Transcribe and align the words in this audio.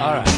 All 0.00 0.12
right. 0.12 0.28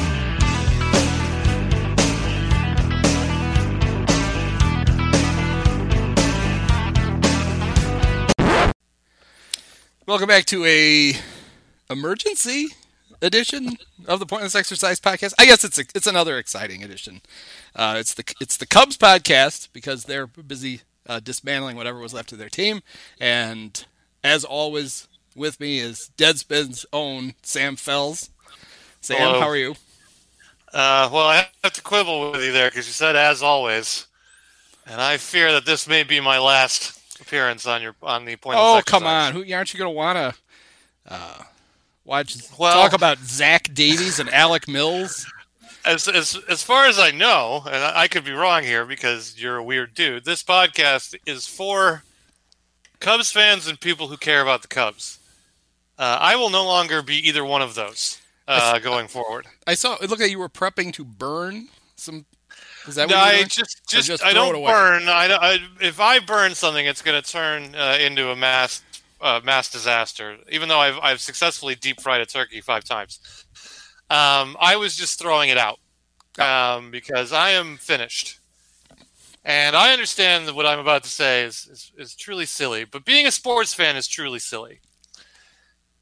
Welcome 10.07 10.29
back 10.29 10.47
to 10.47 10.65
a 10.65 11.13
emergency 11.91 12.69
edition 13.21 13.77
of 14.07 14.19
the 14.19 14.25
Pointless 14.25 14.55
Exercise 14.55 14.99
Podcast. 14.99 15.35
I 15.39 15.45
guess 15.45 15.63
it's 15.63 15.79
a, 15.79 15.85
it's 15.95 16.07
another 16.07 16.39
exciting 16.39 16.83
edition. 16.83 17.21
Uh, 17.77 17.97
it's 17.99 18.15
the 18.15 18.25
it's 18.41 18.57
the 18.57 18.67
Cubs 18.67 18.97
podcast 18.97 19.69
because 19.75 20.05
they're 20.05 20.27
busy 20.27 20.81
uh, 21.07 21.21
dismantling 21.21 21.77
whatever 21.77 21.99
was 21.99 22.15
left 22.15 22.33
of 22.33 22.39
their 22.39 22.49
team, 22.49 22.81
and 23.21 23.85
as 24.25 24.43
always, 24.43 25.07
with 25.37 25.61
me 25.61 25.81
is 25.81 26.11
Deadspin's 26.17 26.87
own 26.95 27.35
Sam 27.43 27.77
Fels. 27.77 28.31
Sam, 29.01 29.19
Hello. 29.19 29.41
how 29.41 29.49
are 29.49 29.57
you? 29.57 29.75
Uh, 30.73 31.09
well, 31.13 31.27
I 31.27 31.49
have 31.65 31.73
to 31.73 31.83
quibble 31.83 32.31
with 32.33 32.43
you 32.45 32.53
there 32.53 32.69
because 32.71 32.87
you 32.87 32.93
said 32.93 33.17
as 33.17 33.43
always, 33.43 34.07
and 34.87 35.01
I 35.01 35.17
fear 35.17 35.53
that 35.53 35.67
this 35.67 35.89
may 35.89 36.03
be 36.05 36.21
my 36.21 36.39
last 36.39 37.01
appearance 37.21 37.67
on 37.67 37.83
your 37.83 37.95
on 38.03 38.25
the 38.25 38.37
point. 38.37 38.59
Oh, 38.61 38.81
come 38.85 39.05
on! 39.07 39.33
Who 39.33 39.45
aren't 39.53 39.73
you 39.73 39.79
going 39.79 39.91
to 39.91 39.97
want 39.97 40.17
to 40.17 41.13
uh, 41.13 41.43
watch 42.05 42.37
Well- 42.59 42.75
talk 42.75 42.93
about 42.93 43.19
Zach 43.19 43.73
Davies 43.75 44.19
and 44.21 44.31
Alec 44.31 44.69
Mills? 44.69 45.27
As, 45.87 46.07
as 46.09 46.39
as 46.49 46.63
far 46.63 46.87
as 46.87 46.99
I 46.99 47.11
know, 47.11 47.63
and 47.67 47.77
I, 47.83 48.03
I 48.03 48.09
could 48.09 48.25
be 48.25 48.33
wrong 48.33 48.63
here 48.63 48.85
because 48.85 49.41
you're 49.41 49.57
a 49.57 49.65
weird 49.65 49.95
dude. 49.95 50.27
This 50.27 50.43
podcast 50.43 51.17
is 51.25 51.47
for 51.47 52.05
Cubs 53.01 53.33
fans 53.33 53.67
and 53.67 53.81
people 53.81 54.09
who 54.09 54.19
care 54.19 54.43
about 54.43 54.61
the 54.61 54.69
Cubs. 54.69 55.19
Uh, 55.99 56.19
I 56.21 56.37
will 56.37 56.51
no 56.51 56.67
longer 56.67 57.01
be 57.03 57.17
either 57.27 57.45
one 57.47 57.63
of 57.63 57.75
those 57.75 58.20
uh, 58.51 58.79
going 58.79 59.09
forward. 59.09 59.47
I 59.67 59.75
saw 59.75 59.95
it 59.95 60.09
looked 60.09 60.21
like 60.21 60.31
you 60.31 60.39
were 60.39 60.49
prepping 60.49 60.93
to 60.95 61.05
burn 61.05 61.69
some. 61.97 62.27
Is 62.87 62.95
that 62.97 63.09
what 63.09 63.11
No, 63.11 63.25
you're 63.25 63.41
I 63.41 63.43
just, 63.45 63.83
just, 63.89 64.09
just 64.09 64.25
I 64.25 64.33
don't 64.33 64.55
burn. 64.55 65.09
I, 65.09 65.27
I, 65.35 65.59
if 65.81 66.01
I 66.01 66.19
burn 66.19 66.55
something, 66.55 66.85
it's 66.87 67.03
going 67.03 67.21
to 67.21 67.31
turn 67.31 67.75
uh, 67.75 67.99
into 68.01 68.31
a 68.31 68.37
mass, 68.37 68.83
uh, 69.21 69.41
mass 69.45 69.71
disaster. 69.71 70.37
Even 70.51 70.69
though 70.69 70.79
I've, 70.79 70.99
I've 71.03 71.21
successfully 71.21 71.75
deep 71.75 72.01
fried 72.01 72.21
a 72.21 72.27
turkey 72.27 72.61
five 72.61 72.85
times, 72.85 73.21
um, 74.09 74.57
I 74.59 74.77
was 74.77 74.97
just 74.97 75.19
throwing 75.19 75.51
it 75.51 75.59
out 75.59 75.79
um, 76.39 76.91
because 76.91 77.33
I 77.33 77.51
am 77.51 77.77
finished, 77.77 78.41
and 79.45 79.77
I 79.77 79.93
understand 79.93 80.49
that 80.49 80.55
what 80.55 80.67
I'm 80.67 80.81
about 80.81 81.03
to 81.05 81.11
say 81.11 81.43
is, 81.43 81.69
is 81.71 81.93
is 81.97 82.15
truly 82.17 82.47
silly. 82.47 82.85
But 82.85 83.05
being 83.05 83.27
a 83.27 83.31
sports 83.31 83.75
fan 83.75 83.97
is 83.97 84.09
truly 84.09 84.39
silly. 84.39 84.81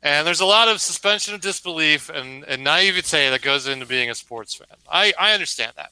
And 0.03 0.27
there's 0.27 0.41
a 0.41 0.47
lot 0.47 0.69
of 0.69 0.81
suspension 0.81 1.35
of 1.35 1.41
disbelief 1.41 2.09
and, 2.09 2.45
and 2.45 2.63
naivete 2.63 3.31
that 3.31 3.43
goes 3.43 3.67
into 3.67 3.85
being 3.85 4.11
a 4.11 4.15
sports 4.15 4.55
fan. 4.55 4.69
I, 4.89 5.13
I 5.19 5.33
understand 5.33 5.73
that. 5.77 5.91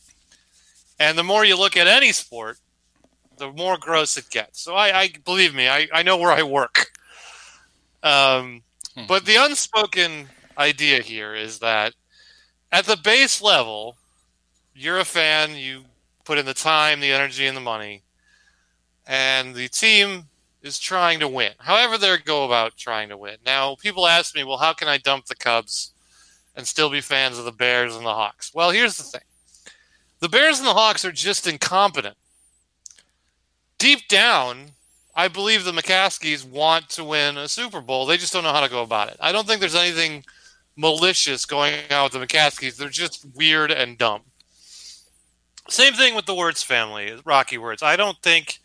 And 0.98 1.18
the 1.18 1.24
more 1.24 1.44
you 1.44 1.58
look 1.58 1.76
at 1.76 1.88
any 1.88 2.12
sport, 2.12 2.58
the 3.36 3.50
more 3.52 3.76
gross 3.76 4.16
it 4.16 4.30
gets. 4.30 4.60
So 4.60 4.74
I, 4.74 4.98
I 4.98 5.12
believe 5.24 5.54
me, 5.54 5.68
I, 5.68 5.88
I 5.92 6.02
know 6.02 6.16
where 6.16 6.32
I 6.32 6.42
work. 6.42 6.92
Um, 8.02 8.62
but 9.08 9.26
the 9.26 9.36
unspoken 9.36 10.28
idea 10.56 11.02
here 11.02 11.34
is 11.34 11.58
that 11.58 11.92
at 12.72 12.86
the 12.86 12.96
base 12.96 13.42
level, 13.42 13.96
you're 14.74 15.00
a 15.00 15.04
fan, 15.04 15.56
you 15.56 15.84
put 16.24 16.38
in 16.38 16.46
the 16.46 16.54
time, 16.54 17.00
the 17.00 17.12
energy, 17.12 17.46
and 17.46 17.56
the 17.56 17.60
money, 17.60 18.02
and 19.06 19.54
the 19.54 19.68
team 19.68 20.24
is 20.66 20.78
trying 20.78 21.20
to 21.20 21.28
win. 21.28 21.52
However, 21.58 21.96
they 21.96 22.16
go 22.18 22.44
about 22.44 22.76
trying 22.76 23.08
to 23.08 23.16
win. 23.16 23.36
Now, 23.44 23.76
people 23.76 24.06
ask 24.06 24.34
me, 24.34 24.44
well, 24.44 24.58
how 24.58 24.72
can 24.72 24.88
I 24.88 24.98
dump 24.98 25.26
the 25.26 25.34
Cubs 25.34 25.92
and 26.54 26.66
still 26.66 26.90
be 26.90 27.00
fans 27.00 27.38
of 27.38 27.44
the 27.44 27.52
Bears 27.52 27.96
and 27.96 28.04
the 28.04 28.14
Hawks? 28.14 28.52
Well, 28.54 28.70
here's 28.70 28.96
the 28.96 29.04
thing 29.04 29.22
the 30.20 30.28
Bears 30.28 30.58
and 30.58 30.66
the 30.66 30.74
Hawks 30.74 31.04
are 31.04 31.12
just 31.12 31.46
incompetent. 31.46 32.16
Deep 33.78 34.08
down, 34.08 34.72
I 35.14 35.28
believe 35.28 35.64
the 35.64 35.72
McCaskeys 35.72 36.48
want 36.48 36.88
to 36.90 37.04
win 37.04 37.36
a 37.36 37.48
Super 37.48 37.80
Bowl. 37.80 38.06
They 38.06 38.16
just 38.16 38.32
don't 38.32 38.44
know 38.44 38.52
how 38.52 38.64
to 38.64 38.70
go 38.70 38.82
about 38.82 39.08
it. 39.08 39.16
I 39.20 39.32
don't 39.32 39.46
think 39.46 39.60
there's 39.60 39.74
anything 39.74 40.24
malicious 40.76 41.46
going 41.46 41.74
on 41.90 42.04
with 42.04 42.12
the 42.12 42.18
McCaskeys. 42.18 42.76
They're 42.76 42.88
just 42.88 43.26
weird 43.34 43.70
and 43.70 43.96
dumb. 43.98 44.22
Same 45.68 45.94
thing 45.94 46.14
with 46.14 46.26
the 46.26 46.34
Wirtz 46.34 46.62
family, 46.62 47.20
Rocky 47.24 47.58
Wirtz. 47.58 47.82
I 47.82 47.96
don't 47.96 48.20
think 48.22 48.60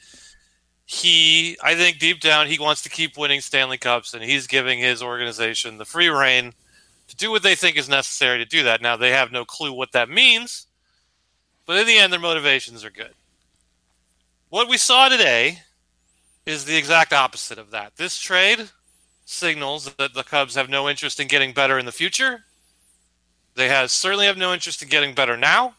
he, 0.92 1.58
I 1.64 1.74
think 1.76 2.00
deep 2.00 2.20
down 2.20 2.48
he 2.48 2.60
wants 2.60 2.82
to 2.82 2.90
keep 2.90 3.18
winning 3.18 3.40
Stanley 3.40 3.78
Cups 3.78 4.14
and 4.14 4.22
he's 4.22 4.46
giving 4.46 4.78
his 4.78 5.02
organization 5.02 5.78
the 5.78 5.86
free 5.86 6.10
reign 6.10 6.52
to 7.08 7.16
do 7.16 7.32
what 7.32 7.44
they 7.44 7.56
think 7.56 7.78
is 7.78 7.88
necessary 7.88 8.40
to 8.40 8.46
do 8.46 8.64
that. 8.64 8.82
Now, 8.82 8.98
they 8.98 9.12
have 9.12 9.32
no 9.32 9.46
clue 9.46 9.72
what 9.72 9.94
that 9.94 10.10
means, 10.10 10.68
but 11.66 11.78
in 11.78 11.88
the 11.88 11.98
end, 11.98 12.12
their 12.12 12.20
motivations 12.20 12.84
are 12.84 12.90
good. 12.90 13.14
What 14.50 14.68
we 14.68 14.76
saw 14.76 15.08
today 15.08 15.60
is 16.46 16.66
the 16.66 16.76
exact 16.76 17.14
opposite 17.14 17.58
of 17.58 17.72
that. 17.72 17.96
This 17.96 18.20
trade 18.20 18.70
signals 19.24 19.94
that 19.94 20.14
the 20.14 20.24
Cubs 20.24 20.56
have 20.56 20.68
no 20.68 20.90
interest 20.90 21.22
in 21.22 21.30
getting 21.30 21.54
better 21.54 21.80
in 21.80 21.86
the 21.86 21.94
future. 21.94 22.44
They 23.56 23.70
have 23.70 23.92
certainly 23.92 24.26
have 24.26 24.38
no 24.38 24.54
interest 24.54 24.84
in 24.84 24.90
getting 24.90 25.14
better 25.14 25.38
now. 25.38 25.76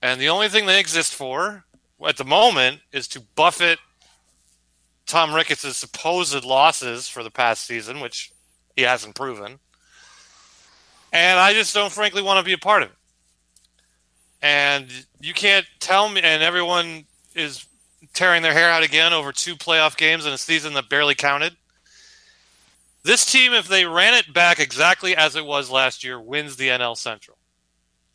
And 0.00 0.20
the 0.20 0.28
only 0.28 0.48
thing 0.48 0.66
they 0.66 0.78
exist 0.78 1.12
for 1.12 1.64
at 2.06 2.16
the 2.16 2.24
moment 2.24 2.82
is 2.92 3.08
to 3.08 3.20
buffet 3.34 3.78
Tom 5.06 5.34
Ricketts' 5.34 5.76
supposed 5.76 6.44
losses 6.44 7.08
for 7.08 7.22
the 7.22 7.30
past 7.30 7.66
season, 7.66 8.00
which 8.00 8.32
he 8.76 8.82
hasn't 8.82 9.14
proven. 9.14 9.58
And 11.12 11.38
I 11.38 11.52
just 11.52 11.74
don't 11.74 11.92
frankly 11.92 12.22
want 12.22 12.38
to 12.38 12.44
be 12.44 12.54
a 12.54 12.58
part 12.58 12.82
of 12.82 12.90
it. 12.90 12.96
And 14.40 14.90
you 15.20 15.34
can't 15.34 15.66
tell 15.78 16.08
me, 16.08 16.20
and 16.22 16.42
everyone 16.42 17.04
is 17.34 17.66
tearing 18.14 18.42
their 18.42 18.52
hair 18.52 18.70
out 18.70 18.82
again 18.82 19.12
over 19.12 19.32
two 19.32 19.54
playoff 19.54 19.96
games 19.96 20.26
in 20.26 20.32
a 20.32 20.38
season 20.38 20.74
that 20.74 20.88
barely 20.88 21.14
counted. 21.14 21.56
This 23.04 23.24
team, 23.24 23.52
if 23.52 23.68
they 23.68 23.84
ran 23.84 24.14
it 24.14 24.32
back 24.32 24.60
exactly 24.60 25.16
as 25.16 25.36
it 25.36 25.44
was 25.44 25.70
last 25.70 26.04
year, 26.04 26.20
wins 26.20 26.56
the 26.56 26.68
NL 26.68 26.96
Central. 26.96 27.36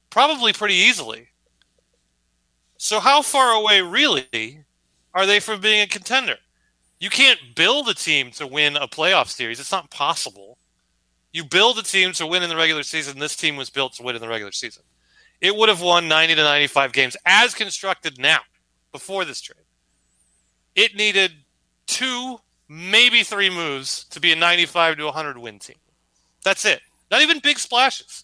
Probably 0.10 0.54
pretty 0.54 0.76
easily. 0.76 1.28
So, 2.78 3.00
how 3.00 3.22
far 3.22 3.52
away, 3.52 3.82
really, 3.82 4.64
are 5.14 5.26
they 5.26 5.40
from 5.40 5.60
being 5.60 5.82
a 5.82 5.88
contender? 5.88 6.38
You 7.00 7.10
can't 7.10 7.40
build 7.56 7.90
a 7.90 7.94
team 7.94 8.32
to 8.32 8.48
win 8.48 8.76
a 8.76 8.88
playoff 8.88 9.28
series. 9.28 9.60
It's 9.60 9.72
not 9.72 9.92
possible. 9.92 10.58
You 11.32 11.44
build 11.44 11.78
a 11.78 11.84
team 11.84 12.12
to 12.14 12.26
win 12.26 12.42
in 12.44 12.50
the 12.50 12.56
regular 12.56 12.84
season. 12.84 13.20
This 13.20 13.36
team 13.36 13.56
was 13.56 13.70
built 13.70 13.94
to 13.94 14.04
win 14.04 14.16
in 14.16 14.22
the 14.22 14.28
regular 14.28 14.52
season. 14.52 14.84
It 15.40 15.56
would 15.56 15.70
have 15.70 15.82
won 15.82 16.08
90 16.08 16.36
to 16.36 16.44
95 16.44 16.94
games 16.94 17.16
as 17.26 17.54
constructed 17.54 18.20
now, 18.20 18.40
before 18.92 19.26
this 19.26 19.42
trade. 19.42 19.66
It 20.76 20.96
needed 20.96 21.32
two, 21.86 22.40
maybe 22.68 23.24
three 23.24 23.50
moves 23.50 24.06
to 24.06 24.20
be 24.20 24.32
a 24.32 24.36
95 24.36 24.98
to 24.98 25.06
100 25.06 25.38
win 25.38 25.60
team. 25.60 25.78
That's 26.44 26.66
it. 26.66 26.82
Not 27.12 27.22
even 27.22 27.40
big 27.40 27.60
splashes. 27.60 28.24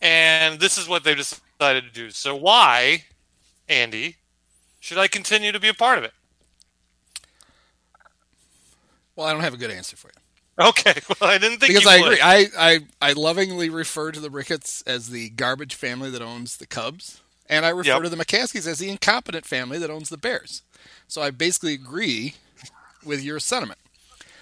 And 0.00 0.60
this 0.60 0.78
is 0.78 0.88
what 0.88 1.02
they've 1.02 1.16
decided 1.16 1.84
to 1.84 1.90
do. 1.92 2.10
So, 2.10 2.36
why, 2.36 3.04
Andy, 3.68 4.16
should 4.80 4.98
I 4.98 5.08
continue 5.08 5.52
to 5.52 5.60
be 5.60 5.68
a 5.68 5.74
part 5.74 5.98
of 5.98 6.04
it? 6.04 6.12
Well, 9.16 9.26
I 9.26 9.32
don't 9.32 9.42
have 9.42 9.54
a 9.54 9.58
good 9.58 9.70
answer 9.70 9.96
for 9.96 10.08
you. 10.08 10.66
Okay, 10.68 10.94
well, 11.20 11.30
I 11.30 11.38
didn't 11.38 11.58
think 11.58 11.72
because 11.74 11.86
I 11.86 12.00
would. 12.00 12.12
agree. 12.12 12.20
I, 12.22 12.46
I 12.58 12.80
I 13.00 13.12
lovingly 13.12 13.68
refer 13.70 14.12
to 14.12 14.20
the 14.20 14.30
Ricketts 14.30 14.82
as 14.86 15.08
the 15.10 15.30
garbage 15.30 15.74
family 15.74 16.10
that 16.10 16.22
owns 16.22 16.56
the 16.58 16.66
Cubs, 16.66 17.20
and 17.48 17.66
I 17.66 17.70
refer 17.70 17.90
Yep. 17.90 18.02
to 18.04 18.08
the 18.10 18.16
McCaskeys 18.16 18.66
as 18.66 18.78
the 18.78 18.88
incompetent 18.88 19.44
family 19.46 19.78
that 19.78 19.90
owns 19.90 20.08
the 20.08 20.16
Bears. 20.16 20.62
So 21.08 21.20
I 21.22 21.30
basically 21.30 21.74
agree 21.74 22.34
with 23.04 23.22
your 23.22 23.38
sentiment. 23.40 23.78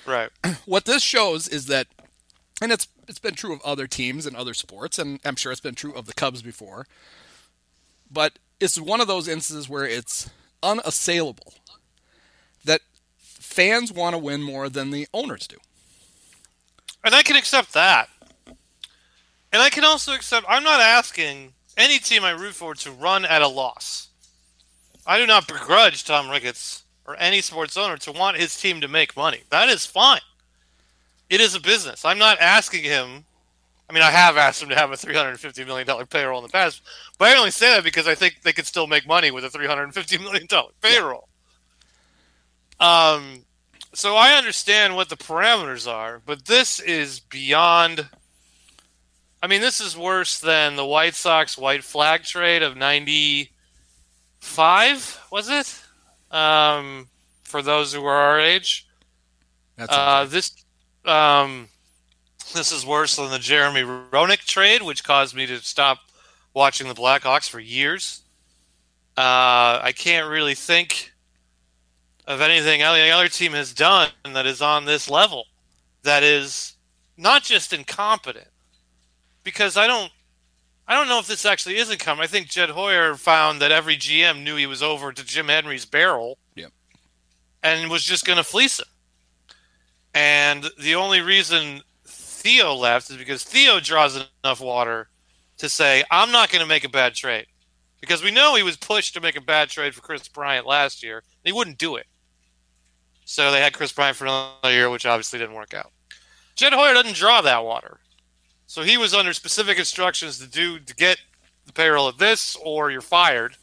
Right. 0.07 0.31
What 0.67 0.85
this 0.85 1.03
shows 1.03 1.49
is 1.49 1.67
that, 1.67 1.89
and 2.63 2.71
it's 2.73 2.87
it's 3.09 3.19
been 3.19 3.35
true 3.35 3.53
of 3.53 3.61
other 3.63 3.87
teams 3.87 4.25
and 4.27 4.35
other 4.37 4.55
sports, 4.55 4.99
and 4.99 5.19
I'm 5.25 5.37
sure 5.37 5.51
it's 5.53 5.61
been 5.61 5.75
true 5.75 5.93
of 5.95 6.07
the 6.07 6.15
Cubs 6.15 6.43
before. 6.43 6.87
But 8.11 8.39
it's 8.61 8.79
one 8.81 9.01
of 9.01 9.09
those 9.09 9.27
instances 9.29 9.69
where 9.69 9.85
it's 9.85 10.31
unassailable 10.63 11.55
fans 13.55 13.93
want 13.93 14.15
to 14.15 14.19
win 14.19 14.43
more 14.43 14.69
than 14.69 14.91
the 14.91 15.07
owners 15.15 15.47
do. 15.47 15.57
And 17.05 17.15
I 17.15 17.23
can 17.23 17.37
accept 17.37 17.73
that. 17.75 18.09
And 18.47 19.63
I 19.63 19.71
can 19.71 19.85
also 19.85 20.13
accept 20.15 20.47
I'm 20.49 20.65
not 20.65 20.81
asking 20.81 21.53
any 21.77 21.99
team 21.99 22.25
I 22.25 22.31
root 22.31 22.55
for 22.55 22.75
to 22.75 22.91
run 22.91 23.25
at 23.25 23.43
a 23.43 23.49
loss. 23.49 24.09
I 25.07 25.19
do 25.19 25.27
not 25.27 25.47
begrudge 25.47 26.05
Tom 26.05 26.31
Ricketts 26.31 26.83
or 27.07 27.17
any 27.17 27.41
sports 27.41 27.77
owner 27.77 27.97
to 27.99 28.13
want 28.13 28.37
his 28.39 28.59
team 28.59 28.81
to 28.81 28.89
make 28.89 29.17
money. 29.17 29.43
That 29.51 29.69
is 29.69 29.87
fine. 29.87 30.21
It 31.31 31.41
is 31.41 31.55
a 31.55 31.61
business. 31.61 32.05
I'm 32.05 32.19
not 32.19 32.41
asking 32.41 32.85
him 32.85 33.25
I 33.89 33.93
mean, 33.93 34.03
I 34.03 34.11
have 34.11 34.37
asked 34.37 34.63
him 34.63 34.71
to 34.71 34.77
have 34.77 34.91
a 34.93 34.97
$350 34.97 35.67
million 35.67 36.07
payroll 36.07 36.39
in 36.39 36.45
the 36.45 36.51
past, 36.51 36.83
but 37.19 37.29
I 37.29 37.37
only 37.37 37.51
say 37.51 37.75
that 37.75 37.85
because 37.85 38.09
I 38.09 38.15
think 38.15 38.41
they 38.43 38.53
could 38.53 38.67
still 38.67 38.87
make 38.87 39.07
money 39.07 39.31
with 39.31 39.45
a 39.45 39.51
$350 39.51 40.21
million 40.21 40.49
payroll. 40.81 41.29
Um, 42.81 43.45
so 43.93 44.17
I 44.17 44.37
understand 44.37 44.97
what 44.97 45.09
the 45.09 45.17
parameters 45.17 45.89
are, 45.91 46.21
but 46.25 46.47
this 46.47 46.81
is 46.81 47.21
beyond. 47.21 48.09
I 49.43 49.47
mean, 49.47 49.61
this 49.61 49.81
is 49.81 49.97
worse 49.97 50.41
than 50.41 50.77
the 50.77 50.85
White 50.85 51.15
Sox 51.15 51.57
white 51.57 51.85
flag 51.85 52.25
trade 52.25 52.63
of 52.63 52.77
'95. 52.77 55.21
Was 55.31 55.49
it? 55.49 55.81
Um, 56.31 57.09
for 57.45 57.63
those 57.63 57.95
who 57.95 58.05
are 58.05 58.17
our 58.17 58.41
age, 58.41 58.87
That's 59.77 59.93
uh, 59.93 60.25
this 60.25 60.53
um, 61.05 61.69
this 62.53 62.73
is 62.73 62.85
worse 62.85 63.15
than 63.17 63.31
the 63.31 63.39
Jeremy 63.39 63.83
Roenick 63.83 64.45
trade, 64.45 64.83
which 64.83 65.05
caused 65.05 65.37
me 65.37 65.47
to 65.47 65.59
stop 65.59 66.01
watching 66.53 66.89
the 66.89 66.95
Blackhawks 66.95 67.49
for 67.49 67.61
years. 67.61 68.23
Uh, 69.17 69.79
I 69.83 69.93
can't 69.97 70.29
really 70.29 70.57
think 70.57 71.14
of 72.27 72.41
anything 72.41 72.83
any 72.83 73.11
other 73.11 73.29
team 73.29 73.53
has 73.53 73.73
done 73.73 74.09
that 74.25 74.47
is 74.47 74.63
on 74.63 74.85
this 74.85 75.11
level 75.11 75.47
that 76.03 76.23
is 76.23 76.75
not 77.17 77.43
just 77.43 77.73
incompetent 77.73 78.49
because 79.43 79.77
I 79.77 79.87
don't 79.87 80.11
I 80.87 80.95
don't 80.95 81.09
know 81.09 81.19
if 81.19 81.27
this 81.27 81.47
actually 81.47 81.79
is 81.79 81.91
incompetent. 81.91 82.29
I 82.29 82.33
think 82.33 82.49
Jed 82.49 82.69
Hoyer 82.71 83.15
found 83.15 83.61
that 83.63 83.73
every 83.73 83.97
GM 83.97 84.43
knew 84.43 84.57
he 84.57 84.67
was 84.67 84.83
over 84.83 85.13
to 85.13 85.25
Jim 85.25 85.49
Henry's 85.49 85.87
barrel 85.87 86.37
Yep. 86.57 86.73
and 87.63 87.91
was 87.91 88.05
just 88.05 88.27
going 88.27 88.37
to 88.37 88.45
fleece 88.45 88.81
him. 88.81 88.87
And 90.13 90.67
the 90.79 90.95
only 90.95 91.21
reason 91.23 91.81
Theo 92.07 92.75
left 92.75 93.11
is 93.11 93.17
because 93.17 93.43
Theo 93.45 93.81
draws 93.81 94.17
enough 94.45 94.61
water 94.61 95.09
to 95.59 95.69
say, 95.69 96.05
I'm 96.11 96.31
not 96.31 96.51
going 96.51 96.61
to 96.63 96.69
make 96.69 96.85
a 96.85 96.89
bad 96.91 97.15
trade. 97.15 97.47
Because 98.01 98.23
we 98.23 98.31
know 98.31 98.55
he 98.55 98.63
was 98.63 98.77
pushed 98.77 99.15
to 99.15 99.21
make 99.23 99.37
a 99.37 99.41
bad 99.41 99.71
trade 99.71 99.95
for 99.95 100.03
Kris 100.03 100.29
Bryant 100.29 100.67
last 100.67 101.03
year. 101.03 101.23
He 101.43 101.53
wouldn't 101.53 101.79
do 101.79 101.97
it. 101.97 102.07
So 103.25 103.51
they 103.51 103.61
had 103.61 103.73
Kris 103.73 103.93
Bryant 103.93 104.17
for 104.17 104.25
another 104.25 104.73
year, 104.73 104.91
which 104.91 105.07
obviously 105.07 105.39
didn't 105.39 105.55
work 105.55 105.75
out. 105.75 105.93
Jed 106.55 106.73
Hoyer 106.73 106.95
doesn't 106.95 107.17
draw 107.17 107.41
that 107.41 107.65
water. 107.65 107.99
So 108.67 108.83
he 108.83 108.97
was 108.97 109.15
under 109.15 109.33
specific 109.33 109.79
instructions 109.79 110.39
to 110.39 110.47
do 110.47 110.79
to 110.79 110.95
get 110.95 111.19
the 111.67 111.73
payroll 111.73 112.09
of 112.09 112.19
this 112.19 112.57
or 112.63 112.91
you're 112.91 113.01
fired. 113.01 113.57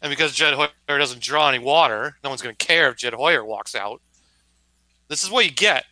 And 0.00 0.10
because 0.10 0.34
Jed 0.34 0.54
Hoyer 0.54 0.70
doesn't 0.86 1.22
draw 1.22 1.48
any 1.48 1.58
water, 1.58 2.16
no 2.22 2.30
one's 2.30 2.42
going 2.42 2.54
to 2.56 2.66
care 2.66 2.90
if 2.90 2.96
Jed 2.96 3.14
Hoyer 3.14 3.44
walks 3.44 3.74
out. 3.74 4.00
This 5.08 5.22
is 5.22 5.30
what 5.30 5.44
you 5.44 5.52
get. 5.52 5.84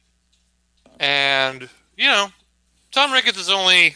And, 0.99 1.69
you 1.97 2.07
know, 2.07 2.29
Tom 2.93 3.13
Ricketts 3.13 3.39
is 3.39 3.51
only, 3.51 3.95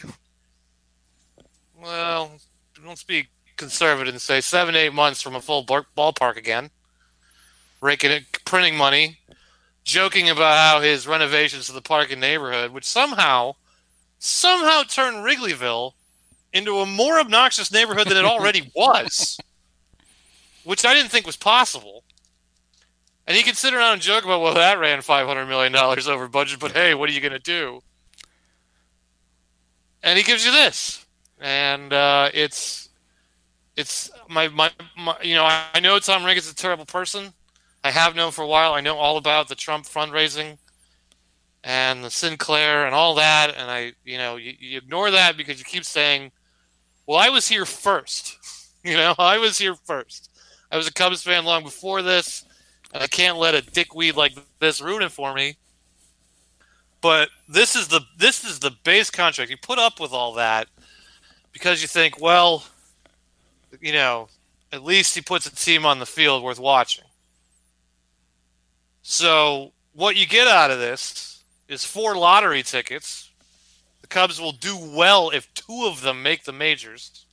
well, 1.81 2.31
don't 2.83 3.07
be 3.07 3.27
conservative 3.57 4.13
and 4.13 4.21
say 4.21 4.41
seven, 4.41 4.75
eight 4.75 4.93
months 4.93 5.21
from 5.21 5.35
a 5.35 5.41
full 5.41 5.65
ballpark 5.65 6.37
again. 6.37 6.69
Raking 7.85 8.09
it, 8.09 8.23
printing 8.45 8.75
money, 8.75 9.19
joking 9.83 10.27
about 10.27 10.57
how 10.57 10.81
his 10.81 11.05
renovations 11.05 11.67
to 11.67 11.71
the 11.71 11.81
park 11.81 12.11
and 12.11 12.19
neighborhood, 12.19 12.71
which 12.71 12.83
somehow, 12.83 13.53
somehow 14.17 14.81
turned 14.81 15.17
Wrigleyville 15.17 15.93
into 16.51 16.79
a 16.79 16.87
more 16.87 17.19
obnoxious 17.19 17.71
neighborhood 17.71 18.07
than 18.07 18.17
it 18.17 18.25
already 18.25 18.71
was, 18.75 19.37
which 20.63 20.83
I 20.83 20.95
didn't 20.95 21.11
think 21.11 21.27
was 21.27 21.37
possible. 21.37 22.03
And 23.27 23.37
he 23.37 23.43
can 23.43 23.53
sit 23.53 23.75
around 23.75 23.93
and 23.93 24.01
joke 24.01 24.25
about, 24.25 24.41
well, 24.41 24.55
that 24.55 24.79
ran 24.79 25.01
$500 25.01 25.47
million 25.47 25.75
over 25.75 26.27
budget, 26.27 26.59
but 26.59 26.71
hey, 26.71 26.95
what 26.95 27.07
are 27.07 27.13
you 27.13 27.21
going 27.21 27.33
to 27.33 27.39
do? 27.39 27.83
And 30.01 30.17
he 30.17 30.23
gives 30.23 30.43
you 30.43 30.51
this. 30.51 31.05
And 31.39 31.93
uh, 31.93 32.31
it's, 32.33 32.89
it's 33.77 34.09
my, 34.27 34.47
my, 34.47 34.71
my, 34.97 35.17
you 35.21 35.35
know, 35.35 35.43
I, 35.43 35.65
I 35.75 35.79
know 35.81 35.99
Tom 35.99 36.23
Ricketts 36.25 36.47
is 36.47 36.53
a 36.53 36.55
terrible 36.55 36.85
person. 36.85 37.31
I 37.85 37.91
have 37.91 38.15
known 38.15 38.31
for 38.31 38.41
a 38.41 38.47
while. 38.47 38.73
I 38.73 38.81
know 38.81 38.97
all 38.97 39.15
about 39.15 39.47
the 39.47 39.53
Trump 39.53 39.85
fundraising 39.85 40.57
and 41.63 42.03
the 42.03 42.09
Sinclair 42.09 42.87
and 42.87 42.95
all 42.95 43.13
that. 43.13 43.53
And 43.55 43.69
I, 43.69 43.93
you 44.03 44.17
know, 44.17 44.37
you, 44.37 44.53
you 44.59 44.79
ignore 44.79 45.11
that 45.11 45.37
because 45.37 45.59
you 45.59 45.65
keep 45.65 45.85
saying, 45.85 46.31
well, 47.05 47.19
I 47.19 47.29
was 47.29 47.47
here 47.47 47.65
first. 47.65 48.37
You 48.85 48.97
know, 48.97 49.15
I 49.17 49.39
was 49.39 49.57
here 49.57 49.73
first. 49.73 50.29
I 50.71 50.77
was 50.77 50.87
a 50.87 50.93
Cubs 50.93 51.23
fan 51.23 51.43
long 51.43 51.63
before 51.63 52.03
this, 52.03 52.45
and 52.93 53.01
I 53.01 53.07
can't 53.07 53.39
let 53.39 53.55
a 53.55 53.63
dickweed 53.63 54.15
like 54.15 54.37
this 54.59 54.79
ruin 54.79 55.01
it 55.01 55.11
for 55.11 55.33
me. 55.33 55.55
But 57.01 57.29
this 57.49 57.75
is 57.75 57.87
the 57.87 58.01
this 58.15 58.43
is 58.43 58.59
the 58.59 58.69
base 58.83 59.09
contract. 59.09 59.49
You 59.49 59.57
put 59.57 59.79
up 59.79 59.99
with 59.99 60.13
all 60.13 60.33
that 60.33 60.67
because 61.51 61.81
you 61.81 61.87
think, 61.87 62.21
well, 62.21 62.63
you 63.81 63.91
know, 63.91 64.27
at 64.71 64.83
least 64.83 65.15
he 65.15 65.21
puts 65.21 65.47
a 65.47 65.55
team 65.55 65.83
on 65.83 65.97
the 65.97 66.05
field 66.05 66.43
worth 66.43 66.59
watching. 66.59 67.05
So 69.07 69.71
what 69.93 70.15
you 70.15 70.25
get 70.25 70.47
out 70.47 70.71
of 70.71 70.79
this 70.79 71.43
is 71.67 71.85
four 71.85 72.17
lottery 72.17 72.63
tickets. 72.63 73.29
The 74.01 74.07
Cubs 74.07 74.41
will 74.41 74.51
do 74.51 74.75
well 74.75 75.29
if 75.29 75.53
two 75.53 75.85
of 75.85 76.01
them 76.01 76.23
make 76.23 76.43
the 76.43 76.51
majors. 76.51 77.27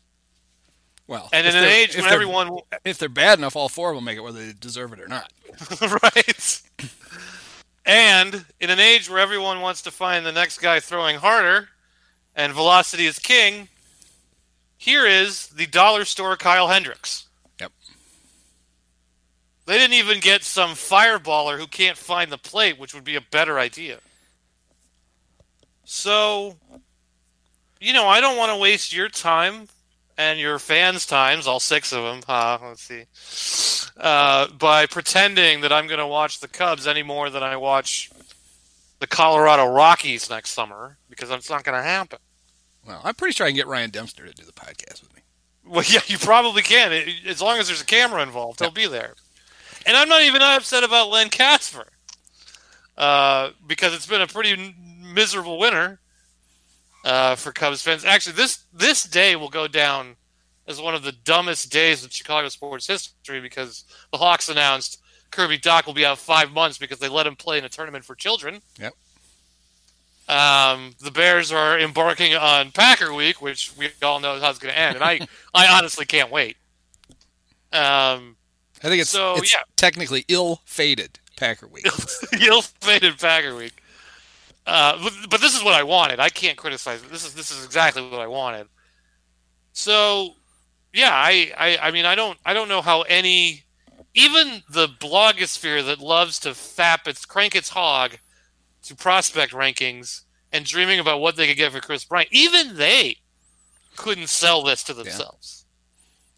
well, 1.06 1.30
And 1.32 1.46
in 1.46 1.56
an 1.56 1.64
age 1.64 1.96
when 1.96 2.04
everyone 2.04 2.58
if 2.84 2.98
they're 2.98 3.08
bad 3.08 3.38
enough, 3.38 3.56
all 3.56 3.70
four 3.70 3.94
will 3.94 4.02
make 4.02 4.18
it 4.18 4.20
whether 4.20 4.38
they 4.38 4.52
deserve 4.52 4.92
it 4.92 5.00
or 5.00 5.08
not. 5.08 5.32
right. 6.02 6.62
And 7.86 8.44
in 8.60 8.68
an 8.68 8.78
age 8.78 9.08
where 9.08 9.18
everyone 9.18 9.62
wants 9.62 9.80
to 9.82 9.90
find 9.90 10.26
the 10.26 10.32
next 10.32 10.58
guy 10.58 10.78
throwing 10.78 11.16
harder 11.16 11.70
and 12.36 12.52
velocity 12.52 13.06
is 13.06 13.18
king, 13.18 13.68
here 14.76 15.06
is 15.06 15.46
the 15.46 15.66
dollar 15.66 16.04
store 16.04 16.36
Kyle 16.36 16.68
Hendricks. 16.68 17.28
They 19.66 19.78
didn't 19.78 19.94
even 19.94 20.20
get 20.20 20.42
some 20.42 20.70
fireballer 20.70 21.58
who 21.58 21.66
can't 21.66 21.96
find 21.96 22.32
the 22.32 22.38
plate, 22.38 22.78
which 22.78 22.94
would 22.94 23.04
be 23.04 23.16
a 23.16 23.20
better 23.20 23.58
idea. 23.58 23.98
So, 25.84 26.56
you 27.80 27.92
know, 27.92 28.06
I 28.06 28.20
don't 28.20 28.36
want 28.36 28.50
to 28.52 28.56
waste 28.58 28.92
your 28.94 29.08
time 29.08 29.68
and 30.18 30.38
your 30.38 30.58
fans' 30.58 31.06
times, 31.06 31.46
all 31.46 31.60
six 31.60 31.92
of 31.92 32.02
them. 32.02 32.20
Huh? 32.26 32.58
Let's 32.62 32.82
see. 32.82 33.04
Uh, 33.96 34.48
by 34.48 34.86
pretending 34.86 35.60
that 35.62 35.72
I'm 35.72 35.86
going 35.86 35.98
to 36.00 36.06
watch 36.06 36.40
the 36.40 36.48
Cubs 36.48 36.86
any 36.86 37.02
more 37.02 37.30
than 37.30 37.42
I 37.42 37.56
watch 37.56 38.10
the 39.00 39.06
Colorado 39.06 39.66
Rockies 39.66 40.30
next 40.30 40.50
summer, 40.50 40.96
because 41.10 41.30
it's 41.30 41.50
not 41.50 41.64
going 41.64 41.76
to 41.76 41.82
happen. 41.82 42.18
Well, 42.86 43.00
I'm 43.04 43.14
pretty 43.14 43.32
sure 43.32 43.46
I 43.46 43.50
can 43.50 43.56
get 43.56 43.66
Ryan 43.66 43.90
Dempster 43.90 44.26
to 44.26 44.32
do 44.32 44.44
the 44.44 44.52
podcast 44.52 45.02
with 45.02 45.14
me. 45.14 45.22
Well, 45.66 45.84
yeah, 45.88 46.00
you 46.06 46.18
probably 46.18 46.62
can. 46.62 46.92
It- 46.92 47.26
As 47.26 47.40
long 47.42 47.58
as 47.58 47.66
there's 47.68 47.82
a 47.82 47.86
camera 47.86 48.22
involved, 48.22 48.60
he'll 48.60 48.70
be 48.70 48.86
there. 48.86 49.14
And 49.86 49.96
I'm 49.96 50.08
not 50.08 50.22
even 50.22 50.42
upset 50.42 50.84
about 50.84 51.10
Len 51.10 51.28
Kasper 51.28 51.86
uh, 52.96 53.50
because 53.66 53.94
it's 53.94 54.06
been 54.06 54.22
a 54.22 54.26
pretty 54.26 54.74
miserable 55.00 55.58
winter 55.58 55.98
uh, 57.04 57.34
for 57.34 57.52
Cubs 57.52 57.82
fans. 57.82 58.04
Actually, 58.04 58.34
this 58.34 58.64
this 58.72 59.04
day 59.04 59.36
will 59.36 59.48
go 59.48 59.66
down 59.66 60.16
as 60.66 60.80
one 60.80 60.94
of 60.94 61.02
the 61.02 61.12
dumbest 61.12 61.72
days 61.72 62.04
in 62.04 62.10
Chicago 62.10 62.48
sports 62.48 62.86
history 62.86 63.40
because 63.40 63.84
the 64.12 64.18
Hawks 64.18 64.48
announced 64.48 65.00
Kirby 65.30 65.58
Dach 65.58 65.86
will 65.86 65.94
be 65.94 66.06
out 66.06 66.18
five 66.18 66.52
months 66.52 66.78
because 66.78 66.98
they 66.98 67.08
let 67.08 67.26
him 67.26 67.36
play 67.36 67.58
in 67.58 67.64
a 67.64 67.68
tournament 67.68 68.04
for 68.04 68.14
children. 68.14 68.60
Yep. 68.78 68.94
Um, 70.28 70.94
the 71.00 71.10
Bears 71.10 71.50
are 71.50 71.78
embarking 71.78 72.34
on 72.34 72.70
Packer 72.70 73.12
Week, 73.12 73.42
which 73.42 73.76
we 73.76 73.88
all 74.02 74.20
know 74.20 74.38
how 74.38 74.50
it's 74.50 74.58
going 74.58 74.72
to 74.72 74.78
end, 74.78 74.94
and 74.94 75.04
I, 75.04 75.26
I 75.54 75.66
honestly 75.76 76.04
can't 76.04 76.30
wait. 76.30 76.56
Um, 77.72 78.36
I 78.82 78.88
think 78.88 79.00
it's, 79.00 79.10
So, 79.10 79.36
it's 79.36 79.52
yeah. 79.52 79.62
technically 79.76 80.24
ill-fated 80.28 81.20
Packer 81.36 81.68
Week. 81.68 81.86
ill-fated 82.40 83.18
Packer 83.18 83.54
Week. 83.54 83.72
Uh, 84.66 84.98
but, 85.02 85.12
but 85.30 85.40
this 85.40 85.56
is 85.56 85.64
what 85.64 85.74
I 85.74 85.82
wanted. 85.82 86.20
I 86.20 86.28
can't 86.28 86.56
criticize 86.56 87.02
it. 87.02 87.10
This 87.10 87.24
is 87.24 87.34
this 87.34 87.50
is 87.50 87.64
exactly 87.64 88.02
what 88.02 88.20
I 88.20 88.28
wanted. 88.28 88.68
So, 89.72 90.34
yeah, 90.92 91.10
I, 91.12 91.52
I 91.56 91.78
I 91.88 91.90
mean 91.90 92.04
I 92.04 92.14
don't 92.14 92.38
I 92.46 92.54
don't 92.54 92.68
know 92.68 92.80
how 92.80 93.02
any 93.02 93.64
even 94.14 94.62
the 94.70 94.86
blogosphere 94.86 95.84
that 95.86 95.98
loves 95.98 96.38
to 96.40 96.50
fap 96.50 97.08
its 97.08 97.24
crank 97.24 97.56
its 97.56 97.70
hog 97.70 98.18
to 98.84 98.94
prospect 98.94 99.52
rankings 99.52 100.22
and 100.52 100.64
dreaming 100.64 101.00
about 101.00 101.20
what 101.20 101.34
they 101.36 101.48
could 101.48 101.56
get 101.56 101.72
for 101.72 101.80
Kris 101.80 102.04
Bryant, 102.04 102.28
even 102.30 102.76
they 102.76 103.16
couldn't 103.96 104.28
sell 104.28 104.62
this 104.62 104.82
to 104.84 104.94
themselves. 104.94 105.64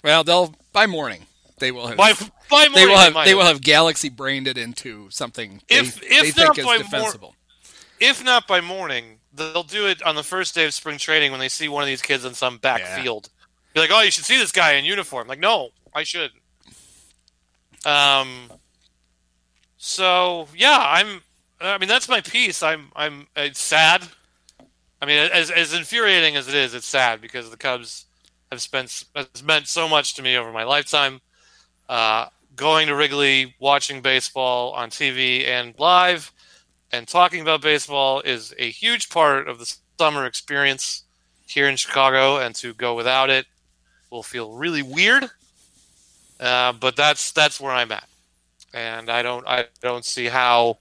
well, 0.03 0.25
they'll 0.25 0.55
by 0.73 0.87
morning 0.87 1.27
they 1.59 1.73
will 1.73 1.87
have 1.87 1.97
By 1.97 2.13
by 2.51 2.69
they 2.75 2.87
will 2.87 2.97
have 2.99 3.15
they 3.25 3.35
will 3.35 3.45
have 3.45 3.61
galaxy 3.61 4.09
brained 4.09 4.49
it 4.49 4.59
into 4.59 5.09
something 5.11 5.61
they, 5.69 5.77
If- 5.77 6.01
they 6.01 6.07
if 6.07 6.35
think 6.35 6.57
not 6.57 6.57
by 6.65 6.79
defensible. 6.79 7.35
if 8.01 8.25
not 8.25 8.47
by 8.47 8.61
morning, 8.61 9.19
they'll 9.33 9.63
do 9.63 9.87
it 9.87 10.03
on 10.03 10.15
the 10.15 10.23
first 10.23 10.55
day 10.55 10.65
of 10.65 10.75
spring 10.75 10.99
training 10.99 11.31
when 11.31 11.41
they 11.41 11.49
see 11.49 11.69
one 11.69 11.83
of 11.83 11.87
these 11.87 12.03
kids 12.03 12.25
in 12.25 12.35
some 12.35 12.59
back 12.59 12.81
Yeah. 12.81 13.03
Be 13.03 13.81
like, 13.81 13.91
"Oh, 13.93 14.01
you 14.03 14.11
should 14.11 14.25
see 14.25 14.39
this 14.39 14.53
guy 14.53 14.73
in 14.75 14.85
uniform." 14.85 15.27
Like, 15.27 15.41
no, 15.41 15.71
I 15.95 16.05
shouldn't. 16.05 16.41
Um. 17.85 18.51
So 19.77 20.49
yeah, 20.57 20.79
I'm. 20.81 21.23
I 21.61 21.79
mean, 21.79 21.89
that's 21.89 22.09
my 22.09 22.21
piece. 22.21 22.63
I'm. 22.63 22.91
I'm. 22.97 23.27
It's 23.37 23.61
sad. 23.61 24.03
I 25.03 25.07
mean, 25.07 25.19
as 25.33 25.51
as 25.51 25.75
infuriating 25.75 26.37
as 26.37 26.49
it 26.49 26.55
is, 26.55 26.75
it's 26.75 26.87
sad 26.87 27.21
because 27.21 27.51
the 27.51 27.57
Cubs 27.57 28.07
have 28.51 28.63
spent 28.63 29.05
has 29.15 29.43
meant 29.43 29.67
so 29.69 29.89
much 29.89 30.15
to 30.15 30.23
me 30.23 30.37
over 30.37 30.53
my 30.53 30.65
lifetime. 30.65 31.21
Uh, 31.89 32.27
going 32.57 32.87
to 32.87 32.95
Wrigley, 32.95 33.55
watching 33.59 34.01
baseball 34.01 34.73
on 34.73 34.91
TV 34.91 35.47
and 35.47 35.75
live, 35.79 36.33
and 36.93 37.07
talking 37.09 37.41
about 37.43 37.61
baseball 37.63 38.21
is 38.21 38.55
a 38.59 38.71
huge 38.71 39.11
part 39.11 39.49
of 39.49 39.59
the 39.59 39.77
summer 39.99 40.27
experience. 40.27 41.03
here 41.47 41.69
in 41.69 41.77
Chicago, 41.77 42.39
and 42.39 42.55
to 42.55 42.73
go 42.75 42.95
without 42.95 43.29
it 43.31 43.47
will 44.11 44.23
feel 44.23 44.53
really 44.53 44.83
weird. 44.83 45.25
Uh, 46.41 46.73
but 46.73 46.97
that's 46.97 47.33
that's 47.33 47.61
where 47.61 47.73
I'm 47.73 47.93
at, 47.93 48.09
and 48.73 49.11
I 49.11 49.23
don't 49.23 49.47
I 49.47 49.67
don't 49.83 50.05
see 50.05 50.27
how 50.27 50.79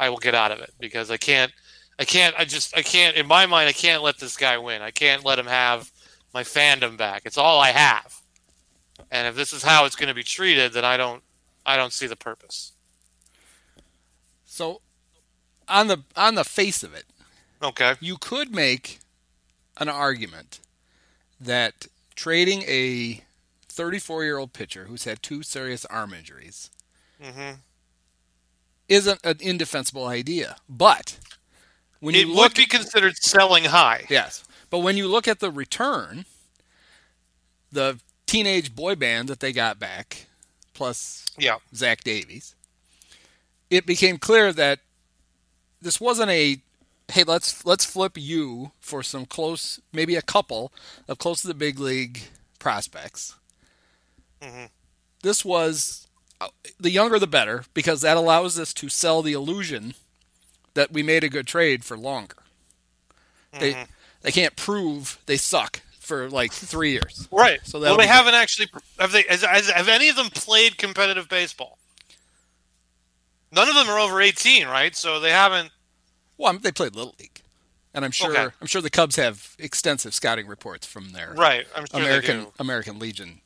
I 0.00 0.08
will 0.08 0.16
get 0.18 0.34
out 0.34 0.50
of 0.50 0.60
it 0.60 0.72
because 0.80 1.10
I 1.10 1.16
can't 1.18 1.52
I 1.98 2.04
can't 2.04 2.34
I 2.38 2.44
just 2.44 2.76
I 2.76 2.82
can't 2.82 3.16
in 3.16 3.26
my 3.26 3.46
mind 3.46 3.68
I 3.68 3.72
can't 3.72 4.02
let 4.02 4.18
this 4.18 4.36
guy 4.36 4.58
win. 4.58 4.82
I 4.82 4.90
can't 4.90 5.24
let 5.24 5.38
him 5.38 5.46
have 5.46 5.90
my 6.34 6.42
fandom 6.42 6.96
back. 6.96 7.22
It's 7.26 7.38
all 7.38 7.60
I 7.60 7.70
have. 7.70 8.14
And 9.10 9.26
if 9.28 9.34
this 9.36 9.52
is 9.52 9.62
how 9.62 9.84
it's 9.84 9.96
going 9.96 10.08
to 10.08 10.14
be 10.14 10.22
treated, 10.24 10.72
then 10.72 10.84
I 10.84 10.96
don't 10.96 11.22
I 11.66 11.76
don't 11.76 11.92
see 11.92 12.06
the 12.06 12.16
purpose. 12.16 12.72
So 14.44 14.80
on 15.68 15.88
the 15.88 16.04
on 16.16 16.34
the 16.34 16.44
face 16.44 16.82
of 16.82 16.94
it, 16.94 17.06
Okay. 17.62 17.94
you 18.00 18.16
could 18.18 18.54
make 18.54 19.00
an 19.78 19.88
argument 19.88 20.60
that 21.40 21.86
trading 22.14 22.62
a 22.62 23.24
34 23.68 24.24
year 24.24 24.38
old 24.38 24.52
pitcher 24.52 24.86
who's 24.86 25.04
had 25.04 25.22
two 25.22 25.42
serious 25.42 25.84
arm 25.86 26.12
injuries 26.14 26.70
hmm 27.20 27.60
isn't 28.88 29.20
an 29.24 29.36
indefensible 29.40 30.06
idea. 30.06 30.56
But 30.68 31.18
when 32.00 32.14
It 32.14 32.28
you 32.28 32.28
would 32.28 32.54
be 32.54 32.66
considered 32.66 33.16
selling 33.16 33.64
high. 33.64 34.08
yes, 34.08 34.44
but 34.70 34.78
when 34.80 34.96
you 34.96 35.08
look 35.08 35.28
at 35.28 35.40
the 35.40 35.50
return, 35.50 36.24
the 37.72 37.98
teenage 38.28 38.74
boy 38.76 38.94
band 38.94 39.28
that 39.28 39.40
they 39.40 39.52
got 39.52 39.80
back, 39.80 40.26
plus 40.74 41.26
Yeah. 41.36 41.56
Zach 41.74 42.04
Davies, 42.04 42.54
it 43.70 43.86
became 43.86 44.18
clear 44.18 44.52
that 44.52 44.80
this 45.82 46.00
wasn't 46.00 46.30
a 46.30 46.60
hey 47.10 47.24
let's 47.24 47.64
let's 47.64 47.84
flip 47.84 48.12
you 48.16 48.70
for 48.80 49.02
some 49.02 49.24
close 49.26 49.80
maybe 49.92 50.14
a 50.14 50.22
couple 50.22 50.72
of 51.08 51.18
close 51.18 51.40
to 51.42 51.48
the 51.48 51.54
big 51.54 51.78
league 51.80 52.20
prospects. 52.58 53.34
Mhm. 54.42 54.68
This 55.22 55.44
was 55.44 56.06
uh, 56.40 56.48
the 56.78 56.90
younger 56.90 57.18
the 57.18 57.26
better 57.26 57.64
because 57.74 58.02
that 58.02 58.16
allows 58.16 58.58
us 58.58 58.72
to 58.74 58.88
sell 58.88 59.22
the 59.22 59.32
illusion 59.32 59.94
that 60.74 60.92
we 60.92 61.02
made 61.02 61.24
a 61.24 61.28
good 61.28 61.46
trade 61.46 61.84
for 61.84 61.96
longer. 61.96 62.36
They 63.58 63.72
Mhm. 63.74 63.88
they 64.20 64.32
can't 64.32 64.54
prove 64.56 65.18
they 65.26 65.36
suck 65.38 65.80
for 66.08 66.28
like 66.30 66.52
three 66.52 66.92
years. 66.92 67.28
Right. 67.30 67.60
So 67.62 67.78
well, 67.78 67.96
they 67.96 68.06
haven't 68.06 68.34
actually. 68.34 68.68
Have 68.98 69.12
they? 69.12 69.24
Has, 69.28 69.44
has, 69.44 69.68
have 69.70 69.88
any 69.88 70.08
of 70.08 70.16
them 70.16 70.30
played 70.30 70.78
competitive 70.78 71.28
baseball? 71.28 71.78
None 73.52 73.68
of 73.68 73.74
them 73.74 73.88
are 73.88 73.98
over 73.98 74.20
eighteen, 74.20 74.66
right? 74.66 74.96
So 74.96 75.20
they 75.20 75.30
haven't. 75.30 75.70
Well, 76.38 76.48
I 76.48 76.52
mean, 76.52 76.62
they 76.62 76.72
played 76.72 76.96
little 76.96 77.14
league, 77.20 77.42
and 77.94 78.04
I'm 78.04 78.10
sure 78.10 78.32
Okay. 78.32 78.54
I'm 78.60 78.66
sure 78.66 78.80
the 78.80 78.90
Cubs 78.90 79.16
have 79.16 79.54
extensive 79.58 80.14
scouting 80.14 80.46
reports 80.46 80.86
from 80.86 81.10
their 81.10 81.34
Right. 81.34 81.66
I'm 81.76 81.86
sure 81.86 82.00
American. 82.00 82.46
American 82.58 82.98
Legion. 82.98 83.40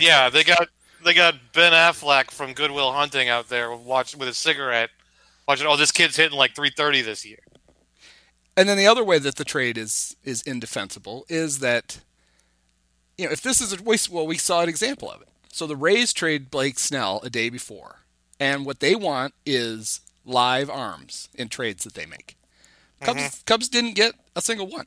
Yeah, 0.00 0.28
they 0.28 0.44
got 0.44 0.68
they 1.04 1.14
got 1.14 1.34
Ben 1.54 1.72
Affleck 1.72 2.30
from 2.30 2.52
Goodwill 2.52 2.92
Hunting 2.92 3.28
out 3.28 3.48
there 3.48 3.74
watching 3.74 4.18
with 4.18 4.28
a 4.28 4.34
cigarette, 4.34 4.90
watching. 5.46 5.66
Oh, 5.66 5.76
this 5.76 5.92
kid's 5.92 6.16
hitting 6.16 6.36
like 6.36 6.54
330 6.54 7.02
this 7.02 7.24
year. 7.24 7.38
And 8.56 8.68
then 8.68 8.76
the 8.76 8.88
other 8.88 9.04
way 9.04 9.20
that 9.20 9.36
the 9.36 9.44
trade 9.44 9.78
is 9.78 10.16
is 10.24 10.42
indefensible 10.42 11.24
is 11.28 11.60
that 11.60 12.00
you 13.18 13.26
know 13.26 13.32
if 13.32 13.42
this 13.42 13.60
is 13.60 13.72
a 13.72 13.82
we 13.82 13.98
well 14.10 14.26
we 14.26 14.38
saw 14.38 14.62
an 14.62 14.68
example 14.68 15.10
of 15.10 15.20
it. 15.20 15.28
So 15.52 15.66
the 15.66 15.76
Rays 15.76 16.12
trade 16.12 16.50
Blake 16.50 16.78
Snell 16.78 17.20
a 17.24 17.30
day 17.30 17.50
before, 17.50 18.00
and 18.38 18.64
what 18.64 18.80
they 18.80 18.94
want 18.94 19.34
is 19.44 20.00
live 20.24 20.70
arms 20.70 21.28
in 21.34 21.48
trades 21.48 21.84
that 21.84 21.94
they 21.94 22.06
make. 22.06 22.36
Cubs 23.00 23.20
mm-hmm. 23.20 23.44
Cubs 23.44 23.68
didn't 23.68 23.94
get 23.94 24.14
a 24.36 24.40
single 24.40 24.66
one. 24.66 24.86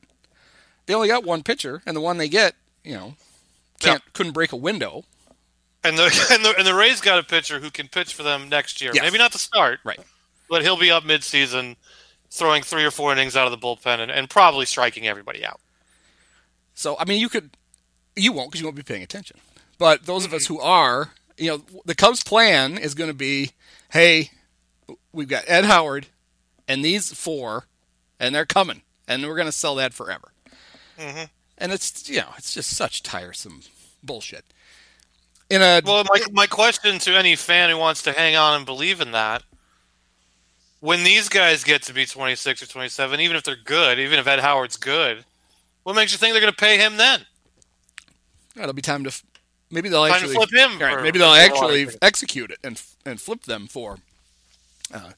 They 0.86 0.94
only 0.94 1.08
got 1.08 1.24
one 1.24 1.42
pitcher, 1.42 1.82
and 1.86 1.96
the 1.96 2.00
one 2.00 2.18
they 2.18 2.28
get, 2.28 2.54
you 2.84 2.94
know, 2.94 3.14
can't 3.80 4.02
couldn't 4.12 4.32
break 4.32 4.52
a 4.52 4.56
window. 4.56 5.04
And 5.84 5.98
the, 5.98 6.04
and 6.30 6.44
the 6.44 6.54
and 6.56 6.66
the 6.66 6.74
Rays 6.74 7.00
got 7.00 7.18
a 7.18 7.22
pitcher 7.22 7.60
who 7.60 7.70
can 7.70 7.88
pitch 7.88 8.14
for 8.14 8.22
them 8.22 8.48
next 8.48 8.80
year. 8.80 8.92
Yes. 8.94 9.02
Maybe 9.02 9.18
not 9.18 9.32
to 9.32 9.38
start, 9.38 9.80
Right. 9.84 10.00
but 10.48 10.62
he'll 10.62 10.78
be 10.78 10.90
up 10.90 11.04
midseason, 11.04 11.76
throwing 12.30 12.62
three 12.62 12.84
or 12.84 12.90
four 12.90 13.12
innings 13.12 13.36
out 13.36 13.50
of 13.50 13.52
the 13.52 13.58
bullpen 13.58 13.98
and, 13.98 14.10
and 14.10 14.30
probably 14.30 14.66
striking 14.66 15.06
everybody 15.06 15.44
out. 15.44 15.60
So 16.74 16.96
I 16.98 17.04
mean, 17.04 17.20
you 17.20 17.28
could, 17.28 17.50
you 18.16 18.32
won't 18.32 18.50
because 18.50 18.60
you 18.60 18.66
won't 18.66 18.76
be 18.76 18.82
paying 18.82 19.02
attention. 19.02 19.38
But 19.78 20.06
those 20.06 20.24
of 20.24 20.32
us 20.32 20.46
who 20.46 20.60
are, 20.60 21.10
you 21.36 21.50
know, 21.50 21.62
the 21.84 21.94
Cubs' 21.94 22.22
plan 22.22 22.78
is 22.78 22.94
going 22.94 23.10
to 23.10 23.14
be, 23.14 23.50
hey, 23.90 24.30
we've 25.12 25.28
got 25.28 25.44
Ed 25.46 25.64
Howard 25.64 26.06
and 26.68 26.84
these 26.84 27.12
four, 27.12 27.64
and 28.20 28.34
they're 28.34 28.46
coming, 28.46 28.82
and 29.08 29.26
we're 29.26 29.36
going 29.36 29.46
to 29.46 29.52
sell 29.52 29.74
that 29.76 29.92
forever. 29.92 30.32
Mhm. 30.98 31.28
And 31.58 31.72
it's 31.72 32.08
you 32.08 32.18
know, 32.18 32.30
it's 32.36 32.54
just 32.54 32.76
such 32.76 33.02
tiresome 33.02 33.62
bullshit. 34.02 34.44
In 35.50 35.62
a 35.62 35.80
Well, 35.84 36.04
my 36.08 36.20
my 36.32 36.46
question 36.46 36.98
to 37.00 37.16
any 37.18 37.36
fan 37.36 37.70
who 37.70 37.76
wants 37.76 38.02
to 38.02 38.12
hang 38.12 38.36
on 38.36 38.56
and 38.56 38.66
believe 38.66 39.00
in 39.00 39.12
that, 39.12 39.42
when 40.80 41.04
these 41.04 41.28
guys 41.28 41.62
get 41.64 41.82
to 41.82 41.92
be 41.92 42.06
26 42.06 42.62
or 42.62 42.66
27, 42.66 43.20
even 43.20 43.36
if 43.36 43.42
they're 43.44 43.56
good, 43.56 43.98
even 43.98 44.18
if 44.18 44.26
Ed 44.26 44.40
Howard's 44.40 44.76
good, 44.76 45.24
what 45.84 45.94
makes 45.94 46.12
you 46.12 46.18
think 46.18 46.32
they're 46.32 46.40
going 46.40 46.52
to 46.52 46.56
pay 46.56 46.78
him 46.78 46.96
then? 46.96 47.24
It'll 48.56 48.72
be 48.72 48.82
time 48.82 49.04
to 49.04 49.08
f- 49.08 49.24
maybe 49.70 49.88
they'll 49.88 50.06
Time 50.06 50.14
actually 50.14 50.34
flip 50.34 50.52
him. 50.52 50.78
Right, 50.78 51.02
maybe 51.02 51.18
they'll 51.18 51.34
for 51.34 51.40
a 51.40 51.54
lot 51.54 51.70
of 51.70 51.78
actually 51.78 51.98
execute 52.02 52.50
it 52.50 52.58
and 52.62 52.80
and 53.04 53.20
flip 53.20 53.42
them 53.42 53.66
for 53.66 53.98
uh, 54.92 55.12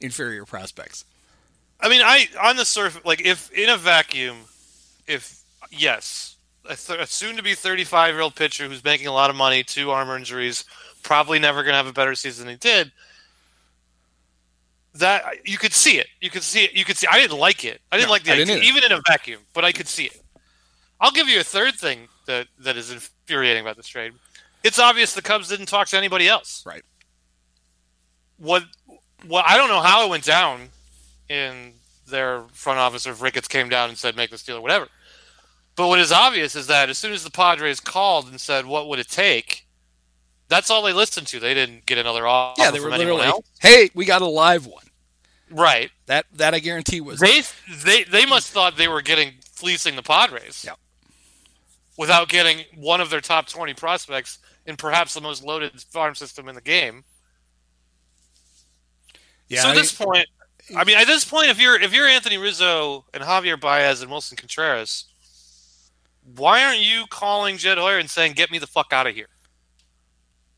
inferior 0.00 0.44
prospects. 0.44 1.04
I 1.80 1.88
mean, 1.88 2.00
I 2.02 2.26
on 2.40 2.56
the 2.56 2.64
surface, 2.64 3.04
like 3.04 3.20
if 3.24 3.50
in 3.52 3.68
a 3.68 3.76
vacuum, 3.76 4.38
if 5.06 5.40
yes, 5.70 6.36
a, 6.64 6.74
th- 6.76 7.00
a 7.00 7.06
soon-to-be 7.06 7.52
35-year-old 7.52 8.34
pitcher 8.34 8.66
who's 8.68 8.82
making 8.84 9.06
a 9.06 9.12
lot 9.12 9.30
of 9.30 9.36
money, 9.36 9.62
two 9.62 9.90
arm 9.90 10.08
injuries, 10.10 10.64
probably 11.02 11.38
never 11.38 11.62
going 11.62 11.72
to 11.72 11.76
have 11.76 11.86
a 11.86 11.92
better 11.92 12.14
season 12.14 12.46
than 12.46 12.54
he 12.54 12.58
did. 12.58 12.92
That 14.94 15.24
you 15.44 15.58
could 15.58 15.72
see 15.72 15.98
it. 15.98 16.06
You 16.20 16.30
could 16.30 16.44
see 16.44 16.64
it. 16.64 16.72
You 16.72 16.84
could 16.84 16.96
see. 16.96 17.08
I 17.10 17.18
didn't 17.18 17.38
like 17.38 17.64
it. 17.64 17.80
I 17.90 17.96
didn't 17.96 18.08
No, 18.08 18.12
like 18.12 18.22
the 18.22 18.32
idea, 18.32 18.58
even 18.58 18.84
in 18.84 18.92
a 18.92 19.00
vacuum, 19.08 19.40
but 19.52 19.64
I 19.64 19.72
could 19.72 19.88
see 19.88 20.04
it. 20.04 20.22
I'll 21.00 21.10
give 21.10 21.28
you 21.28 21.40
a 21.40 21.44
third 21.44 21.74
thing 21.74 22.06
that 22.26 22.46
that 22.60 22.76
is 22.76 22.90
infuriating 22.90 23.62
about 23.62 23.76
this 23.76 23.86
trade. 23.86 24.12
It's 24.62 24.78
obvious 24.78 25.14
the 25.14 25.22
Cubs 25.22 25.48
didn't 25.48 25.66
talk 25.66 25.88
to 25.88 25.96
anybody 25.98 26.28
else. 26.28 26.62
Right. 26.66 26.82
What? 28.38 28.64
Well, 29.26 29.42
I 29.46 29.56
don't 29.56 29.68
know 29.68 29.80
how 29.80 30.06
it 30.06 30.10
went 30.10 30.24
down 30.24 30.68
in 31.28 31.72
their 32.08 32.42
front 32.52 32.78
office 32.78 33.06
or 33.06 33.10
if 33.12 33.22
Ricketts 33.22 33.48
came 33.48 33.68
down 33.68 33.88
and 33.88 33.96
said 33.98 34.16
make 34.16 34.30
this 34.30 34.42
deal 34.42 34.56
or 34.56 34.60
whatever. 34.60 34.88
But 35.76 35.88
what 35.88 35.98
is 35.98 36.12
obvious 36.12 36.54
is 36.54 36.66
that 36.68 36.88
as 36.88 36.98
soon 36.98 37.12
as 37.12 37.24
the 37.24 37.30
Padres 37.30 37.80
called 37.80 38.28
and 38.28 38.40
said 38.40 38.66
what 38.66 38.88
would 38.88 38.98
it 38.98 39.08
take, 39.08 39.66
that's 40.48 40.70
all 40.70 40.82
they 40.82 40.92
listened 40.92 41.26
to. 41.28 41.40
They 41.40 41.54
didn't 41.54 41.86
get 41.86 41.98
another 41.98 42.26
offer 42.26 42.60
Yeah, 42.60 42.70
they 42.70 42.80
were 42.80 42.90
literally, 42.90 43.24
else. 43.24 43.46
hey, 43.60 43.90
we 43.94 44.04
got 44.04 44.22
a 44.22 44.26
live 44.26 44.66
one. 44.66 44.84
Right. 45.50 45.90
That 46.06 46.26
that 46.34 46.54
I 46.54 46.58
guarantee 46.58 47.00
was 47.00 47.20
They 47.20 47.42
they 47.84 48.04
they 48.04 48.26
must 48.26 48.50
thought 48.50 48.76
they 48.76 48.88
were 48.88 49.02
getting 49.02 49.32
fleecing 49.42 49.96
the 49.96 50.02
Padres. 50.02 50.64
Yep. 50.66 50.78
Without 51.96 52.28
getting 52.28 52.64
one 52.74 53.00
of 53.00 53.10
their 53.10 53.20
top 53.20 53.46
twenty 53.48 53.74
prospects 53.74 54.38
in 54.66 54.76
perhaps 54.76 55.14
the 55.14 55.20
most 55.20 55.44
loaded 55.44 55.80
farm 55.82 56.14
system 56.14 56.48
in 56.48 56.54
the 56.54 56.60
game. 56.60 57.04
yeah. 59.48 59.62
so 59.62 59.68
I 59.68 59.70
at 59.72 59.76
this 59.76 59.92
point, 59.92 60.26
I 60.76 60.84
mean, 60.84 60.96
at 60.96 61.06
this 61.06 61.24
point, 61.24 61.48
if 61.48 61.60
you're 61.60 61.80
if 61.80 61.92
you're 61.92 62.06
Anthony 62.06 62.38
Rizzo 62.38 63.04
and 63.12 63.22
Javier 63.22 63.60
Baez 63.60 64.02
and 64.02 64.10
Willson 64.10 64.36
Contreras, 64.36 65.04
why 66.36 66.64
aren't 66.64 66.80
you 66.80 67.04
calling 67.10 67.58
Jed 67.58 67.78
Hoyer 67.78 67.98
and 67.98 68.08
saying, 68.08 68.32
"Get 68.32 68.50
me 68.50 68.58
the 68.58 68.66
fuck 68.66 68.92
out 68.92 69.06
of 69.06 69.14
here"? 69.14 69.28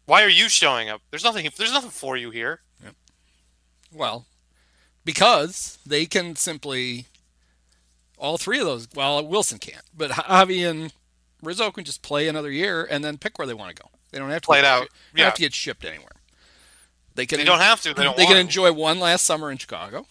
Why 0.07 0.23
are 0.23 0.29
you 0.29 0.49
showing 0.49 0.89
up? 0.89 1.03
There's 1.11 1.25
nothing. 1.25 1.49
There's 1.57 1.73
nothing 1.73 1.91
for 1.91 2.17
you 2.17 2.31
here. 2.31 2.61
well, 3.93 4.27
because 5.05 5.79
they 5.85 6.07
can 6.07 6.37
simply 6.37 7.07
all 8.17 8.39
three 8.39 8.61
of 8.61 8.67
those. 8.67 8.89
Well, 8.95 9.23
Willson 9.25 9.61
can't, 9.61 9.85
but 9.97 10.13
Javi 10.13 10.69
and 10.69 10.93
Rizzo 11.47 11.71
can 11.71 11.85
just 11.85 12.03
play 12.03 12.29
another 12.29 12.51
year 12.51 12.87
and 12.91 13.03
then 13.05 13.17
pick 13.19 13.39
where 13.39 13.47
they 13.47 13.55
want 13.55 13.75
to 13.75 13.83
go. 13.83 13.89
They 14.11 14.19
don't 14.19 14.31
have 14.31 14.43
to 14.43 14.47
Play 14.47 14.59
it 14.59 14.63
get, 14.63 14.69
out. 14.71 14.81
They 14.81 14.87
don't 14.87 15.19
Yeah. 15.19 15.25
have 15.27 15.35
to 15.35 15.41
get 15.41 15.55
shipped 15.55 15.85
anywhere. 15.85 16.11
They 17.15 17.25
can. 17.27 17.39
They 17.39 17.45
don't 17.45 17.61
have 17.61 17.81
to. 17.83 17.95
They 17.95 18.03
don't. 18.05 18.17
they 18.17 18.27
can 18.27 18.37
enjoy 18.37 18.73
one 18.73 19.01
last 19.01 19.25
summer 19.25 19.51
in 19.51 19.57
Chicago, 19.59 20.07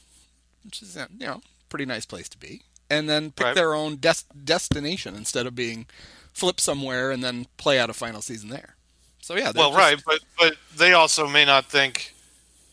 which 0.63 0.81
is 0.81 0.97
uh, 0.97 1.07
you 1.19 1.27
know 1.27 1.41
pretty 1.69 1.85
nice 1.85 2.05
place 2.05 2.27
to 2.29 2.37
be, 2.37 2.63
and 2.89 3.07
then 3.09 3.31
pick 3.31 3.45
Right. 3.47 3.55
their 3.55 3.73
own 3.75 3.97
des- 3.97 4.25
destination 4.43 5.15
instead 5.15 5.45
of 5.45 5.53
being 5.55 5.85
flipped 6.33 6.61
somewhere 6.61 7.11
and 7.11 7.23
then 7.23 7.45
play 7.57 7.79
out 7.79 7.89
a 7.89 7.93
final 7.93 8.21
season 8.21 8.49
there. 8.49 8.75
So 9.21 9.35
yeah, 9.35 9.51
Well, 9.55 9.69
just- 9.69 9.77
right, 9.79 10.01
but 10.05 10.19
but 10.37 10.57
they 10.75 10.93
also 10.93 11.27
may 11.27 11.45
not 11.45 11.65
think 11.69 12.13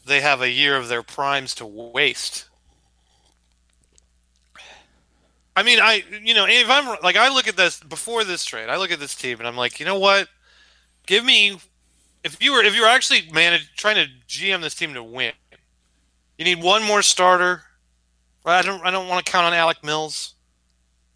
they 0.06 0.20
have 0.22 0.40
a 0.40 0.50
year 0.50 0.76
of 0.76 0.88
their 0.88 1.02
primes 1.02 1.54
to 1.56 1.66
waste. 1.66 2.46
I 5.54 5.62
mean, 5.62 5.78
I 5.80 6.02
you 6.22 6.34
know, 6.34 6.46
if 6.48 6.70
I'm 6.70 6.96
like 7.02 7.16
I 7.16 7.28
look 7.28 7.48
at 7.48 7.56
this 7.56 7.80
before 7.80 8.24
this 8.24 8.44
trade, 8.44 8.68
I 8.68 8.76
look 8.76 8.90
at 8.90 9.00
this 9.00 9.14
team 9.14 9.38
and 9.38 9.46
I'm 9.46 9.56
like, 9.56 9.80
you 9.80 9.86
know 9.86 9.98
what? 9.98 10.28
Give 11.06 11.24
me 11.24 11.58
if 12.24 12.42
you 12.42 12.52
were 12.52 12.62
if 12.62 12.74
you 12.74 12.82
were 12.82 12.88
actually 12.88 13.30
manage 13.32 13.74
trying 13.76 13.96
to 13.96 14.06
GM 14.28 14.62
this 14.62 14.74
team 14.74 14.94
to 14.94 15.02
win, 15.02 15.32
you 16.38 16.44
need 16.44 16.62
one 16.62 16.82
more 16.82 17.02
starter. 17.02 17.62
I 18.44 18.62
don't 18.62 18.84
I 18.84 18.90
don't 18.90 19.08
want 19.08 19.24
to 19.24 19.30
count 19.30 19.46
on 19.46 19.54
Alec 19.54 19.84
Mills. 19.84 20.34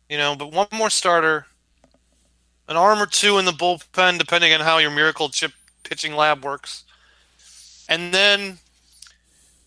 You 0.08 0.18
know, 0.18 0.36
but 0.36 0.52
one 0.52 0.68
more 0.72 0.90
starter, 0.90 1.46
an 2.68 2.76
arm 2.76 3.00
or 3.00 3.06
two 3.06 3.38
in 3.38 3.44
the 3.44 3.50
bullpen, 3.50 4.18
depending 4.18 4.52
on 4.52 4.60
how 4.60 4.78
your 4.78 4.92
miracle 4.92 5.28
chip 5.30 5.50
pitching 5.82 6.14
lab 6.14 6.44
works, 6.44 6.84
and 7.88 8.14
then 8.14 8.58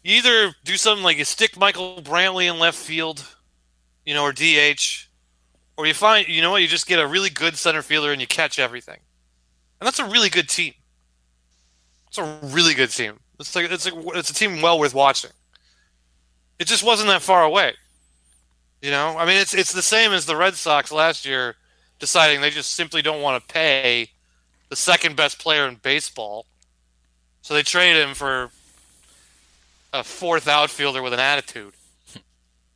either 0.03 0.55
do 0.63 0.77
something 0.77 1.03
like 1.03 1.17
you 1.17 1.25
stick 1.25 1.57
Michael 1.57 2.01
Brantley 2.01 2.49
in 2.49 2.57
left 2.57 2.77
field, 2.77 3.25
you 4.09 4.15
know, 4.15 4.23
or 4.23 4.33
DH, 4.33 5.07
or 5.77 5.85
you 5.85 5.93
find 5.93 6.27
you 6.27 6.41
know 6.41 6.49
what 6.49 6.63
you 6.63 6.67
just 6.67 6.87
get 6.87 6.97
a 6.97 7.05
really 7.05 7.29
good 7.29 7.55
center 7.55 7.83
fielder 7.83 8.11
and 8.11 8.19
you 8.19 8.25
catch 8.25 8.57
everything, 8.57 8.97
and 9.79 9.85
that's 9.85 9.99
a 9.99 10.05
really 10.05 10.29
good 10.29 10.49
team. 10.49 10.73
It's 12.07 12.17
a 12.17 12.39
really 12.41 12.73
good 12.73 12.89
team. 12.89 13.19
It's 13.39 13.55
like 13.55 13.69
it's 13.69 13.85
a, 13.85 13.91
it's 14.17 14.31
a 14.31 14.33
team 14.33 14.63
well 14.63 14.79
worth 14.79 14.95
watching. 14.95 15.29
It 16.57 16.65
just 16.65 16.83
wasn't 16.83 17.09
that 17.09 17.21
far 17.21 17.43
away. 17.43 17.73
You 18.81 18.89
know, 18.89 19.15
I 19.15 19.27
mean, 19.27 19.37
it's 19.37 19.53
it's 19.53 19.73
the 19.73 19.83
same 19.83 20.11
as 20.11 20.25
the 20.25 20.35
Red 20.35 20.55
Sox 20.55 20.91
last 20.91 21.23
year 21.23 21.55
deciding 21.99 22.41
they 22.41 22.49
just 22.49 22.71
simply 22.71 23.03
don't 23.03 23.21
want 23.21 23.39
to 23.47 23.53
pay 23.53 24.09
the 24.69 24.75
second 24.75 25.17
best 25.17 25.37
player 25.37 25.67
in 25.67 25.75
baseball, 25.75 26.47
so 27.43 27.53
they 27.53 27.61
trade 27.61 27.95
him 27.95 28.15
for 28.15 28.49
a 29.93 30.03
fourth 30.03 30.47
outfielder 30.47 31.03
with 31.03 31.13
an 31.13 31.19
attitude. 31.19 31.75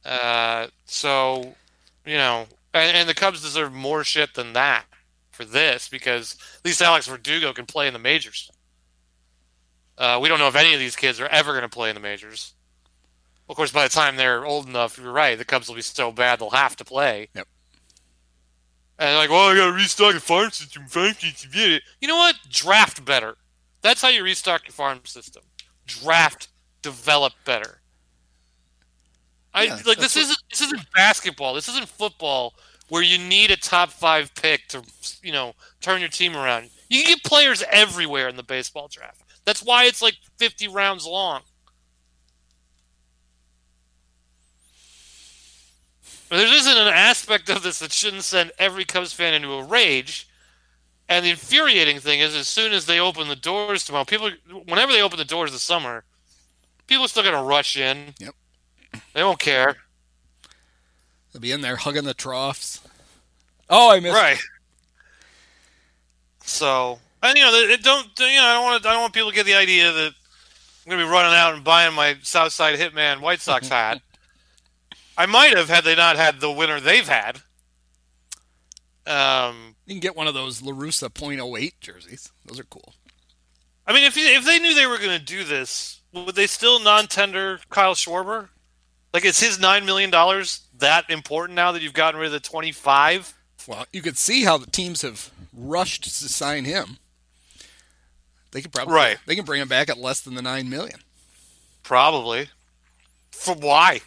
Uh, 0.05 0.67
so, 0.85 1.55
you 2.05 2.17
know, 2.17 2.45
and, 2.73 2.97
and 2.97 3.09
the 3.09 3.13
Cubs 3.13 3.41
deserve 3.41 3.73
more 3.73 4.03
shit 4.03 4.33
than 4.33 4.53
that 4.53 4.85
for 5.31 5.45
this 5.45 5.87
because 5.87 6.35
at 6.59 6.65
least 6.65 6.81
Alex 6.81 7.07
Verdugo 7.07 7.53
can 7.53 7.65
play 7.65 7.87
in 7.87 7.93
the 7.93 7.99
majors. 7.99 8.51
Uh, 9.97 10.19
we 10.21 10.27
don't 10.27 10.39
know 10.39 10.47
if 10.47 10.55
any 10.55 10.73
of 10.73 10.79
these 10.79 10.95
kids 10.95 11.19
are 11.19 11.27
ever 11.27 11.51
going 11.51 11.63
to 11.63 11.69
play 11.69 11.89
in 11.89 11.95
the 11.95 12.01
majors. 12.01 12.53
Of 13.49 13.55
course, 13.55 13.71
by 13.71 13.83
the 13.83 13.93
time 13.93 14.15
they're 14.15 14.45
old 14.45 14.67
enough, 14.67 14.97
you're 14.97 15.11
right. 15.11 15.37
The 15.37 15.45
Cubs 15.45 15.67
will 15.67 15.75
be 15.75 15.81
so 15.81 16.11
bad 16.11 16.39
they'll 16.39 16.49
have 16.49 16.75
to 16.77 16.85
play. 16.85 17.29
Yep. 17.35 17.47
And 18.99 19.17
like, 19.17 19.29
well, 19.29 19.49
I 19.49 19.55
got 19.55 19.67
to 19.67 19.73
restock 19.73 20.13
the 20.13 20.19
farm 20.19 20.51
system. 20.51 20.85
You 21.99 22.07
know 22.07 22.15
what? 22.15 22.35
Draft 22.49 23.03
better. 23.03 23.35
That's 23.81 24.01
how 24.01 24.07
you 24.07 24.23
restock 24.23 24.65
your 24.65 24.73
farm 24.73 25.01
system. 25.03 25.43
Draft, 25.85 26.47
develop 26.81 27.33
better. 27.43 27.81
I 29.53 29.63
Yeah, 29.63 29.79
like 29.85 29.97
this 29.99 30.17
isn't 30.17 30.37
this 30.49 30.61
isn't 30.61 30.91
basketball. 30.93 31.53
This 31.53 31.69
isn't 31.69 31.87
football 31.87 32.53
where 32.89 33.03
you 33.03 33.17
need 33.17 33.51
a 33.51 33.57
top 33.57 33.89
five 33.89 34.33
pick 34.35 34.67
to 34.69 34.83
you 35.21 35.31
know 35.31 35.53
turn 35.81 35.99
your 35.99 36.09
team 36.09 36.35
around. 36.35 36.69
You 36.89 37.03
can 37.03 37.15
get 37.15 37.23
players 37.23 37.63
everywhere 37.71 38.27
in 38.27 38.35
the 38.35 38.43
baseball 38.43 38.87
draft. 38.87 39.21
That's 39.45 39.63
why 39.63 39.85
it's 39.85 40.01
like 40.01 40.15
fifty 40.37 40.67
rounds 40.67 41.05
long. 41.05 41.41
But 46.29 46.37
there 46.37 46.53
isn't 46.53 46.77
an 46.77 46.87
aspect 46.87 47.49
of 47.49 47.61
this 47.61 47.79
that 47.79 47.91
shouldn't 47.91 48.23
send 48.23 48.51
every 48.57 48.85
Cubs 48.85 49.13
fan 49.13 49.35
into 49.35 49.53
a 49.53 49.63
rage. 49.63 50.27
And 51.07 51.23
the 51.23 51.29
infuriating 51.29 51.99
thing 51.99 52.21
is, 52.21 52.35
as 52.35 52.47
soon 52.47 52.73
as 52.73 52.85
they 52.87 52.99
open 52.99 53.27
the 53.27 53.35
doors 53.35 53.85
tomorrow, 53.85 54.05
people, 54.05 54.31
whenever 54.65 54.91
they 54.91 55.01
open 55.01 55.19
the 55.19 55.25
doors 55.25 55.51
this 55.51 55.61
summer, 55.61 56.05
people 56.87 57.05
are 57.05 57.07
still 57.07 57.23
going 57.23 57.35
to 57.35 57.43
rush 57.43 57.77
in. 57.77 58.15
Yep. 58.19 58.33
They 59.13 59.23
won't 59.23 59.39
care. 59.39 59.75
They'll 61.31 61.41
be 61.41 61.51
in 61.51 61.61
there 61.61 61.75
hugging 61.75 62.03
the 62.03 62.13
troughs. 62.13 62.81
Oh, 63.69 63.91
I 63.91 63.99
missed. 63.99 64.15
Right. 64.15 64.37
So, 66.43 66.99
and 67.21 67.37
you 67.37 67.43
know, 67.43 67.51
it 67.53 67.83
don't 67.83 68.07
you 68.19 68.25
know, 68.35 68.43
I 68.43 68.53
don't 68.53 68.63
want 68.63 68.83
to, 68.83 68.89
I 68.89 68.93
don't 68.93 69.01
want 69.01 69.13
people 69.13 69.29
to 69.29 69.35
get 69.35 69.45
the 69.45 69.53
idea 69.55 69.91
that 69.91 70.13
I'm 70.85 70.89
going 70.89 70.99
to 70.99 71.05
be 71.05 71.11
running 71.11 71.33
out 71.33 71.53
and 71.53 71.63
buying 71.63 71.95
my 71.95 72.17
Southside 72.21 72.77
Hitman 72.77 73.21
White 73.21 73.39
Sox 73.41 73.67
hat. 73.69 74.01
I 75.17 75.25
might 75.25 75.55
have 75.55 75.69
had 75.69 75.83
they 75.83 75.95
not 75.95 76.17
had 76.17 76.39
the 76.39 76.51
winner 76.51 76.79
they've 76.79 77.07
had. 77.07 77.37
Um, 79.05 79.75
You 79.85 79.93
can 79.95 79.99
get 79.99 80.15
one 80.15 80.27
of 80.27 80.33
those 80.33 80.61
La 80.61 80.73
Russa 80.73 81.09
.08 81.09 81.73
jerseys. 81.79 82.31
Those 82.45 82.59
are 82.59 82.63
cool. 82.63 82.93
I 83.85 83.93
mean, 83.93 84.05
if 84.05 84.15
you, 84.17 84.25
if 84.25 84.45
they 84.45 84.59
knew 84.59 84.73
they 84.73 84.87
were 84.87 84.97
going 84.97 85.17
to 85.17 85.23
do 85.23 85.43
this, 85.43 86.01
would 86.13 86.35
they 86.35 86.47
still 86.47 86.79
non-tender 86.79 87.59
Kyle 87.69 87.95
Schwarber? 87.95 88.49
Like, 89.13 89.25
is 89.25 89.39
his 89.39 89.59
nine 89.59 89.85
million 89.85 90.09
dollars 90.09 90.61
that 90.79 91.09
important 91.09 91.55
now 91.55 91.71
that 91.71 91.81
you've 91.81 91.93
gotten 91.93 92.19
rid 92.19 92.27
of 92.27 92.31
the 92.33 92.39
twenty-five? 92.39 93.33
Well, 93.67 93.85
you 93.93 94.01
could 94.01 94.17
see 94.17 94.43
how 94.43 94.57
the 94.57 94.69
teams 94.69 95.03
have 95.03 95.31
rushed 95.55 96.03
to 96.03 96.09
sign 96.09 96.65
him. 96.65 96.97
They 98.51 98.61
could 98.61 98.71
probably 98.71 98.93
Right. 98.93 99.17
They 99.25 99.35
can 99.35 99.45
bring 99.45 99.61
him 99.61 99.67
back 99.67 99.89
at 99.89 99.97
less 99.97 100.19
than 100.19 100.35
the 100.35 100.41
nine 100.41 100.69
million. 100.69 100.99
Probably. 101.83 102.49
For 103.31 103.55
why? 103.55 104.01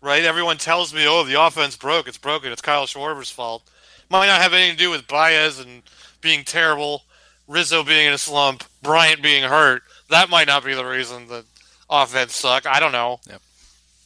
Right? 0.00 0.24
Everyone 0.24 0.56
tells 0.56 0.94
me, 0.94 1.06
oh, 1.06 1.24
the 1.24 1.40
offense 1.40 1.76
broke. 1.76 2.06
It's 2.06 2.18
broken. 2.18 2.52
It's 2.52 2.62
Kyle 2.62 2.86
Schwarber's 2.86 3.30
fault. 3.30 3.62
Might 4.10 4.26
not 4.26 4.40
have 4.40 4.54
anything 4.54 4.76
to 4.76 4.82
do 4.82 4.90
with 4.90 5.06
Baez 5.08 5.58
and 5.58 5.82
being 6.20 6.44
terrible, 6.44 7.02
Rizzo 7.46 7.82
being 7.82 8.06
in 8.06 8.12
a 8.12 8.18
slump, 8.18 8.64
Bryant 8.82 9.22
being 9.22 9.44
hurt. 9.44 9.82
That 10.10 10.30
might 10.30 10.46
not 10.46 10.64
be 10.64 10.74
the 10.74 10.84
reason 10.84 11.26
the 11.28 11.44
offense 11.90 12.34
suck. 12.34 12.66
I 12.66 12.80
don't 12.80 12.92
know. 12.92 13.20
Yep. 13.28 13.40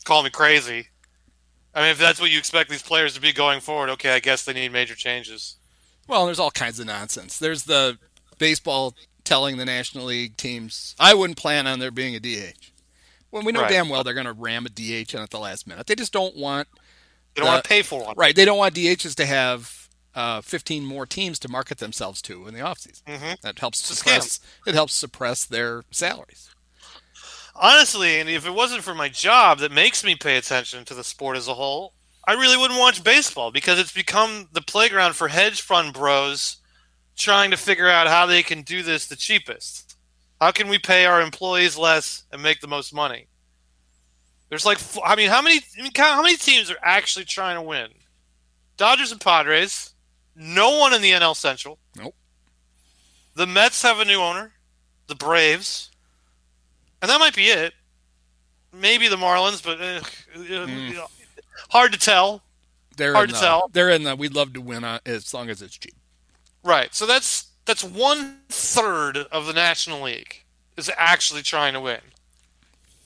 Call 0.04 0.22
me 0.22 0.30
crazy. 0.30 0.88
I 1.74 1.80
mean, 1.82 1.90
if 1.90 1.98
that's 1.98 2.20
what 2.20 2.30
you 2.30 2.38
expect 2.38 2.68
these 2.70 2.82
players 2.82 3.14
to 3.14 3.20
be 3.20 3.32
going 3.32 3.60
forward, 3.60 3.88
okay, 3.90 4.14
I 4.14 4.20
guess 4.20 4.44
they 4.44 4.52
need 4.52 4.72
major 4.72 4.94
changes. 4.94 5.56
Well, 6.06 6.26
there's 6.26 6.38
all 6.40 6.50
kinds 6.50 6.78
of 6.80 6.86
nonsense. 6.86 7.38
There's 7.38 7.64
the 7.64 7.98
baseball 8.38 8.94
telling 9.24 9.56
the 9.56 9.64
National 9.64 10.04
League 10.06 10.36
teams, 10.36 10.94
I 10.98 11.14
wouldn't 11.14 11.38
plan 11.38 11.66
on 11.66 11.78
there 11.78 11.90
being 11.90 12.14
a 12.14 12.20
DH. 12.20 12.72
When 13.30 13.44
we 13.44 13.52
know 13.52 13.62
Right. 13.62 13.70
damn 13.70 13.88
well 13.88 14.04
they're 14.04 14.12
going 14.12 14.26
to 14.26 14.32
ram 14.32 14.66
a 14.66 14.68
DH 14.68 15.14
in 15.14 15.20
at 15.20 15.30
the 15.30 15.38
last 15.38 15.66
minute. 15.66 15.86
They 15.86 15.94
just 15.94 16.12
don't 16.12 16.36
want 16.36 16.68
They 17.34 17.40
don't 17.40 17.48
Uh, 17.48 17.52
want 17.52 17.64
to 17.64 17.68
pay 17.68 17.80
for 17.82 18.04
one. 18.04 18.14
right. 18.18 18.36
They 18.36 18.44
don't 18.44 18.58
want 18.58 18.74
DHs 18.74 19.14
to 19.14 19.24
have 19.24 19.88
uh, 20.14 20.42
15 20.42 20.84
more 20.84 21.06
teams 21.06 21.38
to 21.38 21.48
market 21.48 21.78
themselves 21.78 22.20
to 22.20 22.46
in 22.46 22.52
the 22.52 22.60
offseason. 22.60 23.02
Mhm. 23.04 23.40
That 23.40 23.58
helps 23.58 23.78
suppress. 23.80 24.40
It 24.66 24.74
helps 24.74 24.92
suppress 24.92 25.46
their 25.46 25.84
salaries. 25.90 26.50
Honestly, 27.62 28.18
and 28.18 28.28
if 28.28 28.44
it 28.44 28.50
wasn't 28.50 28.82
for 28.82 28.92
my 28.92 29.08
job 29.08 29.60
that 29.60 29.70
makes 29.70 30.02
me 30.02 30.16
pay 30.16 30.36
attention 30.36 30.84
to 30.84 30.94
the 30.94 31.04
sport 31.04 31.36
as 31.36 31.46
a 31.46 31.54
whole, 31.54 31.92
I 32.26 32.32
really 32.32 32.56
wouldn't 32.56 32.80
watch 32.80 33.04
baseball 33.04 33.52
because 33.52 33.78
it's 33.78 33.92
become 33.92 34.48
the 34.50 34.60
playground 34.60 35.14
for 35.14 35.28
hedge 35.28 35.62
fund 35.62 35.94
bros 35.94 36.56
trying 37.16 37.52
to 37.52 37.56
figure 37.56 37.88
out 37.88 38.08
how 38.08 38.26
they 38.26 38.42
can 38.42 38.62
do 38.62 38.82
this 38.82 39.06
the 39.06 39.14
cheapest. 39.14 39.96
How 40.40 40.50
can 40.50 40.66
we 40.66 40.80
pay 40.80 41.04
our 41.04 41.20
employees 41.20 41.78
less 41.78 42.24
and 42.32 42.42
make 42.42 42.60
the 42.60 42.66
most 42.66 42.92
money? 42.92 43.28
There's 44.48 44.66
like, 44.66 44.78
I 45.04 45.14
mean, 45.14 45.28
how 45.28 45.40
many? 45.40 45.60
I 45.78 45.82
mean, 45.82 45.92
how 45.94 46.20
many 46.20 46.36
teams 46.36 46.68
are 46.68 46.78
actually 46.82 47.26
trying 47.26 47.54
to 47.54 47.62
win? 47.62 47.90
Dodgers 48.76 49.12
and 49.12 49.20
Padres. 49.20 49.94
No 50.34 50.78
one 50.78 50.92
in 50.94 51.00
the 51.00 51.12
NL 51.12 51.36
Central. 51.36 51.78
Nope. 51.96 52.16
The 53.36 53.46
Mets 53.46 53.82
have 53.82 54.00
a 54.00 54.04
new 54.04 54.18
owner. 54.18 54.50
The 55.06 55.14
Braves. 55.14 55.91
And 57.02 57.10
that 57.10 57.18
might 57.20 57.34
be 57.34 57.46
it. 57.48 57.74
Maybe 58.72 59.08
the 59.08 59.16
Marlins, 59.16 59.62
but 59.62 59.80
eh, 59.80 60.00
Mm. 60.36 60.98
hard 61.70 61.92
to 61.92 61.98
tell. 61.98 62.42
They're 62.96 63.12
Hard 63.14 63.28
in 63.30 63.34
to 63.34 63.40
the, 63.40 63.46
tell. 63.46 63.68
They're 63.72 63.90
in 63.90 64.02
the. 64.04 64.16
We'd 64.16 64.34
love 64.34 64.52
to 64.54 64.60
win 64.60 64.84
on, 64.84 65.00
as 65.04 65.34
long 65.34 65.50
as 65.50 65.60
it's 65.62 65.76
cheap. 65.76 65.94
Right. 66.62 66.94
So 66.94 67.04
that's 67.06 67.48
that's 67.64 67.82
one 67.84 68.38
third 68.48 69.16
of 69.16 69.46
the 69.46 69.52
National 69.52 70.02
League 70.02 70.44
is 70.76 70.90
actually 70.96 71.42
trying 71.42 71.72
to 71.74 71.80
win. 71.80 72.00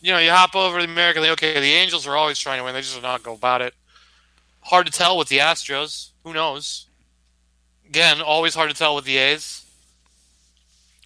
You 0.00 0.12
know, 0.12 0.18
you 0.18 0.30
hop 0.30 0.54
over 0.54 0.78
to 0.80 0.86
the 0.86 0.92
American 0.92 1.22
League. 1.22 1.32
Okay, 1.32 1.58
the 1.58 1.72
Angels 1.72 2.06
are 2.06 2.16
always 2.16 2.38
trying 2.38 2.58
to 2.58 2.64
win. 2.64 2.74
They 2.74 2.80
just 2.82 2.94
do 2.94 3.00
not 3.02 3.22
go 3.22 3.32
about 3.34 3.62
it. 3.62 3.74
Hard 4.60 4.86
to 4.86 4.92
tell 4.92 5.16
with 5.16 5.28
the 5.28 5.38
Astros. 5.38 6.10
Who 6.24 6.32
knows? 6.32 6.86
Again, 7.88 8.20
always 8.20 8.54
hard 8.54 8.70
to 8.70 8.76
tell 8.76 8.94
with 8.94 9.04
the 9.04 9.16
A's. 9.16 9.64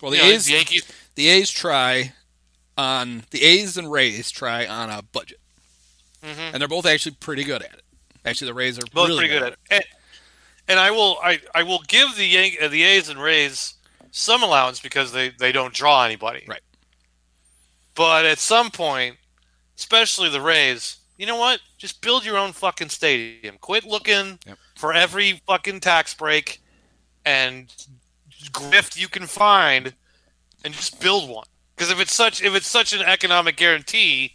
Well, 0.02 0.10
the 0.10 0.16
You 0.18 0.22
know, 0.24 0.28
A's, 0.30 0.46
the 0.46 0.52
Yankees. 0.54 0.90
the 1.14 1.28
A's 1.28 1.50
try 1.50 2.12
on 2.78 3.24
the 3.30 3.42
A's 3.42 3.76
and 3.76 3.90
Rays 3.90 4.30
try 4.30 4.66
on 4.66 4.90
a 4.90 5.02
budget, 5.02 5.40
hmm 6.24 6.30
and 6.52 6.60
they're 6.60 6.68
both 6.68 6.86
actually 6.86 7.16
pretty 7.20 7.44
good 7.44 7.62
at 7.62 7.72
it. 7.74 7.82
Actually, 8.24 8.48
the 8.48 8.54
Rays 8.54 8.78
are 8.78 8.82
both 8.92 9.08
really 9.08 9.26
pretty 9.28 9.34
good 9.34 9.42
at 9.44 9.52
it. 9.52 9.58
And, 9.70 9.84
and 10.68 10.78
I 10.80 10.90
will 10.90 11.18
I, 11.22 11.40
I 11.54 11.62
will 11.62 11.80
give 11.88 12.16
the 12.16 12.26
Yan- 12.26 12.56
uh, 12.62 12.68
the 12.68 12.82
A's 12.82 13.08
and 13.08 13.20
Rays 13.20 13.74
some 14.12 14.42
allowance 14.42 14.80
because 14.80 15.12
they, 15.12 15.30
they 15.30 15.52
don't 15.52 15.72
draw 15.72 16.04
anybody. 16.04 16.44
Right. 16.48 16.62
But 17.94 18.24
at 18.24 18.38
some 18.38 18.70
point, 18.70 19.16
especially 19.78 20.28
the 20.30 20.40
Rays, 20.40 20.98
you 21.16 21.26
know 21.26 21.36
what? 21.36 21.60
Just 21.78 22.00
build 22.02 22.24
your 22.24 22.36
own 22.38 22.52
fucking 22.52 22.88
stadium. 22.88 23.56
Quit 23.60 23.84
looking 23.84 24.38
Yep. 24.46 24.58
for 24.76 24.92
every 24.92 25.40
fucking 25.46 25.80
tax 25.80 26.14
break 26.14 26.60
and 27.24 27.72
grift 28.52 28.98
you 28.98 29.06
can 29.08 29.26
find, 29.26 29.94
and 30.64 30.72
just 30.74 31.00
build 31.00 31.28
one. 31.28 31.44
Because 31.80 31.92
if 31.92 31.98
it's 31.98 32.12
such 32.12 32.42
if 32.42 32.54
it's 32.54 32.66
such 32.66 32.92
an 32.92 33.00
economic 33.00 33.56
guarantee, 33.56 34.34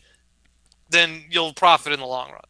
then 0.89 1.25
you'll 1.29 1.53
profit 1.53 1.93
in 1.93 1.99
the 1.99 2.05
long 2.07 2.31
run. 2.31 2.41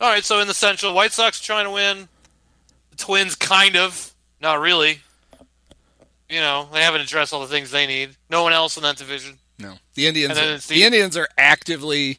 All 0.00 0.08
right, 0.08 0.22
so 0.22 0.38
in 0.38 0.46
the 0.46 0.54
Central, 0.54 0.94
White 0.94 1.10
Sox 1.10 1.40
trying 1.40 1.64
to 1.64 1.72
win. 1.72 2.08
The 2.92 2.96
Twins, 2.98 3.34
kind 3.34 3.76
of, 3.76 4.14
not 4.40 4.60
really. 4.60 5.00
You 6.28 6.38
know, 6.38 6.68
they 6.72 6.82
haven't 6.84 7.00
addressed 7.00 7.32
all 7.32 7.40
the 7.40 7.48
things 7.48 7.72
they 7.72 7.88
need. 7.88 8.10
No 8.30 8.44
one 8.44 8.52
else 8.52 8.76
in 8.76 8.84
that 8.84 8.96
division. 8.96 9.38
No, 9.58 9.74
the 9.94 10.06
Indians. 10.06 10.38
Are, 10.38 10.56
the, 10.56 10.64
the- 10.68 10.84
Indians 10.84 11.16
are 11.16 11.28
actively 11.36 12.18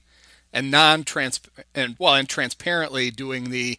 and 0.51 0.69
non-trans 0.69 1.39
and 1.73 1.95
well 1.97 2.15
and 2.15 2.27
transparently 2.27 3.11
doing 3.11 3.49
the 3.49 3.77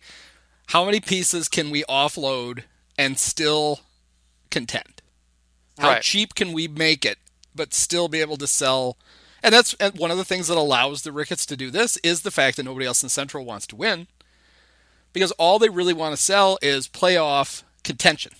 how 0.68 0.86
many 0.86 0.98
pieces 1.00 1.46
can 1.46 1.68
we 1.68 1.84
offload 1.90 2.62
and 2.96 3.18
still 3.18 3.80
contend? 4.50 5.02
How 5.78 5.88
Right. 5.90 6.02
cheap 6.02 6.34
can 6.34 6.54
we 6.54 6.66
make 6.66 7.04
it 7.04 7.18
but 7.60 7.74
still 7.74 8.08
be 8.08 8.22
able 8.22 8.38
to 8.38 8.46
sell? 8.46 8.96
And 9.42 9.54
that's 9.54 9.74
one 9.94 10.10
of 10.10 10.16
the 10.16 10.24
things 10.24 10.48
that 10.48 10.56
allows 10.56 11.02
the 11.02 11.12
Ricketts 11.12 11.44
to 11.46 11.58
do 11.58 11.70
this 11.70 11.98
is 11.98 12.22
the 12.22 12.30
fact 12.30 12.56
that 12.56 12.62
nobody 12.62 12.86
else 12.86 13.02
in 13.02 13.10
Central 13.10 13.44
wants 13.44 13.66
to 13.66 13.76
win. 13.76 14.06
Because 15.12 15.30
all 15.32 15.58
they 15.58 15.68
really 15.68 15.92
want 15.92 16.16
to 16.16 16.22
sell 16.22 16.58
is 16.62 16.88
playoff 16.88 17.62
contention. 17.84 18.32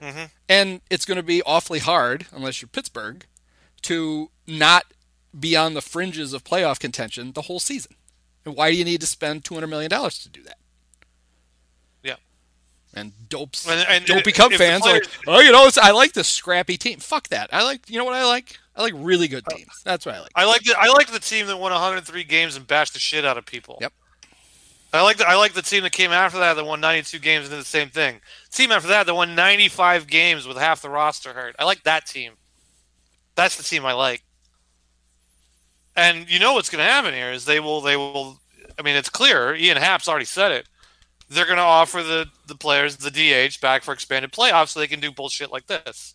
Mhm. 0.00 0.30
And 0.48 0.80
it's 0.90 1.04
going 1.04 1.16
to 1.16 1.24
be 1.24 1.42
awfully 1.42 1.80
hard, 1.80 2.26
unless 2.30 2.62
you're 2.62 2.68
Pittsburgh, 2.68 3.26
to 3.82 4.30
not 4.46 4.84
be 5.38 5.56
on 5.56 5.74
the 5.74 5.82
fringes 5.82 6.32
of 6.32 6.44
playoff 6.44 6.78
contention 6.78 7.32
the 7.32 7.42
whole 7.42 7.58
season. 7.60 7.96
And 8.44 8.54
why 8.54 8.70
do 8.70 8.76
you 8.76 8.84
need 8.84 9.00
to 9.00 9.08
spend 9.08 9.42
$200 9.42 9.68
million 9.68 9.90
to 9.90 10.28
do 10.28 10.42
that? 10.44 10.58
And 12.92 13.12
dopes, 13.28 13.68
And- 13.68 13.86
and 13.88 14.06
Cub 14.34 14.50
the 14.50 14.58
fans 14.58 14.84
are 14.84 14.94
like, 14.94 15.04
oh, 15.28 15.38
you 15.40 15.52
know, 15.52 15.70
I 15.80 15.92
like 15.92 16.12
this 16.12 16.26
scrappy 16.28 16.76
team. 16.76 16.98
Fuck 16.98 17.28
that. 17.28 17.48
I 17.52 17.62
like, 17.62 17.88
you 17.88 17.98
know 17.98 18.04
what 18.04 18.14
I 18.14 18.24
like? 18.24 18.58
I 18.74 18.82
like 18.82 18.94
really 18.96 19.28
good 19.28 19.44
Uh, 19.46 19.54
teams. 19.56 19.80
That's 19.84 20.04
what 20.06 20.14
I 20.16 20.20
like. 20.20 20.32
I 20.34 20.44
like 20.44 20.62
the 20.62 20.74
I 20.78 20.88
like 20.88 21.10
the 21.12 21.20
team 21.20 21.46
that 21.48 21.56
won 21.58 21.70
103 21.70 22.24
games 22.24 22.56
and 22.56 22.66
bashed 22.66 22.94
the 22.94 22.98
shit 22.98 23.24
out 23.24 23.36
of 23.38 23.46
people. 23.46 23.78
Yep. 23.80 23.92
I 24.92 25.02
like 25.02 25.18
the 25.18 25.28
I 25.28 25.34
like 25.36 25.52
the 25.52 25.62
team 25.62 25.84
that 25.84 25.92
came 25.92 26.10
after 26.10 26.38
that 26.40 26.54
that 26.54 26.64
won 26.64 26.80
92 26.80 27.18
games 27.20 27.44
and 27.44 27.52
did 27.52 27.60
the 27.60 27.64
same 27.64 27.90
thing. 27.90 28.20
Team 28.50 28.72
after 28.72 28.88
that 28.88 29.06
that 29.06 29.14
won 29.14 29.34
95 29.36 30.06
games 30.08 30.46
with 30.46 30.56
half 30.56 30.82
the 30.82 30.90
roster 30.90 31.32
hurt. 31.32 31.54
I 31.58 31.64
like 31.64 31.84
that 31.84 32.06
team. 32.06 32.32
That's 33.36 33.56
the 33.56 33.62
team 33.62 33.84
I 33.86 33.92
like. 33.92 34.22
And 35.94 36.28
you 36.28 36.38
know 36.38 36.54
what's 36.54 36.70
going 36.70 36.84
to 36.84 36.90
happen 36.90 37.12
here 37.14 37.30
is 37.30 37.44
they 37.44 37.60
will 37.60 37.80
they 37.80 37.96
will. 37.96 38.40
I 38.78 38.82
mean, 38.82 38.96
it's 38.96 39.10
clear. 39.10 39.54
Ian 39.54 39.76
Happ's 39.76 40.08
already 40.08 40.24
said 40.24 40.52
it. 40.52 40.66
They're 41.30 41.46
going 41.46 41.56
to 41.58 41.62
offer 41.62 42.02
the 42.02 42.26
the 42.46 42.56
players 42.56 42.96
the 42.96 43.10
DH 43.10 43.60
back 43.60 43.82
for 43.84 43.94
expanded 43.94 44.32
playoffs 44.32 44.70
so 44.70 44.80
they 44.80 44.88
can 44.88 45.00
do 45.00 45.12
bullshit 45.12 45.50
like 45.52 45.66
this. 45.66 46.14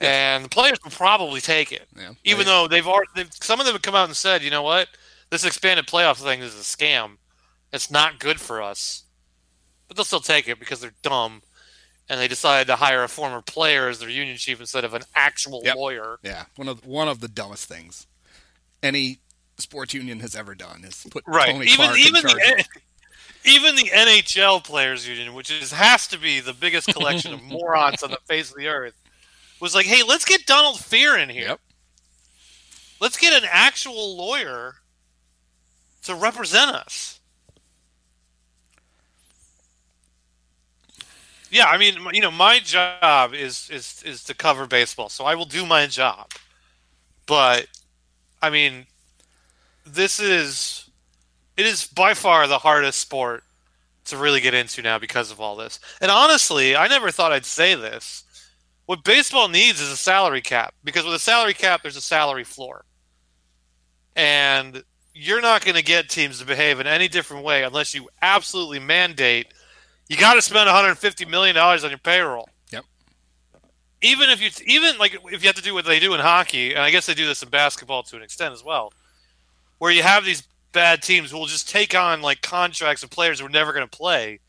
And 0.00 0.44
the 0.44 0.48
players 0.48 0.78
will 0.82 0.90
probably 0.90 1.40
take 1.40 1.70
it 1.72 1.86
Yeah. 1.96 2.12
even 2.24 2.46
though 2.46 2.66
they've 2.66 2.86
already 2.86 3.10
they've, 3.14 3.30
some 3.40 3.60
of 3.60 3.66
them 3.66 3.74
have 3.74 3.82
come 3.82 3.94
out 3.94 4.08
and 4.08 4.16
said, 4.16 4.42
you 4.42 4.50
know 4.50 4.62
what, 4.62 4.88
this 5.30 5.44
expanded 5.44 5.86
playoff 5.86 6.16
thing 6.22 6.40
is 6.40 6.54
a 6.54 6.58
scam. 6.58 7.16
It's 7.72 7.90
not 7.90 8.18
good 8.18 8.40
for 8.40 8.60
us, 8.60 9.04
but 9.88 9.96
they'll 9.96 10.04
still 10.04 10.20
take 10.20 10.48
it 10.48 10.58
because 10.58 10.80
they're 10.80 10.92
dumb, 11.02 11.42
and 12.08 12.20
they 12.20 12.28
decided 12.28 12.66
to 12.66 12.76
hire 12.76 13.02
a 13.04 13.08
former 13.08 13.40
player 13.42 13.88
as 13.88 13.98
their 14.00 14.10
union 14.10 14.36
chief 14.36 14.60
instead 14.60 14.84
of 14.84 14.92
an 14.94 15.02
actual 15.14 15.62
Yep. 15.64 15.76
lawyer. 15.76 16.18
Yeah, 16.22 16.44
one 16.56 16.68
of 16.68 16.84
one 16.84 17.08
of 17.08 17.20
the 17.20 17.28
dumbest 17.28 17.66
things 17.68 18.06
any 18.82 19.20
sports 19.58 19.94
union 19.94 20.18
has 20.20 20.34
ever 20.34 20.54
done 20.56 20.82
is 20.84 21.06
put 21.10 21.22
Right. 21.26 21.52
Tony 21.52 21.66
even 21.66 21.76
Clark 21.86 21.98
even 21.98 22.22
the 22.22 22.64
even 23.44 23.76
the 23.76 23.90
NHL 23.90 24.62
players 24.64 25.06
union, 25.06 25.34
which 25.34 25.50
is 25.50 25.72
has 25.72 26.06
to 26.08 26.18
be 26.18 26.40
the 26.40 26.52
biggest 26.52 26.92
collection 26.92 27.32
of 27.32 27.42
morons 27.44 28.02
on 28.02 28.10
the 28.10 28.18
face 28.26 28.50
of 28.50 28.56
the 28.56 28.68
earth, 28.68 28.94
was 29.60 29.74
like, 29.74 29.86
hey, 29.86 30.02
let's 30.06 30.24
get 30.24 30.46
Donald 30.46 30.76
Fehr 30.76 31.20
in 31.22 31.28
here. 31.28 31.48
Yep. 31.48 31.60
Let's 33.00 33.16
get 33.16 33.42
an 33.42 33.48
actual 33.50 34.16
lawyer 34.16 34.76
to 36.04 36.14
represent 36.14 36.70
us. 36.70 37.20
Yeah, 41.50 41.66
I 41.66 41.76
mean, 41.76 41.98
you 42.12 42.22
know, 42.22 42.30
my 42.30 42.60
job 42.60 43.34
is 43.34 43.68
is 43.70 44.02
is 44.06 44.24
to 44.24 44.34
cover 44.34 44.66
baseball, 44.66 45.10
so 45.10 45.24
I 45.24 45.34
will 45.34 45.44
do 45.44 45.66
my 45.66 45.86
job. 45.86 46.30
But 47.26 47.66
I 48.40 48.48
mean, 48.48 48.86
this 49.84 50.18
is 50.18 50.88
it 51.56 51.66
is 51.66 51.86
by 51.86 52.14
far 52.14 52.46
the 52.46 52.58
hardest 52.58 53.00
sport 53.00 53.44
to 54.06 54.16
really 54.16 54.40
get 54.40 54.54
into 54.54 54.82
now 54.82 54.98
because 54.98 55.30
of 55.30 55.40
all 55.40 55.56
this. 55.56 55.78
And 56.00 56.10
honestly, 56.10 56.74
I 56.74 56.88
never 56.88 57.10
thought 57.10 57.32
I'd 57.32 57.44
say 57.44 57.74
this. 57.74 58.24
What 58.86 59.04
baseball 59.04 59.48
needs 59.48 59.80
is 59.80 59.90
a 59.90 59.96
salary 59.96 60.40
cap 60.40 60.74
because 60.82 61.04
with 61.04 61.14
a 61.14 61.18
salary 61.18 61.54
cap, 61.54 61.82
there's 61.82 61.96
a 61.96 62.00
salary 62.00 62.44
floor. 62.44 62.84
And 64.16 64.82
you're 65.14 65.40
not 65.40 65.64
going 65.64 65.76
to 65.76 65.84
get 65.84 66.08
teams 66.08 66.40
to 66.40 66.44
behave 66.44 66.80
in 66.80 66.86
any 66.86 67.06
different 67.06 67.44
way 67.44 67.62
unless 67.62 67.94
you 67.94 68.08
absolutely 68.22 68.78
mandate 68.78 69.46
you 70.12 70.18
got 70.18 70.34
to 70.34 70.42
spend 70.42 70.66
150 70.66 71.24
million 71.24 71.54
dollars 71.54 71.84
on 71.84 71.90
your 71.90 71.98
payroll. 71.98 72.48
Yep. 72.70 72.84
Even 74.02 74.28
if 74.28 74.42
you 74.42 74.50
even 74.66 74.98
like 74.98 75.14
if 75.32 75.42
you 75.42 75.48
have 75.48 75.56
to 75.56 75.62
do 75.62 75.72
what 75.72 75.86
they 75.86 75.98
do 75.98 76.12
in 76.12 76.20
hockey, 76.20 76.74
and 76.74 76.80
I 76.80 76.90
guess 76.90 77.06
they 77.06 77.14
do 77.14 77.26
this 77.26 77.42
in 77.42 77.48
basketball 77.48 78.02
to 78.04 78.16
an 78.16 78.22
extent 78.22 78.52
as 78.52 78.62
well, 78.62 78.92
where 79.78 79.90
you 79.90 80.02
have 80.02 80.24
these 80.26 80.42
bad 80.72 81.02
teams 81.02 81.32
will 81.32 81.46
just 81.46 81.68
take 81.68 81.94
on 81.94 82.22
like 82.22 82.42
contracts 82.42 83.02
of 83.02 83.10
players 83.10 83.40
who 83.40 83.46
are 83.46 83.50
never 83.50 83.72
going 83.72 83.86
to 83.86 83.96
play. 83.96 84.40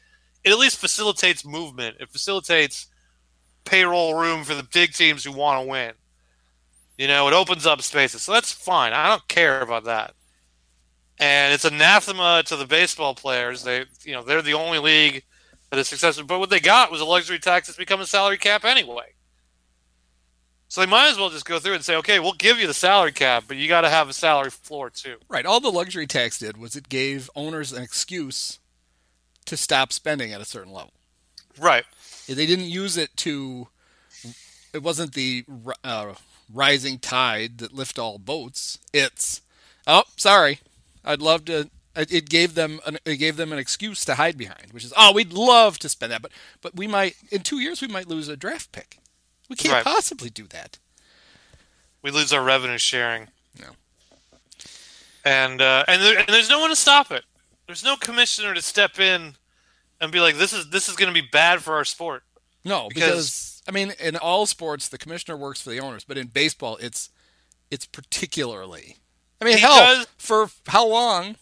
It 0.43 0.51
at 0.51 0.59
least 0.59 0.77
facilitates 0.77 1.45
movement. 1.45 1.97
It 1.99 2.09
facilitates 2.09 2.87
payroll 3.65 4.15
room 4.15 4.43
for 4.43 4.55
the 4.55 4.67
big 4.73 4.93
teams 4.93 5.23
who 5.23 5.31
want 5.31 5.61
to 5.61 5.69
win. 5.69 5.93
You 6.97 7.07
know, 7.07 7.27
it 7.27 7.33
opens 7.33 7.65
up 7.65 7.81
spaces. 7.81 8.21
So 8.21 8.33
that's 8.33 8.51
fine. 8.51 8.93
I 8.93 9.07
don't 9.07 9.27
care 9.27 9.61
about 9.61 9.85
that. 9.85 10.13
And 11.19 11.53
it's 11.53 11.65
anathema 11.65 12.43
to 12.47 12.55
the 12.55 12.65
baseball 12.65 13.15
players. 13.15 13.63
They, 13.63 13.85
you 14.03 14.13
know, 14.13 14.23
they're 14.23 14.41
the 14.41 14.53
only 14.53 14.79
league 14.79 15.23
that 15.69 15.79
is 15.79 15.87
successful. 15.87 16.25
But 16.25 16.39
what 16.39 16.49
they 16.49 16.59
got 16.59 16.91
was 16.91 17.01
a 17.01 17.05
luxury 17.05 17.39
tax 17.39 17.67
that's 17.67 17.77
become 17.77 18.01
a 18.01 18.05
salary 18.05 18.37
cap 18.37 18.65
anyway. 18.65 19.13
So 20.73 20.81
they 20.81 20.87
might 20.87 21.11
as 21.11 21.19
well 21.19 21.29
just 21.29 21.45
go 21.45 21.59
through 21.59 21.75
and 21.75 21.85
say, 21.85 21.95
okay, 21.97 22.19
we'll 22.19 22.33
give 22.33 22.57
you 22.57 22.65
the 22.65 22.73
salary 22.73 23.11
cap, 23.11 23.43
but 23.47 23.57
you 23.57 23.67
got 23.67 23.81
to 23.81 23.91
have 23.91 24.09
a 24.09 24.13
salary 24.13 24.49
floor 24.49 24.89
too. 24.89 25.17
Right. 25.29 25.45
All 25.45 25.59
the 25.59 25.69
luxury 25.69 26.07
tax 26.07 26.39
did 26.39 26.57
was 26.57 26.75
it 26.75 26.89
gave 26.89 27.29
owners 27.35 27.71
an 27.71 27.83
excuse 27.83 28.57
to 29.45 29.55
stop 29.55 29.93
spending 29.93 30.33
at 30.33 30.41
a 30.41 30.45
certain 30.45 30.73
level. 30.73 30.93
Right. 31.59 31.83
They 32.27 32.47
didn't 32.47 32.65
use 32.65 32.97
it 32.97 33.15
to. 33.17 33.67
It 34.73 34.81
wasn't 34.81 35.13
the 35.13 35.45
uh, 35.83 36.15
rising 36.51 36.97
tide 36.97 37.59
that 37.59 37.75
lift 37.75 37.99
all 37.99 38.17
boats. 38.17 38.79
It's 38.91 39.41
oh, 39.85 40.05
sorry. 40.17 40.59
I'd 41.05 41.21
love 41.21 41.45
to. 41.45 41.69
It 41.95 42.11
it 42.11 42.29
gave 42.31 42.55
them 42.55 42.79
an, 42.83 42.97
it 43.05 43.17
gave 43.17 43.35
them 43.37 43.53
an 43.53 43.59
excuse 43.59 44.03
to 44.05 44.15
hide 44.15 44.39
behind, 44.39 44.71
which 44.71 44.85
is 44.85 44.93
oh, 44.97 45.13
we'd 45.13 45.33
love 45.33 45.77
to 45.77 45.87
spend 45.87 46.11
that, 46.11 46.23
but 46.23 46.31
but 46.63 46.75
we 46.75 46.87
might 46.87 47.15
in 47.29 47.41
two 47.41 47.59
years 47.59 47.79
we 47.79 47.87
might 47.87 48.07
lose 48.07 48.27
a 48.27 48.35
draft 48.35 48.71
pick. 48.71 48.97
We 49.49 49.55
can't 49.55 49.73
Right. 49.73 49.83
possibly 49.83 50.29
do 50.29 50.45
that. 50.47 50.77
We 52.01 52.11
lose 52.11 52.33
our 52.33 52.43
revenue 52.43 52.77
sharing. 52.77 53.27
No. 53.59 53.67
And 55.25 55.61
uh, 55.61 55.85
and, 55.87 56.01
there, 56.01 56.17
and 56.19 56.27
there's 56.27 56.49
no 56.49 56.59
one 56.59 56.69
to 56.69 56.75
stop 56.75 57.11
it. 57.11 57.23
There's 57.67 57.83
no 57.83 57.95
commissioner 57.95 58.53
to 58.53 58.61
step 58.61 58.99
in 58.99 59.35
and 60.01 60.11
be 60.11 60.19
like, 60.19 60.35
this 60.37 60.51
is 60.53 60.69
this 60.69 60.89
is 60.89 60.95
going 60.95 61.13
to 61.13 61.21
be 61.21 61.27
bad 61.31 61.61
for 61.61 61.75
our 61.75 61.85
sport. 61.85 62.23
No, 62.65 62.87
Because- 62.89 63.03
because, 63.09 63.61
I 63.67 63.71
mean, 63.71 63.93
in 63.99 64.15
all 64.17 64.45
sports, 64.45 64.87
the 64.89 64.97
commissioner 64.97 65.37
works 65.37 65.61
for 65.61 65.69
the 65.69 65.79
owners, 65.79 66.03
but 66.03 66.17
in 66.17 66.27
baseball, 66.27 66.77
it's 66.81 67.09
it's 67.71 67.85
particularly. 67.85 68.97
I 69.41 69.45
mean, 69.45 69.57
hell, 69.57 69.79
Because- 69.79 70.07
for 70.17 70.49
how 70.67 70.85
long 70.87 71.35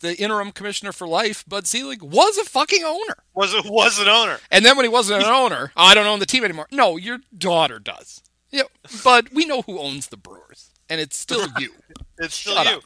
the 0.00 0.16
interim 0.20 0.52
commissioner 0.52 0.92
for 0.92 1.06
life, 1.06 1.44
Bud 1.46 1.66
Selig, 1.66 2.02
was 2.02 2.36
a 2.38 2.44
fucking 2.44 2.82
owner, 2.84 3.16
Was 3.34 3.54
it 3.54 3.64
was 3.66 3.98
an 3.98 4.08
owner? 4.08 4.38
and 4.50 4.64
then 4.64 4.76
when 4.76 4.84
he 4.84 4.88
wasn't 4.88 5.22
an 5.22 5.28
owner, 5.30 5.72
I 5.76 5.94
don't 5.94 6.06
own 6.06 6.18
the 6.20 6.26
team 6.26 6.44
anymore. 6.44 6.66
No, 6.72 6.96
your 6.96 7.18
daughter 7.36 7.78
does. 7.78 8.22
Yeah, 8.50 8.62
but 9.04 9.32
we 9.32 9.44
know 9.46 9.62
who 9.62 9.78
owns 9.78 10.08
the 10.08 10.16
Brewers, 10.16 10.70
and 10.88 11.00
it's 11.00 11.16
still 11.16 11.46
you. 11.58 11.72
It's 12.18 12.34
still 12.34 12.54
Shut 12.56 12.66
you. 12.66 12.76
up. 12.78 12.84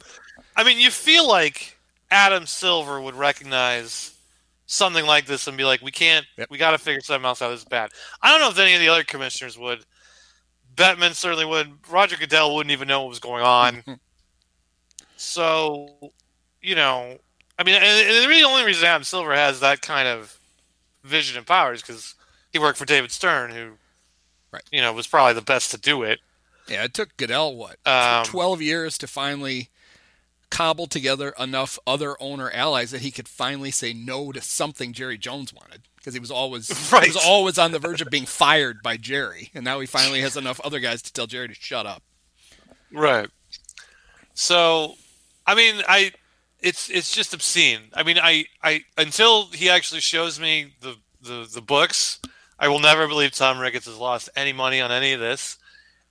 I 0.55 0.63
mean, 0.63 0.77
you 0.79 0.91
feel 0.91 1.27
like 1.27 1.77
Adam 2.11 2.45
Silver 2.45 3.01
would 3.01 3.15
recognize 3.15 4.13
something 4.67 5.05
like 5.05 5.25
this 5.25 5.47
and 5.47 5.57
be 5.57 5.63
like, 5.63 5.81
"We 5.81 5.91
can't. 5.91 6.25
Yep. 6.37 6.49
We 6.51 6.57
got 6.57 6.71
to 6.71 6.77
figure 6.77 7.01
something 7.01 7.25
else 7.25 7.41
out. 7.41 7.49
This 7.49 7.59
is 7.61 7.65
bad." 7.65 7.89
I 8.21 8.29
don't 8.31 8.41
know 8.41 8.49
if 8.49 8.59
any 8.59 8.73
of 8.75 8.79
the 8.79 8.89
other 8.89 9.03
commissioners 9.03 9.57
would. 9.57 9.83
Bettman 10.75 11.13
certainly 11.13 11.45
would. 11.45 11.71
Roger 11.89 12.15
Goodell 12.17 12.53
wouldn't 12.55 12.71
even 12.71 12.87
know 12.87 13.01
what 13.01 13.09
was 13.09 13.19
going 13.19 13.43
on. 13.43 13.83
so, 15.17 16.11
you 16.65 16.75
know, 16.75 17.17
I 17.59 17.63
mean, 17.63 17.75
and, 17.75 17.83
and 17.85 18.23
the 18.23 18.27
really 18.27 18.43
only 18.43 18.63
reason 18.65 18.85
Adam 18.85 19.03
Silver 19.03 19.33
has 19.33 19.59
that 19.61 19.81
kind 19.81 20.07
of 20.07 20.37
vision 21.03 21.37
and 21.37 21.45
power 21.47 21.73
is 21.73 21.81
because 21.81 22.15
he 22.51 22.59
worked 22.59 22.77
for 22.77 22.85
David 22.85 23.11
Stern, 23.11 23.51
who, 23.51 23.71
Right. 24.51 24.63
you 24.71 24.81
know, 24.81 24.91
was 24.93 25.07
probably 25.07 25.33
the 25.33 25.41
best 25.41 25.71
to 25.71 25.77
do 25.77 26.03
it. 26.03 26.19
Yeah, 26.67 26.83
it 26.85 26.93
took 26.93 27.15
Goodell 27.17 27.55
what 27.55 27.77
Um, 27.85 28.25
twelve 28.25 28.61
years 28.61 28.97
to 28.99 29.07
finally 29.07 29.69
cobble 30.49 30.87
together 30.87 31.33
enough 31.39 31.77
other 31.85 32.15
owner 32.21 32.49
allies 32.51 32.91
that 32.91 33.01
he 33.01 33.11
could 33.11 33.27
finally 33.27 33.71
say 33.71 33.93
no 33.93 34.31
to 34.31 34.39
something 34.41 34.93
Jerry 34.93 35.17
Jones 35.17 35.53
wanted 35.53 35.81
because 35.97 36.13
he 36.13 36.19
was 36.19 36.31
always 36.31 36.67
he 36.89 37.07
was 37.07 37.17
always 37.17 37.57
on 37.59 37.71
the 37.71 37.79
verge 37.79 38.01
of 38.01 38.09
being 38.09 38.25
fired 38.43 38.81
by 38.81 38.97
Jerry, 38.97 39.51
and 39.53 39.63
now 39.65 39.79
he 39.79 39.85
finally 39.85 40.21
has 40.21 40.35
enough 40.37 40.59
other 40.61 40.79
guys 40.79 41.01
to 41.03 41.13
tell 41.13 41.27
Jerry 41.27 41.47
to 41.49 41.53
shut 41.53 41.85
up. 41.85 42.01
Right. 42.91 43.29
So, 44.33 44.95
I 45.45 45.55
mean, 45.55 45.81
I 45.87 46.11
it's 46.65 46.89
it's 46.89 47.11
just 47.11 47.33
obscene. 47.33 47.79
I 47.93 48.01
mean, 48.01 48.17
I 48.21 48.45
I 48.63 48.81
until 48.97 49.47
he 49.47 49.69
actually 49.69 50.01
shows 50.01 50.39
me 50.39 50.73
the 50.81 50.95
the 51.21 51.47
the 51.53 51.61
books, 51.61 52.19
I 52.57 52.67
will 52.67 52.79
never 52.79 53.07
believe 53.07 53.31
Tom 53.31 53.59
Ricketts 53.59 53.85
has 53.85 53.97
lost 53.97 54.29
any 54.35 54.51
money 54.51 54.81
on 54.81 54.91
any 54.91 55.13
of 55.13 55.19
this. 55.19 55.57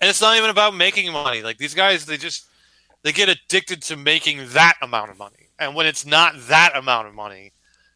And 0.01 0.09
it's 0.09 0.21
not 0.21 0.37
even 0.37 0.51
about 0.51 0.75
making 0.75 1.13
money. 1.13 1.43
Like 1.43 1.59
these 1.59 1.75
guys, 1.75 2.07
they 2.07 2.17
just 2.17 2.47
they 3.03 3.13
get 3.13 3.29
addicted 3.29 3.83
to 3.83 3.97
making 3.97 4.49
that 4.51 4.75
amount 4.81 5.11
of 5.11 5.19
money. 5.19 5.49
And 5.59 5.75
when 5.75 5.87
it's 5.87 6.07
not 6.07 6.35
that 6.49 6.77
amount 6.77 7.09
of 7.09 7.15
money, 7.15 7.53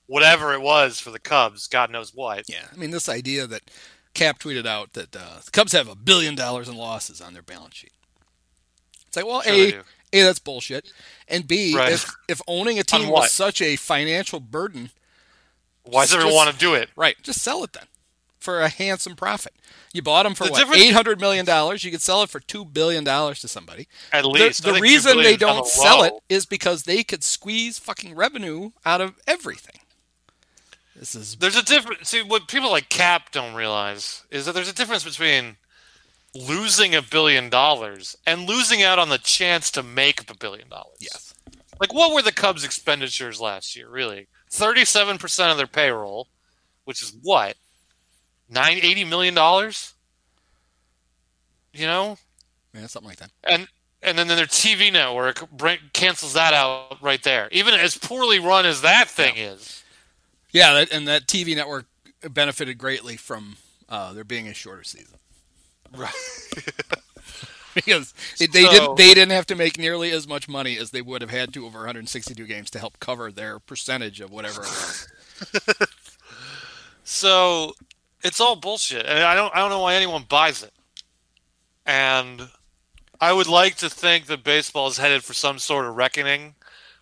whatever 0.07 0.53
it 0.53 0.61
was 0.61 0.99
for 0.99 1.11
the 1.11 1.21
Cubs, 1.21 1.69
God 1.69 1.91
knows 1.91 2.13
what. 2.13 2.45
Yeah, 2.49 2.67
I 2.73 2.77
mean 2.77 2.91
this 2.91 3.09
idea 3.09 3.47
that 3.47 3.71
Cap 4.15 4.41
tweeted 4.41 4.67
out 4.67 4.95
that 4.95 5.15
uh, 5.15 5.41
the 5.45 5.51
Cubs 5.53 5.73
have 5.73 5.89
a 5.89 5.95
billion 5.95 6.35
dollars 6.35 6.69
in 6.69 6.77
losses 6.77 7.21
on 7.21 7.35
their 7.35 7.43
balance 7.43 7.77
sheet. 7.77 7.93
It's 9.07 9.17
like, 9.17 9.27
well, 9.27 9.43
Sure 9.43 9.81
a. 9.81 9.85
a 10.13 10.23
that's 10.23 10.39
bullshit, 10.39 10.93
and 11.29 11.47
b 11.47 11.75
Right. 11.77 11.93
if 11.93 12.11
if 12.29 12.41
owning 12.47 12.79
a 12.79 12.85
team 12.85 13.09
was 13.09 13.33
such 13.33 13.61
a 13.63 13.77
financial 13.77 14.41
burden, 14.41 14.91
Why 15.85 16.03
does 16.03 16.11
Just- 16.11 16.17
everyone 16.21 16.35
want 16.35 16.51
to 16.53 16.57
do 16.59 16.75
it? 16.75 16.91
right? 16.97 17.17
Just 17.23 17.41
sell 17.41 17.65
it 17.65 17.73
then 17.73 17.87
for 18.39 18.61
a 18.61 18.69
handsome 18.69 19.17
profit. 19.17 19.55
You 19.93 20.03
bought 20.03 20.25
them 20.25 20.35
for 20.35 20.45
The 20.45 20.51
what 20.53 20.77
eight 20.77 20.93
hundred 20.93 21.19
million 21.19 21.47
dollars. 21.47 21.83
You 21.83 21.91
could 21.91 22.03
sell 22.03 22.23
it 22.23 22.29
for 22.31 22.41
two 22.41 22.65
billion 22.65 23.05
dollars 23.05 23.41
to 23.41 23.49
somebody. 23.49 23.89
At 24.13 24.25
least. 24.27 24.63
the 24.63 24.75
two 24.75 24.81
reason 24.81 25.23
they 25.23 25.37
don't 25.37 25.67
sell 25.67 26.03
it 26.03 26.13
is 26.29 26.45
because 26.47 26.83
they 26.83 27.03
could 27.03 27.25
squeeze 27.25 27.79
fucking 27.79 28.15
revenue 28.15 28.71
out 28.85 29.01
of 29.01 29.15
everything. 29.27 29.81
This 30.95 31.15
is 31.15 31.37
There's 31.37 31.57
a 31.57 31.63
difference. 31.63 32.09
See, 32.11 32.23
what 32.23 32.49
people 32.49 32.71
like 32.71 32.89
Cap 32.89 33.31
don't 33.33 33.55
realize 33.55 34.25
is 34.31 34.47
that 34.47 34.53
there's 34.53 34.69
a 34.69 34.75
difference 34.75 35.05
between 35.05 35.57
losing 36.35 36.95
a 36.95 37.03
billion 37.03 37.49
dollars 37.49 38.17
and 38.27 38.49
losing 38.49 38.83
out 38.83 38.99
on 38.99 39.09
the 39.09 39.19
chance 39.19 39.71
to 39.73 39.83
make 39.83 40.31
a 40.31 40.37
billion 40.37 40.69
dollars. 40.69 40.99
yes, 41.01 41.35
Like, 41.81 41.93
what 41.93 42.13
were 42.13 42.23
the 42.23 42.33
Cubs' 42.33 42.65
expenditures 42.65 43.41
last 43.41 43.77
year, 43.77 43.89
really? 43.89 44.29
37% 44.51 45.51
of 45.51 45.57
their 45.57 45.67
payroll, 45.67 46.29
which 46.85 47.03
is 47.03 47.15
what? 47.23 47.57
Nine, 48.49 48.79
$80 48.79 49.09
million? 49.09 49.35
You 51.73 51.87
know? 51.87 52.19
yeah, 52.75 52.87
something 52.87 53.09
like 53.09 53.19
that. 53.19 53.31
And 53.45 53.69
and 54.01 54.17
then 54.17 54.29
their 54.29 54.47
TV 54.47 54.93
network 54.93 55.51
bring, 55.51 55.79
cancels 55.93 56.35
that 56.35 56.55
out 56.55 56.99
right 57.03 57.21
there. 57.25 57.49
Even 57.51 57.75
as 57.75 57.97
poorly 57.97 58.39
run 58.39 58.65
as 58.65 58.81
that 58.83 59.09
thing 59.09 59.37
is. 59.37 59.83
Yeah, 60.53 60.73
that, 60.75 60.93
and 60.93 61.09
that 61.09 61.27
TV 61.27 61.57
network 61.57 61.87
benefited 62.31 62.79
greatly 62.79 63.17
from 63.17 63.57
uh, 63.89 64.13
there 64.13 64.23
being 64.23 64.47
a 64.47 64.55
shorter 64.55 64.85
season 64.85 65.19
Right. 65.97 66.13
because 67.75 68.13
they 68.39 68.47
didn't 68.47 68.97
they 68.97 69.15
didn't 69.15 69.31
have 69.31 69.47
to 69.47 69.55
make 69.55 69.79
nearly 69.79 70.11
as 70.11 70.27
much 70.27 70.49
money 70.49 70.77
as 70.77 70.91
they 70.91 71.03
would 71.03 71.23
have 71.23 71.31
had 71.31 71.53
to 71.55 71.67
over 71.67 71.79
162 71.79 72.45
games 72.45 72.71
to 72.71 72.79
help 72.79 72.99
cover 72.99 73.31
their 73.31 73.59
percentage 73.59 74.21
of 74.21 74.31
whatever 74.31 74.63
it 74.63 74.67
was. 74.67 75.09
So 77.11 77.73
it's 78.23 78.39
all 78.39 78.55
bullshit, 78.55 79.07
and 79.07 79.21
I 79.21 79.35
don't 79.35 79.55
I 79.57 79.61
don't 79.61 79.71
know 79.71 79.81
why 79.81 79.95
anyone 79.95 80.27
buys 80.29 80.63
it. 80.63 80.75
And 81.87 82.51
I 83.19 83.33
would 83.33 83.47
like 83.47 83.77
to 83.77 83.89
think 83.89 84.27
that 84.27 84.45
baseball 84.45 84.89
is 84.89 84.99
headed 84.99 85.25
for 85.25 85.33
some 85.33 85.59
sort 85.59 85.87
of 85.87 85.97
reckoning, 85.97 86.55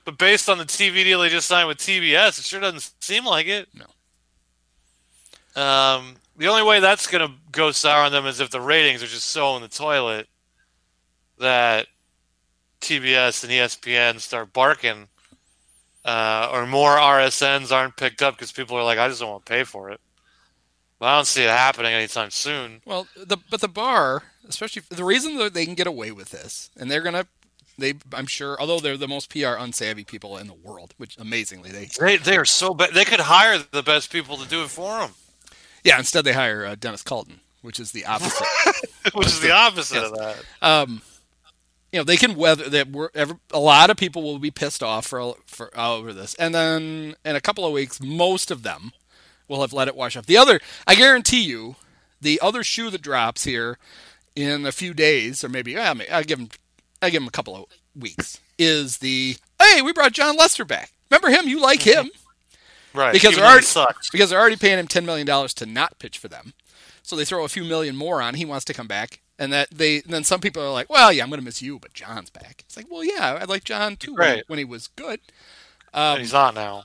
but 0.04 0.16
based 0.16 0.48
on 0.48 0.58
the 0.58 0.64
TV 0.64 1.02
deal 1.02 1.18
they 1.20 1.28
just 1.28 1.48
signed 1.48 1.66
with 1.66 1.78
TBS, 1.78 2.38
it 2.38 2.44
sure 2.44 2.60
doesn't 2.60 2.88
seem 3.00 3.24
like 3.24 3.48
it. 3.48 3.68
No. 3.74 5.60
Um, 5.60 6.14
the 6.36 6.48
only 6.48 6.62
way 6.62 6.80
that's 6.80 7.06
going 7.06 7.26
to 7.26 7.34
go 7.52 7.70
sour 7.70 8.04
on 8.04 8.12
them 8.12 8.26
is 8.26 8.40
if 8.40 8.50
the 8.50 8.60
ratings 8.60 9.02
are 9.02 9.06
just 9.06 9.28
so 9.28 9.56
in 9.56 9.62
the 9.62 9.68
toilet 9.68 10.26
that 11.38 11.86
TBS 12.80 13.42
and 13.44 13.52
ESPN 13.52 14.20
start 14.20 14.52
barking, 14.52 15.08
uh, 16.04 16.50
or 16.52 16.66
more 16.66 16.96
RSNs 16.96 17.72
aren't 17.72 17.96
picked 17.96 18.22
up 18.22 18.34
because 18.34 18.52
people 18.52 18.76
are 18.76 18.84
like, 18.84 18.98
I 18.98 19.08
just 19.08 19.20
don't 19.20 19.30
want 19.30 19.46
to 19.46 19.52
pay 19.52 19.64
for 19.64 19.90
it. 19.90 20.00
But 20.98 21.06
I 21.06 21.16
don't 21.16 21.26
see 21.26 21.42
it 21.42 21.50
happening 21.50 21.92
anytime 21.92 22.30
soon. 22.30 22.80
Well, 22.86 23.06
the 23.16 23.36
but 23.50 23.60
the 23.60 23.68
bar, 23.68 24.22
especially 24.48 24.82
the 24.88 25.04
reason 25.04 25.36
that 25.36 25.52
they 25.52 25.66
can 25.66 25.74
get 25.74 25.86
away 25.86 26.10
with 26.10 26.30
this, 26.30 26.70
and 26.76 26.90
they're 26.90 27.02
gonna, 27.02 27.26
they 27.76 27.94
I'm 28.14 28.26
sure, 28.26 28.58
although 28.58 28.80
they're 28.80 28.96
the 28.96 29.08
most 29.08 29.28
PR 29.28 29.58
unsavvy 29.58 30.06
people 30.06 30.38
in 30.38 30.46
the 30.46 30.54
world, 30.54 30.94
which 30.96 31.18
amazingly 31.18 31.70
they, 31.70 31.88
They 32.00 32.16
they 32.16 32.38
are 32.38 32.46
so 32.46 32.72
bad. 32.72 32.94
They 32.94 33.04
could 33.04 33.20
hire 33.20 33.58
the 33.58 33.82
best 33.82 34.10
people 34.10 34.38
to 34.38 34.48
do 34.48 34.62
it 34.62 34.70
for 34.70 35.00
them, 35.00 35.10
yeah, 35.86 35.98
instead 35.98 36.24
they 36.24 36.32
hire 36.32 36.66
uh, 36.66 36.74
Dennis 36.74 37.02
Calton, 37.02 37.40
which 37.62 37.78
is 37.80 37.92
the 37.92 38.04
opposite. 38.04 38.46
which 39.14 39.28
is 39.28 39.40
the 39.40 39.52
opposite 39.52 39.94
Yes. 40.02 40.10
of 40.10 40.18
that. 40.18 40.44
um, 40.60 41.02
you 41.92 42.00
know, 42.00 42.04
they 42.04 42.16
can 42.16 42.34
weather 42.34 42.68
that. 42.68 42.88
We're 42.90 43.10
a 43.52 43.58
lot 43.60 43.88
of 43.90 43.96
people 43.96 44.22
will 44.22 44.38
be 44.40 44.50
pissed 44.50 44.82
off 44.82 45.06
for 45.06 45.34
for 45.46 45.70
over 45.78 46.12
this, 46.12 46.34
and 46.34 46.54
then 46.54 47.14
in 47.24 47.36
a 47.36 47.40
couple 47.40 47.64
of 47.64 47.72
weeks, 47.72 48.00
most 48.02 48.50
of 48.50 48.62
them 48.64 48.92
will 49.48 49.60
have 49.62 49.72
let 49.72 49.88
it 49.88 49.96
wash 49.96 50.16
off. 50.16 50.26
The 50.26 50.36
other, 50.36 50.60
I 50.86 50.96
guarantee 50.96 51.44
you, 51.44 51.76
the 52.20 52.40
other 52.42 52.62
shoe 52.64 52.90
that 52.90 53.00
drops 53.02 53.44
here 53.44 53.78
in 54.34 54.66
a 54.66 54.72
few 54.72 54.92
days, 54.92 55.44
or 55.44 55.48
maybe 55.48 55.78
I 55.78 55.90
I 56.12 56.22
give 56.24 56.38
them, 56.40 56.48
I 57.00 57.08
give 57.10 57.22
them 57.22 57.28
a 57.28 57.30
couple 57.30 57.54
of 57.56 57.64
weeks, 57.94 58.40
is 58.58 58.98
the 58.98 59.36
hey, 59.62 59.80
we 59.80 59.92
brought 59.92 60.12
Jon 60.12 60.36
Lester 60.36 60.64
back. 60.64 60.90
Remember 61.10 61.30
him? 61.30 61.48
You 61.48 61.60
like 61.60 61.82
him 61.82 62.10
Right. 62.96 63.12
Because 63.12 63.32
even 63.32 63.42
they're 63.42 63.50
already- 63.50 63.66
sucks. 63.66 64.10
because 64.10 64.30
they're 64.30 64.40
already 64.40 64.56
paying 64.56 64.78
him 64.78 64.88
ten 64.88 65.04
million 65.06 65.26
dollars 65.26 65.52
to 65.54 65.66
not 65.66 65.98
pitch 65.98 66.18
for 66.18 66.28
them. 66.28 66.54
So 67.02 67.14
they 67.14 67.24
throw 67.24 67.44
a 67.44 67.48
few 67.48 67.62
million 67.64 67.94
more 67.94 68.20
on. 68.20 68.34
He 68.34 68.44
wants 68.44 68.64
to 68.64 68.74
come 68.74 68.88
back, 68.88 69.20
and 69.38 69.52
that 69.52 69.70
they 69.70 69.98
and 69.98 70.12
then 70.12 70.24
some 70.24 70.40
people 70.40 70.62
are 70.62 70.72
like, 70.72 70.90
"Well, 70.90 71.12
yeah, 71.12 71.22
I'm 71.22 71.28
going 71.28 71.38
to 71.40 71.44
miss 71.44 71.62
you, 71.62 71.78
but 71.78 71.92
Jon's 71.94 72.30
back." 72.30 72.64
It's 72.66 72.76
like, 72.76 72.86
well, 72.90 73.04
yeah, 73.04 73.38
I 73.40 73.44
like 73.44 73.62
Jon 73.64 73.96
too 73.96 74.12
when, 74.14 74.18
Right. 74.28 74.44
when 74.48 74.58
he 74.58 74.64
was 74.64 74.88
good. 74.88 75.20
Um, 75.94 76.18
he's 76.18 76.32
not 76.32 76.54
now. 76.54 76.84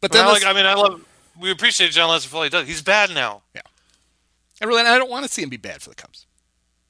but 0.00 0.12
then 0.12 0.24
I, 0.26 0.32
like, 0.32 0.44
I 0.44 0.52
mean, 0.52 0.66
I 0.66 0.74
love. 0.74 1.02
We 1.40 1.50
appreciate 1.50 1.92
Jon 1.92 2.10
Lester 2.10 2.28
for 2.28 2.36
all 2.38 2.42
he 2.42 2.48
does. 2.50 2.66
He's 2.66 2.82
bad 2.82 3.10
now. 3.10 3.42
Yeah, 3.54 3.62
I 4.60 4.64
really, 4.66 4.82
I 4.82 4.98
don't 4.98 5.10
want 5.10 5.24
to 5.26 5.32
see 5.32 5.42
him 5.42 5.48
be 5.48 5.56
bad 5.56 5.80
for 5.82 5.88
the 5.90 5.96
Cubs. 5.96 6.26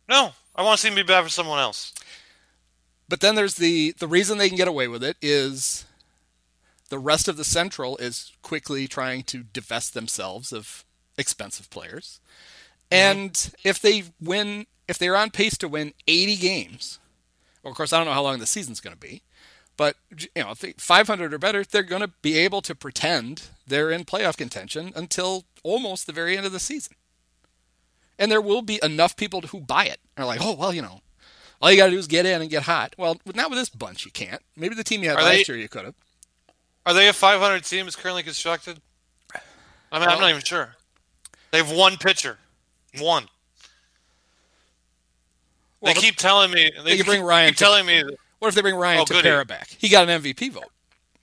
No, 0.08 0.32
I 0.56 0.62
want 0.62 0.78
to 0.78 0.82
see 0.82 0.88
him 0.88 0.94
be 0.94 1.02
bad 1.02 1.22
for 1.22 1.28
someone 1.30 1.58
else. 1.58 1.92
But 3.08 3.20
then 3.20 3.34
there's 3.36 3.54
the 3.54 3.92
the 3.98 4.08
reason 4.08 4.38
they 4.38 4.48
can 4.48 4.56
get 4.56 4.68
away 4.68 4.88
with 4.88 5.04
it 5.04 5.16
is 5.22 5.84
the 6.88 6.98
rest 6.98 7.28
of 7.28 7.36
the 7.36 7.44
Central 7.44 7.96
is 7.98 8.32
quickly 8.42 8.88
trying 8.88 9.22
to 9.24 9.42
divest 9.42 9.94
themselves 9.94 10.52
of 10.52 10.84
expensive 11.16 11.70
players. 11.70 12.20
Mm-hmm. 12.90 13.18
And 13.18 13.54
if 13.64 13.80
they 13.80 14.04
win, 14.20 14.66
if 14.86 14.98
they're 14.98 15.16
on 15.16 15.30
pace 15.30 15.58
to 15.58 15.68
win 15.68 15.92
80 16.06 16.36
games, 16.36 16.98
well, 17.62 17.70
of 17.72 17.76
course, 17.76 17.92
I 17.92 17.98
don't 17.98 18.06
know 18.06 18.14
how 18.14 18.22
long 18.22 18.38
the 18.38 18.46
season's 18.46 18.80
going 18.80 18.94
to 18.94 19.00
be, 19.00 19.22
but 19.76 19.96
you 20.18 20.28
know, 20.42 20.50
if 20.52 20.60
they, 20.60 20.72
500 20.78 21.34
or 21.34 21.38
better, 21.38 21.64
they're 21.64 21.82
going 21.82 22.02
to 22.02 22.12
be 22.22 22.38
able 22.38 22.62
to 22.62 22.74
pretend 22.74 23.48
they're 23.66 23.90
in 23.90 24.04
playoff 24.04 24.36
contention 24.36 24.92
until 24.96 25.44
almost 25.62 26.06
the 26.06 26.12
very 26.12 26.36
end 26.36 26.46
of 26.46 26.52
the 26.52 26.60
season. 26.60 26.94
And 28.18 28.32
there 28.32 28.40
will 28.40 28.62
be 28.62 28.80
enough 28.82 29.16
people 29.16 29.40
who 29.42 29.60
buy 29.60 29.84
it. 29.84 30.00
Are 30.16 30.24
like, 30.24 30.40
oh 30.42 30.54
well, 30.54 30.72
you 30.72 30.82
know, 30.82 31.02
all 31.60 31.70
you 31.70 31.76
got 31.76 31.86
to 31.86 31.92
do 31.92 31.98
is 31.98 32.06
get 32.06 32.26
in 32.26 32.40
and 32.40 32.50
get 32.50 32.64
hot. 32.64 32.94
Well, 32.98 33.20
not 33.34 33.50
with 33.50 33.58
this 33.58 33.68
bunch, 33.68 34.04
you 34.04 34.10
can't. 34.10 34.42
Maybe 34.56 34.74
the 34.74 34.82
team 34.82 35.02
you 35.02 35.10
had 35.10 35.18
Are 35.18 35.22
last 35.22 35.46
they- 35.46 35.52
year, 35.52 35.62
you 35.62 35.68
could 35.68 35.84
have. 35.84 35.94
Are 36.86 36.94
they 36.94 37.08
a 37.08 37.12
500 37.12 37.64
team 37.64 37.86
as 37.86 37.96
currently 37.96 38.22
constructed? 38.22 38.80
I 39.90 39.98
mean, 39.98 40.08
I'm 40.08 40.20
not 40.20 40.30
even 40.30 40.42
sure. 40.42 40.74
They 41.50 41.58
have 41.58 41.70
one 41.72 41.96
pitcher. 41.96 42.38
One. 42.98 43.26
Well, 45.80 45.94
they 45.94 46.00
keep 46.00 46.16
telling 46.16 46.50
me. 46.50 46.70
They, 46.84 46.96
could 46.96 47.06
bring 47.06 47.22
Ryan 47.22 47.50
keep 47.50 47.58
to- 47.58 47.64
telling 47.64 47.86
me 47.86 48.02
the 48.02 48.16
What 48.38 48.48
if 48.48 48.54
they 48.54 48.62
bring 48.62 48.74
Ryan 48.74 49.00
Oh. 49.00 49.04
Tepera 49.04 49.46
back? 49.46 49.68
He 49.68 49.88
got 49.88 50.08
an 50.08 50.22
MVP 50.22 50.50
vote. 50.52 50.70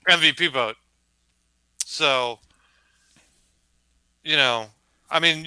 MVP 0.08 0.50
vote. 0.52 0.76
So, 1.84 2.38
you 4.24 4.36
know, 4.36 4.66
I 5.10 5.20
mean, 5.20 5.46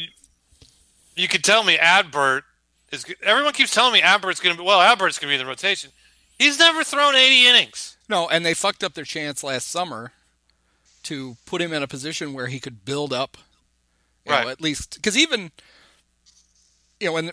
you 1.15 1.27
could 1.27 1.43
tell 1.43 1.63
me 1.63 1.77
Adbert 1.77 2.43
is. 2.91 3.05
Everyone 3.23 3.53
keeps 3.53 3.73
telling 3.73 3.93
me 3.93 4.01
Adbert's 4.01 4.39
going 4.39 4.55
to 4.55 4.61
be. 4.61 4.65
Well, 4.65 4.79
Adbert's 4.79 5.17
going 5.17 5.27
to 5.31 5.35
be 5.35 5.35
in 5.35 5.39
the 5.39 5.45
rotation. 5.45 5.91
He's 6.37 6.59
never 6.59 6.83
thrown 6.83 7.15
80 7.15 7.47
innings. 7.47 7.97
No, 8.09 8.27
and 8.27 8.45
they 8.45 8.53
fucked 8.55 8.83
up 8.83 8.93
their 8.95 9.03
chance 9.05 9.43
last 9.43 9.67
summer 9.67 10.11
to 11.03 11.37
put 11.45 11.61
him 11.61 11.71
in 11.71 11.83
a 11.83 11.87
position 11.87 12.33
where 12.33 12.47
he 12.47 12.59
could 12.59 12.83
build 12.83 13.13
up, 13.13 13.37
you 14.25 14.31
Right. 14.31 14.43
know, 14.43 14.49
at 14.49 14.59
least 14.61 14.95
because 14.95 15.17
even 15.17 15.51
you 16.99 17.07
know 17.07 17.13
when 17.13 17.31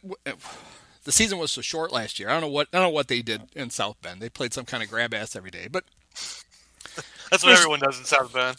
the 1.05 1.13
season 1.13 1.39
was 1.39 1.51
so 1.51 1.61
short 1.63 1.93
last 1.93 2.19
year, 2.21 2.29
I 2.29 2.33
don't 2.33 2.43
know 2.43 2.49
what 2.49 2.69
I 2.73 2.77
don't 2.79 2.87
know 2.87 2.91
what 2.95 3.09
they 3.09 3.23
did 3.23 3.43
in 3.57 3.71
South 3.71 3.97
Bend. 4.03 4.21
They 4.21 4.29
played 4.29 4.53
some 4.53 4.65
kind 4.67 4.83
of 4.83 4.89
grab 4.91 5.15
ass 5.15 5.35
every 5.35 5.51
day, 5.51 5.69
but 5.71 5.85
That's 7.31 7.43
what 7.45 7.53
everyone 7.53 7.81
does 7.81 7.99
in 7.99 8.05
South 8.05 8.33
Bend. 8.33 8.57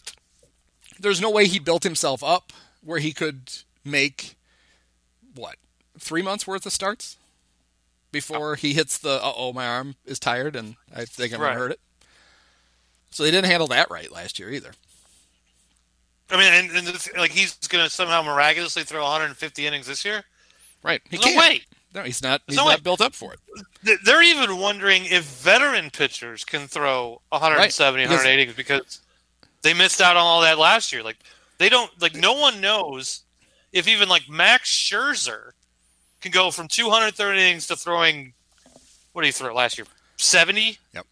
there's 1.00 1.20
no 1.20 1.30
way 1.30 1.46
he 1.46 1.58
built 1.58 1.84
himself 1.84 2.22
up 2.22 2.52
where 2.82 2.98
he 2.98 3.12
could 3.12 3.50
make 3.84 4.36
what 5.34 5.56
three 5.98 6.22
months 6.22 6.46
worth 6.46 6.66
of 6.66 6.72
starts 6.72 7.16
before 8.12 8.56
he 8.56 8.72
hits 8.74 8.98
the 8.98 9.22
uh 9.24 9.32
oh 9.36 9.52
my 9.52 9.66
arm 9.66 9.94
is 10.04 10.18
tired 10.18 10.56
and 10.56 10.76
I 10.94 11.04
think 11.04 11.32
I'm 11.32 11.40
Right. 11.40 11.48
gonna 11.50 11.58
hurt 11.60 11.72
it. 11.72 11.80
So 13.10 13.22
they 13.22 13.30
didn't 13.30 13.46
handle 13.50 13.68
that 13.68 13.90
right 13.90 14.10
last 14.12 14.38
year 14.38 14.50
either. 14.50 14.72
I 16.30 16.36
mean, 16.36 16.52
and, 16.52 16.76
and 16.76 16.88
it's, 16.88 17.10
like 17.16 17.30
he's 17.30 17.54
going 17.68 17.84
to 17.84 17.90
somehow 17.90 18.22
miraculously 18.22 18.84
throw 18.84 19.02
150 19.02 19.66
innings 19.66 19.86
this 19.86 20.04
year. 20.04 20.22
Right? 20.82 21.00
He 21.10 21.16
no 21.16 21.22
can't. 21.22 21.38
way. 21.38 21.62
No, 21.94 22.02
he's 22.02 22.22
not. 22.22 22.42
He's 22.46 22.56
no 22.56 22.64
not 22.64 22.76
way. 22.76 22.80
built 22.82 23.00
up 23.00 23.14
for 23.14 23.32
it. 23.32 23.98
They're 24.04 24.22
even 24.22 24.58
wondering 24.58 25.06
if 25.06 25.24
veteran 25.24 25.90
pitchers 25.90 26.44
can 26.44 26.68
throw 26.68 27.22
170, 27.30 28.02
Right, 28.02 28.08
180 28.08 28.42
innings 28.42 28.56
because 28.56 29.00
they 29.62 29.72
missed 29.72 30.00
out 30.00 30.16
on 30.16 30.22
all 30.22 30.42
that 30.42 30.58
last 30.58 30.92
year. 30.92 31.02
Like 31.02 31.16
they 31.56 31.70
don't 31.70 31.90
like 32.00 32.14
no 32.14 32.34
one 32.34 32.60
knows 32.60 33.22
if 33.72 33.88
even 33.88 34.08
like 34.08 34.28
Max 34.28 34.70
Scherzer 34.70 35.52
can 36.20 36.30
go 36.30 36.50
from 36.50 36.68
230 36.68 37.40
innings 37.40 37.66
to 37.68 37.76
throwing 37.76 38.34
what 39.14 39.22
did 39.22 39.28
he 39.28 39.32
throw 39.32 39.54
last 39.54 39.78
year? 39.78 39.86
seventy. 40.18 40.78
Yep. 40.94 41.06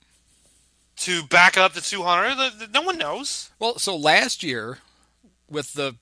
To 1.00 1.22
back 1.24 1.56
up 1.59 1.74
the 1.74 1.80
two 1.82 2.02
hundred, 2.02 2.70
no 2.72 2.82
one 2.82 2.96
knows. 2.96 3.50
Well, 3.59 3.78
so 3.78 3.94
last 3.96 4.42
year 4.42 4.78
with 5.50 5.74
the 5.74 5.96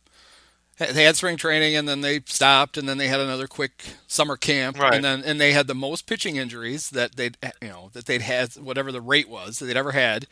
they 0.79 1.05
had 1.05 1.17
spring 1.17 1.37
training 1.37 1.77
and 1.77 1.89
then 1.89 2.01
they 2.01 2.21
stopped 2.27 2.77
and 2.77 2.89
then 2.89 2.99
they 2.99 3.07
had 3.09 3.21
another 3.21 3.47
quick 3.47 3.85
summer 4.09 4.37
camp 4.37 4.79
Right. 4.79 4.95
and 4.95 5.05
then 5.05 5.23
and 5.25 5.41
they 5.41 5.53
had 5.53 5.67
the 5.69 5.75
most 5.75 6.07
pitching 6.07 6.37
injuries 6.37 6.91
that 6.91 7.17
they'd 7.17 7.37
you 7.63 7.69
know 7.69 7.91
that 7.93 8.07
they'd 8.07 8.23
had 8.23 8.55
whatever 8.55 8.91
the 8.93 9.01
rate 9.01 9.29
was 9.29 9.59
that 9.59 9.67
they'd 9.67 9.77
ever 9.77 9.93
had. 9.93 10.27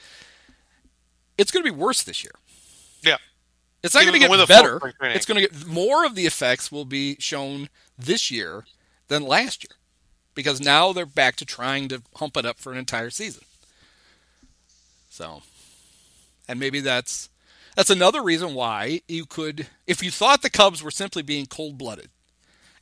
It's 1.39 1.51
going 1.51 1.65
to 1.65 1.73
be 1.73 1.77
worse 1.77 2.03
this 2.03 2.23
year. 2.23 2.33
Yeah. 3.03 3.17
It's 3.83 3.95
not 3.95 4.03
going 4.03 4.13
to 4.13 4.19
get 4.21 4.31
with 4.31 4.41
a 4.41 4.47
full 4.47 4.79
better. 4.79 4.95
It's 5.03 5.27
going 5.27 5.43
to 5.43 5.49
get 5.49 5.67
more 5.67 6.05
of 6.05 6.15
the 6.15 6.27
effects 6.27 6.71
will 6.71 6.85
be 6.85 7.17
shown 7.19 7.69
this 7.99 8.31
year 8.31 8.65
than 9.09 9.25
last 9.27 9.65
year 9.65 9.77
because 10.35 10.61
now 10.61 10.93
they're 10.93 11.05
back 11.07 11.35
to 11.37 11.45
trying 11.45 11.89
to 11.89 12.03
hump 12.17 12.37
it 12.37 12.47
up 12.47 12.59
for 12.61 12.71
an 12.71 12.79
entire 12.79 13.11
season. 13.11 13.43
So, 15.13 15.43
and 16.49 16.59
maybe 16.59 16.81
that's 16.81 17.29
that's 17.77 17.91
another 17.91 18.23
reason 18.23 18.55
why 18.55 19.03
you 19.09 19.27
could 19.27 19.67
if 19.87 20.03
you 20.03 20.11
thought 20.11 20.41
the 20.41 20.49
Cubs 20.51 20.83
were 20.83 20.91
simply 20.91 21.23
being 21.23 21.45
cold-blooded 21.47 22.09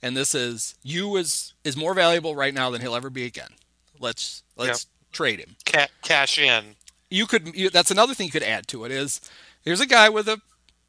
and 0.00 0.16
this 0.16 0.32
is 0.34 0.76
you 0.84 1.16
is 1.16 1.54
is 1.64 1.76
more 1.76 1.92
valuable 1.92 2.36
right 2.36 2.54
now 2.54 2.70
than 2.70 2.80
he'll 2.82 2.94
ever 2.94 3.10
be 3.10 3.24
again. 3.24 3.50
Let's 3.98 4.44
let's 4.56 4.86
trade 5.12 5.40
him. 5.40 5.56
Ca- 5.66 5.88
cash 6.02 6.38
in. 6.38 6.76
you 7.10 7.26
could 7.26 7.52
you, 7.54 7.68
that's 7.68 7.90
another 7.90 8.14
thing 8.14 8.26
you 8.26 8.32
could 8.32 8.44
add 8.44 8.68
to 8.68 8.84
it 8.84 8.92
is 8.92 9.20
here's 9.62 9.80
a 9.80 9.86
guy 9.86 10.08
with 10.08 10.28
a 10.28 10.40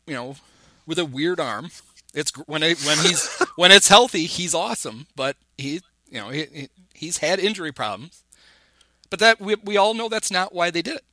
you 0.06 0.14
know 0.14 0.36
with 0.86 1.00
a 1.00 1.06
weird 1.06 1.40
arm. 1.40 1.72
It's 2.14 2.32
when 2.48 2.62
it, 2.62 2.80
when 2.86 3.00
he's 3.00 3.28
when 3.56 3.72
it's 3.72 3.88
healthy 3.88 4.26
he's 4.26 4.54
awesome 4.54 5.08
but 5.16 5.38
he 5.58 5.82
you 6.08 6.20
know 6.20 6.30
he, 6.30 6.46
he- 6.54 6.70
he's 6.94 7.18
had 7.18 7.40
injury 7.40 7.72
problems. 7.72 8.24
But 9.10 9.20
that 9.20 9.42
we, 9.42 9.56
we 9.56 9.76
all 9.76 9.94
know 9.96 10.08
that's 10.08 10.32
not 10.32 10.54
why 10.54 10.70
they 10.72 10.82
did 10.84 10.96
it 10.98 11.04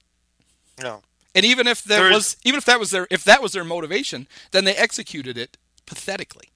No. 0.82 1.02
and 1.34 1.44
even 1.44 1.66
if 1.66 1.82
that 1.84 1.96
There's- 1.98 2.14
was 2.14 2.36
even 2.44 2.58
if 2.58 2.64
that 2.66 2.80
was 2.80 2.90
their 2.90 3.06
if 3.10 3.24
that 3.24 3.42
was 3.42 3.52
their 3.52 3.64
motivation 3.64 4.26
then 4.52 4.64
they 4.64 4.74
executed 4.74 5.36
it 5.38 5.56
pathetically 5.86 6.50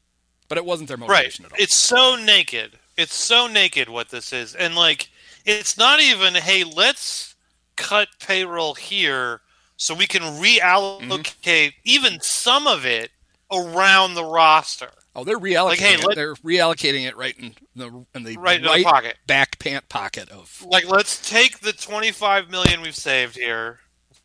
but 0.48 0.58
it 0.58 0.64
wasn't 0.64 0.88
their 0.88 0.96
Right. 0.98 1.08
motivation 1.08 1.44
at 1.46 1.52
all 1.52 1.58
It's 1.58 1.74
so 1.74 2.16
naked. 2.16 2.78
It's 2.96 3.14
so 3.14 3.46
naked 3.46 3.88
what 3.88 4.11
this 4.11 4.32
is. 4.35 4.54
And 4.54 4.74
like 4.74 5.08
it's 5.46 5.76
not 5.78 6.00
even, 6.00 6.35
hey, 6.35 6.62
let's 6.62 7.35
cut 7.76 8.08
payroll 8.20 8.74
here 8.74 9.40
so 9.78 9.94
we 9.94 10.06
can 10.06 10.22
reallocate 10.22 11.08
Mm-hmm. 11.08 11.80
even 11.85 12.20
some 12.20 12.66
of 12.66 12.85
it 12.85 13.11
around 13.50 14.14
the 14.14 14.24
roster. 14.24 14.90
oh 15.16 15.24
they're 15.24 15.38
reallocating 15.38 15.78
hey, 15.78 15.94
it. 15.94 16.14
they're 16.14 16.35
reallocating 16.37 17.06
it 17.06 17.16
right 17.16 17.37
in 17.38 17.54
the 17.76 18.04
in 18.14 18.22
the 18.24 18.37
Right 18.37 18.61
in 18.61 18.62
the 18.62 18.85
pocket. 18.85 19.16
back 19.26 19.58
pant 19.58 19.88
pocket 19.88 20.28
of 20.30 20.62
Like 20.66 20.87
let's 20.87 21.28
take 21.28 21.61
the 21.61 21.72
25 21.72 22.50
million 22.50 22.82
we've 22.82 22.94
saved 22.96 23.37
here. 23.37 23.80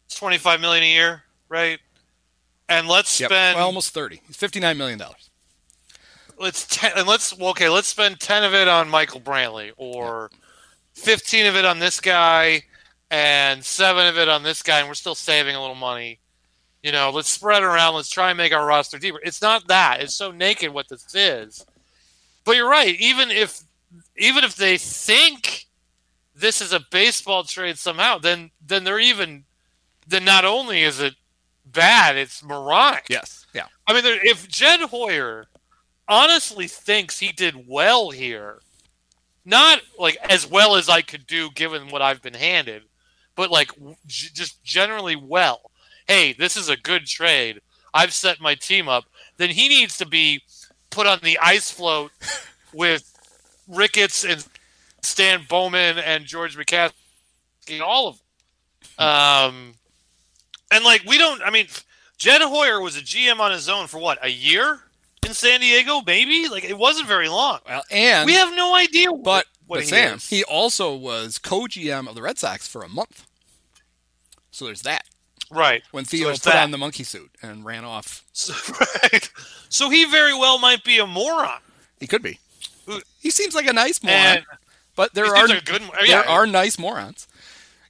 It's 0.08 0.16
25 0.18 0.60
million 0.62 0.84
a 0.84 0.88
year, 0.88 1.24
right? 1.50 1.80
And 2.70 2.88
let's 2.88 3.20
Yep. 3.20 3.30
spend 3.30 3.56
Well, 3.58 3.66
almost 3.66 3.94
30. 3.94 4.22
It's 4.30 4.38
$59 4.38 4.76
million. 4.78 5.02
let's 6.38 6.66
ten, 6.68 6.92
and 6.98 7.08
let's 7.08 7.38
well, 7.38 7.50
okay, 7.50 7.70
let's 7.70 7.88
spend 7.88 8.20
10 8.20 8.44
of 8.44 8.54
it 8.54 8.68
on 8.68 8.90
Michael 8.90 9.20
Brantley 9.22 9.72
or 9.78 10.30
15 10.96 11.46
of 11.48 11.56
it 11.56 11.66
on 11.66 11.80
this 11.80 12.00
guy 12.00 12.62
and 13.10 13.64
7 13.64 14.06
of 14.08 14.18
it 14.18 14.28
on 14.30 14.44
this 14.44 14.62
guy 14.62 14.80
and 14.80 14.88
we're 14.88 14.94
still 14.94 15.16
saving 15.16 15.56
a 15.56 15.62
little 15.62 15.76
money. 15.76 16.20
You 16.84 16.92
know, 16.92 17.10
let's 17.10 17.30
spread 17.30 17.64
around, 17.64 17.96
let's 17.96 18.10
try 18.10 18.30
and 18.30 18.38
make 18.38 18.54
our 18.54 18.66
roster 18.66 19.00
deeper. 19.00 19.20
It's 19.24 19.42
not 19.42 19.68
that. 19.68 20.02
It's 20.02 20.16
so 20.16 20.32
naked 20.32 20.72
what 20.74 20.88
this 20.90 21.14
is. 21.16 21.66
But 22.46 22.56
you're 22.56 22.70
right, 22.70 22.96
even 23.00 23.30
if 23.30 23.62
even 24.16 24.44
if 24.44 24.56
they 24.56 24.78
think 24.78 25.66
this 26.36 26.62
is 26.62 26.72
a 26.72 26.82
baseball 26.92 27.44
trade 27.44 27.78
somehow, 27.78 28.20
then 28.20 28.52
then 28.66 28.84
they're 28.84 29.00
even 29.00 29.44
then 30.08 30.24
not 30.26 30.46
only 30.46 30.84
is 30.84 31.00
it 31.00 31.16
bad, 31.66 32.16
it's 32.16 32.44
moronic. 32.44 33.06
Yes. 33.10 33.46
Yeah. 33.54 33.68
I 33.88 33.94
mean, 33.94 34.04
there, 34.04 34.20
if 34.22 34.48
Jed 34.48 34.82
Hoyer 34.82 35.46
honestly 36.08 36.68
thinks 36.68 37.20
he 37.20 37.32
did 37.32 37.68
well 37.68 38.10
here, 38.10 38.60
not 39.46 39.82
like 39.98 40.18
as 40.30 40.50
well 40.50 40.76
as 40.76 40.90
I 40.90 41.02
could 41.02 41.26
do 41.28 41.50
given 41.52 41.90
what 41.90 42.02
I've 42.02 42.22
been 42.22 42.34
handed, 42.34 42.84
but 43.36 43.52
like 43.52 43.72
j- 44.06 44.30
just 44.34 44.64
generally 44.64 45.16
well. 45.16 45.72
Hey, 46.08 46.34
this 46.34 46.58
is 46.58 46.70
a 46.70 46.78
good 46.78 47.06
trade. 47.06 47.62
I've 47.94 48.14
set 48.14 48.40
my 48.40 48.56
team 48.56 48.88
up. 48.88 49.06
Then 49.38 49.50
he 49.50 49.68
needs 49.70 49.98
to 49.98 50.06
be 50.06 50.42
put 50.90 51.08
on 51.08 51.20
the 51.22 51.38
ice 51.40 51.72
float 51.72 52.12
with 52.74 53.14
Ricketts 53.68 54.24
and 54.24 54.46
Stan 55.02 55.46
Bowman 55.48 55.98
and 55.98 56.26
George 56.26 56.58
McCaskey 56.58 56.92
all 57.82 58.08
of 58.10 58.20
them. 58.98 59.08
Um, 59.08 59.74
and 60.72 60.84
like 60.84 61.04
we 61.06 61.18
don't. 61.18 61.42
I 61.42 61.50
mean, 61.50 61.68
Jed 62.18 62.42
Hoyer 62.42 62.80
was 62.82 62.98
a 62.98 63.02
GM 63.02 63.40
on 63.40 63.52
his 63.52 63.70
own 63.70 63.88
for 63.88 64.00
what 64.00 64.18
a 64.24 64.30
year 64.30 64.80
in 65.26 65.34
San 65.34 65.60
Diego, 65.62 66.02
maybe. 66.06 66.48
Like 66.50 66.64
it 66.64 66.78
wasn't 66.78 67.08
very 67.08 67.30
long. 67.30 67.60
Well, 67.68 67.84
and 67.92 68.26
we 68.26 68.34
have 68.34 68.56
no 68.56 68.76
idea. 68.76 69.10
but, 69.12 69.18
what, 69.18 69.24
what 69.68 69.76
but 69.78 69.80
he 69.84 69.88
Sam, 69.90 70.16
is. 70.18 70.30
he 70.30 70.44
also 70.44 70.96
was 70.96 71.38
co-GM 71.38 72.08
of 72.08 72.16
the 72.16 72.22
Red 72.22 72.38
Sox 72.38 72.68
for 72.68 72.84
a 72.84 72.90
month. 72.90 73.26
So 74.52 74.66
there's 74.66 74.82
that. 74.84 75.04
right 75.52 75.84
When 75.92 76.04
Theo 76.06 76.28
there's 76.28 76.40
put 76.40 76.54
that. 76.54 76.64
on 76.64 76.72
the 76.72 76.78
monkey 76.78 77.04
suit 77.04 77.30
and 77.44 77.64
ran 77.64 77.86
off, 77.86 78.24
So, 78.34 78.54
right. 79.04 79.30
So 79.70 79.90
he 79.90 80.06
very 80.06 80.34
well 80.34 80.58
might 80.60 80.84
be 80.84 80.98
a 81.00 81.06
moron. 81.06 81.60
he 82.00 82.08
could 82.08 82.24
be. 82.24 82.40
He 83.22 83.30
seems 83.30 83.54
like 83.54 83.68
a 83.68 83.74
nice 83.74 84.02
moron, 84.02 84.18
And 84.38 84.46
but 84.96 85.14
there 85.14 85.26
are 85.36 85.48
like 85.48 85.66
good. 85.66 85.82
Yeah, 86.06 86.22
there 86.22 86.30
are 86.30 86.48
nice 86.48 86.80
morons. 86.80 87.28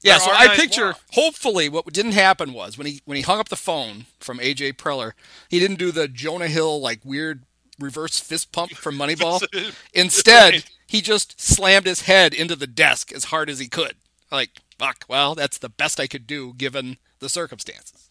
Yeah, 0.07 0.17
so 0.17 0.31
I 0.31 0.55
picture 0.55 0.95
hopefully 1.13 1.69
what 1.69 1.91
didn't 1.93 2.13
happen 2.13 2.53
was 2.53 2.77
when 2.77 2.87
he 2.87 3.01
when 3.05 3.15
he 3.17 3.21
hung 3.23 3.39
up 3.39 3.49
the 3.49 3.55
phone 3.55 4.05
from 4.19 4.39
AJ 4.39 4.73
Preller, 4.73 5.13
he 5.49 5.59
didn't 5.59 5.79
do 5.79 5.91
the 5.91 6.07
Jonah 6.07 6.47
Hill 6.47 6.79
like 6.81 6.99
weird 7.03 7.43
reverse 7.79 8.19
fist 8.19 8.51
pump 8.51 8.71
from 8.71 8.97
Moneyball. 8.97 9.45
Instead, 9.93 10.65
he 10.87 11.01
just 11.01 11.39
slammed 11.39 11.85
his 11.85 12.01
head 12.01 12.33
into 12.33 12.55
the 12.55 12.67
desk 12.67 13.11
as 13.11 13.25
hard 13.25 13.49
as 13.49 13.59
he 13.59 13.67
could. 13.67 13.95
Like, 14.31 14.51
fuck, 14.77 15.05
well, 15.07 15.35
that's 15.35 15.57
the 15.57 15.69
best 15.69 15.99
I 15.99 16.07
could 16.07 16.27
do 16.27 16.53
given 16.53 16.97
the 17.19 17.29
circumstances. 17.29 18.09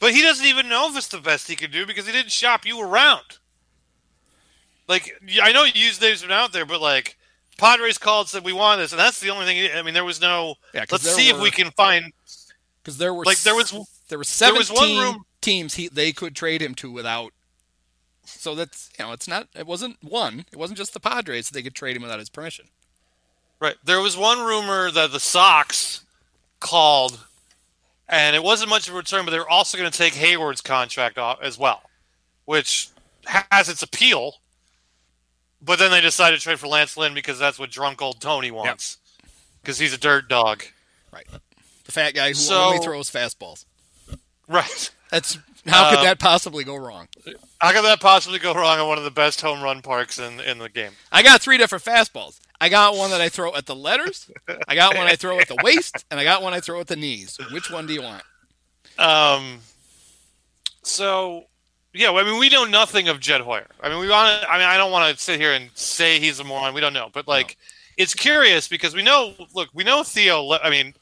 But 0.00 0.12
he 0.12 0.22
doesn't 0.22 0.46
even 0.46 0.68
know 0.68 0.88
if 0.90 0.96
it's 0.96 1.08
the 1.08 1.18
best 1.18 1.48
he 1.48 1.56
could 1.56 1.70
do 1.70 1.86
because 1.86 2.06
he 2.06 2.12
didn't 2.12 2.32
shop 2.32 2.66
you 2.66 2.80
around. 2.80 3.38
Like 4.86 5.18
I 5.42 5.52
know 5.52 5.64
you 5.64 5.72
use 5.74 6.00
names 6.00 6.22
from 6.22 6.30
out 6.30 6.52
there, 6.52 6.66
but 6.66 6.80
like 6.80 7.16
Padres 7.58 7.98
called 7.98 8.28
said 8.28 8.44
we 8.44 8.52
want 8.52 8.80
this, 8.80 8.92
and 8.92 8.98
that's 8.98 9.20
the 9.20 9.30
only 9.30 9.46
thing. 9.46 9.70
I 9.76 9.82
mean, 9.82 9.94
there 9.94 10.04
was 10.04 10.20
no. 10.20 10.56
Yeah, 10.72 10.84
let's 10.90 11.08
see 11.14 11.28
if 11.28 11.40
we 11.40 11.50
can 11.50 11.70
find. 11.72 12.12
Because 12.82 12.98
there 12.98 13.14
were 13.14 13.24
Like, 13.24 13.38
there 13.40 13.54
was- 13.54 13.70
there 14.08 14.18
were 14.18 14.24
there 14.24 14.54
was 14.54 14.70
one 14.70 14.96
room- 14.98 15.24
teams 15.40 15.74
he 15.74 15.88
they 15.88 16.12
could 16.12 16.34
trade 16.36 16.60
him 16.62 16.74
to 16.76 16.90
without. 16.90 17.32
So 18.24 18.54
that's 18.54 18.90
you 18.98 19.04
know 19.04 19.12
it's 19.12 19.28
not 19.28 19.48
it 19.54 19.66
wasn't 19.66 19.96
one 20.02 20.46
it 20.50 20.56
wasn't 20.58 20.78
just 20.78 20.92
the 20.94 21.00
Padres 21.00 21.48
that 21.48 21.54
they 21.54 21.62
could 21.62 21.74
trade 21.74 21.96
him 21.96 22.02
without 22.02 22.18
his 22.18 22.28
permission. 22.30 22.66
Right, 23.60 23.76
there 23.84 24.00
was 24.00 24.16
one 24.16 24.40
rumor 24.40 24.90
that 24.90 25.12
the 25.12 25.20
Sox 25.20 26.04
called, 26.60 27.20
and 28.08 28.34
it 28.34 28.42
wasn't 28.42 28.68
much 28.70 28.88
of 28.88 28.94
a 28.94 28.96
return, 28.96 29.24
but 29.24 29.30
they 29.30 29.38
were 29.38 29.48
also 29.48 29.78
going 29.78 29.90
to 29.90 29.96
take 29.96 30.14
Heyward's 30.14 30.60
contract 30.60 31.16
off 31.18 31.40
as 31.40 31.56
well, 31.58 31.82
which 32.46 32.88
has 33.26 33.68
its 33.68 33.82
appeal. 33.82 34.36
But 35.64 35.78
then 35.78 35.90
they 35.90 36.00
decided 36.00 36.36
to 36.38 36.42
trade 36.42 36.58
for 36.60 36.66
Lance 36.66 36.96
Lynn 36.96 37.14
because 37.14 37.38
that's 37.38 37.58
what 37.58 37.70
drunk 37.70 38.02
old 38.02 38.20
Tony 38.20 38.50
wants, 38.50 38.98
because 39.62 39.78
he's 39.78 39.94
a 39.94 39.98
dirt 39.98 40.28
dog. 40.28 40.64
Right, 41.12 41.26
the 41.84 41.92
fat 41.92 42.14
guy 42.14 42.28
who 42.28 42.34
So- 42.34 42.64
only 42.64 42.78
throws 42.84 43.10
fastballs. 43.10 43.64
Right. 44.48 44.90
That's 45.10 45.38
how 45.66 45.90
could 45.90 46.00
Uh, 46.00 46.04
that 46.04 46.18
possibly 46.18 46.64
go 46.64 46.74
wrong? 46.74 47.06
How 47.60 47.70
could 47.72 47.84
that 47.84 48.00
possibly 48.00 48.38
go 48.40 48.52
wrong 48.52 48.80
on 48.80 48.88
one 48.88 48.98
of 48.98 49.04
the 49.04 49.10
best 49.12 49.40
home 49.40 49.62
run 49.62 49.80
parks 49.80 50.18
in, 50.18 50.40
in 50.40 50.58
the 50.58 50.68
game? 50.68 50.90
I 51.12 51.22
got 51.22 51.40
three 51.40 51.56
different 51.56 51.84
fastballs. 51.84 52.40
I 52.60 52.68
got 52.68 52.96
one 52.96 53.10
that 53.10 53.20
I 53.20 53.28
throw 53.28 53.54
at 53.54 53.64
the 53.66 53.76
letters. 53.76 54.28
I 54.66 54.74
got 54.74 54.96
one 54.96 55.06
I 55.06 55.14
throw 55.16 55.38
at 55.38 55.46
the 55.48 55.56
waist, 55.62 56.04
and 56.10 56.18
I 56.18 56.24
got 56.24 56.42
one 56.42 56.52
I 56.52 56.58
throw 56.60 56.80
at 56.80 56.88
the 56.88 56.96
knees. 56.96 57.38
Which 57.52 57.70
one 57.70 57.86
do 57.86 57.92
you 57.94 58.02
want? 58.02 58.22
Um. 58.98 59.60
So, 60.82 61.44
yeah, 61.94 62.10
I 62.10 62.24
mean, 62.24 62.38
we 62.38 62.48
know 62.48 62.64
nothing 62.64 63.08
of 63.08 63.20
Jed 63.20 63.40
Hoyer. 63.40 63.66
I 63.80 63.88
mean, 63.88 64.00
we 64.00 64.08
want 64.08 64.42
to. 64.42 64.50
I 64.50 64.58
mean, 64.58 64.66
I 64.66 64.76
don't 64.76 64.90
want 64.90 65.16
to 65.16 65.22
sit 65.22 65.40
here 65.40 65.52
and 65.52 65.70
say 65.74 66.18
he's 66.18 66.40
a 66.40 66.44
moron. 66.44 66.74
We 66.74 66.80
don't 66.80 66.92
know, 66.92 67.08
but 67.12 67.28
like, 67.28 67.56
it's 67.96 68.14
curious 68.14 68.68
because 68.68 68.94
we 68.94 69.02
know. 69.02 69.34
Look, 69.54 69.68
we 69.72 69.84
know 69.84 70.02
Theo. 70.02 70.42
Le- 70.42 70.60
I 70.62 70.70
mean, 70.70 70.94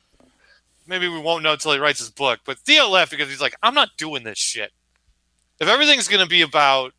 maybe 0.86 1.09
we 1.09 1.18
won't 1.18 1.43
know 1.43 1.53
until 1.53 1.72
he 1.72 1.78
writes 1.78 1.99
his 1.99 2.11
book. 2.11 2.40
But 2.45 2.59
Theo 2.59 2.88
left 2.88 3.11
because 3.11 3.28
he's 3.28 3.40
like, 3.40 3.55
I'm 3.62 3.74
not 3.74 3.88
doing 3.97 4.22
this 4.22 4.38
shit. 4.38 4.70
If 5.61 5.68
everything's 5.68 6.09
going 6.09 6.22
to 6.22 6.28
be 6.28 6.43
about 6.43 6.93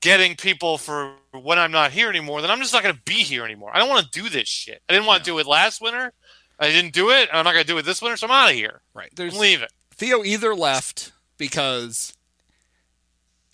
getting 0.00 0.36
people 0.36 0.78
for 0.78 1.12
when 1.32 1.58
I'm 1.58 1.72
not 1.72 1.90
here 1.90 2.08
anymore, 2.08 2.40
then 2.40 2.50
I'm 2.50 2.60
just 2.60 2.72
not 2.72 2.82
going 2.82 2.94
to 2.94 3.02
be 3.02 3.14
here 3.14 3.44
anymore. 3.44 3.70
I 3.74 3.78
don't 3.78 3.88
want 3.88 4.10
to 4.10 4.22
do 4.22 4.28
this 4.28 4.48
shit. 4.48 4.80
I 4.88 4.92
didn't 4.92 5.06
want 5.06 5.24
to 5.24 5.30
do 5.30 5.38
it 5.38 5.46
last 5.46 5.82
winter. 5.82 6.12
I 6.58 6.68
didn't 6.68 6.94
do 6.94 7.10
it, 7.10 7.28
and 7.28 7.38
I'm 7.38 7.44
not 7.44 7.52
going 7.52 7.64
to 7.64 7.70
do 7.70 7.76
it 7.76 7.84
this 7.84 8.00
winter. 8.00 8.16
So 8.16 8.26
I'm 8.26 8.32
out 8.32 8.50
of 8.50 8.56
here. 8.56 8.80
Right. 8.94 9.10
There's 9.14 9.34
I'm 9.34 9.40
leaving. 9.40 9.68
Theo 9.94 10.24
either 10.24 10.54
left 10.54 11.12
because 11.38 12.15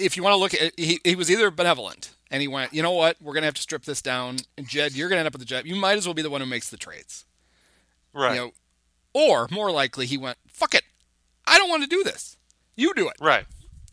if 0.03 0.17
you 0.17 0.23
want 0.23 0.35
to 0.35 0.39
look 0.39 0.55
at 0.55 0.61
it, 0.63 0.75
he, 0.79 1.01
he 1.05 1.15
was 1.15 1.31
either 1.31 1.51
benevolent 1.51 2.15
and 2.31 2.41
he 2.43 2.49
went, 2.49 2.73
you 2.73 2.83
know 2.83 2.93
what, 2.93 3.17
we're 3.21 3.33
going 3.33 3.43
to 3.43 3.47
have 3.47 3.55
to 3.55 3.63
strip 3.63 3.85
this 3.85 4.03
down. 4.03 4.37
And 4.57 4.67
Jed, 4.69 4.93
you're 4.95 5.09
going 5.09 5.17
to 5.17 5.21
end 5.21 5.27
up 5.27 5.33
with 5.35 5.41
the 5.41 5.47
job. 5.47 5.67
You 5.67 5.77
might 5.77 5.99
as 5.99 6.07
well 6.07 6.15
be 6.15 6.23
the 6.23 6.31
one 6.31 6.41
who 6.41 6.47
makes 6.47 6.71
the 6.71 6.77
trades. 6.77 7.25
Right. 8.15 8.35
You 8.35 8.41
know, 8.41 8.51
or 9.15 9.49
more 9.51 9.71
likely 9.71 10.07
he 10.07 10.17
went, 10.19 10.39
"Fuck 10.49 10.75
it, 10.75 10.83
I 11.47 11.59
don't 11.59 11.69
want 11.69 11.83
to 11.83 11.89
do 11.89 12.03
this. 12.03 12.37
You 12.77 12.93
do 12.95 13.09
it," 13.09 13.17
right. 13.21 13.45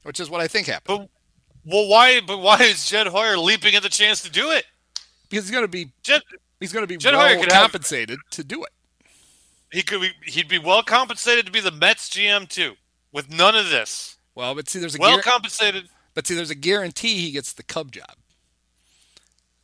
which 0.03 0.19
is 0.19 0.29
what 0.29 0.41
I 0.41 0.47
think 0.47 0.67
happened. 0.67 1.09
But 1.65 1.71
well, 1.71 1.87
why? 1.89 2.21
But 2.21 2.39
why 2.39 2.57
is 2.61 2.85
Jed 2.87 3.07
Hoyer 3.07 3.37
leaping 3.37 3.75
at 3.75 3.83
the 3.83 3.89
chance 3.89 4.21
to 4.23 4.29
do 4.31 4.51
it? 4.51 4.65
because 5.29 5.45
he's 5.45 5.51
going 5.51 5.63
to 5.63 5.67
be 5.69 5.91
Jed, 6.03 6.21
he's 6.59 6.73
going 6.73 6.83
to 6.83 6.87
be 6.87 6.97
Jed 6.97 7.13
Hoyer 7.13 7.35
well 7.35 7.39
could 7.43 7.51
have- 7.51 7.61
compensated 7.63 8.19
to 8.31 8.43
do 8.43 8.63
it. 8.63 8.71
he 9.71 9.81
could. 9.83 10.01
Be, 10.01 10.11
he'd 10.25 10.47
be 10.47 10.57
well 10.59 10.83
compensated 10.83 11.45
to 11.45 11.51
be 11.51 11.59
the 11.61 11.71
Mets 11.71 12.09
GM 12.09 12.47
too, 12.47 12.73
with 13.11 13.29
none 13.29 13.55
of 13.55 13.69
this. 13.69 14.17
Well, 14.35 14.55
but 14.55 14.69
see, 14.69 14.79
there's 14.79 14.95
a 14.95 14.99
Well 14.99 15.19
guar- 15.19 15.23
compensated. 15.23 15.89
But 16.13 16.27
see, 16.27 16.35
there's 16.35 16.49
a 16.49 16.55
guarantee 16.55 17.19
he 17.19 17.31
gets 17.31 17.53
the 17.53 17.63
Cub 17.63 17.91
job. 17.91 18.15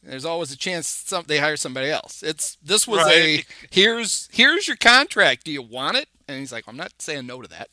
There's 0.04 0.26
always 0.26 0.52
a 0.52 0.58
chance 0.58 0.88
some 0.88 1.24
they 1.28 1.40
hire 1.40 1.58
somebody 1.58 1.90
else. 1.90 2.22
It's 2.22 2.58
this 2.64 2.88
was 2.88 3.08
a 3.08 3.44
here's 3.72 4.30
here's 4.32 4.68
your 4.68 4.78
contract. 4.78 5.46
Do 5.46 5.52
you 5.52 5.64
want 5.64 5.98
it? 5.98 6.08
And 6.28 6.40
he's 6.40 6.52
like, 6.52 6.66
I'm 6.68 6.78
not 6.78 6.94
saying 7.00 7.26
no 7.26 7.42
to 7.42 7.48
that. 7.50 7.70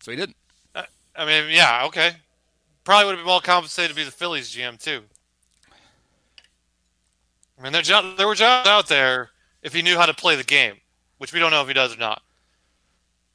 So 0.00 0.10
he 0.10 0.16
didn't. 0.16 0.36
Uh, 0.74 0.82
I 1.16 1.24
mean, 1.24 1.50
yeah, 1.50 1.84
okay. 1.86 2.12
Probably 2.84 3.06
would 3.06 3.12
have 3.12 3.20
been 3.20 3.26
well 3.26 3.40
compensated 3.40 3.90
to 3.90 3.96
be 3.96 4.04
the 4.04 4.10
Phillies 4.10 4.54
GM 4.54 4.82
too. 4.82 5.02
I 7.58 7.62
mean, 7.62 7.72
there, 7.72 7.82
jo- 7.82 8.14
there 8.16 8.26
were 8.26 8.34
jobs 8.34 8.68
out 8.68 8.88
there 8.88 9.30
if 9.62 9.74
he 9.74 9.82
knew 9.82 9.96
how 9.96 10.06
to 10.06 10.14
play 10.14 10.36
the 10.36 10.44
game, 10.44 10.74
which 11.18 11.32
we 11.32 11.40
don't 11.40 11.50
know 11.50 11.62
if 11.62 11.68
he 11.68 11.74
does 11.74 11.94
or 11.94 11.98
not. 11.98 12.22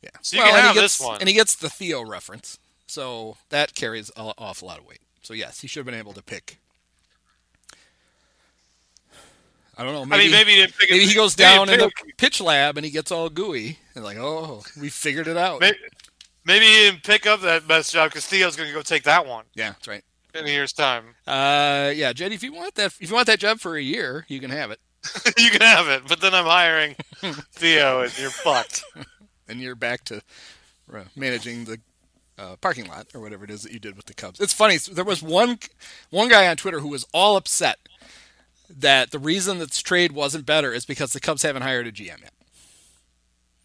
Yeah. 0.01 0.09
So 0.21 0.37
you 0.37 0.43
can 0.43 0.53
have 0.53 0.75
gets, 0.75 0.97
this 0.97 1.05
one. 1.05 1.19
and 1.19 1.27
he 1.27 1.35
gets 1.35 1.55
the 1.55 1.69
Theo 1.69 2.03
reference, 2.03 2.59
so 2.93 3.37
that 3.49 3.73
carries 3.73 4.11
an 4.15 4.33
awful 4.37 4.67
lot 4.67 4.77
of 4.77 4.85
weight. 4.85 5.01
So 5.23 5.33
yes, 5.33 5.61
he 5.61 5.67
should 5.67 5.79
have 5.79 5.85
been 5.87 5.95
able 5.95 6.13
to 6.13 6.21
pick. 6.21 6.59
I 9.75 9.83
don't 9.83 9.93
know. 9.93 10.05
Maybe, 10.05 10.25
I 10.25 10.27
mean, 10.27 10.31
maybe 10.31 10.51
he 10.51 10.57
didn't 10.57 10.77
pick 10.77 10.91
maybe 10.91 11.05
he 11.05 11.15
goes 11.15 11.33
down 11.33 11.67
in 11.69 11.79
the 11.79 11.91
pitch 12.17 12.39
lab 12.39 12.77
and 12.77 12.85
he 12.85 12.91
gets 12.91 13.11
all 13.11 13.29
gooey 13.29 13.79
and 13.95 14.03
like, 14.03 14.17
oh, 14.17 14.61
we 14.79 14.89
figured 14.89 15.27
it 15.27 15.37
out. 15.37 15.61
Maybe, 15.61 15.77
maybe 16.45 16.65
he 16.65 16.71
didn't 16.71 17.03
pick 17.03 17.25
up 17.25 17.41
that 17.41 17.67
best 17.67 17.91
job 17.91 18.11
because 18.11 18.27
Theo's 18.27 18.55
going 18.55 18.69
to 18.69 18.75
go 18.75 18.83
take 18.83 19.03
that 19.03 19.25
one 19.25 19.45
Yeah, 19.55 19.69
that's 19.71 19.87
right. 19.87 20.03
in 20.35 20.45
a 20.45 20.49
year's 20.49 20.73
time. 20.73 21.15
Uh, 21.25 21.91
yeah, 21.95 22.13
Jed, 22.13 22.31
if 22.31 22.43
you 22.43 22.53
want 22.53 22.75
that, 22.75 22.93
if 22.99 23.09
you 23.09 23.15
want 23.15 23.25
that 23.25 23.39
job 23.39 23.59
for 23.59 23.75
a 23.75 23.81
year, 23.81 24.25
you 24.27 24.39
can 24.39 24.51
have 24.51 24.69
it, 24.69 24.79
you 25.39 25.49
can 25.49 25.61
have 25.61 25.87
it, 25.87 26.03
but 26.07 26.21
then 26.21 26.35
I'm 26.35 26.45
hiring 26.45 26.95
Theo, 27.53 28.01
and 28.01 28.19
you're 28.19 28.29
fucked. 28.29 28.83
and 29.47 29.59
you're 29.59 29.75
back 29.75 30.03
to 30.05 30.21
uh, 30.93 31.01
managing 31.15 31.65
the 31.65 31.79
uh, 32.37 32.55
parking 32.61 32.87
lot 32.87 33.07
or 33.13 33.21
whatever 33.21 33.43
it 33.45 33.51
is 33.51 33.61
that 33.63 33.71
you 33.71 33.79
did 33.79 33.95
with 33.95 34.05
the 34.05 34.13
Cubs. 34.13 34.39
It's 34.39 34.53
funny. 34.53 34.77
There 34.77 35.03
was 35.05 35.21
one 35.21 35.59
one 36.09 36.29
guy 36.29 36.47
on 36.47 36.57
Twitter 36.57 36.79
who 36.79 36.87
was 36.89 37.05
all 37.13 37.35
upset 37.37 37.79
that 38.69 39.11
the 39.11 39.19
reason 39.19 39.59
that 39.59 39.69
this 39.69 39.81
trade 39.81 40.11
wasn't 40.13 40.45
better 40.45 40.73
is 40.73 40.85
because 40.85 41.13
the 41.13 41.19
Cubs 41.19 41.43
haven't 41.43 41.61
hired 41.61 41.85
a 41.87 41.91
GM 41.91 42.21
yet. 42.21 42.31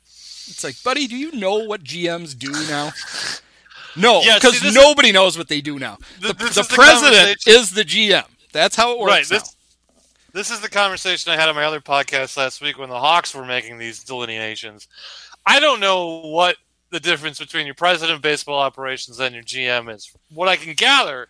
It's 0.04 0.64
like, 0.64 0.82
buddy, 0.82 1.06
do 1.06 1.16
you 1.16 1.32
know 1.32 1.56
what 1.64 1.84
GMs 1.84 2.36
do 2.38 2.50
now? 2.68 2.90
No, 3.96 4.20
Yeah, 4.22 4.36
because 4.36 4.62
is- 4.62 4.74
nobody 4.74 5.12
knows 5.12 5.36
what 5.36 5.48
they 5.48 5.60
do 5.60 5.78
now. 5.78 5.96
Th- 6.20 6.32
The, 6.36 6.44
the 6.44 6.60
is 6.60 6.66
president 6.68 7.14
conversation- 7.38 7.52
is 7.60 7.70
the 7.72 7.84
GM. 7.84 8.24
That's 8.52 8.76
how 8.76 8.92
it 8.92 8.98
works. 8.98 9.10
Right. 9.10 9.30
now. 9.30 9.38
This, 9.38 9.56
this 10.32 10.50
is 10.50 10.60
the 10.60 10.68
conversation 10.68 11.32
I 11.32 11.36
had 11.36 11.48
on 11.48 11.54
my 11.54 11.64
other 11.64 11.80
podcast 11.80 12.36
last 12.36 12.60
week 12.60 12.78
when 12.78 12.88
the 12.90 12.98
Hawks 12.98 13.34
were 13.34 13.44
making 13.44 13.78
these 13.78 14.02
delineations. 14.04 14.88
I 15.44 15.58
don't 15.60 15.80
know 15.80 16.20
what 16.26 16.56
the 16.90 17.00
difference 17.00 17.38
between 17.38 17.66
your 17.66 17.74
president 17.74 18.16
of 18.16 18.22
baseball 18.22 18.58
operations 18.58 19.18
and 19.20 19.34
your 19.34 19.44
GM 19.44 19.94
is. 19.94 20.10
What 20.32 20.48
I 20.48 20.56
can 20.56 20.74
gather 20.74 21.28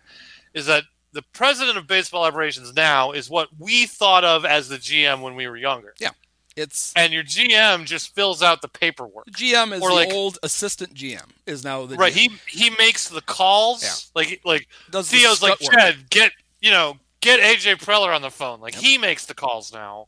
is 0.53 0.65
that 0.67 0.83
the 1.11 1.21
president 1.33 1.77
of 1.77 1.87
baseball 1.87 2.23
operations 2.23 2.73
now 2.73 3.11
is 3.11 3.29
what 3.29 3.49
we 3.57 3.85
thought 3.85 4.23
of 4.23 4.45
as 4.45 4.69
the 4.69 4.77
GM 4.77 5.21
when 5.21 5.35
we 5.35 5.47
were 5.47 5.57
younger. 5.57 5.93
Yeah. 5.99 6.11
It's 6.55 6.91
And 6.95 7.13
your 7.13 7.23
GM 7.23 7.85
just 7.85 8.13
fills 8.13 8.43
out 8.43 8.61
the 8.61 8.67
paperwork. 8.67 9.27
GM 9.31 9.71
is 9.73 9.81
Or 9.81 9.89
the 9.89 9.95
like- 9.95 10.09
old 10.11 10.37
assistant 10.43 10.93
GM 10.93 11.29
is 11.45 11.63
now 11.63 11.85
the 11.85 11.95
Right. 11.95 12.13
GM. 12.13 12.39
He 12.47 12.59
he 12.65 12.69
makes 12.77 13.07
the 13.07 13.21
calls. 13.21 13.83
Yeah. 13.83 13.93
Like 14.21 14.41
like 14.43 14.67
does 14.91 15.09
the 15.09 15.17
Theo's 15.17 15.41
like, 15.41 15.59
work. 15.61 15.71
Chad, 15.73 16.09
get 16.09 16.31
you 16.61 16.71
know, 16.71 16.99
get 17.21 17.39
AJ 17.39 17.75
Preller 17.77 18.13
on 18.13 18.21
the 18.21 18.29
phone. 18.31 18.59
Like 18.59 18.75
he 18.75 18.97
makes 18.97 19.25
the 19.25 19.33
calls 19.33 19.71
now, 19.71 20.07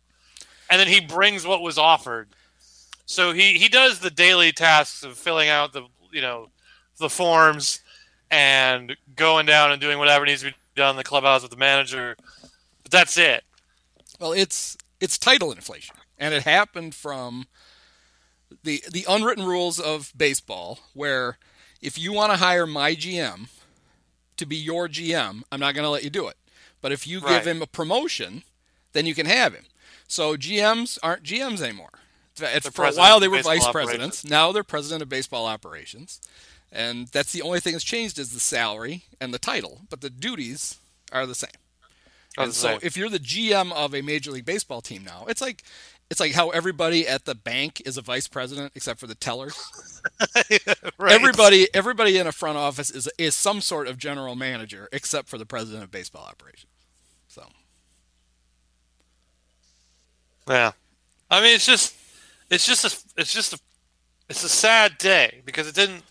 and 0.69 0.79
then 0.79 0.87
he 0.87 0.99
brings 0.99 1.45
what 1.45 1.61
was 1.61 1.77
offered. 1.77 2.29
So 3.05 3.31
he 3.33 3.53
he 3.53 3.67
does 3.67 3.99
the 3.99 4.09
daily 4.11 4.51
tasks 4.51 5.03
of 5.03 5.17
filling 5.17 5.49
out 5.49 5.73
the 5.73 5.83
you 6.11 6.21
know 6.21 6.49
the 6.97 7.09
forms 7.09 7.81
and 8.29 8.95
going 9.15 9.45
down 9.45 9.71
and 9.71 9.81
doing 9.81 9.97
whatever 9.99 10.25
needs 10.25 10.41
to 10.41 10.47
be 10.51 10.55
done 10.75 10.91
in 10.91 10.95
the 10.97 11.03
clubhouse 11.03 11.41
with 11.41 11.51
the 11.51 11.57
manager. 11.57 12.15
But 12.83 12.91
that's 12.91 13.17
it. 13.17 13.43
Well, 14.19 14.33
it's 14.33 14.77
it's 14.99 15.17
title 15.17 15.51
inflation, 15.51 15.95
and 16.17 16.33
it 16.33 16.43
happened 16.43 16.95
from 16.95 17.47
the 18.63 18.83
the 18.91 19.05
unwritten 19.09 19.45
rules 19.45 19.79
of 19.79 20.13
baseball, 20.15 20.79
where 20.93 21.37
if 21.81 21.97
you 21.97 22.13
want 22.13 22.31
to 22.31 22.37
hire 22.37 22.67
my 22.67 22.95
GM 22.95 23.47
to 24.37 24.45
be 24.45 24.55
your 24.55 24.87
GM, 24.87 25.41
I'm 25.51 25.59
not 25.59 25.73
going 25.75 25.83
to 25.83 25.89
let 25.89 26.03
you 26.03 26.09
do 26.09 26.27
it. 26.27 26.37
But 26.81 26.91
if 26.91 27.05
you 27.07 27.19
Right. 27.19 27.35
give 27.35 27.47
him 27.47 27.61
a 27.61 27.67
promotion, 27.67 28.43
then 28.93 29.05
you 29.05 29.13
can 29.15 29.25
have 29.25 29.53
him. 29.53 29.65
So 30.07 30.35
GMs 30.35 30.97
aren't 31.03 31.23
GMs 31.23 31.61
anymore. 31.61 32.00
It's- 32.43 32.67
for 32.73 32.85
a 32.85 32.91
while 32.93 33.19
they 33.19 33.27
were 33.27 33.41
vice 33.41 33.67
presidents. 33.69 34.23
Now 34.25 34.51
they're 34.51 34.63
president 34.63 35.01
of 35.01 35.09
baseball 35.09 35.45
operations, 35.45 36.19
and 36.71 37.07
that's 37.09 37.31
the 37.31 37.41
only 37.41 37.59
thing 37.59 37.73
that's 37.73 37.83
changed 37.83 38.17
is 38.19 38.31
the 38.31 38.39
salary 38.39 39.03
and 39.19 39.33
the 39.33 39.39
title, 39.39 39.81
but 39.89 40.01
the 40.01 40.09
duties 40.09 40.77
are 41.11 41.25
the 41.25 41.35
same. 41.35 41.49
Are 42.37 42.43
And 42.45 42.51
the 42.51 42.55
so 42.55 42.67
same. 42.69 42.79
if 42.83 42.95
you're 42.95 43.09
the 43.09 43.19
GM 43.19 43.71
of 43.73 43.93
a 43.93 44.01
major 44.01 44.31
league 44.31 44.45
baseball 44.45 44.81
team 44.81 45.03
now, 45.03 45.25
it's 45.27 45.41
like 45.41 45.63
it's 46.09 46.19
like 46.19 46.33
how 46.33 46.49
everybody 46.49 47.07
at 47.07 47.23
the 47.25 47.35
bank 47.35 47.81
is 47.85 47.95
a 47.97 48.01
vice 48.01 48.27
president 48.27 48.73
except 48.75 48.99
for 48.99 49.07
the 49.07 49.15
tellers. 49.15 49.55
Right. 50.97 51.11
Everybody 51.13 51.67
everybody 51.75 52.17
in 52.17 52.25
a 52.27 52.31
front 52.31 52.57
office 52.57 52.89
is 52.89 53.07
is 53.19 53.35
some 53.35 53.61
sort 53.61 53.87
of 53.87 53.97
general 53.97 54.35
manager 54.35 54.89
except 54.91 55.29
for 55.29 55.37
the 55.37 55.45
president 55.45 55.83
of 55.83 55.91
baseball 55.91 56.23
operations. 56.25 56.71
So 57.27 57.47
Yeah, 60.47 60.71
I 61.29 61.41
mean 61.41 61.55
it's 61.55 61.65
just 61.65 61.95
it's 62.51 62.65
just 62.65 62.85
a 62.85 63.19
it's 63.19 63.33
just 63.33 63.53
a 63.53 63.59
it's 64.29 64.43
a 64.43 64.49
sad 64.49 64.97
day 64.99 65.41
because 65.45 65.67
it 65.67 65.75
didn't. 65.75 66.03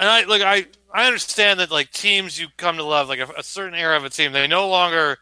And 0.00 0.08
I 0.08 0.24
like 0.24 0.42
I 0.42 0.66
I 0.94 1.06
understand 1.06 1.60
that 1.60 1.70
like 1.70 1.90
teams 1.90 2.40
you 2.40 2.46
come 2.56 2.76
to 2.76 2.84
love 2.84 3.08
like 3.08 3.18
a, 3.18 3.28
a 3.36 3.42
certain 3.42 3.74
era 3.78 3.96
of 3.96 4.04
a 4.04 4.10
team 4.10 4.32
they 4.32 4.46
no 4.46 4.68
longer 4.68 5.18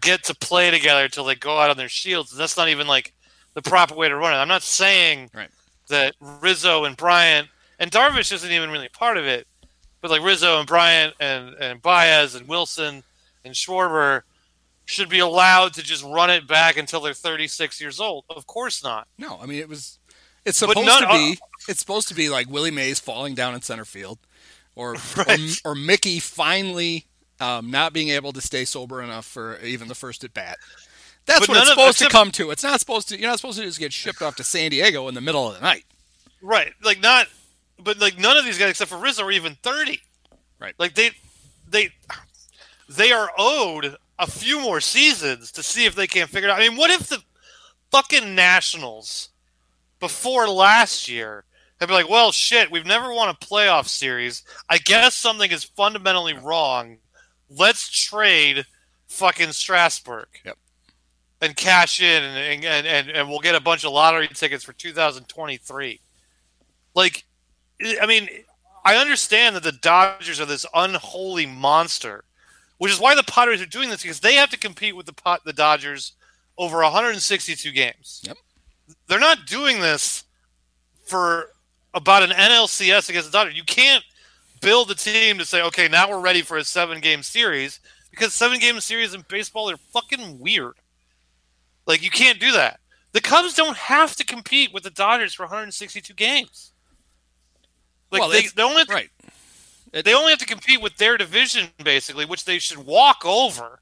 get 0.00 0.22
to 0.24 0.34
play 0.34 0.70
together 0.70 1.04
until 1.04 1.24
they 1.24 1.34
go 1.34 1.58
out 1.58 1.70
on 1.70 1.76
their 1.76 1.88
shields. 1.88 2.30
And 2.30 2.40
that's 2.40 2.56
not 2.56 2.68
even 2.68 2.86
like 2.86 3.12
the 3.54 3.62
proper 3.62 3.94
way 3.94 4.08
to 4.08 4.16
run 4.16 4.32
it. 4.32 4.36
I'm 4.36 4.48
not 4.48 4.62
saying 4.62 5.30
Right. 5.34 5.50
that 5.88 6.14
Rizzo 6.20 6.84
and 6.84 6.96
Bryant 6.96 7.48
and 7.80 7.90
Darvish 7.90 8.32
isn't 8.32 8.50
even 8.52 8.70
really 8.70 8.88
part 8.90 9.16
of 9.16 9.24
it, 9.26 9.46
but 10.00 10.10
like 10.10 10.22
Rizzo 10.22 10.58
and 10.58 10.68
Bryant 10.68 11.14
and 11.18 11.54
and 11.54 11.82
Baez 11.82 12.34
and 12.34 12.46
Willson 12.46 13.02
and 13.44 13.54
Schwarber 13.54 14.22
should 14.88 15.10
be 15.10 15.18
allowed 15.18 15.74
to 15.74 15.82
just 15.82 16.02
run 16.02 16.30
it 16.30 16.46
back 16.46 16.78
until 16.78 17.00
they're 17.02 17.12
36 17.12 17.78
years 17.78 18.00
old. 18.00 18.24
Of 18.30 18.46
course 18.46 18.82
not. 18.82 19.06
no, 19.18 19.38
I 19.40 19.44
mean 19.46 19.58
it 19.58 19.68
was 19.68 19.98
it's 20.46 20.56
supposed 20.58 20.78
to 21.00 21.08
be 21.08 21.38
it's 21.68 21.78
supposed 21.80 22.08
to 22.08 22.14
be 22.14 22.30
like 22.30 22.48
Willie 22.48 22.70
Mays 22.70 22.98
falling 22.98 23.34
down 23.34 23.54
in 23.54 23.60
center 23.60 23.84
field 23.84 24.18
or 24.74 24.94
Right. 25.16 25.38
or, 25.64 25.72
or 25.72 25.74
Mickey 25.74 26.18
finally 26.20 27.04
um, 27.38 27.70
not 27.70 27.92
being 27.92 28.08
able 28.08 28.32
to 28.32 28.40
stay 28.40 28.64
sober 28.64 29.02
enough 29.02 29.26
for 29.26 29.58
even 29.60 29.88
the 29.88 29.94
first 29.94 30.24
at 30.24 30.32
bat. 30.32 30.56
That's 31.26 31.46
what 31.46 31.58
it's 31.58 31.68
none 31.68 31.78
of- 31.78 31.78
supposed 31.94 31.98
to 31.98 32.08
come 32.08 32.30
to. 32.32 32.50
It's 32.50 32.62
not 32.64 32.80
supposed 32.80 33.10
to. 33.10 33.18
You're 33.20 33.28
not 33.28 33.38
supposed 33.38 33.58
to 33.58 33.64
just 33.64 33.78
get 33.78 33.92
shipped 33.92 34.22
off 34.22 34.36
to 34.36 34.44
San 34.44 34.70
Diego 34.70 35.06
in 35.08 35.14
the 35.14 35.20
middle 35.20 35.46
of 35.46 35.54
the 35.54 35.60
night. 35.60 35.84
Right. 36.40 36.72
Like 36.82 37.02
not 37.02 37.26
but 37.78 37.98
like 37.98 38.18
none 38.18 38.38
of 38.38 38.44
these 38.46 38.58
guys 38.58 38.70
except 38.70 38.90
for 38.90 38.98
Rizzo 38.98 39.24
are 39.24 39.30
even 39.30 39.54
30. 39.62 40.00
Right. 40.58 40.74
Like 40.78 40.94
they 40.94 41.10
they 41.68 41.90
they 42.88 43.12
are 43.12 43.30
owed 43.36 43.96
a 44.18 44.26
few 44.26 44.60
more 44.60 44.80
seasons 44.80 45.52
to 45.52 45.62
see 45.62 45.84
if 45.84 45.94
they 45.94 46.06
can't 46.06 46.30
figure 46.30 46.48
it 46.48 46.52
out. 46.52 46.60
I 46.60 46.68
mean, 46.68 46.76
what 46.76 46.90
if 46.90 47.08
the 47.08 47.22
fucking 47.90 48.34
Nationals 48.34 49.30
before 50.00 50.48
last 50.48 51.08
year 51.08 51.44
had 51.78 51.86
been 51.86 51.96
like, 51.96 52.08
well, 52.08 52.32
shit, 52.32 52.70
we've 52.70 52.86
never 52.86 53.12
won 53.12 53.28
a 53.28 53.34
playoff 53.34 53.86
series. 53.86 54.42
I 54.68 54.78
guess 54.78 55.14
something 55.14 55.50
is 55.50 55.64
fundamentally 55.64 56.34
wrong. 56.34 56.98
Let's 57.48 57.88
trade 57.88 58.66
fucking 59.06 59.52
Strasburg. 59.52 60.26
Yep. 60.44 60.58
And 61.40 61.56
cash 61.56 62.00
in, 62.00 62.22
and, 62.24 62.64
and, 62.64 62.86
and, 62.86 63.10
and 63.10 63.28
we'll 63.28 63.38
get 63.38 63.54
a 63.54 63.60
bunch 63.60 63.84
of 63.84 63.92
lottery 63.92 64.26
tickets 64.28 64.64
for 64.64 64.72
2023. 64.72 66.00
Like, 66.96 67.24
I 68.02 68.06
mean, 68.06 68.28
I 68.84 68.96
understand 68.96 69.54
that 69.54 69.62
the 69.62 69.70
Dodgers 69.70 70.40
are 70.40 70.46
this 70.46 70.66
unholy 70.74 71.46
monster, 71.46 72.24
which 72.78 72.92
is 72.92 73.00
why 73.00 73.14
the 73.14 73.22
Padres 73.24 73.60
are 73.60 73.66
doing 73.66 73.90
this 73.90 74.02
because 74.02 74.20
they 74.20 74.34
have 74.34 74.50
to 74.50 74.58
compete 74.58 74.96
with 74.96 75.06
the 75.06 75.12
pot, 75.12 75.44
the 75.44 75.52
Dodgers 75.52 76.12
over 76.56 76.78
162 76.78 77.70
games. 77.72 78.22
Yep. 78.24 78.36
They're 79.06 79.20
not 79.20 79.46
doing 79.46 79.80
this 79.80 80.24
for 81.04 81.50
about 81.94 82.22
an 82.22 82.30
NLCS 82.30 83.08
against 83.08 83.30
the 83.30 83.36
Dodgers. 83.36 83.56
You 83.56 83.64
can't 83.64 84.04
build 84.60 84.90
a 84.90 84.94
team 84.94 85.38
to 85.38 85.44
say, 85.44 85.62
okay, 85.62 85.88
now 85.88 86.08
we're 86.08 86.20
ready 86.20 86.42
for 86.42 86.56
a 86.56 86.64
seven 86.64 87.00
game 87.00 87.22
series 87.22 87.80
because 88.10 88.32
seven 88.34 88.58
game 88.58 88.80
series 88.80 89.14
in 89.14 89.24
baseball 89.28 89.70
are 89.70 89.76
fucking 89.76 90.38
weird. 90.38 90.74
Like 91.86 92.02
you 92.02 92.10
can't 92.10 92.40
do 92.40 92.52
that. 92.52 92.80
The 93.12 93.20
Cubs 93.20 93.54
don't 93.54 93.76
have 93.76 94.14
to 94.16 94.24
compete 94.24 94.72
with 94.72 94.82
the 94.82 94.90
Dodgers 94.90 95.34
for 95.34 95.44
162 95.44 96.12
games. 96.14 96.72
Like 98.10 98.20
Well, 98.20 98.30
they, 98.30 98.42
they 98.42 98.62
only 98.62 98.78
have 98.78 98.88
to, 98.88 98.94
Right. 98.94 99.10
They 99.92 100.14
only 100.14 100.30
have 100.30 100.38
to 100.40 100.46
compete 100.46 100.80
with 100.82 100.96
their 100.96 101.16
division 101.16 101.68
basically, 101.82 102.24
which 102.24 102.44
they 102.44 102.58
should 102.58 102.78
walk 102.78 103.24
over. 103.24 103.80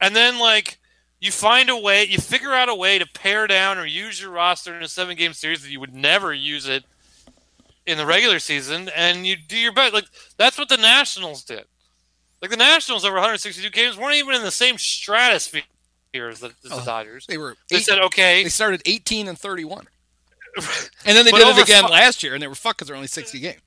And 0.00 0.14
then 0.14 0.38
like 0.38 0.78
you 1.20 1.32
find 1.32 1.68
a 1.70 1.76
way, 1.76 2.04
you 2.04 2.18
figure 2.18 2.52
out 2.54 2.68
a 2.68 2.74
way 2.74 2.98
to 2.98 3.06
pare 3.06 3.46
down 3.46 3.78
or 3.78 3.86
use 3.86 4.20
your 4.20 4.30
roster 4.30 4.74
in 4.76 4.82
a 4.82 4.88
seven 4.88 5.16
game 5.16 5.32
series 5.32 5.62
that 5.62 5.70
you 5.70 5.80
would 5.80 5.94
never 5.94 6.32
use 6.32 6.68
it 6.68 6.84
in 7.86 7.96
the 7.96 8.04
regular 8.06 8.38
season, 8.38 8.90
and 8.94 9.26
you 9.26 9.34
do 9.34 9.56
your 9.56 9.72
best. 9.72 9.94
Like 9.94 10.04
that's 10.36 10.58
what 10.58 10.68
the 10.68 10.76
Nationals 10.76 11.42
did. 11.42 11.64
Like 12.42 12.50
the 12.50 12.56
Nationals 12.56 13.04
over 13.04 13.14
162 13.14 13.70
games 13.70 13.96
weren't 13.96 14.14
even 14.16 14.34
in 14.34 14.42
the 14.42 14.50
same 14.50 14.78
stratosphere 14.78 15.62
as 16.14 16.40
the, 16.40 16.46
as 16.48 16.70
the 16.70 16.70
Oh, 16.72 16.84
Dodgers. 16.84 17.26
They 17.26 17.38
were. 17.38 17.56
They 17.70 17.78
eight- 17.78 17.84
said, 17.84 17.98
okay, 17.98 18.42
They 18.44 18.48
started 18.48 18.82
18 18.86 19.26
and 19.28 19.38
31. 19.38 19.86
And 21.04 21.16
then 21.16 21.24
they 21.24 21.30
did 21.30 21.56
it 21.56 21.62
again 21.62 21.84
fi- 21.84 21.90
last 21.90 22.22
year, 22.22 22.34
and 22.34 22.42
they 22.42 22.46
were 22.48 22.54
fucked 22.54 22.78
because 22.78 22.88
they're 22.88 22.96
only 22.96 23.08
60 23.08 23.38
uh, 23.38 23.40
games. 23.40 23.62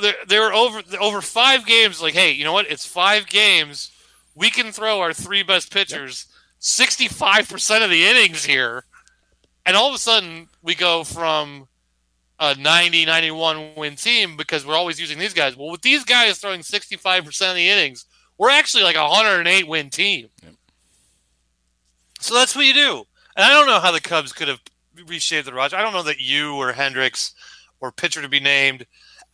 They 0.00 0.12
they 0.28 0.38
were 0.38 0.52
over 0.52 0.82
over 1.00 1.20
five 1.20 1.66
games. 1.66 2.02
Like, 2.02 2.14
hey, 2.14 2.32
you 2.32 2.44
know 2.44 2.52
what? 2.52 2.70
It's 2.70 2.86
five 2.86 3.26
games. 3.26 3.90
We 4.34 4.50
can 4.50 4.72
throw 4.72 5.00
our 5.00 5.12
three 5.12 5.42
best 5.42 5.72
pitchers 5.72 6.26
65 6.58 7.48
percent 7.48 7.84
of 7.84 7.90
the 7.90 8.04
innings 8.04 8.44
here, 8.44 8.84
and 9.64 9.76
all 9.76 9.88
of 9.88 9.94
a 9.94 9.98
sudden 9.98 10.48
we 10.62 10.74
go 10.74 11.04
from 11.04 11.68
a 12.38 12.54
90 12.54 13.06
91 13.06 13.74
win 13.76 13.96
team 13.96 14.36
because 14.36 14.66
we're 14.66 14.74
always 14.74 15.00
using 15.00 15.18
these 15.18 15.34
guys. 15.34 15.56
Well, 15.56 15.70
with 15.70 15.82
these 15.82 16.04
guys 16.04 16.38
throwing 16.38 16.62
65 16.62 17.24
percent 17.24 17.50
of 17.50 17.56
the 17.56 17.68
innings, 17.68 18.04
we're 18.38 18.50
actually 18.50 18.84
like 18.84 18.96
a 18.96 19.08
108 19.08 19.66
win 19.66 19.90
team. 19.90 20.28
So 22.20 22.34
that's 22.34 22.56
what 22.56 22.66
you 22.66 22.74
do. 22.74 23.04
And 23.36 23.44
I 23.44 23.50
don't 23.50 23.66
know 23.66 23.80
how 23.80 23.92
the 23.92 24.00
Cubs 24.00 24.32
could 24.32 24.48
have 24.48 24.60
reshaped 25.06 25.46
the 25.46 25.52
roster. 25.52 25.76
I 25.76 25.82
don't 25.82 25.92
know 25.92 26.02
that 26.02 26.20
you 26.20 26.56
or 26.56 26.72
Hendricks 26.72 27.34
or 27.80 27.92
pitcher 27.92 28.22
to 28.22 28.28
be 28.28 28.40
named 28.40 28.86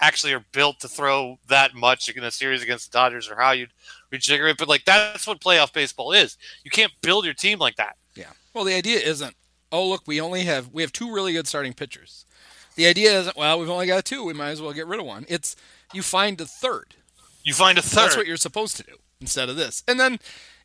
actually 0.02 0.34
are 0.34 0.44
built 0.52 0.80
to 0.80 0.88
throw 0.88 1.38
that 1.48 1.74
much 1.74 2.08
in 2.08 2.24
a 2.24 2.30
series 2.30 2.62
against 2.62 2.90
the 2.90 2.98
Dodgers 2.98 3.30
or 3.30 3.36
how 3.36 3.52
you'd 3.52 3.70
rejigger 4.12 4.50
it. 4.50 4.58
But 4.58 4.68
like 4.68 4.84
that's 4.84 5.26
what 5.26 5.40
playoff 5.40 5.72
baseball 5.72 6.12
is. 6.12 6.36
You 6.64 6.70
can't 6.70 6.92
build 7.00 7.24
your 7.24 7.34
team 7.34 7.58
like 7.58 7.76
that. 7.76 7.96
Yeah. 8.14 8.32
Well, 8.52 8.64
the 8.64 8.74
idea 8.74 8.98
isn't, 8.98 9.34
oh, 9.70 9.88
look, 9.88 10.02
we 10.06 10.20
only 10.20 10.42
have 10.42 10.68
we 10.72 10.82
have 10.82 10.92
two 10.92 11.14
really 11.14 11.32
good 11.32 11.46
starting 11.46 11.72
pitchers. 11.72 12.26
The 12.74 12.86
idea 12.86 13.18
isn't, 13.20 13.36
well, 13.36 13.58
we've 13.58 13.70
only 13.70 13.86
got 13.86 14.04
two. 14.04 14.24
We 14.24 14.32
might 14.32 14.50
as 14.50 14.60
well 14.60 14.72
get 14.72 14.86
rid 14.86 15.00
of 15.00 15.06
one. 15.06 15.24
It's 15.28 15.56
you 15.92 16.02
find 16.02 16.40
a 16.40 16.46
third. 16.46 16.96
You 17.44 17.54
find 17.54 17.78
a 17.78 17.82
third. 17.82 18.04
That's 18.04 18.16
what 18.16 18.26
you're 18.26 18.36
supposed 18.36 18.76
to 18.78 18.82
do 18.82 18.96
instead 19.20 19.48
of 19.48 19.56
this. 19.56 19.84
And 19.86 20.00
then 20.00 20.18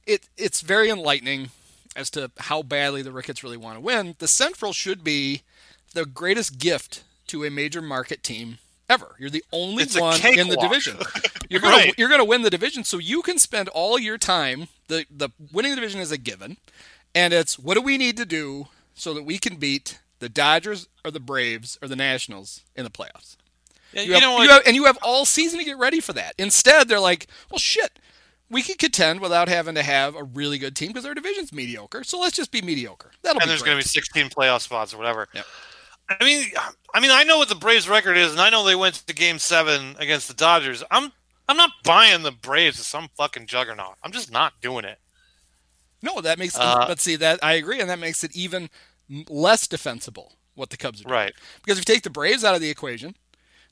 it 0.06 0.28
it's 0.36 0.62
very 0.62 0.90
enlightening 0.90 1.52
as 1.96 2.10
to 2.12 2.32
how 2.38 2.64
badly 2.64 3.02
the 3.02 3.12
Ricketts 3.12 3.44
really 3.44 3.58
want 3.58 3.78
to 3.78 3.82
win. 3.82 4.16
The 4.20 4.28
Central 4.28 4.74
should 4.74 5.04
be 5.04 5.44
the 5.94 6.06
greatest 6.06 6.58
gift 6.58 7.04
to 7.28 7.44
a 7.44 7.50
major 7.50 7.82
market 7.82 8.24
team 8.24 8.60
ever. 8.90 9.16
You're 9.20 9.30
the 9.30 9.44
only 9.52 9.84
It's 9.84 10.00
one 10.00 10.20
in 10.26 10.48
the 10.50 10.58
division. 10.58 10.98
You're 11.50 11.62
gonna 11.62 11.76
Right. 11.78 11.94
you're 11.98 12.10
gonna 12.10 12.26
win 12.26 12.42
the 12.42 12.50
division, 12.50 12.84
so 12.84 12.98
you 12.98 13.22
can 13.22 13.38
spend 13.40 13.70
all 13.70 13.98
your 13.98 14.18
time. 14.18 14.68
the 14.88 15.06
The 15.10 15.30
winning 15.54 15.72
the 15.72 15.78
division 15.78 16.02
is 16.02 16.12
a 16.12 16.18
given, 16.18 16.58
and 17.16 17.34
it's 17.34 17.58
what 17.58 17.76
do 17.76 17.82
we 17.82 17.98
need 17.98 18.18
to 18.18 18.26
do 18.26 18.68
so 18.94 19.14
that 19.14 19.24
we 19.24 19.38
can 19.38 19.56
beat 19.56 20.00
the 20.20 20.28
Dodgers 20.30 20.88
or 21.06 21.12
the 21.12 21.20
Braves 21.22 21.78
or 21.82 21.88
the 21.88 21.96
Nationals 21.96 22.64
in 22.76 22.84
the 22.84 22.90
playoffs. 22.90 23.38
Yeah, 23.94 24.02
You, 24.02 24.08
you, 24.08 24.14
have, 24.16 24.22
know 24.24 24.42
you 24.42 24.50
have- 24.50 24.64
and 24.66 24.76
you 24.76 24.84
have 24.86 24.98
all 25.02 25.24
season 25.26 25.60
to 25.60 25.66
get 25.66 25.78
ready 25.78 26.00
for 26.02 26.12
that. 26.14 26.34
Instead, 26.38 26.90
they're 26.90 27.00
like, 27.00 27.28
well, 27.50 27.60
shit, 27.60 28.00
we 28.50 28.62
can 28.62 28.76
contend 28.76 29.22
without 29.22 29.48
having 29.48 29.76
to 29.76 29.84
have 29.84 30.16
a 30.16 30.24
really 30.24 30.58
good 30.58 30.76
team 30.76 30.90
because 30.90 31.06
our 31.06 31.14
division's 31.14 31.54
mediocre. 31.54 32.04
So 32.04 32.20
let's 32.20 32.36
just 32.36 32.52
be 32.52 32.62
mediocre. 32.62 33.12
That'll 33.22 33.40
and 33.40 33.48
be 33.48 33.52
there's 33.52 33.62
going 33.62 33.78
to 33.78 33.84
be 33.84 33.88
16 33.88 34.30
playoff 34.32 34.62
spots 34.62 34.94
or 34.94 34.98
whatever. 34.98 35.28
Yep. 35.34 35.46
I 36.10 36.24
mean, 36.24 36.46
I 36.94 37.00
mean, 37.00 37.12
I 37.12 37.24
know 37.24 37.38
what 37.38 37.50
the 37.50 37.56
Braves' 37.56 37.90
record 37.90 38.18
is, 38.18 38.32
and 38.32 38.40
I 38.40 38.50
know 38.50 38.64
they 38.66 38.76
went 38.76 38.96
to 38.96 39.14
Game 39.14 39.40
Seven 39.40 39.96
against 40.00 40.28
the 40.28 40.34
Dodgers. 40.34 40.84
I'm, 40.90 41.12
I'm 41.50 41.58
not 41.58 41.72
buying 41.84 42.24
the 42.24 42.32
Braves 42.32 42.80
as 42.80 42.88
some 42.88 43.10
fucking 43.18 43.48
juggernaut. 43.48 43.96
I'm 44.04 44.12
just 44.12 44.32
not 44.32 44.54
doing 44.62 44.86
it. 44.86 45.00
no, 46.02 46.22
that 46.22 46.40
makes. 46.40 46.58
Uh, 46.58 46.86
but 46.88 47.00
see, 47.00 47.16
that 47.18 47.40
I 47.44 47.54
agree, 47.54 47.80
and 47.82 47.90
that 47.90 48.00
makes 48.00 48.24
it 48.24 48.36
even 48.36 48.70
less 49.30 49.68
defensible 49.68 50.34
what 50.56 50.70
the 50.70 50.78
Cubs 50.78 51.02
are 51.02 51.04
doing. 51.06 51.14
Right. 51.14 51.34
Because 51.64 51.78
if 51.78 51.88
you 51.88 51.94
take 51.94 52.04
the 52.04 52.10
Braves 52.10 52.44
out 52.44 52.56
of 52.56 52.62
the 52.62 52.70
equation, 52.70 53.16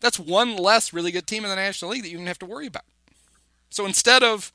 that's 0.01 0.19
one 0.19 0.55
less 0.55 0.93
really 0.93 1.11
good 1.11 1.27
team 1.27 1.43
in 1.43 1.49
the 1.49 1.55
National 1.55 1.91
League 1.91 2.03
that 2.03 2.09
you 2.09 2.17
don't 2.17 2.27
have 2.27 2.39
to 2.39 2.45
worry 2.45 2.67
about. 2.67 2.83
So 3.69 3.85
instead 3.85 4.23
of, 4.23 4.51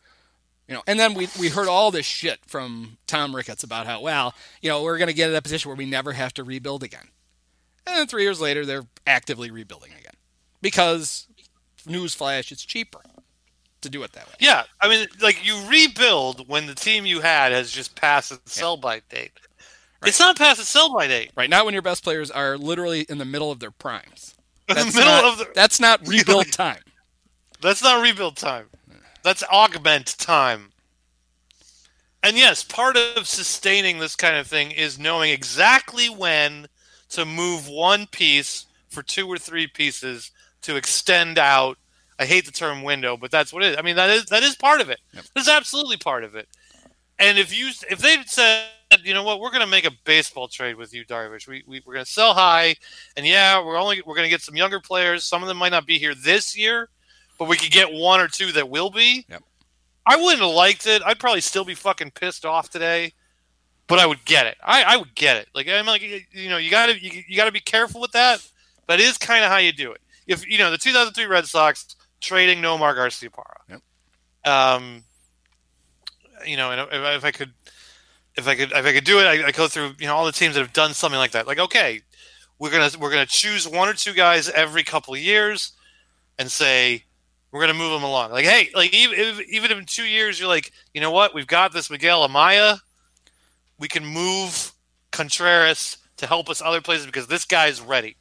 you 0.68 0.74
know, 0.74 0.82
and 0.86 0.98
then 1.00 1.14
we 1.14 1.28
we 1.38 1.48
heard 1.48 1.68
all 1.68 1.90
this 1.90 2.06
shit 2.06 2.40
from 2.46 2.98
Tom 3.06 3.34
Ricketts 3.34 3.64
about 3.64 3.86
how 3.86 4.00
well, 4.00 4.34
you 4.62 4.68
know, 4.70 4.82
we're 4.82 4.98
going 4.98 5.08
to 5.08 5.14
get 5.14 5.30
in 5.30 5.36
a 5.36 5.42
position 5.42 5.68
where 5.68 5.76
we 5.76 5.86
never 5.86 6.12
have 6.12 6.32
to 6.34 6.44
rebuild 6.44 6.82
again. 6.82 7.08
And 7.90 7.98
then 7.98 8.06
three 8.06 8.22
years 8.22 8.40
later, 8.40 8.64
they're 8.64 8.86
actively 9.06 9.50
rebuilding 9.50 9.90
again 9.92 10.14
because, 10.62 11.26
newsflash, 11.86 12.52
it's 12.52 12.64
cheaper 12.64 13.00
to 13.80 13.90
do 13.90 14.02
it 14.02 14.12
that 14.12 14.26
way. 14.28 14.34
Yeah, 14.38 14.64
I 14.80 14.88
mean, 14.88 15.08
like 15.20 15.44
you 15.44 15.60
rebuild 15.68 16.48
when 16.48 16.66
the 16.66 16.74
team 16.74 17.04
you 17.04 17.20
had 17.20 17.52
has 17.52 17.70
just 17.70 17.96
passed 17.96 18.30
its 18.30 18.54
sell-by 18.54 19.00
date. 19.08 19.32
Right. 20.00 20.08
It's 20.08 20.20
not 20.20 20.38
past 20.38 20.60
its 20.60 20.68
sell-by 20.68 21.08
date. 21.08 21.32
Right 21.36 21.50
now, 21.50 21.64
when 21.64 21.74
your 21.74 21.82
best 21.82 22.04
players 22.04 22.30
are 22.30 22.56
literally 22.56 23.02
in 23.08 23.18
the 23.18 23.24
middle 23.24 23.50
of 23.50 23.58
their 23.58 23.70
primes, 23.70 24.34
the 24.68 24.74
That's 24.74 24.94
middle 24.94 25.10
not, 25.10 25.24
of 25.24 25.38
the, 25.38 25.48
that's 25.54 25.80
not 25.80 26.00
rebuild 26.06 26.52
time. 26.52 26.82
That's 27.60 27.82
not 27.82 28.02
rebuild 28.02 28.36
time. 28.36 28.66
That's 29.22 29.42
augment 29.52 30.16
time. 30.18 30.72
And 32.22 32.36
yes, 32.36 32.62
part 32.62 32.96
of 32.96 33.26
sustaining 33.26 33.98
this 33.98 34.14
kind 34.14 34.36
of 34.36 34.46
thing 34.46 34.70
is 34.70 34.98
knowing 34.98 35.30
exactly 35.30 36.08
when 36.08 36.68
to 37.10 37.24
move 37.24 37.68
one 37.68 38.06
piece 38.06 38.66
for 38.88 39.02
two 39.02 39.28
or 39.28 39.38
three 39.38 39.66
pieces 39.66 40.30
to 40.62 40.76
extend 40.76 41.38
out. 41.38 41.78
I 42.18 42.26
hate 42.26 42.44
the 42.44 42.52
term 42.52 42.82
window, 42.82 43.16
but 43.16 43.30
that's 43.30 43.52
what 43.52 43.64
it 43.64 43.72
is. 43.72 43.76
I 43.78 43.82
mean, 43.82 43.96
that 43.96 44.10
is 44.10 44.26
that 44.26 44.42
is 44.42 44.56
part 44.56 44.80
of 44.80 44.90
it. 44.90 45.00
That's 45.34 45.48
absolutely 45.48 45.96
part 45.96 46.22
of 46.22 46.34
it. 46.34 46.48
And 47.18 47.38
if 47.38 47.56
you 47.56 47.70
if 47.90 47.98
they 47.98 48.16
said, 48.26 48.66
you 49.04 49.14
know 49.14 49.22
what, 49.22 49.40
we're 49.40 49.50
going 49.50 49.60
to 49.60 49.66
make 49.66 49.86
a 49.86 49.92
baseball 50.04 50.48
trade 50.48 50.76
with 50.76 50.92
you, 50.92 51.04
Darvish. 51.06 51.46
We, 51.46 51.62
we 51.66 51.82
we're 51.84 51.94
going 51.94 52.04
to 52.04 52.10
sell 52.10 52.34
high, 52.34 52.74
and 53.16 53.26
yeah, 53.26 53.64
we're 53.64 53.78
only 53.78 54.02
we're 54.04 54.14
going 54.14 54.26
to 54.26 54.30
get 54.30 54.42
some 54.42 54.56
younger 54.56 54.80
players. 54.80 55.24
Some 55.24 55.42
of 55.42 55.48
them 55.48 55.56
might 55.56 55.70
not 55.70 55.86
be 55.86 55.98
here 55.98 56.14
this 56.14 56.56
year, 56.56 56.88
but 57.38 57.48
we 57.48 57.56
could 57.56 57.70
get 57.70 57.92
one 57.92 58.20
or 58.20 58.28
two 58.28 58.52
that 58.52 58.68
will 58.68 58.90
be. 58.90 59.24
Yep. 59.28 59.42
I 60.06 60.16
wouldn't 60.16 60.42
have 60.42 60.54
liked 60.54 60.86
it. 60.86 61.02
I'd 61.04 61.20
probably 61.20 61.40
still 61.40 61.64
be 61.64 61.74
fucking 61.74 62.12
pissed 62.12 62.44
off 62.44 62.70
today, 62.70 63.12
but 63.90 63.98
I 63.98 64.06
would 64.06 64.24
get 64.24 64.46
it. 64.46 64.56
I, 64.62 64.84
I 64.84 64.96
would 64.96 65.14
get 65.14 65.36
it. 65.36 65.48
Like 65.54 65.68
I'm 65.68 65.84
like 65.84 66.00
you 66.00 66.48
know 66.48 66.56
you 66.56 66.70
gotta 66.70 66.98
you, 67.02 67.22
you 67.28 67.36
gotta 67.36 67.52
be 67.52 67.60
careful 67.60 68.00
with 68.00 68.12
that. 68.12 68.40
That 68.86 69.00
is 69.00 69.18
kind 69.18 69.44
of 69.44 69.50
how 69.50 69.58
you 69.58 69.72
do 69.72 69.92
it. 69.92 70.00
If 70.26 70.48
you 70.48 70.56
know 70.56 70.70
the 70.70 70.78
2003 70.78 71.26
Red 71.26 71.46
Sox 71.46 71.96
trading 72.20 72.60
Nomar 72.60 72.94
Garciaparra. 72.94 73.60
Yep. 73.68 73.82
Um, 74.46 75.04
you 76.46 76.56
know, 76.56 76.70
and 76.70 76.80
if, 76.80 77.16
if 77.18 77.24
I 77.24 77.30
could, 77.30 77.52
if 78.36 78.46
I 78.46 78.54
could, 78.54 78.72
if 78.72 78.86
I 78.86 78.92
could 78.92 79.04
do 79.04 79.18
it, 79.18 79.24
I, 79.24 79.48
I 79.48 79.50
go 79.50 79.68
through 79.68 79.92
you 79.98 80.06
know 80.06 80.14
all 80.14 80.24
the 80.24 80.32
teams 80.32 80.54
that 80.54 80.60
have 80.60 80.72
done 80.72 80.94
something 80.94 81.18
like 81.18 81.32
that. 81.32 81.46
Like 81.46 81.58
okay, 81.58 82.00
we're 82.58 82.70
gonna 82.70 82.90
we're 82.98 83.10
gonna 83.10 83.26
choose 83.26 83.68
one 83.68 83.88
or 83.88 83.94
two 83.94 84.12
guys 84.12 84.48
every 84.50 84.84
couple 84.84 85.14
of 85.14 85.20
years, 85.20 85.72
and 86.38 86.50
say 86.50 87.04
we're 87.50 87.60
gonna 87.60 87.74
move 87.74 87.92
them 87.92 88.04
along. 88.04 88.30
Like 88.30 88.44
hey, 88.44 88.70
like 88.74 88.94
even 88.94 89.18
if, 89.18 89.40
even 89.48 89.72
in 89.72 89.84
two 89.84 90.04
years 90.04 90.38
you're 90.38 90.48
like, 90.48 90.72
you 90.94 91.00
know 91.00 91.10
what, 91.10 91.34
we've 91.34 91.46
got 91.46 91.72
this 91.72 91.90
Miguel 91.90 92.26
Amaya, 92.26 92.78
we 93.80 93.88
can 93.88 94.04
move 94.06 94.72
Contreras 95.10 95.96
to 96.18 96.26
help 96.26 96.48
us 96.48 96.62
other 96.62 96.80
places 96.80 97.06
because 97.06 97.26
this 97.26 97.44
guy's 97.44 97.80
ready. 97.80 98.16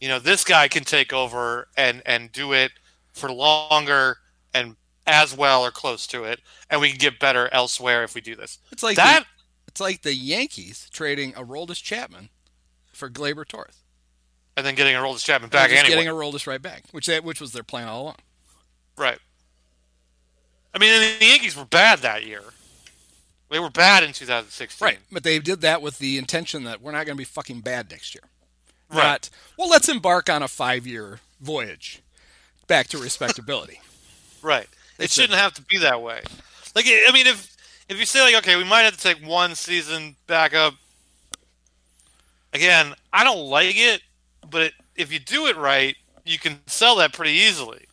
You 0.00 0.08
know, 0.08 0.18
this 0.18 0.44
guy 0.44 0.68
can 0.68 0.84
take 0.84 1.12
over 1.12 1.68
and 1.76 2.02
and 2.04 2.30
do 2.30 2.52
it 2.52 2.72
for 3.12 3.32
longer 3.32 4.18
and 4.52 4.76
as 5.06 5.34
well 5.34 5.64
or 5.64 5.70
close 5.70 6.06
to 6.08 6.24
it, 6.24 6.40
and 6.68 6.80
we 6.80 6.90
can 6.90 6.98
get 6.98 7.18
better 7.18 7.48
elsewhere 7.52 8.04
if 8.04 8.14
we 8.14 8.20
do 8.20 8.36
this. 8.36 8.58
It's 8.70 8.82
like 8.82 8.96
that. 8.96 9.20
the, 9.20 9.26
it's 9.68 9.80
like 9.80 10.02
the 10.02 10.14
Yankees 10.14 10.88
trading 10.92 11.32
Aroldis 11.32 11.82
Chapman 11.82 12.28
for 12.92 13.08
Gleyber 13.08 13.46
Torres. 13.46 13.82
and 14.56 14.66
then 14.66 14.74
getting 14.74 14.94
Aroldis 14.94 15.24
Chapman 15.24 15.50
back 15.50 15.70
just 15.70 15.84
anyway. 15.84 16.04
getting 16.04 16.08
a 16.08 16.12
Roldis 16.14 16.46
right 16.46 16.60
back, 16.60 16.84
which 16.90 17.06
they, 17.06 17.20
which 17.20 17.40
was 17.40 17.52
their 17.52 17.62
plan 17.62 17.88
all 17.88 18.02
along. 18.02 18.16
Right. 18.96 19.18
I 20.74 20.78
mean, 20.78 21.18
the 21.18 21.24
Yankees 21.24 21.56
were 21.56 21.64
bad 21.64 22.00
that 22.00 22.26
year. 22.26 22.42
They 23.50 23.58
were 23.58 23.70
bad 23.70 24.02
in 24.02 24.12
2016. 24.12 24.84
Right, 24.84 24.98
but 25.10 25.22
they 25.22 25.38
did 25.38 25.62
that 25.62 25.80
with 25.80 25.98
the 25.98 26.18
intention 26.18 26.64
that 26.64 26.82
we're 26.82 26.92
not 26.92 27.06
going 27.06 27.16
to 27.16 27.20
be 27.20 27.24
fucking 27.24 27.60
bad 27.60 27.90
next 27.90 28.14
year. 28.14 28.24
Right. 28.90 29.04
Not, 29.04 29.30
well, 29.58 29.68
let's 29.68 29.88
embark 29.88 30.28
on 30.30 30.42
a 30.42 30.48
five-year 30.48 31.20
voyage 31.40 32.02
back 32.66 32.88
to 32.88 32.98
respectability. 32.98 33.80
Right. 34.40 34.68
They 34.98 35.04
It 35.06 35.10
said- 35.10 35.22
shouldn't 35.22 35.38
have 35.40 35.54
to 35.54 35.62
be 35.62 35.78
that 35.78 36.00
way. 36.00 36.22
Like, 36.76 36.86
I 36.86 37.10
mean, 37.12 37.26
if 37.26 37.56
if 37.88 37.98
you 37.98 38.06
say 38.06 38.22
like, 38.22 38.36
okay, 38.36 38.54
we 38.56 38.62
might 38.62 38.82
have 38.82 38.94
to 38.96 39.00
take 39.00 39.18
one 39.26 39.56
season 39.56 40.14
back 40.28 40.54
up. 40.54 40.74
Again, 42.52 42.94
I 43.12 43.24
don't 43.24 43.46
like 43.48 43.74
it, 43.76 44.02
but 44.50 44.72
if 44.96 45.12
you 45.12 45.18
do 45.18 45.46
it 45.46 45.56
right, 45.56 45.96
you 46.24 46.38
can 46.38 46.60
sell 46.66 46.96
that 46.96 47.12
pretty 47.12 47.32
easily. 47.32 47.84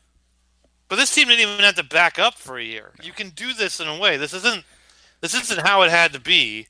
But 0.88 0.97
this 0.97 1.14
team 1.14 1.28
didn't 1.30 1.41
even 1.49 1.66
have 1.66 1.76
to 1.76 1.84
back 1.84 2.20
up 2.20 2.36
for 2.36 2.58
a 2.60 2.64
year. 2.64 2.91
You 3.01 3.12
can 3.12 3.30
do 3.30 3.53
this 3.53 3.80
in 3.80 3.88
a 3.88 3.97
way. 3.99 4.18
This 4.18 4.34
isn't 4.34 4.64
this 5.26 5.50
isn't 5.52 5.66
how 5.66 5.82
it 5.82 5.90
had 5.90 6.14
to 6.14 6.20
be. 6.20 6.68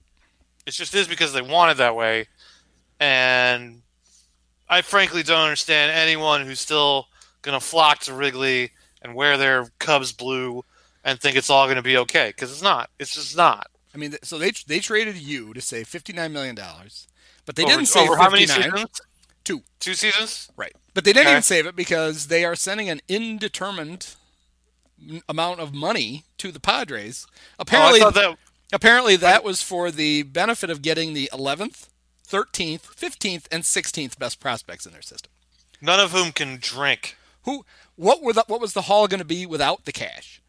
It 0.66 0.72
just 0.72 0.96
is 0.96 1.08
because 1.08 1.34
they 1.34 1.42
want 1.42 1.72
it 1.72 1.78
that 1.78 1.96
way, 1.96 2.28
and 3.00 3.82
I 4.70 4.82
frankly 4.82 5.24
don't 5.24 5.42
understand 5.42 5.92
anyone 5.92 6.46
who's 6.46 6.60
still 6.60 7.08
gonna 7.42 7.60
flock 7.60 8.00
to 8.02 8.14
Wrigley 8.14 8.72
and 9.02 9.14
wear 9.14 9.38
their 9.38 9.68
Cubs 9.80 10.12
blue 10.12 10.64
and 11.04 11.20
think 11.20 11.36
it's 11.36 11.50
all 11.50 11.68
gonna 11.68 11.82
be 11.84 11.98
okay 11.98 12.30
because 12.30 12.52
it's 12.52 12.64
not. 12.64 12.90
It's 12.98 13.14
just 13.14 13.38
not. 13.38 13.68
I 13.94 13.98
mean, 13.98 14.16
so 14.24 14.38
they 14.38 14.52
they 14.68 14.80
traded 14.80 15.18
you 15.18 15.54
to 15.54 15.62
save 15.62 15.88
fifty 15.88 16.14
nine 16.14 16.34
million 16.34 16.56
dollars, 16.56 17.08
but 17.46 17.56
they 17.56 17.64
over, 17.64 17.74
didn't 17.74 17.88
save 17.88 18.10
over 18.10 18.18
how 18.18 18.30
many 18.30 18.48
seasons? 18.48 19.02
Two. 19.44 19.62
Two 19.80 19.94
seasons. 19.94 20.50
Right. 20.58 20.74
But 20.96 21.04
they 21.04 21.14
didn't 21.14 21.28
Okay. 21.28 21.34
even 21.34 21.44
save 21.44 21.68
it 21.68 21.76
because 21.76 22.28
they 22.28 22.44
are 22.44 22.56
sending 22.56 22.90
an 22.90 23.02
indeterminate 23.08 24.16
amount 25.30 25.60
of 25.60 25.74
money 25.74 26.24
to 26.38 26.52
the 26.52 26.60
Padres. 26.60 27.28
Oh, 27.30 27.34
Apparently, 27.60 28.00
thought 28.00 28.14
that. 28.16 28.38
apparently 28.74 29.16
that 29.18 29.44
was 29.44 29.62
for 29.62 29.92
the 29.92 30.24
benefit 30.24 30.70
of 30.70 30.82
getting 30.82 31.14
the 31.14 31.30
11th, 31.34 31.88
13th, 32.28 32.82
15th, 32.96 33.46
and 33.52 33.64
16th 33.64 34.18
best 34.18 34.40
prospects 34.40 34.86
in 34.86 34.92
their 34.92 35.02
system. 35.02 35.32
None 35.82 36.00
of 36.00 36.12
whom 36.12 36.32
can 36.32 36.58
drink. 36.60 37.18
Who? 37.44 37.66
What 37.96 38.22
were 38.24 38.34
the, 38.34 38.44
What 38.48 38.62
was 38.62 38.74
the 38.74 38.84
haul 38.84 39.08
going 39.08 39.20
to 39.20 39.26
be 39.26 39.46
without 39.46 39.86
the 39.86 39.92
cash? 39.92 40.42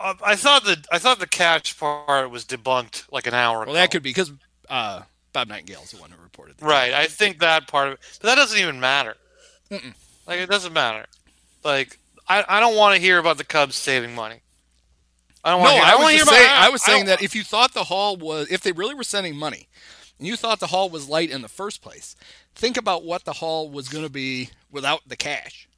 Uh, 0.00 0.14
I 0.24 0.34
thought 0.34 0.64
the 0.64 0.84
I 0.90 0.98
thought 0.98 1.20
the 1.20 1.26
catch 1.28 1.78
part 1.78 2.28
was 2.30 2.44
debunked 2.44 3.04
like 3.12 3.26
an 3.28 3.34
hour 3.34 3.62
ago. 3.62 3.70
Well, 3.72 3.80
that 3.80 3.92
could 3.92 4.02
be 4.02 4.10
because 4.10 4.32
uh, 4.68 5.02
Bob 5.32 5.48
Nightingale's 5.48 5.92
the 5.92 5.98
one 6.00 6.10
who 6.10 6.20
reported 6.20 6.56
that. 6.58 6.66
Right. 6.66 6.92
I 6.92 7.06
think 7.06 7.38
that 7.38 7.68
part 7.68 7.86
of 7.88 7.92
it, 7.94 8.00
but 8.20 8.26
that 8.26 8.34
doesn't 8.34 8.58
even 8.58 8.80
matter. 8.80 9.14
Like 9.70 10.40
it 10.40 10.50
doesn't 10.50 10.72
matter. 10.72 11.06
Like 11.62 11.98
I, 12.28 12.44
I 12.48 12.60
don't 12.60 12.76
want 12.76 12.94
to 12.96 13.00
hear 13.00 13.18
about 13.18 13.36
the 13.38 13.44
Cubs 13.44 13.76
saving 13.76 14.14
money. 14.14 14.40
I 15.44 15.50
don't 15.50 15.62
No, 15.62 15.64
want. 15.64 15.74
to 15.74 15.74
hear, 15.76 15.84
I 15.84 15.90
don't 15.90 15.98
was 15.98 16.04
wanna 16.04 16.16
hear 16.16 16.24
saying. 16.24 16.44
about, 16.46 16.56
I 16.64 16.68
was 16.70 16.82
saying 16.82 16.98
don't- 17.06 17.18
that 17.18 17.22
if 17.22 17.34
you 17.34 17.44
thought 17.44 17.74
the 17.74 17.84
haul 17.84 18.16
was, 18.16 18.50
if 18.50 18.62
they 18.62 18.72
really 18.72 18.94
were 18.94 19.04
sending 19.04 19.36
money, 19.36 19.68
and 20.18 20.26
you 20.26 20.36
thought 20.36 20.60
the 20.60 20.68
haul 20.68 20.88
was 20.88 21.08
light 21.08 21.30
in 21.30 21.42
the 21.42 21.48
first 21.48 21.82
place, 21.82 22.16
think 22.54 22.76
about 22.76 23.04
what 23.04 23.24
the 23.24 23.34
haul 23.34 23.68
was 23.68 23.88
going 23.88 24.04
to 24.04 24.10
be 24.10 24.50
without 24.70 25.00
the 25.06 25.16
cash. 25.16 25.68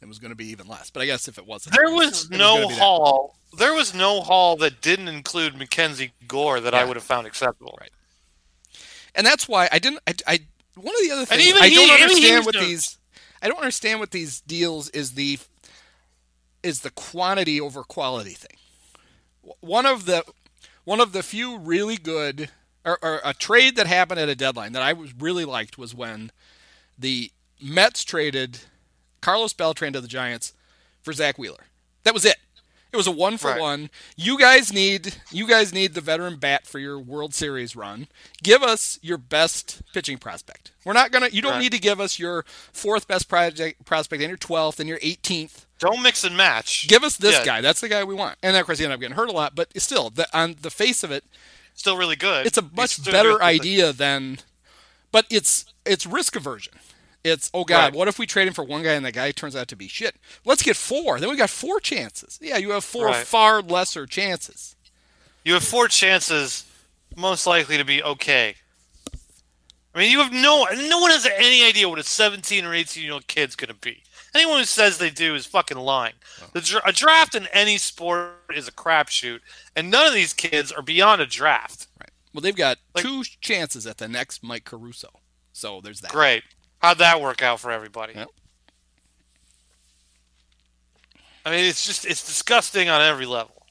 It 0.00 0.08
was 0.08 0.18
going 0.18 0.32
to 0.32 0.36
be 0.36 0.46
even 0.48 0.66
less. 0.66 0.90
But 0.90 1.02
I 1.02 1.06
guess 1.06 1.28
if 1.28 1.38
it 1.38 1.46
wasn't, 1.46 1.76
there 1.76 1.90
was 1.90 2.28
no 2.28 2.68
be 2.68 2.74
that. 2.74 3.28
There 3.56 3.72
was 3.72 3.94
no 3.94 4.20
haul 4.20 4.56
that 4.56 4.80
didn't 4.82 5.08
include 5.08 5.56
Mackenzie 5.56 6.12
Gore 6.26 6.60
that 6.60 6.74
I 6.74 6.84
would 6.84 6.96
have 6.96 7.04
found 7.04 7.26
acceptable. 7.26 7.78
Right. 7.80 7.90
and 9.14 9.24
that's 9.26 9.48
why 9.48 9.68
I 9.70 9.78
didn't. 9.78 10.00
I, 10.06 10.14
I 10.26 10.38
one 10.74 10.92
of 10.94 11.00
the 11.06 11.10
other 11.12 11.24
things 11.24 11.52
I 11.60 11.68
don't 11.70 11.86
he 11.96 12.02
understand 12.02 12.36
was 12.38 12.46
with 12.46 12.54
doing- 12.56 12.68
these. 12.68 12.98
I 13.44 13.48
don't 13.48 13.58
understand 13.58 14.00
what 14.00 14.10
these 14.10 14.40
deals 14.40 14.88
is 14.90 15.12
the 15.12 15.38
is 16.62 16.80
the 16.80 16.90
quantity 16.90 17.60
over 17.60 17.82
quality 17.84 18.30
thing. 18.30 18.56
One 19.60 19.84
of 19.84 20.06
the 20.06 20.24
one 20.84 20.98
of 20.98 21.12
the 21.12 21.22
few 21.22 21.58
really 21.58 21.98
good 21.98 22.48
or, 22.86 22.98
or 23.02 23.20
a 23.22 23.34
trade 23.34 23.76
that 23.76 23.86
happened 23.86 24.18
at 24.18 24.30
a 24.30 24.34
deadline 24.34 24.72
that 24.72 24.82
I 24.82 24.94
was 24.94 25.14
really 25.14 25.44
liked 25.44 25.76
was 25.76 25.94
when 25.94 26.32
the 26.98 27.30
Mets 27.62 28.02
traded 28.02 28.60
Carlos 29.20 29.52
Beltran 29.52 29.92
to 29.92 30.00
the 30.00 30.08
Giants 30.08 30.54
for 31.02 31.12
Zack 31.12 31.38
Wheeler. 31.38 31.64
That 32.04 32.14
was 32.14 32.24
it. 32.24 32.36
It 32.94 32.96
was 32.96 33.08
a 33.08 33.10
one 33.10 33.38
for 33.38 33.50
Right. 33.50 33.60
one. 33.60 33.90
You 34.14 34.38
guys 34.38 34.72
need 34.72 35.16
you 35.32 35.48
guys 35.48 35.72
need 35.72 35.94
the 35.94 36.00
veteran 36.00 36.36
bat 36.36 36.64
for 36.64 36.78
your 36.78 36.96
World 36.96 37.34
Series 37.34 37.74
run. 37.74 38.06
Give 38.40 38.62
us 38.62 39.00
your 39.02 39.18
best 39.18 39.82
pitching 39.92 40.16
prospect. 40.16 40.70
We're 40.84 40.92
not 40.92 41.10
gonna. 41.10 41.26
You 41.30 41.42
don't 41.42 41.54
Right. 41.54 41.62
need 41.62 41.72
to 41.72 41.80
give 41.80 41.98
us 42.00 42.20
your 42.20 42.44
fourth 42.72 43.08
best 43.08 43.28
project, 43.28 43.84
prospect 43.84 44.22
and 44.22 44.28
your 44.30 44.36
twelfth 44.38 44.78
and 44.78 44.88
your 44.88 45.00
eighteenth. 45.02 45.66
Don't 45.80 46.02
mix 46.02 46.22
and 46.22 46.36
match. 46.36 46.86
Give 46.86 47.02
us 47.02 47.16
this 47.16 47.34
Yeah. 47.34 47.44
guy. 47.44 47.60
That's 47.60 47.80
the 47.80 47.88
guy 47.88 48.04
we 48.04 48.14
want. 48.14 48.38
And 48.44 48.56
of 48.56 48.64
course, 48.64 48.78
he 48.78 48.84
ended 48.84 48.94
up 48.94 49.00
getting 49.00 49.16
hurt 49.16 49.28
a 49.28 49.32
lot. 49.32 49.56
But 49.56 49.72
still, 49.82 50.10
the, 50.10 50.28
on 50.32 50.54
the 50.60 50.70
face 50.70 51.02
of 51.02 51.10
it, 51.10 51.24
Still 51.74 51.96
really 51.96 52.14
good. 52.14 52.46
it's 52.46 52.58
a 52.58 52.62
much 52.62 53.02
better 53.02 53.42
idea 53.42 53.92
than 53.92 54.38
but 55.10 55.26
it's 55.30 55.64
it's 55.84 56.06
risk 56.06 56.36
aversion 56.36 56.74
it's 57.24 57.50
oh 57.54 57.64
god 57.64 57.78
Right. 57.84 57.94
what 57.94 58.08
if 58.08 58.18
we 58.18 58.26
trade 58.26 58.46
him 58.48 58.54
for 58.54 58.64
one 58.64 58.82
guy 58.82 58.92
and 58.92 59.04
that 59.06 59.14
guy 59.14 59.32
turns 59.32 59.56
out 59.56 59.68
to 59.68 59.76
be 59.76 59.88
shit 59.88 60.14
let's 60.44 60.62
get 60.62 60.76
four 60.76 61.18
then 61.18 61.30
we 61.30 61.36
got 61.36 61.50
four 61.50 61.80
chances 61.80 62.38
yeah 62.42 62.56
you 62.58 62.70
have 62.72 62.84
four 62.84 63.06
Right. 63.06 63.26
far 63.26 63.62
lesser 63.62 64.06
chances 64.06 64.76
You 65.44 65.54
have 65.54 65.64
four 65.64 65.88
chances, 65.88 66.64
most 67.16 67.46
likely 67.46 67.76
to 67.76 67.84
be 67.84 68.02
okay. 68.02 68.56
I 69.94 69.98
mean, 69.98 70.10
you 70.10 70.18
have 70.20 70.32
no 70.32 70.66
no 70.88 70.98
one 71.00 71.10
has 71.10 71.26
any 71.36 71.64
idea 71.64 71.88
what 71.88 71.98
a 71.98 72.02
17 72.02 72.64
or 72.64 72.74
18 72.74 73.02
year 73.04 73.12
old 73.12 73.26
kid's 73.26 73.54
going 73.54 73.68
to 73.68 73.74
be. 73.74 74.02
Anyone 74.34 74.58
who 74.58 74.64
says 74.64 74.98
they 74.98 75.10
do 75.10 75.34
is 75.36 75.46
fucking 75.46 75.76
lying. 75.78 76.14
Dra- 76.54 76.80
a 76.84 76.92
draft 76.92 77.36
in 77.36 77.46
any 77.52 77.78
sport 77.78 78.32
is 78.56 78.66
a 78.66 78.72
crapshoot, 78.72 79.40
and 79.76 79.90
none 79.90 80.06
of 80.06 80.12
these 80.14 80.32
kids 80.32 80.72
are 80.72 80.82
beyond 80.82 81.20
a 81.22 81.26
draft. 81.26 81.86
right 82.00 82.10
well 82.32 82.40
they've 82.40 82.56
got 82.56 82.78
Like- 82.94 83.04
two 83.04 83.22
chances 83.40 83.86
at 83.86 83.98
the 83.98 84.08
next 84.08 84.42
mike 84.42 84.64
caruso 84.64 85.20
so 85.52 85.80
there's 85.80 86.00
that 86.00 86.10
Great. 86.10 86.42
How'd 86.78 86.98
that 86.98 87.20
work 87.20 87.42
out 87.42 87.60
for 87.60 87.70
everybody? 87.70 88.14
Yep. 88.14 88.28
I 91.46 91.50
mean, 91.50 91.64
it's 91.64 91.84
just 91.84 92.04
it's 92.06 92.26
disgusting 92.26 92.88
on 92.88 93.02
every 93.02 93.26
level. 93.26 93.66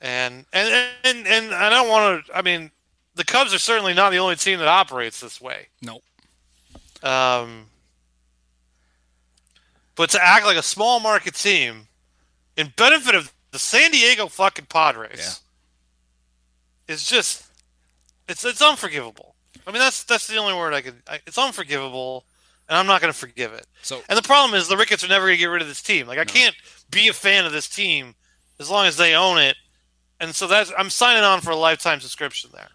And 0.00 0.44
and 0.52 0.88
and 1.04 1.26
and 1.26 1.54
I 1.54 1.70
don't 1.70 1.88
want 1.88 2.26
to. 2.26 2.36
I 2.36 2.42
mean, 2.42 2.70
the 3.14 3.24
Cubs 3.24 3.52
are 3.54 3.58
certainly 3.58 3.94
not 3.94 4.10
the 4.10 4.18
only 4.18 4.36
team 4.36 4.58
that 4.58 4.68
operates 4.68 5.20
this 5.20 5.40
way. 5.40 5.68
no 5.82 6.00
Um, 7.02 7.66
but 9.94 10.10
to 10.10 10.22
act 10.22 10.44
like 10.44 10.56
a 10.56 10.62
small 10.62 11.00
market 11.00 11.34
team 11.34 11.88
in 12.56 12.72
benefit 12.76 13.14
of 13.14 13.32
the 13.50 13.58
San 13.58 13.90
Diego 13.90 14.26
fucking 14.26 14.66
Padres 14.66 15.40
is 16.88 17.06
just 17.06 17.44
it's 18.28 18.44
it's 18.44 18.62
unforgivable. 18.62 19.35
I 19.66 19.70
mean, 19.72 19.80
that's 19.80 20.04
that's 20.04 20.26
the 20.26 20.36
only 20.36 20.54
word 20.54 20.74
I 20.74 20.80
could. 20.82 21.02
I, 21.08 21.20
it's 21.26 21.38
unforgivable, 21.38 22.24
and 22.68 22.76
I'm 22.78 22.86
not 22.86 23.00
going 23.00 23.12
to 23.12 23.18
forgive 23.18 23.52
it. 23.52 23.66
so 23.82 24.02
And 24.08 24.18
the 24.18 24.22
problem 24.22 24.58
is 24.58 24.68
the 24.68 24.76
Ricketts 24.76 25.04
are 25.04 25.08
never 25.08 25.26
going 25.26 25.36
to 25.36 25.40
get 25.40 25.46
rid 25.46 25.62
of 25.62 25.68
this 25.68 25.82
team. 25.82 26.06
Like 26.06 26.18
I 26.18 26.24
can't 26.24 26.54
be 26.90 27.08
a 27.08 27.12
fan 27.12 27.44
of 27.46 27.52
this 27.52 27.68
team 27.68 28.14
as 28.58 28.70
long 28.70 28.86
as 28.86 28.96
they 28.96 29.14
own 29.14 29.38
it. 29.38 29.56
And 30.20 30.34
so 30.34 30.46
that's 30.46 30.72
I'm 30.78 30.90
signing 30.90 31.24
on 31.24 31.40
for 31.40 31.50
a 31.50 31.56
lifetime 31.56 32.00
subscription 32.00 32.50
there. 32.54 32.68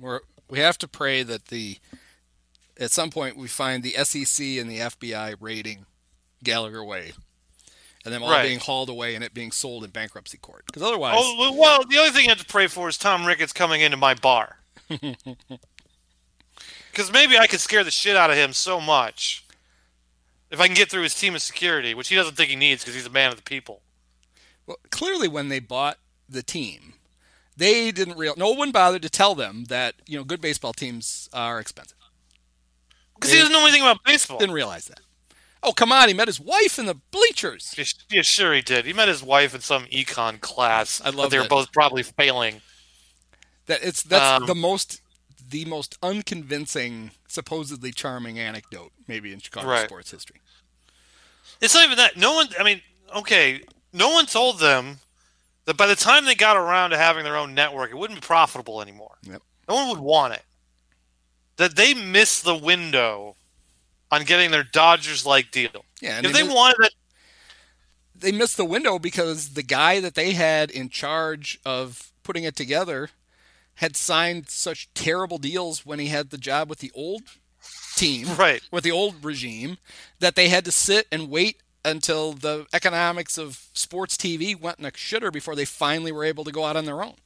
we're 0.00 0.20
we 0.48 0.58
have 0.58 0.78
to 0.78 0.88
pray 0.88 1.22
that 1.22 1.46
the 1.46 1.78
at 2.80 2.90
some 2.90 3.10
point 3.10 3.36
we 3.36 3.48
find 3.48 3.82
the 3.82 3.90
sec 3.90 4.40
and 4.58 4.70
the 4.70 4.78
fbi 4.78 5.36
raiding 5.40 5.84
gallagher 6.42 6.82
way 6.82 7.12
and 8.04 8.12
them 8.14 8.22
all 8.22 8.30
Right. 8.30 8.42
being 8.48 8.58
hauled 8.58 8.88
away 8.88 9.14
and 9.14 9.22
it 9.22 9.32
being 9.34 9.52
sold 9.52 9.84
in 9.84 9.90
bankruptcy 9.90 10.38
court 10.38 10.64
because 10.66 10.82
otherwise 10.82 11.14
Oh 11.18 11.36
well, 11.38 11.54
well, 11.56 11.84
the 11.88 11.98
only 11.98 12.10
thing 12.10 12.22
you 12.24 12.30
have 12.30 12.38
to 12.38 12.46
pray 12.46 12.66
for 12.68 12.88
is 12.88 12.96
Tom 12.96 13.26
Ricketts 13.26 13.52
coming 13.52 13.82
into 13.82 13.96
my 13.98 14.14
bar. 14.14 14.56
Because 16.92 17.10
maybe 17.10 17.38
I 17.38 17.46
could 17.46 17.60
scare 17.60 17.82
the 17.82 17.90
shit 17.90 18.16
out 18.16 18.30
of 18.30 18.36
him 18.36 18.52
so 18.52 18.78
much 18.80 19.46
if 20.50 20.60
I 20.60 20.66
can 20.66 20.76
get 20.76 20.90
through 20.90 21.02
his 21.02 21.14
team 21.14 21.34
of 21.34 21.40
security, 21.40 21.94
which 21.94 22.08
he 22.08 22.14
doesn't 22.14 22.36
think 22.36 22.50
he 22.50 22.56
needs 22.56 22.82
because 22.82 22.94
he's 22.94 23.06
a 23.06 23.10
man 23.10 23.30
of 23.30 23.36
the 23.36 23.42
people. 23.42 23.80
Well, 24.66 24.76
clearly, 24.90 25.26
when 25.26 25.48
they 25.48 25.58
bought 25.58 25.96
the 26.28 26.42
team, 26.42 26.94
they 27.56 27.90
didn't 27.90 28.18
real. 28.18 28.34
No 28.36 28.52
one 28.52 28.70
bothered 28.70 29.02
to 29.02 29.10
tell 29.10 29.34
them 29.34 29.64
that 29.64 29.94
you 30.06 30.16
know 30.18 30.24
good 30.24 30.40
baseball 30.40 30.72
teams 30.72 31.28
are 31.32 31.58
expensive. 31.58 31.96
Because 33.14 33.32
he 33.32 33.38
doesn't 33.38 33.52
know 33.52 33.62
anything 33.62 33.82
about 33.82 34.04
baseball. 34.04 34.38
Didn't 34.38 34.54
realize 34.54 34.86
that. 34.86 35.00
Oh 35.62 35.72
come 35.72 35.92
on! 35.92 36.08
He 36.08 36.14
met 36.14 36.28
his 36.28 36.40
wife 36.40 36.78
in 36.78 36.86
the 36.86 36.96
bleachers. 37.10 37.74
Yeah, 38.10 38.22
sure 38.22 38.52
he 38.52 38.62
did. 38.62 38.84
He 38.84 38.92
met 38.92 39.08
his 39.08 39.22
wife 39.22 39.54
in 39.54 39.60
some 39.60 39.84
econ 39.86 40.40
class. 40.40 41.00
I 41.04 41.10
love 41.10 41.30
they 41.30 41.38
were 41.38 41.48
both 41.48 41.72
probably 41.72 42.02
failing. 42.02 42.60
That 43.66 43.82
it's 43.82 44.02
that's 44.02 44.42
Um, 44.42 44.46
the 44.46 44.54
most 44.56 45.01
the 45.52 45.64
most 45.66 45.96
unconvincing, 46.02 47.12
supposedly 47.28 47.92
charming 47.92 48.38
anecdote 48.38 48.90
maybe 49.06 49.32
in 49.32 49.38
Chicago 49.38 49.68
Right. 49.68 49.84
sports 49.84 50.10
history. 50.10 50.40
It's 51.60 51.74
not 51.74 51.84
even 51.84 51.98
that. 51.98 52.16
No 52.16 52.32
one. 52.32 52.48
I 52.58 52.64
mean, 52.64 52.80
okay, 53.14 53.60
no 53.92 54.08
one 54.10 54.26
told 54.26 54.58
them 54.58 54.98
that 55.66 55.76
by 55.76 55.86
the 55.86 55.94
time 55.94 56.24
they 56.24 56.34
got 56.34 56.56
around 56.56 56.90
to 56.90 56.96
having 56.96 57.22
their 57.22 57.36
own 57.36 57.54
network, 57.54 57.90
it 57.90 57.96
wouldn't 57.96 58.20
be 58.20 58.26
profitable 58.26 58.82
anymore. 58.82 59.16
Yep. 59.22 59.42
No 59.68 59.74
one 59.76 59.88
would 59.90 60.00
want 60.00 60.34
it. 60.34 60.42
That 61.58 61.76
they 61.76 61.94
missed 61.94 62.44
the 62.44 62.56
window 62.56 63.36
on 64.10 64.24
getting 64.24 64.50
their 64.50 64.64
Dodgers-like 64.64 65.50
deal. 65.52 65.84
Yeah, 66.00 66.16
and 66.16 66.26
if 66.26 66.32
they, 66.32 66.42
they 66.42 66.52
wanted 66.52 66.76
that, 66.80 66.92
they 68.14 68.32
missed 68.32 68.56
the 68.56 68.64
window 68.64 68.98
because 68.98 69.50
the 69.50 69.62
guy 69.62 70.00
that 70.00 70.14
they 70.14 70.32
had 70.32 70.70
in 70.70 70.88
charge 70.88 71.60
of 71.64 72.10
putting 72.22 72.44
it 72.44 72.56
together 72.56 73.10
had 73.76 73.96
signed 73.96 74.48
such 74.48 74.92
terrible 74.94 75.38
deals 75.38 75.84
when 75.86 75.98
he 75.98 76.08
had 76.08 76.30
the 76.30 76.38
job 76.38 76.68
with 76.68 76.78
the 76.80 76.92
old 76.94 77.22
team, 77.96 78.26
Right. 78.38 78.62
with 78.70 78.84
the 78.84 78.90
old 78.92 79.24
regime, 79.24 79.78
that 80.20 80.34
they 80.36 80.48
had 80.48 80.64
to 80.66 80.72
sit 80.72 81.06
and 81.10 81.28
wait 81.30 81.58
until 81.84 82.32
the 82.32 82.66
economics 82.72 83.36
of 83.38 83.66
sports 83.72 84.16
TV 84.16 84.58
went 84.58 84.78
in 84.78 84.84
a 84.84 84.90
shitter 84.92 85.32
before 85.32 85.56
they 85.56 85.64
finally 85.64 86.12
were 86.12 86.24
able 86.24 86.44
to 86.44 86.52
go 86.52 86.64
out 86.64 86.76
on 86.76 86.84
their 86.84 87.02
own. 87.02 87.16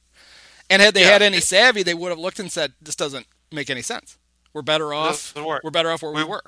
And 0.69 0.81
had 0.81 0.93
they 0.93 1.01
Yeah. 1.01 1.11
had 1.11 1.21
any 1.21 1.39
savvy, 1.39 1.83
they 1.83 1.93
would 1.93 2.09
have 2.09 2.19
looked 2.19 2.39
and 2.39 2.51
said, 2.51 2.73
"This 2.81 2.95
doesn't 2.95 3.27
make 3.51 3.69
any 3.69 3.81
sense. 3.83 4.17
We're 4.53 4.63
better 4.63 4.93
off. 4.93 5.35
work. 5.35 5.63
We're 5.63 5.69
better 5.71 5.91
off 5.91 6.01
where 6.01 6.11
we 6.11 6.23
We- 6.23 6.29
were." 6.29 6.43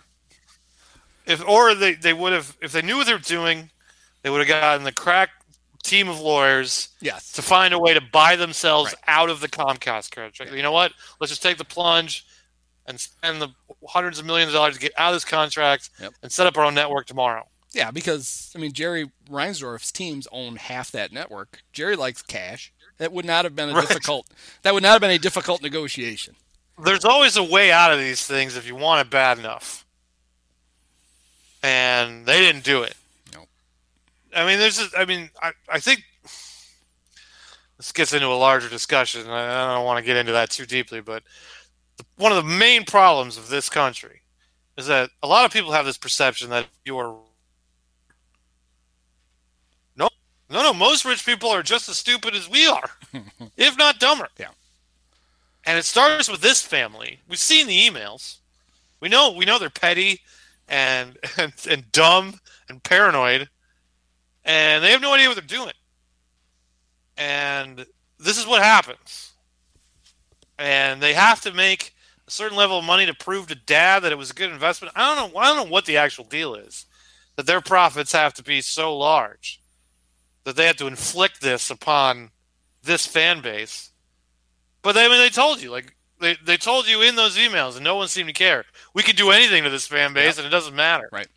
if 1.25 1.47
or 1.47 1.75
they 1.75 1.93
they 1.93 2.13
would 2.13 2.33
have 2.33 2.57
if 2.61 2.71
they 2.71 2.81
knew 2.81 2.97
what 2.97 3.05
they 3.05 3.13
were 3.13 3.19
doing, 3.19 3.69
they 4.23 4.29
would 4.29 4.39
have 4.39 4.47
gotten 4.47 4.83
the 4.83 4.91
crack 4.91 5.29
team 5.89 6.07
of 6.09 6.19
lawyers 6.19 6.89
Yes. 7.01 7.31
to 7.33 7.41
find 7.41 7.73
a 7.73 7.79
way 7.79 7.93
to 7.93 8.01
buy 8.01 8.35
themselves 8.35 8.93
Right. 8.93 9.03
out 9.07 9.29
of 9.29 9.39
the 9.41 9.47
Comcast 9.49 10.11
contract. 10.11 10.51
You 10.53 10.61
know 10.63 10.71
what? 10.71 10.93
Let's 11.19 11.31
just 11.31 11.41
take 11.41 11.57
the 11.57 11.65
plunge 11.65 12.25
and 12.85 12.99
spend 12.99 13.41
the 13.41 13.49
hundreds 13.87 14.19
of 14.19 14.25
millions 14.25 14.49
of 14.49 14.53
dollars 14.55 14.75
to 14.75 14.79
get 14.79 14.93
out 14.97 15.09
of 15.13 15.15
this 15.15 15.25
contract 15.25 15.89
Yep. 15.99 16.13
and 16.23 16.31
set 16.31 16.47
up 16.47 16.57
our 16.57 16.63
own 16.65 16.73
network 16.75 17.07
tomorrow. 17.07 17.47
Yeah, 17.71 17.91
because 17.91 18.51
I 18.55 18.59
mean 18.59 18.73
Jerry 18.73 19.11
Reinsdorf's 19.29 19.91
teams 19.91 20.27
own 20.31 20.55
half 20.55 20.89
that 20.91 21.11
network. 21.11 21.61
Jerry 21.71 21.95
likes 21.95 22.21
cash. 22.21 22.71
That 22.97 23.11
would 23.11 23.25
not 23.25 23.45
have 23.45 23.55
been 23.55 23.69
a 23.69 23.73
Right. 23.73 23.87
difficult. 23.87 24.27
That 24.63 24.73
would 24.73 24.83
not 24.83 24.93
have 24.93 25.01
been 25.01 25.11
a 25.11 25.19
difficult 25.19 25.61
negotiation. 25.61 26.35
There's 26.83 27.05
always 27.05 27.37
a 27.37 27.43
way 27.43 27.71
out 27.71 27.91
of 27.91 27.99
these 27.99 28.25
things 28.25 28.55
if 28.55 28.65
you 28.65 28.75
want 28.75 29.05
it 29.05 29.11
bad 29.11 29.37
enough. 29.37 29.85
And 31.61 32.25
they 32.25 32.39
didn't 32.39 32.63
do 32.63 32.83
it. 32.83 32.95
I 34.35 34.45
mean, 34.45 34.59
there's. 34.59 34.79
A, 34.79 34.87
I 34.97 35.05
mean, 35.05 35.29
I, 35.41 35.51
I 35.69 35.79
think 35.79 36.03
this 37.77 37.91
gets 37.91 38.13
into 38.13 38.27
a 38.27 38.35
larger 38.35 38.69
discussion. 38.69 39.21
and 39.21 39.31
I 39.31 39.75
don't 39.75 39.85
want 39.85 39.97
to 39.99 40.05
get 40.05 40.17
into 40.17 40.33
that 40.33 40.49
too 40.49 40.65
deeply, 40.65 41.01
but 41.01 41.23
the, 41.97 42.05
one 42.17 42.31
of 42.31 42.37
the 42.37 42.49
main 42.49 42.83
problems 42.85 43.37
of 43.37 43.49
this 43.49 43.69
country 43.69 44.21
is 44.77 44.87
that 44.87 45.09
a 45.23 45.27
lot 45.27 45.45
of 45.45 45.51
people 45.51 45.71
have 45.71 45.85
this 45.85 45.97
perception 45.97 46.49
that 46.49 46.67
you 46.85 46.97
are. 46.97 47.15
No, 49.95 50.09
no, 50.49 50.61
no. 50.61 50.73
Most 50.73 51.05
rich 51.05 51.25
people 51.25 51.49
are 51.49 51.63
just 51.63 51.89
as 51.89 51.97
stupid 51.97 52.35
as 52.35 52.49
we 52.49 52.67
are, 52.67 52.89
if 53.57 53.77
not 53.77 53.99
dumber. 53.99 54.27
Yeah. 54.37 54.49
And 55.65 55.77
it 55.77 55.85
starts 55.85 56.29
with 56.29 56.41
this 56.41 56.61
family. 56.61 57.19
We've 57.27 57.39
seen 57.39 57.67
the 57.67 57.77
emails. 57.77 58.37
We 58.99 59.09
know 59.09 59.31
we 59.31 59.45
know 59.45 59.59
they're 59.59 59.69
petty 59.69 60.21
and 60.67 61.17
and, 61.37 61.53
and 61.69 61.91
dumb 61.91 62.39
and 62.69 62.83
paranoid, 62.83 63.49
and 64.45 64.83
they 64.83 64.91
have 64.91 65.01
no 65.01 65.13
idea 65.13 65.27
what 65.27 65.35
they're 65.35 65.43
doing. 65.43 65.73
And 67.17 67.85
this 68.19 68.37
is 68.37 68.47
what 68.47 68.61
happens. 68.61 69.31
And 70.57 71.01
they 71.01 71.13
have 71.13 71.41
to 71.41 71.53
make 71.53 71.93
a 72.27 72.31
certain 72.31 72.57
level 72.57 72.79
of 72.79 72.85
money 72.85 73.05
to 73.05 73.13
prove 73.13 73.47
to 73.47 73.55
dad 73.55 74.03
that 74.03 74.11
it 74.11 74.17
was 74.17 74.31
a 74.31 74.33
good 74.33 74.51
investment. 74.51 74.93
I 74.95 75.15
don't 75.15 75.33
know. 75.33 75.39
I 75.39 75.47
don't 75.47 75.65
know 75.65 75.71
what 75.71 75.85
the 75.85 75.97
actual 75.97 76.25
deal 76.25 76.55
is. 76.55 76.85
That 77.35 77.45
their 77.45 77.61
profits 77.61 78.11
have 78.11 78.33
to 78.35 78.43
be 78.43 78.61
so 78.61 78.97
large 78.97 79.61
that 80.43 80.55
they 80.55 80.65
have 80.65 80.77
to 80.77 80.87
inflict 80.87 81.41
this 81.41 81.69
upon 81.69 82.31
this 82.83 83.05
fan 83.05 83.41
base. 83.41 83.91
But 84.81 84.93
they, 84.93 85.05
I 85.05 85.09
mean, 85.09 85.19
they 85.19 85.29
told 85.29 85.61
you, 85.61 85.71
like 85.71 85.95
they, 86.19 86.37
they 86.43 86.57
told 86.57 86.87
you 86.87 87.01
in 87.01 87.15
those 87.15 87.37
emails, 87.37 87.75
and 87.75 87.83
no 87.83 87.95
one 87.95 88.07
seemed 88.07 88.29
to 88.29 88.33
care. 88.33 88.65
We 88.93 89.03
could 89.03 89.15
do 89.15 89.31
anything 89.31 89.63
to 89.63 89.69
this 89.69 89.87
fan 89.87 90.13
base, 90.13 90.37
and 90.37 90.47
it 90.47 90.49
doesn't 90.49 90.75
matter. 90.75 91.09
Right. 91.11 91.27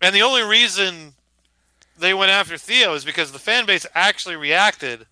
And 0.00 0.14
the 0.14 0.22
only 0.22 0.42
reason 0.42 1.14
they 1.98 2.14
went 2.14 2.30
after 2.30 2.56
Theo 2.56 2.94
is 2.94 3.04
because 3.04 3.32
the 3.32 3.38
fan 3.38 3.66
base 3.66 3.86
actually 3.94 4.36
reacted 4.36 5.06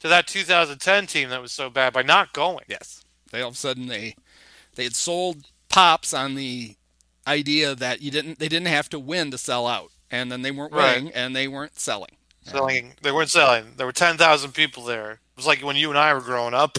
to 0.00 0.08
that 0.08 0.26
2010 0.26 1.06
team 1.06 1.30
that 1.30 1.40
was 1.42 1.52
so 1.52 1.70
bad 1.70 1.92
by 1.92 2.02
not 2.02 2.32
going. 2.32 2.64
Yes. 2.68 3.04
They 3.32 3.40
all 3.40 3.48
of 3.48 3.54
a 3.54 3.58
sudden 3.58 3.86
they 3.86 4.14
they 4.74 4.84
had 4.84 4.94
sold 4.94 5.46
pops 5.68 6.12
on 6.14 6.34
the 6.34 6.76
idea 7.26 7.74
that 7.74 8.00
you 8.02 8.10
didn't 8.10 8.38
they 8.38 8.48
didn't 8.48 8.68
have 8.68 8.88
to 8.90 8.98
win 8.98 9.30
to 9.30 9.38
sell 9.38 9.66
out, 9.66 9.90
and 10.10 10.30
then 10.30 10.42
they 10.42 10.50
weren't 10.50 10.72
Right. 10.72 10.96
winning 10.96 11.12
and 11.14 11.34
they 11.34 11.48
weren't 11.48 11.78
selling. 11.78 12.16
Selling, 12.44 12.94
they 13.02 13.12
weren't 13.12 13.28
selling. 13.30 13.74
There 13.76 13.84
were 13.84 13.92
10,000 13.92 14.52
people 14.52 14.82
there. 14.84 15.10
It 15.12 15.18
was 15.36 15.46
like 15.46 15.60
when 15.62 15.76
you 15.76 15.90
and 15.90 15.98
I 15.98 16.14
were 16.14 16.20
growing 16.22 16.54
up. 16.54 16.78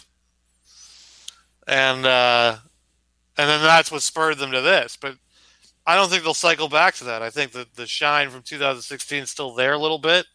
And 1.67 2.05
uh, 2.05 2.57
and 3.37 3.49
then 3.49 3.61
that's 3.61 3.91
what 3.91 4.01
spurred 4.01 4.37
them 4.39 4.51
to 4.51 4.61
this. 4.61 4.97
But 4.97 5.15
I 5.89 5.95
don't 5.95 6.07
think 6.07 6.21
they'll 6.21 6.35
cycle 6.35 6.69
back 6.69 6.93
to 6.97 7.05
that. 7.05 7.23
I 7.23 7.31
think 7.31 7.51
that 7.53 7.73
the 7.73 7.87
shine 7.87 8.29
from 8.29 8.43
2016 8.43 9.23
is 9.23 9.31
still 9.31 9.55
there 9.55 9.73
a 9.73 9.77
little 9.79 9.97
bit. 9.97 10.27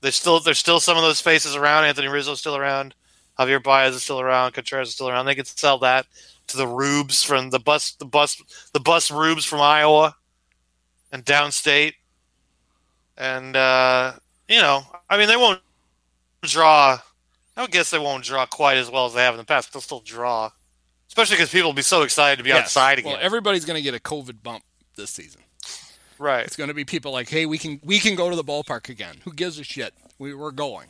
There's 0.00 0.14
still 0.14 0.38
there's 0.38 0.60
still 0.60 0.78
some 0.78 0.96
of 0.96 1.02
those 1.02 1.20
faces 1.20 1.56
around. 1.56 1.86
Anthony 1.86 2.06
Rizzo's 2.06 2.38
still 2.38 2.54
around. 2.54 2.94
Javier 3.36 3.60
Baez 3.60 3.96
is 3.96 4.04
still 4.04 4.20
around. 4.20 4.52
Contreras 4.52 4.86
is 4.86 4.94
still 4.94 5.08
around. 5.08 5.26
They 5.26 5.34
could 5.34 5.48
sell 5.48 5.78
that 5.78 6.06
to 6.46 6.56
the 6.56 6.68
Rubes 6.68 7.20
from 7.24 7.50
the 7.50 7.58
bus 7.58 7.96
the 7.96 8.04
bus 8.04 8.40
the 8.72 8.78
bus 8.78 9.10
Rubes 9.10 9.44
from 9.44 9.60
Iowa 9.60 10.14
and 11.10 11.24
downstate. 11.24 11.94
And 13.18 13.56
uh, 13.56 14.12
you 14.48 14.60
know, 14.60 14.82
I 15.10 15.18
mean, 15.18 15.26
they 15.26 15.36
won't 15.36 15.60
draw. 16.42 16.96
I 17.56 17.62
would 17.62 17.72
guess 17.72 17.90
they 17.90 17.98
won't 17.98 18.22
draw 18.22 18.46
quite 18.46 18.76
as 18.76 18.88
well 18.88 19.06
as 19.06 19.14
they 19.14 19.22
have 19.24 19.34
in 19.34 19.38
the 19.38 19.44
past. 19.44 19.66
But 19.66 19.72
they'll 19.72 19.82
still 19.82 20.00
draw, 20.00 20.50
especially 21.10 21.36
because 21.36 21.50
people 21.50 21.68
will 21.68 21.74
be 21.74 21.82
so 21.82 22.02
excited 22.02 22.36
to 22.38 22.42
be 22.44 22.48
Yes. 22.50 22.64
outside 22.64 22.98
again. 22.98 23.12
Well, 23.12 23.20
everybody's 23.22 23.64
going 23.64 23.76
to 23.76 23.82
get 23.82 23.94
a 23.94 24.00
COVID 24.00 24.42
bump 24.42 24.64
this 24.96 25.10
season. 25.10 25.42
right. 26.18 26.46
It's 26.46 26.56
going 26.56 26.68
to 26.68 26.74
be 26.74 26.84
people 26.84 27.12
like, 27.12 27.28
"Hey, 27.28 27.44
we 27.46 27.58
can 27.58 27.80
we 27.84 27.98
can 27.98 28.14
go 28.14 28.30
to 28.30 28.36
the 28.36 28.44
ballpark 28.44 28.88
again. 28.88 29.16
Who 29.24 29.32
gives 29.32 29.58
a 29.58 29.64
shit? 29.64 29.92
We 30.18 30.34
we're 30.34 30.50
going." 30.52 30.88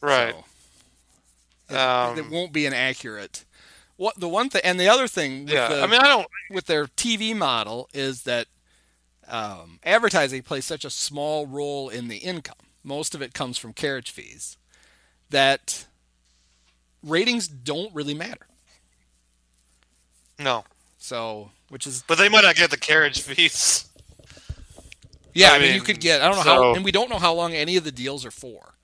Right. 0.00 0.34
So, 1.70 1.74
it, 1.74 1.76
Um, 1.78 2.18
it 2.18 2.30
won't 2.30 2.52
be 2.52 2.66
an 2.66 2.74
accurate. 2.74 3.44
What 3.96 4.18
the 4.18 4.28
one 4.28 4.50
thing 4.50 4.60
and 4.64 4.78
the 4.78 4.88
other 4.88 5.06
thing 5.08 5.44
with, 5.44 5.54
yeah. 5.54 5.68
the, 5.68 5.82
I 5.82 5.86
mean, 5.86 6.00
I 6.00 6.08
don't. 6.08 6.26
with 6.50 6.66
their 6.66 6.86
TV 6.86 7.34
model 7.34 7.88
is 7.94 8.22
that 8.24 8.48
um, 9.28 9.78
advertising 9.84 10.42
plays 10.42 10.64
such 10.66 10.84
a 10.84 10.90
small 10.90 11.46
role 11.46 11.88
in 11.88 12.08
the 12.08 12.16
income. 12.18 12.56
Most 12.82 13.14
of 13.14 13.22
it 13.22 13.32
comes 13.32 13.56
from 13.56 13.72
carriage 13.72 14.10
fees. 14.10 14.58
That 15.30 15.86
ratings 17.02 17.48
don't 17.48 17.94
really 17.94 18.14
matter. 18.14 18.46
No. 20.38 20.64
So, 20.98 21.50
which 21.68 21.86
is 21.86 22.02
But 22.06 22.18
they 22.18 22.28
might 22.28 22.42
not 22.42 22.56
get 22.56 22.70
the 22.70 22.76
carriage 22.76 23.20
fees. 23.22 23.86
yeah. 25.34 25.52
I 25.52 25.56
I 25.56 25.58
mean, 25.58 25.74
you 25.74 25.80
could 25.80 26.00
get. 26.00 26.22
I 26.22 26.26
don't 26.26 26.36
know 26.36 26.42
how, 26.42 26.56
so- 26.58 26.74
and 26.74 26.84
we 26.84 26.92
don't 26.92 27.10
know 27.10 27.18
how 27.18 27.34
long 27.34 27.52
any 27.52 27.76
of 27.76 27.84
the 27.84 27.92
deals 27.92 28.24
are 28.24 28.30
for. 28.30 28.74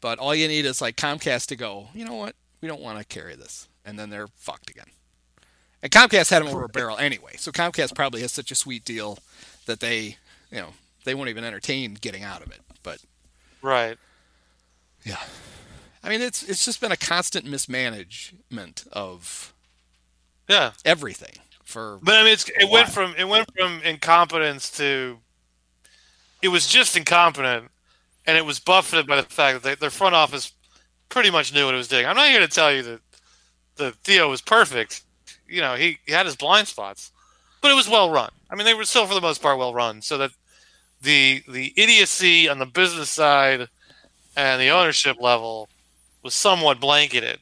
But 0.00 0.18
all 0.20 0.34
you 0.34 0.46
need 0.46 0.64
is 0.64 0.80
like 0.80 0.96
Comcast 0.96 1.46
to 1.46 1.56
go. 1.56 1.88
You 1.92 2.04
know 2.04 2.14
what? 2.14 2.36
We 2.60 2.68
don't 2.68 2.80
want 2.80 2.98
to 2.98 3.04
carry 3.04 3.34
this, 3.34 3.68
and 3.84 3.98
then 3.98 4.10
they're 4.10 4.28
fucked 4.28 4.70
again. 4.70 4.86
And 5.82 5.90
Comcast 5.92 6.30
had 6.30 6.42
them 6.42 6.48
over 6.48 6.64
a 6.64 6.68
barrel 6.68 6.96
anyway, 6.98 7.32
so 7.36 7.50
Comcast 7.52 7.94
probably 7.94 8.20
has 8.22 8.32
such 8.32 8.50
a 8.50 8.54
sweet 8.56 8.84
deal 8.84 9.18
that 9.66 9.78
they, 9.80 10.16
you 10.50 10.58
know, 10.58 10.70
they 11.04 11.14
won't 11.14 11.28
even 11.30 11.44
entertain 11.44 11.94
getting 11.94 12.22
out 12.24 12.42
of 12.42 12.50
it. 12.50 12.60
But 12.82 13.00
Right. 13.62 13.96
yeah, 15.04 15.20
I 16.02 16.08
mean, 16.08 16.20
it's 16.20 16.42
it's 16.42 16.64
just 16.64 16.80
been 16.80 16.90
a 16.92 16.96
constant 16.96 17.44
mismanagement 17.46 18.84
of 18.92 19.52
Yeah. 20.48 20.72
everything 20.84 21.34
for 21.64 21.98
But 22.02 22.14
I 22.14 22.24
mean, 22.24 22.32
it's, 22.32 22.48
it 22.48 22.68
went 22.70 22.88
from 22.88 23.14
it 23.18 23.28
went 23.28 23.48
from 23.56 23.80
incompetence 23.82 24.70
to 24.78 25.18
it 26.40 26.48
was 26.48 26.66
just 26.66 26.96
incompetent, 26.96 27.70
and 28.26 28.36
it 28.38 28.44
was 28.44 28.58
buffeted 28.58 29.06
by 29.06 29.16
the 29.16 29.22
fact 29.24 29.62
that 29.62 29.68
they, 29.68 29.74
their 29.74 29.90
front 29.90 30.14
office 30.14 30.52
pretty 31.08 31.30
much 31.30 31.52
knew 31.52 31.64
what 31.64 31.74
it 31.74 31.78
was 31.78 31.88
doing. 31.88 32.06
I'm 32.06 32.16
not 32.16 32.28
here 32.28 32.40
to 32.40 32.48
tell 32.48 32.72
you 32.72 32.82
that 32.82 33.00
the 33.76 33.92
Theo 34.04 34.30
was 34.30 34.40
perfect. 34.40 35.02
You 35.48 35.60
know, 35.60 35.74
he, 35.74 35.98
he 36.06 36.12
had 36.12 36.26
his 36.26 36.36
blind 36.36 36.68
spots, 36.68 37.10
but 37.60 37.70
it 37.70 37.74
was 37.74 37.88
well 37.88 38.10
run. 38.10 38.30
I 38.50 38.54
mean, 38.54 38.64
they 38.64 38.74
were 38.74 38.84
still 38.84 39.06
for 39.06 39.14
the 39.14 39.20
most 39.20 39.42
part 39.42 39.58
well 39.58 39.74
run. 39.74 40.02
So 40.02 40.18
that 40.18 40.30
the 41.02 41.42
the 41.48 41.72
idiocy 41.76 42.48
on 42.48 42.58
the 42.58 42.66
business 42.66 43.10
side 43.10 43.68
and 44.36 44.60
the 44.60 44.70
ownership 44.70 45.16
level 45.20 45.68
was 46.22 46.34
somewhat 46.34 46.80
blanketed. 46.80 47.38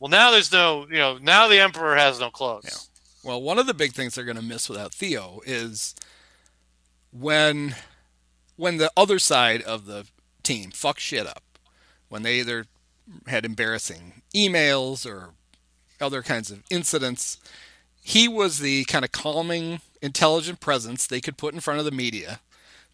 Well, 0.00 0.08
now 0.10 0.30
there's 0.30 0.52
no, 0.52 0.86
you 0.88 0.96
know, 0.98 1.18
now 1.18 1.48
the 1.48 1.58
emperor 1.60 1.96
has 1.96 2.20
no 2.20 2.30
clothes. 2.30 2.64
Yeah. 3.24 3.30
Well, 3.30 3.42
one 3.42 3.58
of 3.58 3.66
the 3.66 3.74
big 3.74 3.92
things 3.92 4.14
they're 4.14 4.24
going 4.24 4.36
to 4.36 4.42
miss 4.42 4.68
without 4.68 4.94
Theo 4.94 5.40
is 5.44 5.94
when 7.12 7.74
when 8.56 8.76
the 8.78 8.90
other 8.96 9.18
side 9.18 9.62
of 9.62 9.86
the 9.86 10.06
team 10.42 10.70
fucks 10.70 10.98
shit 10.98 11.26
up. 11.26 11.42
When 12.08 12.22
they 12.22 12.40
either 12.40 12.66
had 13.26 13.44
embarrassing 13.44 14.22
emails 14.34 15.06
or 15.06 15.30
other 16.00 16.22
kinds 16.22 16.50
of 16.50 16.62
incidents, 16.70 17.38
he 18.02 18.26
was 18.28 18.58
the 18.58 18.84
kind 18.84 19.04
of 19.04 19.12
calming, 19.12 19.80
intelligent 20.00 20.60
presence 20.60 21.06
they 21.06 21.20
could 21.20 21.36
put 21.36 21.54
in 21.54 21.60
front 21.60 21.78
of 21.80 21.84
the 21.84 21.90
media 21.90 22.40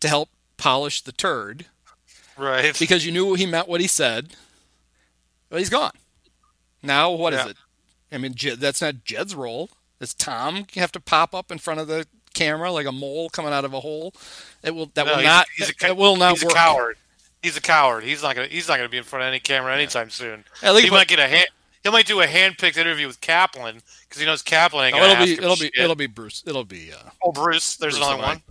to 0.00 0.08
help 0.08 0.28
polish 0.56 1.00
the 1.02 1.12
turd 1.12 1.66
Right. 2.36 2.76
because 2.78 3.06
you 3.06 3.12
knew 3.12 3.34
he 3.34 3.46
meant 3.46 3.68
what 3.68 3.80
he 3.80 3.86
said. 3.86 4.34
But 5.48 5.60
he's 5.60 5.70
gone. 5.70 5.92
Now 6.84 7.10
what 7.10 7.32
is 7.32 7.40
Yeah. 7.44 7.50
it? 7.50 7.56
I 8.12 8.18
mean, 8.18 8.34
Jed, 8.34 8.60
that's 8.60 8.80
not 8.80 9.04
Jed's 9.04 9.34
role. 9.34 9.70
Does 10.00 10.14
Tom 10.14 10.66
have 10.76 10.92
to 10.92 11.00
pop 11.00 11.34
up 11.34 11.50
in 11.50 11.58
front 11.58 11.80
of 11.80 11.88
the 11.88 12.06
camera 12.34 12.70
like 12.70 12.86
a 12.86 12.92
mole 12.92 13.28
coming 13.30 13.52
out 13.52 13.64
of 13.64 13.72
a 13.74 13.80
hole? 13.80 14.12
It 14.62 14.74
will. 14.74 14.86
That 14.94 15.06
No, 15.06 15.12
will 15.12 15.18
he's 15.18 15.24
not. 15.26 15.46
he's 15.56 15.70
a 15.70 15.74
that, 15.80 15.96
will 15.96 16.16
not 16.16 16.32
he's 16.34 16.44
work. 16.44 16.52
a 16.52 16.56
coward. 16.56 16.96
He's 17.42 17.56
a 17.56 17.60
coward. 17.60 18.04
He's 18.04 18.22
not 18.22 18.36
gonna. 18.36 18.48
He's 18.48 18.68
not 18.68 18.76
gonna 18.76 18.88
be 18.88 18.98
in 18.98 19.04
front 19.04 19.22
of 19.24 19.28
any 19.28 19.40
camera 19.40 19.74
anytime 19.74 20.10
soon. 20.10 20.44
At 20.62 20.74
least 20.74 20.84
He 20.86 20.90
might 20.90 21.08
get 21.08 21.18
a 21.18 21.26
hand. 21.28 21.48
He 21.82 21.90
might 21.90 22.06
do 22.06 22.20
a 22.22 22.26
hand-picked 22.26 22.78
interview 22.78 23.06
with 23.06 23.20
Kaplan 23.20 23.82
because 24.08 24.18
he 24.20 24.24
knows 24.26 24.40
Kaplan 24.42 24.86
ain't 24.86 24.96
no, 24.96 25.04
it'll 25.04 25.24
be. 25.26 25.32
It'll 25.34 25.56
be. 25.56 25.62
shit. 25.66 25.72
It'll 25.76 25.94
be 25.96 26.06
Bruce. 26.06 26.42
It'll 26.46 26.64
be. 26.64 26.92
Uh, 26.92 27.10
Oh, 27.22 27.30
Bruce. 27.32 27.76
There's 27.76 27.98
Bruce 27.98 28.06
another 28.06 28.22
one. 28.22 28.42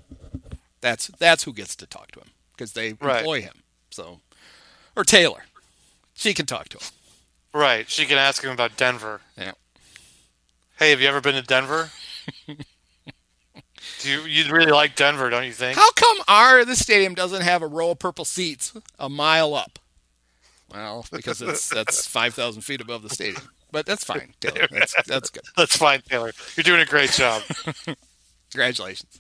That's 0.82 1.08
that's 1.20 1.44
who 1.44 1.54
gets 1.54 1.76
to 1.78 1.88
talk 1.88 2.12
to 2.12 2.20
him 2.20 2.30
because 2.56 2.74
they 2.74 2.94
Right. 2.94 3.20
employ 3.20 3.42
him. 3.42 3.64
So, 3.90 4.20
or 4.96 5.04
Taylor, 5.04 5.46
she 6.14 6.34
can 6.36 6.46
talk 6.46 6.70
to 6.70 6.78
him. 6.78 6.84
Right. 7.54 7.90
She 7.90 8.06
can 8.06 8.18
ask 8.18 8.44
him 8.44 8.52
about 8.52 8.78
Denver. 8.78 9.22
Yeah. 9.38 9.52
Hey, 10.80 10.90
have 10.90 11.02
you 11.02 11.08
ever 11.08 11.22
been 11.22 11.36
to 11.36 11.42
Denver? 11.44 11.90
Do 14.00 14.10
you 14.10 14.22
you 14.22 14.52
really 14.54 14.72
like 14.72 14.96
Denver, 14.96 15.30
don't 15.30 15.46
you 15.46 15.52
think? 15.52 15.78
How 15.78 15.92
come 15.92 16.18
our 16.28 16.66
the 16.66 16.76
stadium 16.76 17.14
doesn't 17.16 17.42
have 17.42 17.62
a 17.62 17.68
row 17.68 17.92
of 17.92 18.00
purple 18.00 18.26
seats 18.26 18.74
a 18.98 19.10
mile 19.10 19.54
up? 19.56 19.80
Well, 20.74 21.06
because 21.12 21.42
it's 21.42 21.70
that's 21.70 22.08
five 22.18 22.34
thousand 22.34 22.62
feet 22.64 22.82
above 22.82 23.04
the 23.04 23.10
stadium. 23.10 23.44
But 23.72 23.86
that's 23.86 24.04
fine, 24.04 24.34
Taylor. 24.40 24.68
That's 24.72 24.96
that's 25.06 25.30
good. 25.30 25.44
That's 25.58 25.76
fine, 25.78 26.02
Taylor. 26.02 26.32
You're 26.56 26.64
doing 26.64 26.82
a 26.82 26.86
great 26.86 27.12
job. 27.12 27.44
Congratulations. 28.52 29.20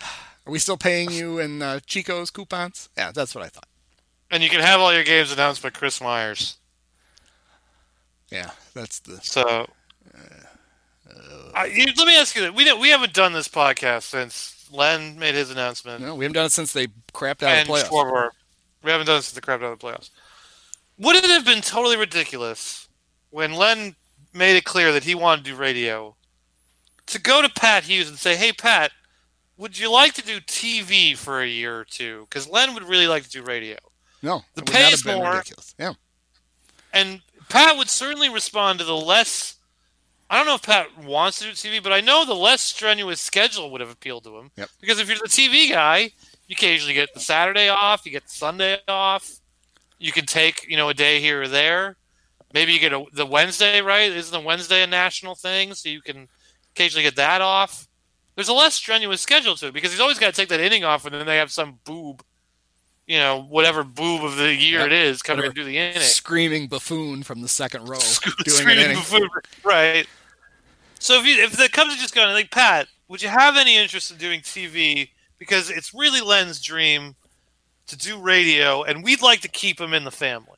Are 0.00 0.52
we 0.52 0.58
still 0.58 0.76
paying 0.76 1.10
you 1.10 1.38
in 1.38 1.62
uh, 1.62 1.80
Chico's 1.86 2.30
coupons? 2.30 2.88
Yeah, 2.96 3.10
that's 3.12 3.34
what 3.34 3.44
I 3.44 3.48
thought. 3.48 3.66
and 4.30 4.42
you 4.42 4.48
can 4.50 4.60
have 4.60 4.80
all 4.80 4.92
your 4.94 5.04
games 5.04 5.32
announced 5.32 5.62
by 5.62 5.70
Chris 5.70 6.00
Myers. 6.00 6.56
Yeah, 8.30 8.50
that's 8.74 8.98
the 9.00 9.18
So, 9.22 9.42
uh, 9.42 10.18
uh, 11.10 11.50
I, 11.54 11.66
you, 11.66 11.86
let 11.96 12.06
me 12.06 12.16
ask 12.18 12.34
you 12.34 12.42
that 12.42 12.54
we 12.54 12.64
don't, 12.64 12.80
we 12.80 12.88
haven't 12.90 13.12
done 13.12 13.32
this 13.32 13.48
podcast 13.48 14.02
since 14.02 14.68
Len 14.72 15.18
made 15.18 15.34
his 15.34 15.50
announcement 15.50 16.02
no. 16.02 16.14
We 16.14 16.24
haven't 16.24 16.34
done 16.34 16.46
it 16.46 16.52
since 16.52 16.72
they 16.72 16.88
crapped 17.12 17.42
out 17.42 17.50
and 17.50 17.68
of 17.68 17.76
the 17.76 17.82
playoffs. 17.82 17.88
Schwarber. 17.90 18.30
We 18.82 18.90
haven't 18.90 19.06
done 19.06 19.18
it 19.18 19.22
since 19.22 19.32
the 19.34 19.40
crap 19.40 19.60
out 19.62 19.72
of 19.72 19.78
the 19.78 19.86
playoffs. 19.86 20.10
Would 20.98 21.16
it 21.16 21.24
have 21.24 21.44
been 21.44 21.60
totally 21.60 21.96
ridiculous 21.96 22.88
when 23.30 23.52
Len 23.52 23.94
made 24.32 24.56
it 24.56 24.64
clear 24.64 24.92
that 24.92 25.04
he 25.04 25.14
wanted 25.14 25.44
to 25.44 25.50
do 25.52 25.56
radio 25.56 26.16
to 27.06 27.20
go 27.20 27.42
to 27.42 27.48
Pat 27.48 27.84
Hughes 27.84 28.08
and 28.08 28.18
say, 28.18 28.34
"Hey, 28.36 28.52
Pat, 28.52 28.90
would 29.56 29.78
you 29.78 29.90
like 29.92 30.14
to 30.14 30.22
do 30.22 30.40
TV 30.40 31.16
for 31.16 31.40
a 31.40 31.46
year 31.46 31.78
or 31.78 31.84
two? 31.84 32.26
Because 32.28 32.48
Len 32.48 32.74
would 32.74 32.82
really 32.82 33.06
like 33.06 33.22
to 33.24 33.28
do 33.30 33.42
radio." 33.42 33.76
No, 34.22 34.42
The 34.54 34.62
it 34.62 34.68
would 34.68 34.74
pay 34.74 34.82
not 34.82 34.92
is 34.92 35.04
more. 35.04 35.30
ridiculous. 35.30 35.74
Yeah, 35.78 35.92
And 36.92 37.20
Pat 37.48 37.76
would 37.76 37.88
certainly 37.88 38.28
respond 38.28 38.78
to 38.78 38.84
the 38.84 38.96
less. 38.96 39.56
I 40.28 40.36
don't 40.36 40.46
know 40.46 40.56
if 40.56 40.62
Pat 40.62 41.04
wants 41.04 41.38
to 41.38 41.44
do 41.44 41.50
TV, 41.52 41.82
but 41.82 41.92
I 41.92 42.00
know 42.00 42.24
the 42.24 42.34
less 42.34 42.60
strenuous 42.60 43.20
schedule 43.20 43.70
would 43.70 43.80
have 43.80 43.90
appealed 43.90 44.24
to 44.24 44.36
him. 44.36 44.50
Yep. 44.56 44.68
Because 44.80 44.98
if 44.98 45.08
you're 45.08 45.18
the 45.18 45.28
TV 45.28 45.70
guy, 45.70 46.10
you 46.48 46.54
occasionally 46.54 46.94
get 46.94 47.14
the 47.14 47.20
Saturday 47.20 47.68
off, 47.68 48.04
you 48.04 48.12
get 48.12 48.24
the 48.24 48.30
Sunday 48.30 48.78
off. 48.88 49.30
You 49.98 50.12
can 50.12 50.26
take, 50.26 50.66
you 50.68 50.76
know, 50.76 50.88
a 50.88 50.94
day 50.94 51.20
here 51.20 51.42
or 51.42 51.48
there. 51.48 51.96
Maybe 52.52 52.72
you 52.72 52.80
get 52.80 52.92
a, 52.92 53.04
the 53.12 53.26
Wednesday, 53.26 53.80
right? 53.80 54.10
Isn't 54.10 54.32
the 54.32 54.44
Wednesday 54.44 54.82
a 54.82 54.86
national 54.86 55.34
thing? 55.34 55.74
So 55.74 55.88
you 55.88 56.00
can 56.00 56.28
occasionally 56.72 57.02
get 57.02 57.16
that 57.16 57.40
off. 57.40 57.88
There's 58.34 58.48
a 58.48 58.54
less 58.54 58.74
strenuous 58.74 59.20
schedule 59.20 59.56
to 59.56 59.68
it 59.68 59.74
because 59.74 59.90
he's 59.90 60.00
always 60.00 60.18
got 60.18 60.26
to 60.26 60.32
take 60.40 60.50
that 60.50 60.60
inning 60.60 60.84
off, 60.84 61.06
and 61.06 61.14
then 61.14 61.26
they 61.26 61.38
have 61.38 61.50
some 61.50 61.78
boob, 61.84 62.22
you 63.06 63.18
know, 63.18 63.42
whatever 63.42 63.84
boob 63.84 64.24
of 64.24 64.36
the 64.36 64.52
year 64.54 64.80
Yep. 64.80 64.86
it 64.86 64.92
is, 64.92 65.22
come 65.22 65.34
in 65.34 65.38
Whatever. 65.46 65.54
do 65.54 65.64
the 65.64 65.78
inning. 65.78 66.00
screaming 66.02 66.66
buffoon 66.68 67.22
from 67.22 67.40
the 67.42 67.48
second 67.48 67.88
row 67.88 67.98
doing 68.24 68.34
an 68.46 68.50
Screaming 68.50 68.94
buffoon, 68.96 69.28
right? 69.64 70.06
So 70.98 71.20
if 71.20 71.26
you 71.26 71.42
if 71.42 71.52
the 71.56 71.68
Cubs 71.68 71.94
are 71.94 71.98
just 71.98 72.14
going 72.14 72.32
like 72.32 72.50
Pat, 72.50 72.88
would 73.08 73.22
you 73.22 73.28
have 73.28 73.56
any 73.56 73.76
interest 73.76 74.10
in 74.10 74.16
doing 74.18 74.40
TV? 74.40 75.10
Because 75.38 75.70
it's 75.70 75.92
really 75.92 76.20
Len's 76.22 76.60
dream 76.60 77.14
to 77.88 77.96
do 77.96 78.18
radio, 78.18 78.82
and 78.82 79.04
we'd 79.04 79.20
like 79.22 79.40
to 79.42 79.48
keep 79.48 79.78
him 79.80 79.92
in 79.94 80.04
the 80.04 80.10
family. 80.10 80.56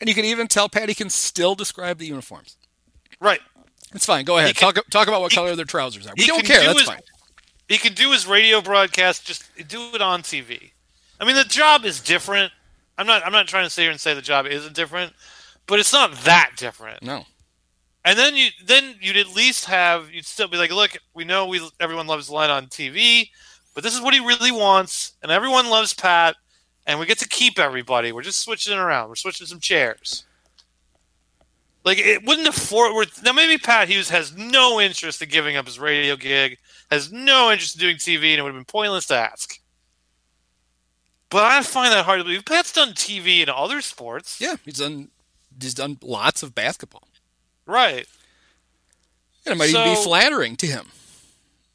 And 0.00 0.08
you 0.08 0.14
can 0.14 0.24
even 0.24 0.46
tell 0.48 0.68
Pat 0.68 0.88
he 0.88 0.94
can 0.94 1.10
still 1.10 1.54
describe 1.54 1.98
the 1.98 2.06
uniforms. 2.06 2.56
Right. 3.20 3.40
It's 3.94 4.06
fine. 4.06 4.24
Go 4.24 4.38
ahead. 4.38 4.54
Can- 4.56 4.72
talk 4.74 4.84
talk 4.90 5.08
about 5.08 5.20
what 5.20 5.32
he- 5.32 5.36
color 5.36 5.54
their 5.56 5.64
trousers 5.64 6.06
are. 6.06 6.14
We 6.16 6.26
don't 6.26 6.44
care. 6.44 6.60
do 6.60 6.66
That's 6.68 6.78
his- 6.80 6.88
fine. 6.88 7.00
He 7.68 7.78
can 7.78 7.94
do 7.94 8.12
his 8.12 8.26
radio 8.26 8.60
broadcast, 8.60 9.26
just 9.26 9.44
do 9.68 9.90
it 9.94 10.00
on 10.02 10.22
TV. 10.22 10.70
I 11.24 11.26
mean, 11.26 11.36
the 11.36 11.44
job 11.44 11.86
is 11.86 12.00
different. 12.00 12.52
I'm 12.98 13.06
not. 13.06 13.24
I'm 13.24 13.32
not 13.32 13.48
trying 13.48 13.64
to 13.64 13.70
sit 13.70 13.80
here 13.80 13.90
and 13.90 13.98
say 13.98 14.12
the 14.12 14.20
job 14.20 14.44
isn't 14.44 14.74
different, 14.74 15.14
but 15.66 15.80
it's 15.80 15.92
not 15.92 16.12
that 16.24 16.50
different. 16.58 17.02
No. 17.02 17.24
And 18.04 18.18
then 18.18 18.36
you 18.36 18.50
then 18.66 18.96
you'd 19.00 19.16
at 19.16 19.34
least 19.34 19.64
have 19.64 20.10
you'd 20.10 20.26
still 20.26 20.48
be 20.48 20.58
like, 20.58 20.70
look, 20.70 20.90
we 21.14 21.24
know 21.24 21.46
we 21.46 21.66
everyone 21.80 22.06
loves 22.06 22.28
Len 22.28 22.50
on 22.50 22.66
TV, 22.66 23.30
but 23.74 23.82
this 23.82 23.94
is 23.94 24.02
what 24.02 24.12
he 24.12 24.20
really 24.20 24.52
wants, 24.52 25.14
and 25.22 25.32
everyone 25.32 25.70
loves 25.70 25.94
Pat, 25.94 26.36
and 26.86 27.00
we 27.00 27.06
get 27.06 27.18
to 27.20 27.28
keep 27.28 27.58
everybody. 27.58 28.12
We're 28.12 28.20
just 28.20 28.42
switching 28.42 28.76
around. 28.76 29.08
We're 29.08 29.14
switching 29.14 29.46
some 29.46 29.60
chairs. 29.60 30.26
Like 31.86 31.96
it 31.96 32.22
wouldn't 32.26 32.48
afford. 32.48 32.94
We're, 32.94 33.06
now 33.24 33.32
maybe 33.32 33.56
Pat 33.56 33.88
Hughes 33.88 34.10
has 34.10 34.36
no 34.36 34.78
interest 34.78 35.22
in 35.22 35.30
giving 35.30 35.56
up 35.56 35.64
his 35.64 35.78
radio 35.78 36.16
gig, 36.16 36.58
has 36.90 37.10
no 37.10 37.50
interest 37.50 37.76
in 37.76 37.80
doing 37.80 37.96
TV, 37.96 38.32
and 38.32 38.40
it 38.40 38.42
would 38.42 38.52
have 38.52 38.58
been 38.58 38.66
pointless 38.66 39.06
to 39.06 39.14
ask. 39.14 39.58
But 41.34 41.42
I 41.42 41.62
find 41.62 41.90
that 41.92 42.04
hard 42.04 42.20
to 42.20 42.24
believe. 42.24 42.44
Pat's 42.44 42.70
done 42.72 42.92
TV 42.92 43.40
and 43.40 43.50
other 43.50 43.80
sports, 43.80 44.40
Yeah, 44.40 44.54
he's 44.64 44.78
done. 44.78 45.08
He's 45.60 45.74
done 45.74 45.98
lots 46.00 46.44
of 46.44 46.54
basketball, 46.54 47.08
right? 47.66 48.06
and 49.44 49.54
it 49.54 49.58
might 49.58 49.70
even 49.70 49.82
be 49.82 49.96
flattering 49.96 50.54
to 50.54 50.66
him. 50.68 50.86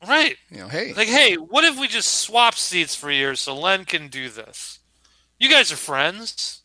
Right. 0.08 0.38
You 0.50 0.60
know, 0.60 0.70
hey, 0.70 0.94
Like, 0.94 1.10
hey, 1.10 1.36
what 1.36 1.66
if 1.66 1.78
we 1.78 1.90
just 1.90 2.22
swap 2.22 2.56
seats 2.56 2.96
for 2.96 3.12
years 3.12 3.42
so 3.42 3.54
Len 3.54 3.84
can 3.84 4.08
do 4.08 4.30
this? 4.30 4.80
You 5.38 5.50
guys 5.50 5.74
are 5.74 5.78
friends. 5.78 6.62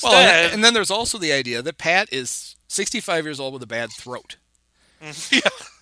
well, 0.00 0.14
and, 0.14 0.54
and 0.54 0.64
then 0.64 0.74
there's 0.74 0.92
also 0.92 1.18
the 1.18 1.32
idea 1.32 1.60
that 1.60 1.76
Pat 1.76 2.12
is 2.12 2.54
65 2.68 3.24
years 3.24 3.40
old 3.40 3.52
with 3.52 3.64
a 3.64 3.66
bad 3.66 3.90
throat. 3.90 4.36
yeah, 5.32 5.40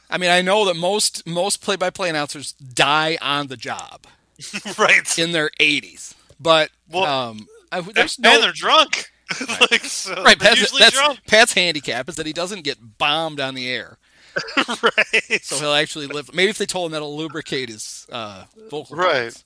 I 0.09 0.17
mean, 0.17 0.31
I 0.31 0.41
know 0.41 0.65
that 0.65 0.75
most 0.75 1.27
most 1.27 1.61
play-by-play 1.61 2.09
announcers 2.09 2.53
die 2.53 3.19
on 3.21 3.49
the 3.49 3.59
job 3.59 4.07
right. 4.79 5.19
in 5.19 5.33
their 5.33 5.51
80s, 5.61 6.15
but 6.39 6.71
Well, 6.91 7.05
um, 7.05 7.49
I, 7.73 7.81
there's 7.81 8.19
no 8.19 8.41
they're 8.41 8.53
drunk. 8.53 9.11
like, 9.71 9.85
so 9.85 10.23
right. 10.23 10.39
Pat's, 10.39 10.61
usually 10.61 10.81
that's 10.81 10.97
drunk. 10.97 11.21
Pat's 11.27 11.53
handicap 11.53 12.09
is 12.09 12.17
that 12.17 12.27
he 12.27 12.33
doesn't 12.33 12.63
get 12.63 12.99
bombed 12.99 13.39
on 13.39 13.55
the 13.55 13.69
air, 13.69 13.99
right. 14.83 15.41
so 15.43 15.57
he'll 15.57 15.73
actually 15.73 16.07
live. 16.07 16.35
Maybe 16.35 16.51
if 16.51 16.59
they 16.59 16.67
told 16.67 16.87
him 16.87 16.93
that'll 16.93 17.17
lubricate 17.17 17.69
his 17.69 18.07
uh, 18.11 18.45
vocal 18.71 18.97
Right. 18.97 19.45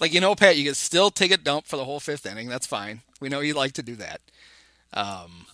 Like 0.00 0.14
you 0.14 0.20
know, 0.20 0.34
Pat, 0.34 0.56
you 0.56 0.64
can 0.64 0.74
still 0.74 1.10
take 1.10 1.30
a 1.30 1.36
dump 1.36 1.66
for 1.66 1.76
the 1.76 1.84
whole 1.84 2.00
fifth 2.00 2.26
inning. 2.26 2.48
That's 2.48 2.66
fine. 2.66 3.02
We 3.20 3.28
know 3.28 3.40
you 3.40 3.54
like 3.54 3.72
to 3.72 3.82
do 3.82 3.96
that. 3.96 4.20
Um, 4.92 5.46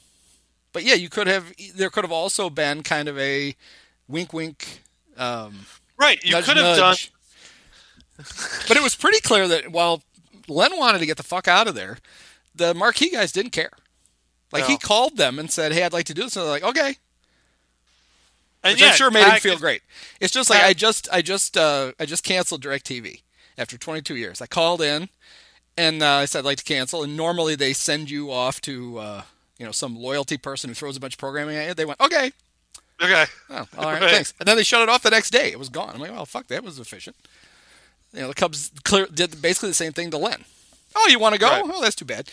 but 0.73 0.85
yeah, 0.85 0.95
you 0.95 1.09
could 1.09 1.27
have. 1.27 1.53
There 1.75 1.91
could 1.91 2.05
have 2.05 2.13
also 2.13 2.51
been 2.51 2.83
kind 2.83 3.09
of 3.09 3.19
a 3.19 3.55
wink, 4.09 4.33
wink. 4.33 4.83
Um, 5.17 5.67
right. 5.99 6.23
You 6.25 6.33
nudge, 6.33 6.45
could 6.45 6.57
have 6.57 6.77
done. 6.77 6.97
But 8.69 8.77
it 8.77 8.83
was 8.83 8.95
pretty 8.95 9.21
clear 9.21 9.49
that 9.49 9.73
while 9.73 10.03
Len 10.49 10.77
wanted 10.77 10.99
to 10.99 11.07
get 11.07 11.17
the 11.17 11.23
fuck 11.23 11.49
out 11.49 11.67
of 11.67 11.75
there, 11.75 11.99
the 12.55 12.75
marquee 12.75 13.11
guys 13.11 13.33
didn't 13.33 13.53
care. 13.53 13.71
Like 14.53 14.67
he 14.67 14.77
called 14.77 15.17
them 15.17 15.39
and 15.39 15.51
said, 15.51 15.73
"Hey, 15.73 15.83
I'd 15.83 15.93
like 15.95 16.05
to 16.07 16.15
do 16.15 16.23
this." 16.25 16.37
And 16.37 16.45
they're 16.45 16.51
like, 16.53 16.63
"Okay," 16.63 16.97
And 18.63 18.75
which 18.75 18.81
yeah, 18.83 18.89
I'm 18.89 18.97
sure 18.97 19.11
made 19.11 19.25
him 19.27 19.41
feel 19.41 19.59
great. 19.59 19.83
It's 20.21 20.33
just 20.33 20.51
like 20.51 20.61
Pat- 20.61 20.69
I 20.69 20.73
just, 20.75 21.09
I 21.11 21.23
just, 21.23 21.57
uh, 21.57 21.93
I 21.99 22.07
just 22.07 22.23
canceled 22.23 22.63
Directv 22.63 23.23
after 23.59 23.77
22 23.77 24.15
years. 24.17 24.41
I 24.41 24.47
called 24.47 24.81
in 24.81 25.09
and 25.77 26.03
uh, 26.03 26.09
I 26.17 26.27
said 26.27 26.41
I'd 26.41 26.45
like 26.45 26.59
to 26.59 26.65
cancel. 26.65 27.03
And 27.03 27.17
normally 27.17 27.55
they 27.57 27.73
send 27.73 28.11
you 28.11 28.31
off 28.31 28.61
to, 28.63 28.99
uh, 28.99 29.23
you 29.59 29.67
know, 29.67 29.73
some 29.73 29.97
loyalty 29.97 30.37
person 30.37 30.69
who 30.71 30.75
throws 30.75 30.97
a 30.97 31.01
bunch 31.01 31.15
of 31.15 31.19
programming 31.19 31.57
at 31.57 31.69
you. 31.69 31.75
They 31.75 31.85
went, 31.85 32.01
"Okay, 32.01 32.33
Okay. 33.03 33.25
Oh, 33.51 33.67
all 33.79 33.85
right, 33.87 34.01
Right. 34.01 34.11
thanks. 34.13 34.33
And 34.39 34.47
then 34.47 34.57
they 34.57 34.63
shut 34.63 34.81
it 34.83 34.89
off 34.89 35.03
the 35.03 35.11
next 35.11 35.31
day. 35.31 35.51
It 35.51 35.59
was 35.59 35.69
gone. 35.69 35.91
I'm 35.95 36.01
like, 36.01 36.13
well, 36.13 36.25
fuck, 36.27 36.47
that 36.49 36.63
was 36.63 36.79
efficient. 36.79 37.17
You 38.13 38.23
know, 38.23 38.29
the 38.29 38.35
Cubs 38.35 38.71
clear, 38.85 39.07
did 39.07 39.41
basically 39.41 39.71
the 39.71 39.75
same 39.75 39.93
thing 39.93 40.11
to 40.11 40.19
Len. 40.19 40.45
Oh, 40.95 41.09
you 41.09 41.19
want 41.19 41.35
to 41.35 41.41
go? 41.41 41.49
Right. 41.49 41.63
Oh, 41.65 41.81
that's 41.81 41.95
too 41.95 42.05
bad. 42.05 42.31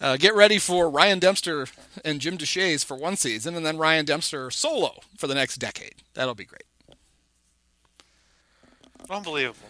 Uh, 0.00 0.16
get 0.16 0.34
ready 0.34 0.58
for 0.58 0.90
Ryan 0.90 1.18
Dempster 1.18 1.66
and 2.04 2.20
Jim 2.20 2.36
Deshaies 2.36 2.84
for 2.84 2.96
one 2.96 3.16
season, 3.16 3.56
and 3.56 3.64
then 3.64 3.78
Ryan 3.78 4.04
Dempster 4.04 4.50
solo 4.50 5.00
for 5.16 5.26
the 5.26 5.34
next 5.34 5.56
decade. 5.56 5.96
That'll 6.14 6.34
be 6.34 6.44
great. 6.44 6.64
Unbelievable. 9.08 9.68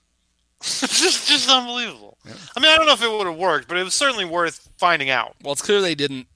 just, 0.62 1.26
just 1.26 1.48
unbelievable. 1.48 2.18
I 2.54 2.60
mean, 2.60 2.70
I 2.70 2.76
don't 2.76 2.84
know 2.84 2.92
if 2.92 3.02
it 3.02 3.10
would 3.10 3.26
have 3.26 3.36
worked, 3.36 3.66
but 3.66 3.78
it 3.78 3.82
was 3.82 3.94
certainly 3.94 4.26
worth 4.26 4.68
finding 4.76 5.08
out. 5.08 5.34
Well, 5.42 5.52
it's 5.52 5.62
clear 5.62 5.80
they 5.80 5.94
didn't. 5.94 6.26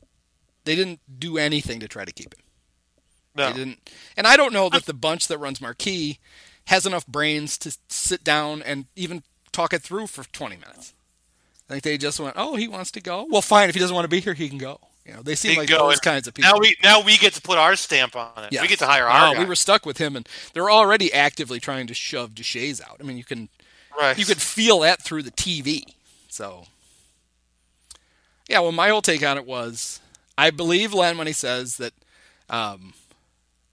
They 0.65 0.75
didn't 0.75 1.01
do 1.19 1.37
anything 1.37 1.81
to 1.81 1.89
try 1.89 2.07
to 2.07 2.13
keep 2.13 2.35
him. 2.35 2.41
No. 3.37 3.49
They 3.49 3.59
didn't. 3.59 3.91
And 4.17 4.27
I 4.27 4.37
don't 4.37 4.55
know 4.55 4.71
that 4.71 4.87
the 4.87 4.95
bunch 4.95 5.29
that 5.29 5.37
runs 5.37 5.61
Marquee 5.61 6.19
has 6.67 6.87
enough 6.87 7.07
brains 7.07 7.59
to 7.59 7.77
sit 7.89 8.25
down 8.25 8.63
and 8.63 8.87
even 8.97 9.23
talk 9.53 9.73
it 9.73 9.83
through 9.83 10.07
for 10.07 10.25
20 10.25 10.57
minutes. 10.57 10.95
I 11.69 11.75
think 11.75 11.83
they 11.85 11.99
just 11.99 12.21
went, 12.21 12.35
"Oh, 12.37 12.57
he 12.57 12.69
wants 12.69 12.91
to 12.93 13.01
go. 13.01 13.27
Well, 13.31 13.41
fine. 13.41 13.69
If 13.69 13.75
he 13.75 13.81
doesn't 13.81 13.95
want 13.95 14.05
to 14.05 14.09
be 14.09 14.21
here, 14.21 14.35
he 14.35 14.49
can 14.49 14.59
go." 14.59 14.81
You 15.07 15.13
know, 15.15 15.23
they 15.23 15.35
seem 15.35 15.59
like 15.59 15.69
those 15.69 16.01
kinds 16.01 16.27
of 16.27 16.35
people. 16.35 16.51
Now 16.51 16.59
we 16.59 16.77
now 16.83 17.03
we 17.03 17.19
get 17.19 17.35
to 17.35 17.43
put 17.43 17.59
our 17.59 17.77
stamp 17.77 18.17
on 18.17 18.45
it. 18.45 18.53
Yeah. 18.53 18.63
We 18.63 18.69
get 18.69 18.79
to 18.79 18.87
hire 18.87 19.07
our 19.07 19.35
guy. 19.35 19.39
we 19.39 19.45
were 19.45 19.55
stuck 19.55 19.85
with 19.85 19.99
him, 19.99 20.17
and 20.17 20.27
they're 20.55 20.71
already 20.71 21.13
actively 21.13 21.61
trying 21.61 21.87
to 21.89 21.95
shove 21.95 22.31
Deshaies 22.31 22.83
out. 22.83 22.99
I 23.01 23.03
mean, 23.03 23.19
you 23.19 23.25
can 23.25 23.51
right. 23.99 24.19
you 24.19 24.25
could 24.25 24.41
feel 24.41 24.81
that 24.81 25.03
through 25.03 25.23
the 25.23 25.31
TV. 25.31 25.85
So, 26.29 26.67
yeah. 28.49 28.61
Well, 28.61 28.73
my 28.73 28.89
whole 28.89 29.03
take 29.03 29.23
on 29.23 29.37
it 29.37 29.47
was, 29.47 30.01
I 30.39 30.51
believe 30.51 30.95
Len 30.95 31.19
when 31.19 31.27
he 31.27 31.35
says 31.35 31.77
that, 31.77 31.93
um, 32.49 32.95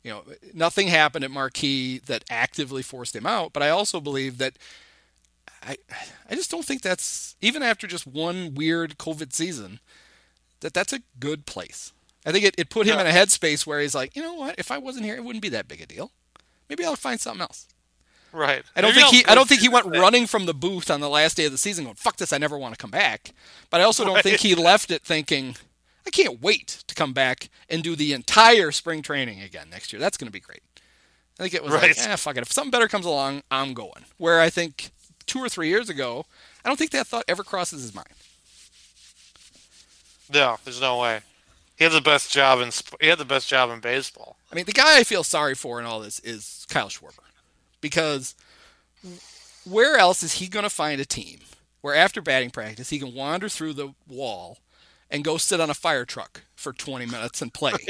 you 0.04 0.12
know, 0.12 0.24
nothing 0.54 0.88
happened 0.88 1.24
at 1.24 1.32
Marquee 1.32 1.99
that 2.08 2.24
actively 2.30 2.82
forced 2.82 3.16
him 3.16 3.26
out. 3.26 3.54
But 3.54 3.64
I 3.64 3.70
also 3.70 3.99
believe 3.99 4.38
that, 4.39 4.54
I, 5.64 5.78
I 6.30 6.36
just 6.36 6.49
don't 6.49 6.66
think 6.66 6.82
that's 6.82 7.36
even 7.41 7.62
after 7.62 7.86
just 7.88 8.08
one 8.08 8.56
weird 8.56 8.97
COVID 8.97 9.32
season, 9.34 9.80
that 10.62 10.74
that's 10.74 10.93
a 10.93 11.02
good 11.20 11.45
place. 11.45 11.91
I 12.26 12.32
think 12.32 12.45
it, 12.45 12.56
it 12.58 12.70
put 12.70 12.88
him 12.88 12.95
Yeah. 12.95 13.02
in 13.02 13.08
a 13.08 13.12
headspace 13.12 13.66
where 13.66 13.80
he's 13.80 13.95
like, 13.95 14.16
you 14.16 14.22
know 14.22 14.34
what, 14.34 14.56
if 14.58 14.72
I 14.72 14.78
wasn't 14.78 15.06
here, 15.06 15.16
it 15.16 15.24
wouldn't 15.24 15.41
be 15.41 15.49
that 15.49 15.68
big 15.68 15.82
a 15.82 15.86
deal. 15.86 16.12
maybe 16.70 16.86
I'll 16.86 16.95
find 16.95 17.20
something 17.20 17.41
else. 17.41 17.68
Right. 18.34 18.64
I 18.76 18.82
don't 18.82 18.91
Maybe 18.95 19.02
think 19.02 19.14
he. 19.16 19.26
I'll 19.26 19.32
I 19.34 19.36
don't 19.36 19.49
think 19.49 19.60
he 19.62 19.68
went 19.68 19.91
that. 19.91 19.99
running 19.99 20.26
from 20.26 20.45
the 20.45 20.54
booth 20.54 20.89
on 20.89 21.02
the 21.02 21.10
last 21.10 21.36
day 21.36 21.43
of 21.45 21.52
the 21.52 21.58
season 21.58 21.84
going, 21.84 21.95
"Fuck 21.97 22.16
this! 22.16 22.32
I 22.32 22.38
never 22.38 22.58
want 22.58 22.74
to 22.74 22.78
come 22.82 22.89
back." 22.89 23.34
But 23.70 23.82
I 23.82 23.84
also 23.84 24.06
don't 24.06 24.24
think 24.24 24.39
he 24.39 24.56
left 24.56 24.89
it 24.89 25.02
thinking, 25.04 25.58
"I 26.06 26.10
can't 26.10 26.41
wait 26.41 26.84
to 26.88 26.95
come 26.95 27.14
back 27.14 27.49
and 27.70 27.84
do 27.84 27.95
the 27.95 28.14
entire 28.14 28.72
spring 28.72 29.02
training 29.02 29.41
again 29.41 29.70
next 29.70 29.91
year. 29.93 29.99
That's 29.99 30.18
going 30.18 30.28
to 30.28 30.32
be 30.32 30.39
great." 30.39 30.62
I 31.39 31.43
think 31.43 31.54
it 31.56 31.64
was 31.64 31.74
Right. 31.74 31.97
like, 31.97 32.08
"Eh, 32.08 32.16
fuck 32.18 32.38
it. 32.38 32.41
If 32.43 32.52
something 32.52 32.72
better 32.72 32.88
comes 32.88 33.06
along, 33.06 33.43
I'm 33.49 33.74
going." 33.74 34.06
Where 34.18 34.39
I 34.39 34.49
think 34.49 34.91
two 35.26 35.39
or 35.39 35.49
three 35.49 35.70
years 35.70 35.89
ago, 35.89 36.26
I 36.64 36.68
don't 36.70 36.78
think 36.78 36.91
that 36.91 37.08
thought 37.08 37.26
ever 37.28 37.43
crosses 37.43 37.82
his 37.82 37.93
mind. 37.95 38.10
No, 40.32 40.58
there's 40.64 40.82
no 40.82 40.97
way. 40.99 41.22
He 41.78 41.84
had 41.84 41.93
the 41.93 42.02
best 42.02 42.32
job 42.32 42.60
in 42.60 42.72
he 42.99 43.08
had 43.08 43.18
the 43.18 43.26
best 43.26 43.47
job 43.47 43.70
in 43.72 43.80
baseball. 43.80 44.38
I 44.52 44.56
mean, 44.56 44.66
the 44.66 44.72
guy 44.72 44.99
I 44.99 45.04
feel 45.04 45.24
sorry 45.24 45.56
for 45.56 45.80
in 45.80 45.86
all 45.86 45.99
this 45.99 46.20
is 46.20 46.66
Kyle 46.70 46.89
Schwarber. 46.89 47.24
Because 47.82 48.36
where 49.66 49.97
else 49.97 50.22
is 50.22 50.34
he 50.34 50.47
going 50.47 50.64
to 50.64 50.70
find 50.70 51.02
a 51.02 51.06
team 51.06 51.39
where 51.82 51.95
after 51.95 52.22
batting 52.22 52.52
practice 52.52 52.89
he 52.91 52.99
can 52.99 53.14
wander 53.16 53.49
through 53.49 53.74
the 53.74 53.93
wall 54.08 54.60
and 55.12 55.24
go 55.24 55.38
sit 55.38 55.59
on 55.59 55.70
a 55.70 55.76
fire 55.76 56.05
truck 56.05 56.41
for 56.55 56.74
20 56.74 57.05
minutes 57.05 57.41
and 57.41 57.53
play? 57.53 57.74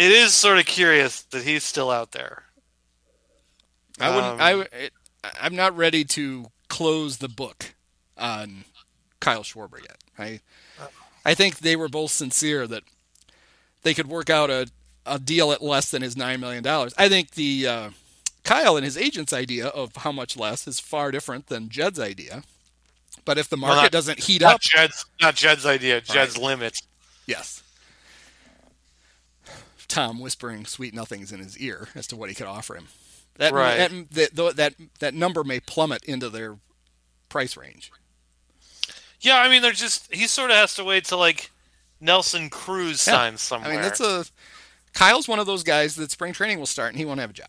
It 0.00 0.12
is 0.12 0.32
sort 0.32 0.56
of 0.56 0.64
curious 0.64 1.20
that 1.24 1.42
he's 1.42 1.62
still 1.62 1.90
out 1.90 2.12
there. 2.12 2.44
I 4.00 4.14
wouldn't. 4.14 4.32
Um, 4.32 4.40
I, 4.40 4.66
it, 4.74 4.92
I'm 5.38 5.54
not 5.54 5.76
ready 5.76 6.04
to 6.04 6.46
close 6.68 7.18
the 7.18 7.28
book 7.28 7.74
on 8.16 8.64
Kyle 9.20 9.42
Schwarber 9.42 9.78
yet. 9.82 9.98
I, 10.18 10.40
I 11.26 11.34
think 11.34 11.58
they 11.58 11.76
were 11.76 11.90
both 11.90 12.12
sincere 12.12 12.66
that 12.66 12.82
they 13.82 13.92
could 13.92 14.06
work 14.06 14.30
out 14.30 14.48
a, 14.48 14.68
a 15.04 15.18
deal 15.18 15.52
at 15.52 15.60
less 15.62 15.90
than 15.90 16.00
his 16.00 16.16
nine 16.16 16.40
million 16.40 16.62
dollars. 16.62 16.94
I 16.96 17.10
think 17.10 17.32
the 17.32 17.66
uh, 17.66 17.90
Kyle 18.44 18.76
and 18.76 18.84
his 18.84 18.96
agent's 18.96 19.32
idea 19.32 19.66
of 19.68 19.94
how 19.96 20.12
much 20.12 20.36
less 20.36 20.66
is 20.66 20.80
far 20.80 21.10
different 21.10 21.46
than 21.48 21.68
Jed's 21.68 22.00
idea. 22.00 22.42
But 23.24 23.38
if 23.38 23.48
the 23.48 23.56
Well, 23.56 23.68
market 23.74 23.82
not- 23.84 23.92
doesn't 23.92 24.20
heat 24.24 24.40
Not 24.40 24.54
up, 24.56 24.60
Jed's 24.62 25.04
not 25.20 25.34
Jed's 25.36 25.66
idea. 25.66 26.00
Jed's 26.00 26.38
limit. 26.38 26.80
yes. 27.26 27.62
Tom 29.88 30.20
whispering 30.20 30.66
sweet 30.66 30.94
nothings 30.94 31.32
in 31.32 31.40
his 31.40 31.58
ear 31.58 31.88
as 31.94 32.06
to 32.08 32.16
what 32.16 32.28
he 32.28 32.34
could 32.34 32.46
offer 32.46 32.76
him. 32.76 32.88
That 33.36 33.52
Right. 33.52 33.76
that, 33.76 34.10
that 34.12 34.36
that 34.36 34.56
that 34.56 34.74
that 35.00 35.14
number 35.14 35.42
may 35.42 35.58
plummet 35.60 36.04
into 36.04 36.28
their 36.30 36.58
price 37.28 37.56
range. 37.56 37.90
Yeah, 39.20 39.38
I 39.38 39.48
mean, 39.48 39.62
they're 39.62 39.72
just 39.72 40.12
he 40.14 40.26
sort 40.26 40.50
of 40.50 40.56
has 40.56 40.74
to 40.76 40.84
wait 40.84 41.06
till 41.06 41.18
like 41.18 41.50
Nelson 42.00 42.50
Cruz 42.50 43.04
Yeah. 43.06 43.14
signs 43.14 43.42
somewhere. 43.42 43.70
I 43.70 43.74
mean, 43.74 43.82
that's 43.82 44.00
a 44.00 44.24
Kyle's 44.92 45.26
one 45.28 45.38
of 45.38 45.46
those 45.46 45.62
guys 45.64 45.96
that 45.96 46.10
spring 46.10 46.32
training 46.32 46.58
will 46.58 46.66
start 46.66 46.90
and 46.90 46.98
he 46.98 47.04
won't 47.04 47.20
have 47.20 47.30
a 47.30 47.34
job. 47.34 47.48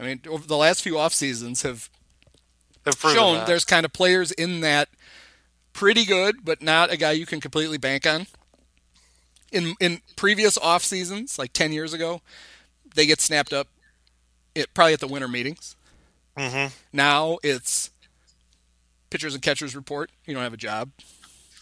I 0.00 0.04
mean, 0.04 0.20
over 0.28 0.46
the 0.46 0.56
last 0.56 0.82
few 0.82 0.98
off 0.98 1.12
seasons 1.12 1.60
have 1.62 1.90
shown 3.14 3.34
that. 3.36 3.46
there's 3.46 3.64
kind 3.66 3.84
of 3.84 3.92
players 3.92 4.32
in 4.32 4.60
that 4.62 4.88
pretty 5.74 6.04
good, 6.06 6.44
but 6.44 6.62
not 6.62 6.90
a 6.90 6.96
guy 6.96 7.12
you 7.12 7.26
can 7.26 7.40
completely 7.40 7.76
bank 7.76 8.06
on. 8.06 8.26
In 9.52 9.74
in 9.78 10.00
previous 10.16 10.56
off 10.56 10.82
seasons, 10.82 11.38
like 11.38 11.52
ten 11.52 11.72
years 11.72 11.92
ago, 11.92 12.22
they 12.94 13.04
get 13.04 13.20
snapped 13.20 13.52
up. 13.52 13.68
It 14.54 14.72
probably 14.74 14.94
at 14.94 15.00
the 15.00 15.08
winter 15.08 15.28
meetings. 15.28 15.76
Mhm. 16.36 16.72
Now 16.92 17.38
it's 17.42 17.90
pitchers 19.10 19.34
and 19.34 19.42
catchers 19.42 19.76
report. 19.76 20.10
You 20.24 20.32
don't 20.34 20.42
have 20.42 20.54
a 20.54 20.56
job. 20.56 20.90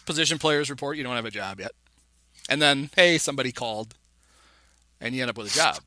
Position 0.05 0.37
players 0.39 0.69
report. 0.69 0.97
You 0.97 1.03
don't 1.03 1.15
have 1.15 1.25
a 1.25 1.31
job 1.31 1.59
yet. 1.59 1.71
And 2.47 2.61
then 2.61 2.89
hey, 2.95 3.17
somebody 3.17 3.51
called, 3.51 3.95
and 5.01 5.13
you 5.13 5.21
end 5.21 5.29
up 5.31 5.37
with 5.37 5.51
a 5.51 5.55
job. 5.55 5.79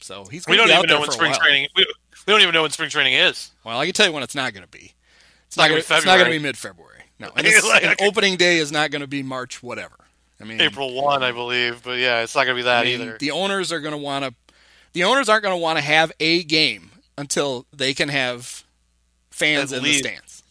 So 0.00 0.24
he's 0.26 0.46
We 0.46 0.56
going 0.56 0.68
to 0.68 0.74
don't 0.74 0.84
even 0.84 0.94
know 0.96 1.00
when 1.00 1.10
spring 1.10 1.30
while. 1.32 1.40
training. 1.40 1.68
We, 1.76 1.86
we 2.26 2.32
don't 2.32 2.40
even 2.42 2.54
know 2.54 2.62
when 2.62 2.70
spring 2.70 2.90
training 2.90 3.14
is. 3.14 3.50
Well, 3.64 3.78
I 3.78 3.84
can 3.86 3.92
tell 3.94 4.06
you 4.06 4.12
when 4.12 4.22
it's 4.22 4.34
not 4.34 4.52
going 4.52 4.64
to 4.64 4.68
be. 4.70 4.94
It's 5.46 5.56
not 5.56 5.64
not. 5.64 5.68
gonna 5.70 5.82
Gonna, 5.82 5.88
be 5.88 5.94
it's 5.96 6.06
not 6.06 6.16
going 6.16 6.24
to 6.32 6.38
be 6.38 6.38
mid-February. 6.38 7.02
No, 7.18 7.30
and, 7.36 7.46
it's, 7.46 7.66
Like, 7.66 7.82
and 7.84 8.00
opening 8.00 8.36
day 8.36 8.58
is 8.58 8.70
not 8.72 8.90
going 8.90 9.00
to 9.02 9.06
be 9.08 9.22
March 9.22 9.62
whatever. 9.62 9.96
I 10.40 10.44
mean, 10.44 10.60
April 10.60 10.94
one, 10.94 11.22
I 11.22 11.32
believe, 11.32 11.82
but 11.82 11.98
yeah, 11.98 12.22
it's 12.22 12.34
not 12.34 12.44
gonna 12.44 12.54
be 12.56 12.62
that 12.62 12.80
I 12.80 12.84
mean, 12.84 13.00
either. 13.02 13.18
The 13.18 13.30
owners 13.30 13.70
are 13.72 13.80
going 13.80 13.92
to 13.92 13.98
want 13.98 14.24
to. 14.24 14.32
The 14.94 15.04
owners 15.04 15.28
aren't 15.28 15.42
going 15.42 15.52
to 15.54 15.60
want 15.60 15.76
to 15.78 15.84
have 15.84 16.10
a 16.18 16.42
game 16.44 16.90
until 17.18 17.66
they 17.74 17.92
can 17.92 18.08
have 18.08 18.64
fans 19.30 19.70
At 19.72 19.78
in 19.78 19.84
least. 19.84 20.02
the 20.02 20.08
stands, 20.08 20.42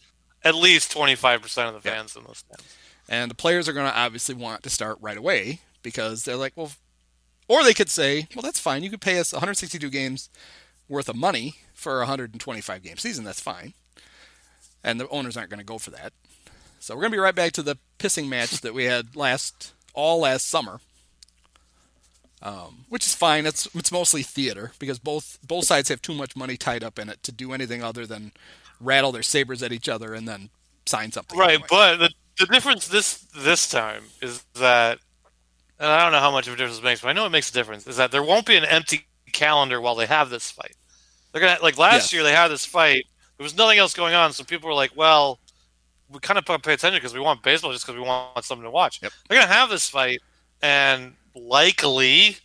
At 0.44 0.54
least 0.54 0.92
twenty 0.92 1.16
five 1.16 1.42
percent 1.42 1.74
of 1.74 1.82
the 1.82 1.88
Yeah. 1.88 1.96
fans 1.96 2.14
in 2.14 2.22
the 2.22 2.34
stands. 2.36 2.76
and 3.08 3.28
the 3.30 3.34
players 3.34 3.68
are 3.68 3.72
going 3.72 3.90
to 3.90 3.98
obviously 3.98 4.36
want 4.36 4.62
to 4.62 4.70
start 4.70 4.98
right 5.00 5.16
away 5.18 5.58
because 5.82 6.22
they're 6.24 6.36
like, 6.36 6.52
well, 6.54 6.70
or 7.50 7.64
they 7.64 7.74
could 7.74 7.90
say, 7.90 8.28
well, 8.32 8.42
that's 8.42 8.60
fine. 8.60 8.84
You 8.84 8.90
could 8.90 9.00
pay 9.00 9.18
us 9.18 9.32
162 9.32 9.90
games 9.90 10.30
worth 10.88 11.08
of 11.08 11.16
money 11.16 11.56
for 11.74 11.96
a 11.96 12.02
125 12.02 12.80
game 12.80 12.96
season. 12.96 13.24
That's 13.24 13.40
fine. 13.40 13.74
And 14.84 15.00
the 15.00 15.08
owners 15.08 15.36
aren't 15.36 15.50
going 15.50 15.58
to 15.58 15.64
go 15.64 15.76
for 15.76 15.90
that. 15.90 16.12
So 16.78 16.94
we're 16.94 17.00
going 17.02 17.10
to 17.10 17.16
be 17.16 17.20
right 17.22 17.34
back 17.34 17.50
to 17.52 17.62
the 17.62 17.76
pissing 17.98 18.28
match 18.28 18.60
that 18.60 18.72
we 18.72 18.84
had 18.84 19.16
last 19.16 19.74
all 19.94 20.20
last 20.20 20.46
summer. 20.46 20.78
Um, 22.40 22.84
which 22.88 23.04
is 23.04 23.16
fine. 23.16 23.46
It's 23.46 23.68
it's 23.74 23.90
mostly 23.90 24.22
theater 24.22 24.70
because 24.78 25.00
both 25.00 25.38
both 25.46 25.64
sides 25.64 25.88
have 25.88 26.00
too 26.00 26.14
much 26.14 26.36
money 26.36 26.56
tied 26.56 26.84
up 26.84 27.00
in 27.00 27.08
it 27.08 27.20
to 27.24 27.32
do 27.32 27.52
anything 27.52 27.82
other 27.82 28.06
than 28.06 28.30
rattle 28.80 29.10
their 29.10 29.24
sabers 29.24 29.62
at 29.62 29.72
each 29.72 29.88
other 29.88 30.14
and 30.14 30.26
then 30.28 30.50
sign 30.86 31.10
something. 31.10 31.36
Right, 31.36 31.54
anyway. 31.54 31.66
but 31.68 31.96
the 31.96 32.10
the 32.38 32.46
difference 32.46 32.88
this 32.88 33.26
this 33.36 33.68
time 33.68 34.04
is 34.22 34.44
that, 34.54 35.00
and 35.80 35.90
I 35.90 36.02
don't 36.02 36.12
know 36.12 36.20
how 36.20 36.30
much 36.30 36.46
of 36.46 36.54
a 36.54 36.56
difference 36.56 36.78
it 36.78 36.84
makes, 36.84 37.00
but 37.00 37.08
I 37.08 37.12
know 37.12 37.26
it 37.26 37.30
makes 37.30 37.50
a 37.50 37.52
difference. 37.52 37.86
Is 37.88 37.96
that 37.96 38.12
there 38.12 38.22
won't 38.22 38.46
be 38.46 38.56
an 38.56 38.64
empty 38.64 39.06
calendar 39.32 39.80
while 39.80 39.96
they 39.96 40.06
have 40.06 40.30
this 40.30 40.50
fight. 40.50 40.76
They're 41.32 41.40
gonna 41.40 41.58
like 41.62 41.78
last 41.78 42.04
Yes. 42.04 42.12
year 42.12 42.22
they 42.22 42.32
had 42.32 42.48
this 42.48 42.64
fight. 42.64 43.04
There 43.36 43.44
was 43.44 43.56
nothing 43.56 43.78
else 43.78 43.94
going 43.94 44.14
on, 44.14 44.32
so 44.32 44.44
people 44.44 44.68
were 44.68 44.74
like, 44.74 44.92
"Well, 44.94 45.40
we 46.08 46.20
kind 46.20 46.38
of 46.38 46.44
pay 46.44 46.74
attention 46.74 46.94
because 46.94 47.14
we 47.14 47.20
want 47.20 47.42
baseball, 47.42 47.72
just 47.72 47.86
because 47.86 47.98
we 47.98 48.06
want 48.06 48.44
something 48.44 48.64
to 48.64 48.70
watch." 48.70 49.00
Yep. 49.02 49.12
They're 49.28 49.40
gonna 49.40 49.52
have 49.52 49.70
this 49.70 49.88
fight, 49.88 50.20
and 50.62 51.16
likely, 51.34 52.36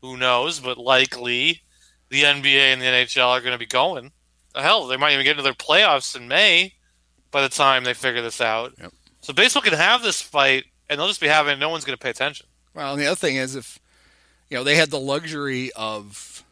who 0.00 0.16
knows, 0.16 0.60
but 0.60 0.78
likely, 0.78 1.62
the 2.08 2.24
NBA 2.24 2.72
and 2.72 2.80
the 2.80 2.86
NHL 2.86 3.28
are 3.28 3.40
going 3.40 3.52
to 3.52 3.58
be 3.58 3.66
going. 3.66 4.12
Hell, 4.54 4.86
they 4.86 4.96
might 4.96 5.12
even 5.12 5.24
get 5.24 5.32
into 5.32 5.42
their 5.42 5.52
playoffs 5.54 6.16
in 6.16 6.26
May 6.26 6.74
by 7.30 7.40
the 7.42 7.48
time 7.48 7.84
they 7.84 7.94
figure 7.94 8.22
this 8.22 8.40
out. 8.40 8.72
Yep. 8.80 8.92
So 9.20 9.32
baseball 9.32 9.62
can 9.62 9.74
have 9.74 10.02
this 10.02 10.20
fight, 10.20 10.64
and 10.90 10.98
they'll 11.00 11.08
just 11.08 11.20
be 11.22 11.28
having. 11.28 11.58
No 11.58 11.70
one's 11.70 11.84
going 11.86 11.96
to 11.96 12.02
pay 12.02 12.10
attention. 12.10 12.46
Well, 12.74 12.92
and 12.92 13.00
the 13.00 13.06
other 13.06 13.16
thing 13.16 13.36
is, 13.36 13.56
if 13.56 13.78
you 14.50 14.56
know, 14.58 14.64
they 14.64 14.74
had 14.76 14.90
the 14.90 15.00
luxury 15.00 15.70
of 15.74 16.44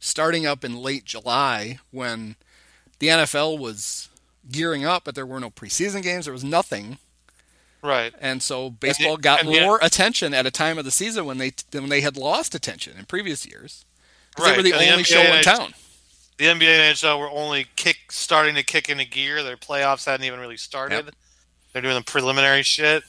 starting 0.00 0.44
up 0.46 0.64
in 0.64 0.76
late 0.76 1.04
July 1.04 1.78
when 1.92 2.34
the 2.98 3.08
NFL 3.08 3.58
was 3.58 4.08
gearing 4.50 4.84
up, 4.84 5.04
but 5.04 5.14
there 5.14 5.24
were 5.26 5.40
no 5.40 5.50
preseason 5.50 6.02
games. 6.02 6.24
There 6.26 6.32
was 6.34 6.44
nothing, 6.44 6.98
Right. 7.82 8.12
and 8.20 8.42
so 8.42 8.70
baseball 8.70 9.16
got 9.16 9.40
and 9.40 9.48
the- 9.48 9.60
more 9.60 9.78
attention 9.82 10.34
at 10.34 10.46
a 10.46 10.50
time 10.50 10.78
of 10.78 10.84
the 10.84 10.90
season 10.90 11.24
when 11.26 11.38
they 11.38 11.52
when 11.72 11.88
they 11.88 12.00
had 12.00 12.16
lost 12.16 12.54
attention 12.54 12.96
in 12.98 13.04
previous 13.06 13.46
years. 13.46 13.84
Right. 14.38 14.50
They 14.50 14.56
were 14.56 14.62
the 14.62 14.72
And 14.72 14.82
only 14.90 15.02
NBA 15.04 15.06
show 15.06 15.20
in 15.20 15.26
and 15.36 15.44
town. 15.44 15.74
The 16.36 16.46
NBA 16.46 16.66
and 16.66 16.96
NHL 16.96 17.18
were 17.20 17.30
only 17.30 17.66
kick 17.76 18.10
starting 18.10 18.56
to 18.56 18.62
kick 18.64 18.88
into 18.88 19.04
gear. 19.04 19.42
Their 19.44 19.56
playoffs 19.56 20.04
hadn't 20.06 20.26
even 20.26 20.40
really 20.40 20.56
started. 20.56 21.14
They're 21.72 21.82
doing 21.82 21.94
the 21.94 22.02
preliminary 22.02 22.62
shit. 22.64 23.04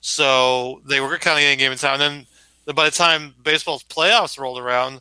So 0.00 0.80
they 0.86 1.00
were 1.00 1.18
kind 1.18 1.38
of 1.38 1.42
getting 1.42 1.58
a 1.58 1.62
game 1.62 1.72
in 1.72 1.78
town. 1.78 2.00
And 2.00 2.26
then 2.66 2.74
by 2.74 2.86
the 2.86 2.90
time 2.90 3.34
baseball's 3.42 3.82
playoffs 3.84 4.38
rolled 4.38 4.58
around, 4.58 5.00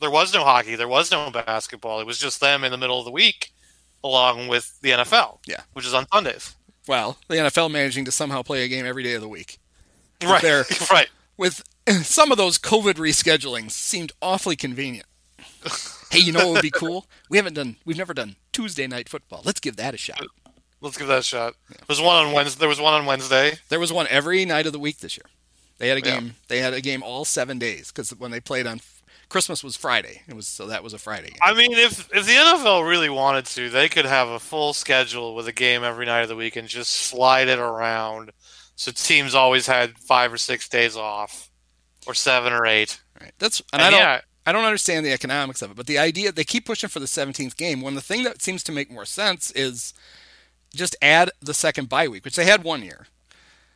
there 0.00 0.10
was 0.10 0.32
no 0.32 0.44
hockey. 0.44 0.76
There 0.76 0.88
was 0.88 1.10
no 1.10 1.30
basketball. 1.30 2.00
It 2.00 2.06
was 2.06 2.18
just 2.18 2.40
them 2.40 2.64
in 2.64 2.70
the 2.72 2.78
middle 2.78 2.98
of 2.98 3.04
the 3.04 3.10
week, 3.10 3.52
along 4.02 4.48
with 4.48 4.80
the 4.80 4.90
NFL. 4.90 5.38
Yeah. 5.46 5.60
which 5.72 5.86
is 5.86 5.94
on 5.94 6.06
Sundays. 6.12 6.54
Well, 6.88 7.18
the 7.28 7.36
NFL 7.36 7.70
managing 7.70 8.04
to 8.06 8.12
somehow 8.12 8.42
play 8.42 8.64
a 8.64 8.68
game 8.68 8.86
every 8.86 9.02
day 9.02 9.14
of 9.14 9.20
the 9.20 9.28
week. 9.28 9.58
Right, 10.22 10.42
There. 10.42 10.64
right. 10.90 11.08
With 11.36 11.62
some 12.02 12.32
of 12.32 12.38
those 12.38 12.58
COVID 12.58 12.94
reschedulings 12.94 13.72
seemed 13.72 14.12
awfully 14.20 14.56
convenient. 14.56 15.06
hey, 16.10 16.18
you 16.18 16.32
know 16.32 16.46
what 16.46 16.54
would 16.54 16.62
be 16.62 16.70
cool? 16.70 17.06
We 17.28 17.36
haven't 17.36 17.54
done, 17.54 17.76
we've 17.84 17.96
never 17.96 18.14
done 18.14 18.36
Tuesday 18.52 18.86
night 18.86 19.08
football. 19.08 19.42
Let's 19.44 19.60
give 19.60 19.76
that 19.76 19.94
a 19.94 19.96
shot. 19.98 20.20
Let's 20.80 20.96
give 20.96 21.08
that 21.08 21.18
a 21.18 21.22
shot. 21.22 21.54
There 21.68 21.78
was 21.88 22.00
one 22.00 22.24
on 22.26 22.32
Wednesday. 22.32 22.58
There 22.60 22.68
was 22.68 22.80
one 22.80 22.94
on 22.94 23.04
Wednesday. 23.06 23.58
There 23.68 23.80
was 23.80 23.92
one 23.92 24.06
every 24.08 24.44
night 24.44 24.66
of 24.66 24.72
the 24.72 24.78
week 24.78 24.98
this 24.98 25.16
year. 25.16 25.26
They 25.78 25.88
had 25.88 25.98
a 25.98 26.00
Yeah. 26.06 26.20
game. 26.20 26.34
They 26.48 26.60
had 26.60 26.72
a 26.74 26.80
game 26.80 27.02
all 27.02 27.24
seven 27.24 27.58
days 27.58 27.88
because 27.88 28.10
when 28.10 28.30
they 28.30 28.40
played 28.40 28.66
on 28.66 28.80
Christmas 29.28 29.62
was 29.62 29.76
Friday. 29.76 30.22
It 30.26 30.34
was 30.34 30.48
so 30.48 30.66
that 30.66 30.82
was 30.82 30.92
a 30.92 30.98
Friday. 30.98 31.28
Game. 31.28 31.38
I 31.40 31.54
mean, 31.54 31.72
if 31.72 32.08
if 32.12 32.26
the 32.26 32.32
NFL 32.32 32.88
really 32.88 33.08
wanted 33.08 33.46
to, 33.46 33.70
they 33.70 33.88
could 33.88 34.04
have 34.04 34.28
a 34.28 34.40
full 34.40 34.72
schedule 34.74 35.34
with 35.36 35.46
a 35.46 35.52
game 35.52 35.84
every 35.84 36.04
night 36.06 36.22
of 36.22 36.28
the 36.28 36.34
week 36.36 36.56
and 36.56 36.66
just 36.66 36.90
slide 36.90 37.46
it 37.48 37.58
around, 37.60 38.32
so 38.74 38.90
teams 38.90 39.34
always 39.34 39.66
had 39.68 39.96
five 39.98 40.32
or 40.32 40.36
six 40.36 40.68
days 40.68 40.96
off, 40.96 41.48
or 42.08 42.14
seven 42.14 42.52
or 42.52 42.66
eight. 42.66 42.98
Right. 43.20 43.32
That's 43.38 43.60
and, 43.72 43.80
And 43.80 43.82
I 43.82 43.90
don't. 43.90 44.00
yeah. 44.00 44.20
I 44.46 44.52
don't 44.52 44.64
understand 44.64 45.06
the 45.06 45.12
economics 45.12 45.62
of 45.62 45.70
it, 45.70 45.76
but 45.76 45.86
the 45.86 45.98
idea 45.98 46.32
they 46.32 46.42
keep 46.44 46.66
pushing 46.66 46.88
for 46.88 46.98
the 46.98 47.06
17th 47.06 47.56
game 47.56 47.82
when 47.82 47.94
the 47.94 48.00
thing 48.00 48.24
that 48.24 48.42
seems 48.42 48.64
to 48.64 48.72
make 48.72 48.90
more 48.90 49.04
sense 49.04 49.50
is 49.52 49.92
just 50.74 50.96
add 51.02 51.30
the 51.40 51.54
second 51.54 51.88
bye 51.88 52.08
week, 52.08 52.24
which 52.24 52.36
they 52.36 52.44
had 52.44 52.62
one 52.64 52.82
year. 52.82 53.06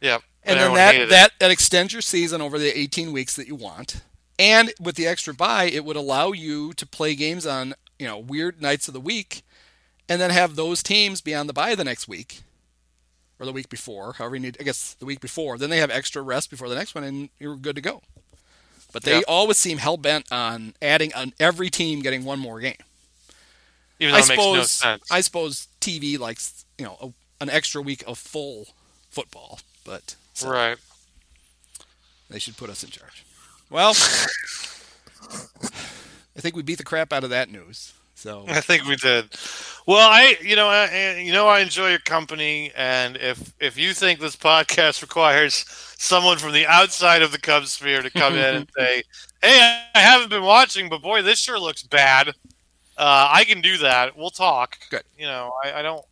Yep. 0.00 0.22
And 0.44 0.60
then 0.60 0.74
that, 0.74 1.08
that 1.08 1.32
that 1.38 1.50
extends 1.50 1.92
your 1.92 2.02
season 2.02 2.40
over 2.42 2.58
the 2.58 2.76
18 2.78 3.12
weeks 3.12 3.34
that 3.36 3.46
you 3.46 3.54
want. 3.54 4.02
And 4.38 4.72
with 4.80 4.96
the 4.96 5.06
extra 5.06 5.32
bye, 5.32 5.64
it 5.64 5.84
would 5.84 5.96
allow 5.96 6.32
you 6.32 6.72
to 6.74 6.86
play 6.86 7.14
games 7.14 7.46
on 7.46 7.74
you 7.98 8.06
know 8.06 8.18
weird 8.18 8.60
nights 8.60 8.88
of 8.88 8.94
the 8.94 9.00
week, 9.00 9.42
and 10.08 10.20
then 10.20 10.30
have 10.30 10.56
those 10.56 10.82
teams 10.82 11.20
be 11.20 11.34
on 11.34 11.46
the 11.46 11.52
bye 11.52 11.74
the 11.74 11.84
next 11.84 12.08
week, 12.08 12.42
or 13.38 13.46
the 13.46 13.52
week 13.52 13.68
before, 13.68 14.14
however 14.14 14.36
you 14.36 14.42
need. 14.42 14.56
I 14.60 14.64
guess 14.64 14.94
the 14.94 15.06
week 15.06 15.20
before. 15.20 15.56
Then 15.56 15.70
they 15.70 15.78
have 15.78 15.90
extra 15.90 16.20
rest 16.20 16.50
before 16.50 16.68
the 16.68 16.74
next 16.74 16.94
one, 16.94 17.04
and 17.04 17.28
you're 17.38 17.56
good 17.56 17.76
to 17.76 17.82
go. 17.82 18.02
But 18.92 19.04
they 19.04 19.18
Yeah. 19.18 19.22
always 19.26 19.56
seem 19.56 19.78
hell 19.78 19.96
bent 19.96 20.30
on 20.30 20.74
adding 20.82 21.14
on 21.14 21.32
every 21.40 21.70
team 21.70 22.00
getting 22.00 22.24
one 22.24 22.38
more 22.38 22.60
game. 22.60 22.76
even 23.98 24.12
though 24.12 24.18
I 24.18 24.28
makes 24.28 24.36
no 24.36 24.62
sense. 24.64 25.02
I 25.10 25.20
suppose 25.20 25.68
TV 25.80 26.18
likes 26.18 26.63
you 26.78 26.84
know 26.84 26.96
a, 27.00 27.12
an 27.42 27.50
extra 27.50 27.80
week 27.82 28.04
of 28.06 28.18
full 28.18 28.68
football, 29.10 29.60
but 29.84 30.16
so 30.34 30.50
right. 30.50 30.76
they 32.30 32.38
should 32.38 32.56
put 32.56 32.70
us 32.70 32.82
in 32.82 32.90
charge. 32.90 33.24
Well, 33.70 33.90
I 36.36 36.40
think 36.40 36.56
we 36.56 36.62
beat 36.62 36.78
the 36.78 36.84
crap 36.84 37.12
out 37.12 37.24
of 37.24 37.30
that 37.30 37.50
news. 37.50 37.92
So 38.14 38.44
I 38.48 38.60
think 38.60 38.84
we 38.86 38.96
did. 38.96 39.26
Well, 39.86 40.08
I, 40.08 40.36
you 40.40 40.56
know, 40.56 40.68
I, 40.68 41.18
you 41.18 41.32
know, 41.32 41.46
I 41.46 41.60
enjoy 41.60 41.90
your 41.90 41.98
company, 41.98 42.72
and 42.74 43.16
if 43.16 43.52
if 43.60 43.76
you 43.76 43.92
think 43.92 44.18
this 44.18 44.36
podcast 44.36 45.02
requires 45.02 45.66
someone 45.98 46.38
from 46.38 46.52
the 46.52 46.66
outside 46.66 47.20
of 47.20 47.32
the 47.32 47.38
Cubs 47.38 47.72
sphere 47.72 48.00
to 48.00 48.10
come 48.10 48.34
in 48.34 48.54
and 48.56 48.68
say, 48.78 49.02
"Hey, 49.42 49.84
I 49.94 49.98
haven't 49.98 50.30
been 50.30 50.42
watching, 50.42 50.88
but 50.88 51.02
boy, 51.02 51.20
this 51.20 51.38
sure 51.38 51.58
looks 51.58 51.82
bad," 51.82 52.28
uh, 52.96 53.28
I 53.30 53.44
can 53.44 53.60
do 53.60 53.76
that. 53.78 54.16
We'll 54.16 54.30
talk. 54.30 54.78
Good. 54.90 55.02
You 55.18 55.26
know, 55.26 55.52
I, 55.62 55.80
I 55.80 55.82
don't. 55.82 56.04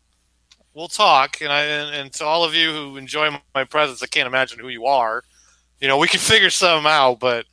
We'll 0.75 0.89
talk, 0.89 1.41
and 1.41 1.53
I 1.53 1.62
and, 1.64 1.95
and 1.95 2.12
to 2.14 2.25
all 2.25 2.45
of 2.45 2.55
you 2.55 2.73
who 2.73 2.97
enjoy 2.97 3.31
my 3.55 3.64
presence, 3.64 4.03
I 4.03 4.07
can't 4.07 4.27
imagine 4.27 4.59
who 4.59 4.68
you 4.68 4.87
are. 4.87 5.23
You 5.81 5.89
know, 5.89 5.99
we 5.99 6.09
can 6.09 6.20
figure 6.20 6.51
something 6.51 6.91
out, 6.91 7.20
but 7.20 7.47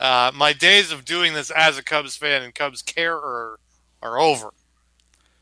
uh, 0.00 0.30
my 0.34 0.52
days 0.52 0.92
of 0.92 1.04
doing 1.04 1.32
this 1.32 1.50
as 1.50 1.78
a 1.78 1.82
Cubs 1.82 2.16
fan 2.16 2.42
and 2.42 2.54
Cubs 2.54 2.82
carer 2.82 3.58
are 4.02 4.18
over. 4.18 4.50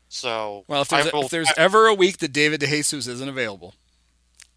So, 0.09 0.63
well, 0.67 0.83
if 0.83 0.87
there's, 0.87 1.07
I 1.07 1.09
will- 1.13 1.23
if 1.25 1.31
there's 1.31 1.51
ever 1.57 1.87
a 1.87 1.93
week 1.93 2.19
that 2.19 2.31
David 2.31 2.61
DeJesus 2.61 3.07
isn't 3.07 3.29
available, 3.29 3.75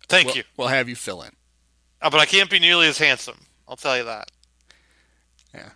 thank 0.08 0.26
we'll, 0.26 0.36
you, 0.36 0.42
we'll 0.56 0.68
have 0.68 0.88
you 0.88 0.94
fill 0.96 1.22
in. 1.22 1.30
Uh, 2.00 2.08
but 2.08 2.20
I 2.20 2.26
can't 2.26 2.48
be 2.48 2.58
nearly 2.60 2.86
as 2.86 2.98
handsome. 2.98 3.46
I'll 3.68 3.76
tell 3.76 3.96
you 3.96 4.04
that. 4.04 4.30
Yeah, 5.52 5.70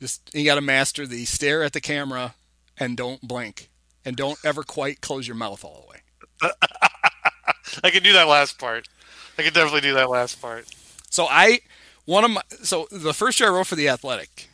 just 0.00 0.34
you 0.34 0.44
got 0.44 0.56
to 0.56 0.60
master 0.60 1.06
the 1.06 1.24
stare 1.24 1.62
at 1.62 1.72
the 1.72 1.80
camera 1.80 2.34
and 2.76 2.96
don't 2.96 3.22
blink 3.22 3.70
and 4.04 4.16
don't 4.16 4.38
ever 4.44 4.62
quite 4.62 5.00
close 5.00 5.26
your 5.26 5.36
mouth 5.36 5.64
all 5.64 5.82
the 5.86 5.90
way. 5.92 5.99
I 7.84 7.90
can 7.90 8.02
do 8.02 8.12
that 8.12 8.28
last 8.28 8.58
part. 8.58 8.88
I 9.38 9.42
can 9.42 9.52
definitely 9.52 9.80
do 9.82 9.94
that 9.94 10.10
last 10.10 10.40
part. 10.40 10.66
So 11.10 11.26
I 11.28 11.60
one 12.04 12.24
of 12.24 12.30
my 12.30 12.42
so 12.62 12.86
the 12.90 13.14
first 13.14 13.40
year 13.40 13.50
I 13.50 13.52
wrote 13.52 13.66
for 13.66 13.76
the 13.76 13.88
Athletic, 13.88 14.48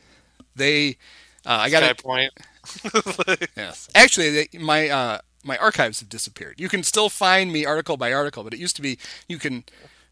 they 0.55 0.97
uh, 1.45 1.59
I 1.63 1.71
got 1.71 1.83
Sky 1.83 1.93
it. 1.93 1.95
point. 1.95 2.33
Yes, 3.57 3.89
actually, 3.95 4.31
they, 4.31 4.59
my 4.59 4.89
uh, 4.89 5.19
my 5.45 5.57
archives 5.59 6.01
have 6.01 6.09
disappeared. 6.09 6.61
You 6.61 6.69
can 6.69 6.83
still 6.83 7.09
find 7.09 7.53
me 7.53 7.65
article 7.65 7.97
by 7.97 8.13
article, 8.13 8.43
but 8.45 8.53
it 8.55 8.61
used 8.61 8.77
to 8.77 8.83
be 8.83 8.99
you 9.29 9.39
can. 9.39 9.65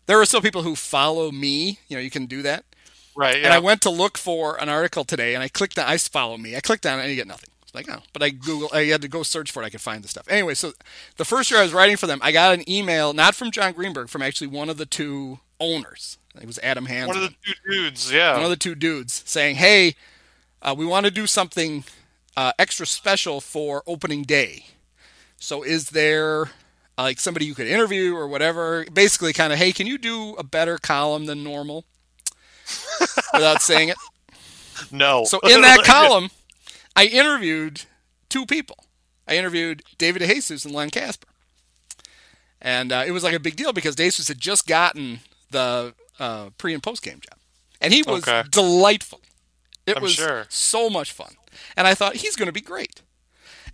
There 0.07 0.20
are 0.20 0.27
still 0.27 0.41
people 0.43 0.62
who 0.62 0.75
follow 0.77 1.31
me. 1.31 1.79
You 1.89 1.97
know, 1.97 2.03
you 2.03 2.11
can 2.11 2.27
do 2.27 2.43
that. 2.43 2.64
right. 3.16 3.43
And 3.43 3.53
I 3.53 3.59
went 3.59 3.83
to 3.83 3.91
look 3.91 4.18
for 4.18 4.61
an 4.61 4.68
article 4.68 5.05
today, 5.05 5.35
and 5.35 5.43
I 5.43 5.49
clicked 5.49 5.79
on 5.79 5.87
I 5.87 5.99
follow 5.99 6.37
me. 6.39 6.57
I 6.57 6.61
clicked 6.61 6.87
on 6.87 6.99
it, 6.99 7.03
and 7.03 7.11
you 7.11 7.16
get 7.16 7.29
nothing. 7.29 7.51
Like 7.75 7.91
oh, 7.91 8.03
but 8.12 8.22
I 8.22 8.31
Google. 8.31 8.70
I 8.72 8.85
had 8.85 9.03
to 9.03 9.09
go 9.09 9.22
search 9.22 9.51
for 9.51 9.62
it. 9.62 9.66
I 9.66 9.70
could 9.70 9.81
find 9.81 10.03
the 10.05 10.09
stuff. 10.09 10.29
Anyway, 10.29 10.55
so 10.55 10.72
the 11.16 11.25
first 11.25 11.51
year 11.51 11.59
I 11.59 11.64
was 11.64 11.72
writing 11.72 11.97
for 11.97 12.07
them, 12.07 12.20
I 12.22 12.31
got 12.31 12.55
an 12.55 12.68
email 12.70 13.12
not 13.12 13.35
from 13.35 13.51
Jon 13.51 13.72
Greenberg, 13.72 14.09
from 14.09 14.22
actually 14.22 14.47
one 14.47 14.70
of 14.70 14.77
the 14.77 14.87
two 14.87 15.41
owners. 15.59 16.18
It 16.41 16.47
was 16.47 16.59
Adam 16.62 16.87
Hansmann. 16.87 17.09
One 17.09 17.16
of 17.16 17.22
the 17.22 17.35
two 17.45 17.70
dudes. 17.70 18.12
Yeah. 18.12 18.35
one 18.35 18.45
of 18.45 18.51
the 18.51 18.57
two 18.57 18.75
dudes 18.75 19.22
saying, 19.27 19.57
"Hey, 19.57 19.97
uh, 20.62 20.75
we 20.77 20.87
want 20.87 21.05
to 21.07 21.11
do 21.11 21.27
something 21.27 21.85
uh, 22.37 22.53
extra 22.59 22.87
special 22.87 23.41
for 23.41 23.83
opening 23.87 24.22
day. 24.22 24.66
So 25.39 25.62
is 25.62 25.91
there 25.91 26.43
uh, 26.97 27.03
like 27.03 27.20
somebody 27.20 27.45
you 27.45 27.55
could 27.55 27.66
interview 27.66 28.14
or 28.14 28.29
whatever? 28.29 28.87
Basically, 28.93 29.33
kind 29.33 29.53
of, 29.53 29.59
hey, 29.59 29.72
can 29.72 29.87
you 29.87 29.99
do 29.99 30.35
a 30.37 30.45
better 30.45 30.79
column 30.79 31.27
than 31.27 31.43
normal?" 31.43 31.85
Without 33.33 33.61
saying 33.61 33.91
it. 33.91 33.97
no. 34.91 35.25
So 35.25 35.39
in 35.41 35.61
that 35.61 35.81
column, 35.85 36.31
I 36.97 37.07
interviewed 37.07 37.82
two 38.28 38.47
people. 38.47 38.78
I 39.26 39.36
interviewed 39.36 39.82
David 39.99 40.22
DeJesus 40.22 40.64
and 40.64 40.74
Len 40.74 40.90
Kasper. 40.90 41.28
And 42.61 42.92
uh, 42.92 43.05
it 43.07 43.11
was 43.11 43.22
like 43.22 43.34
a 43.34 43.40
big 43.40 43.57
deal 43.57 43.72
because 43.72 43.97
DeJesus 43.97 44.28
had 44.28 44.38
just 44.38 44.66
gotten 44.66 45.20
the 45.51 45.95
uh, 46.18 46.51
pre 46.59 46.72
and 46.74 46.82
post 46.82 47.03
game 47.03 47.20
job. 47.20 47.38
And 47.80 47.92
he 47.92 48.03
was 48.03 48.22
Okay. 48.26 48.42
delightful. 48.51 49.20
It 49.86 49.97
I'm 49.99 50.03
was 50.03 50.12
sure. 50.12 50.47
so 50.49 50.88
much 50.88 51.12
fun. 51.12 51.34
And 51.76 51.86
I 51.86 51.95
thought, 51.95 52.16
he's 52.16 52.36
going 52.36 52.47
to 52.47 52.53
be 52.53 52.61
great. 52.62 53.03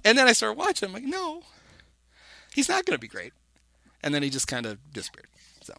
And 0.05 0.19
then 0.19 0.27
I 0.27 0.33
started 0.33 0.59
watching. 0.59 0.89
I'm 0.89 0.93
like, 0.93 1.05
no, 1.05 1.43
he's 2.53 2.69
not 2.69 2.85
going 2.85 2.97
to 2.97 3.01
be 3.01 3.07
great. 3.09 3.33
And 4.03 4.15
then 4.15 4.23
he 4.23 4.31
just 4.31 4.49
kind 4.49 4.67
of 4.67 4.79
disappeared. 4.93 5.29
So 5.63 5.75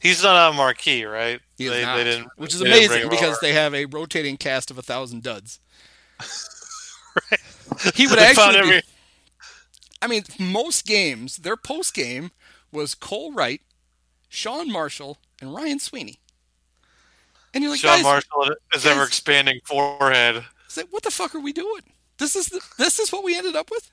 He's 0.00 0.22
not 0.22 0.36
on 0.36 0.56
marquee, 0.56 1.04
right? 1.04 1.40
he 1.58 1.68
They- 1.68 1.82
not, 1.82 1.96
they 1.96 2.04
didn't- 2.04 2.28
which 2.36 2.54
is 2.54 2.60
they 2.60 2.66
didn't 2.66 2.88
bring 2.88 2.90
amazing 3.02 3.10
because 3.10 3.30
over. 3.30 3.38
they 3.42 3.52
have 3.54 3.74
a 3.74 3.86
rotating 3.86 4.36
cast 4.36 4.70
of 4.70 4.78
a 4.78 4.82
thousand 4.82 5.22
duds. 5.22 5.58
He 7.94 8.06
would 8.06 8.18
actually. 8.18 8.70
be- 8.80 8.82
I 10.02 10.06
mean, 10.06 10.24
most 10.38 10.86
games, 10.86 11.36
their 11.36 11.56
post 11.56 11.94
game 11.94 12.30
was 12.72 12.94
Cole 12.94 13.32
Wright, 13.32 13.60
Sean 14.28 14.70
Marshall, 14.70 15.18
and 15.40 15.54
Ryan 15.54 15.78
Sweeney. 15.78 16.18
And 17.54 17.62
you're 17.62 17.72
like, 17.72 17.80
Sean 17.80 18.02
Marshall 18.02 18.54
is 18.74 18.86
ever 18.86 19.04
expanding 19.04 19.60
forehead. 19.64 20.44
it's 20.66 20.76
like, 20.76 20.88
what 20.90 21.02
the 21.04 21.10
fuck 21.10 21.34
are 21.34 21.40
we 21.40 21.52
doing? 21.52 21.82
This 22.18 22.34
is 22.36 22.46
the, 22.46 22.60
this 22.78 22.98
is 22.98 23.12
what 23.12 23.24
we 23.24 23.36
ended 23.36 23.56
up 23.56 23.70
with. 23.70 23.90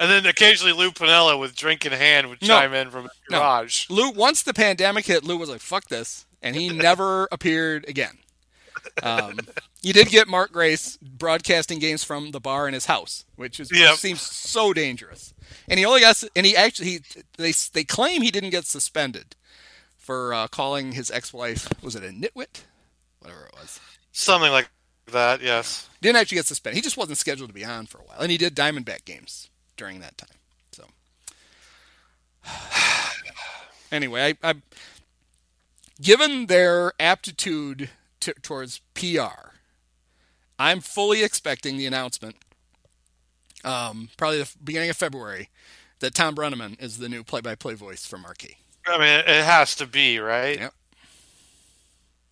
And 0.00 0.10
then 0.10 0.26
occasionally 0.26 0.72
Lou 0.72 0.90
Piniella 0.92 1.38
with 1.38 1.56
drink 1.56 1.84
in 1.84 1.92
hand 1.92 2.28
would 2.28 2.40
No. 2.42 2.48
chime 2.48 2.72
in 2.74 2.90
from 2.90 3.04
his 3.04 3.12
No. 3.30 3.38
garage. 3.40 3.86
Lou, 3.90 4.10
once 4.10 4.42
the 4.42 4.54
pandemic 4.54 5.06
hit, 5.06 5.24
Lou 5.24 5.36
was 5.36 5.48
like, 5.48 5.60
"Fuck 5.60 5.86
this," 5.88 6.24
and 6.40 6.54
he 6.54 6.68
never 6.72 7.26
appeared 7.32 7.84
again. 7.88 8.16
Um, 9.02 9.38
you 9.82 9.92
did 9.92 10.08
get 10.08 10.28
Mark 10.28 10.52
Grace 10.52 10.96
broadcasting 10.98 11.78
games 11.78 12.02
from 12.04 12.30
the 12.32 12.40
bar 12.40 12.66
in 12.68 12.74
his 12.74 12.86
house, 12.86 13.24
which 13.36 13.60
is 13.60 13.70
Yep. 13.72 13.90
which 13.92 14.00
seems 14.00 14.20
so 14.22 14.72
dangerous. 14.72 15.32
And 15.68 15.78
he 15.78 15.84
only 15.84 16.00
got, 16.00 16.22
and 16.34 16.44
he 16.44 16.56
actually, 16.56 16.88
he, 16.90 17.00
they 17.36 17.52
they 17.72 17.84
claim 17.84 18.22
he 18.22 18.30
didn't 18.30 18.50
get 18.50 18.64
suspended 18.64 19.36
for 19.96 20.32
uh, 20.34 20.48
calling 20.48 20.92
his 20.92 21.10
ex-wife, 21.10 21.68
was 21.82 21.94
it 21.94 22.02
a 22.02 22.08
nitwit, 22.08 22.62
whatever 23.20 23.46
it 23.46 23.54
was. 23.60 23.78
Something 24.12 24.50
like 24.50 24.68
that, 25.12 25.42
yes. 25.42 25.88
Didn't 26.00 26.16
actually 26.16 26.36
get 26.36 26.46
suspended. 26.46 26.76
He 26.76 26.82
just 26.82 26.96
wasn't 26.96 27.18
scheduled 27.18 27.50
to 27.50 27.54
be 27.54 27.64
on 27.64 27.86
for 27.86 27.98
a 27.98 28.02
while, 28.04 28.18
and 28.20 28.30
he 28.30 28.38
did 28.38 28.56
Diamondback 28.56 29.04
games 29.04 29.48
during 29.76 30.00
that 30.00 30.16
time. 30.18 30.30
So, 30.72 30.84
anyway, 33.92 34.34
I, 34.42 34.50
I 34.50 34.54
given 36.00 36.46
their 36.46 36.92
aptitude 36.98 37.90
to, 38.20 38.32
towards 38.34 38.80
PR, 38.94 39.47
I'm 40.58 40.80
fully 40.80 41.22
expecting 41.22 41.76
the 41.76 41.86
announcement, 41.86 42.36
um, 43.64 44.08
probably 44.16 44.38
the 44.42 44.50
beginning 44.62 44.90
of 44.90 44.96
February, 44.96 45.50
that 46.00 46.14
Thom 46.14 46.34
Brennaman 46.34 46.80
is 46.80 46.98
the 46.98 47.08
new 47.08 47.22
play-by-play 47.22 47.74
voice 47.74 48.06
for 48.06 48.18
Marquee. 48.18 48.56
I 48.86 48.98
mean, 48.98 49.20
it 49.20 49.44
has 49.44 49.74
to 49.76 49.86
be, 49.86 50.18
right? 50.18 50.58
Yep. 50.58 50.74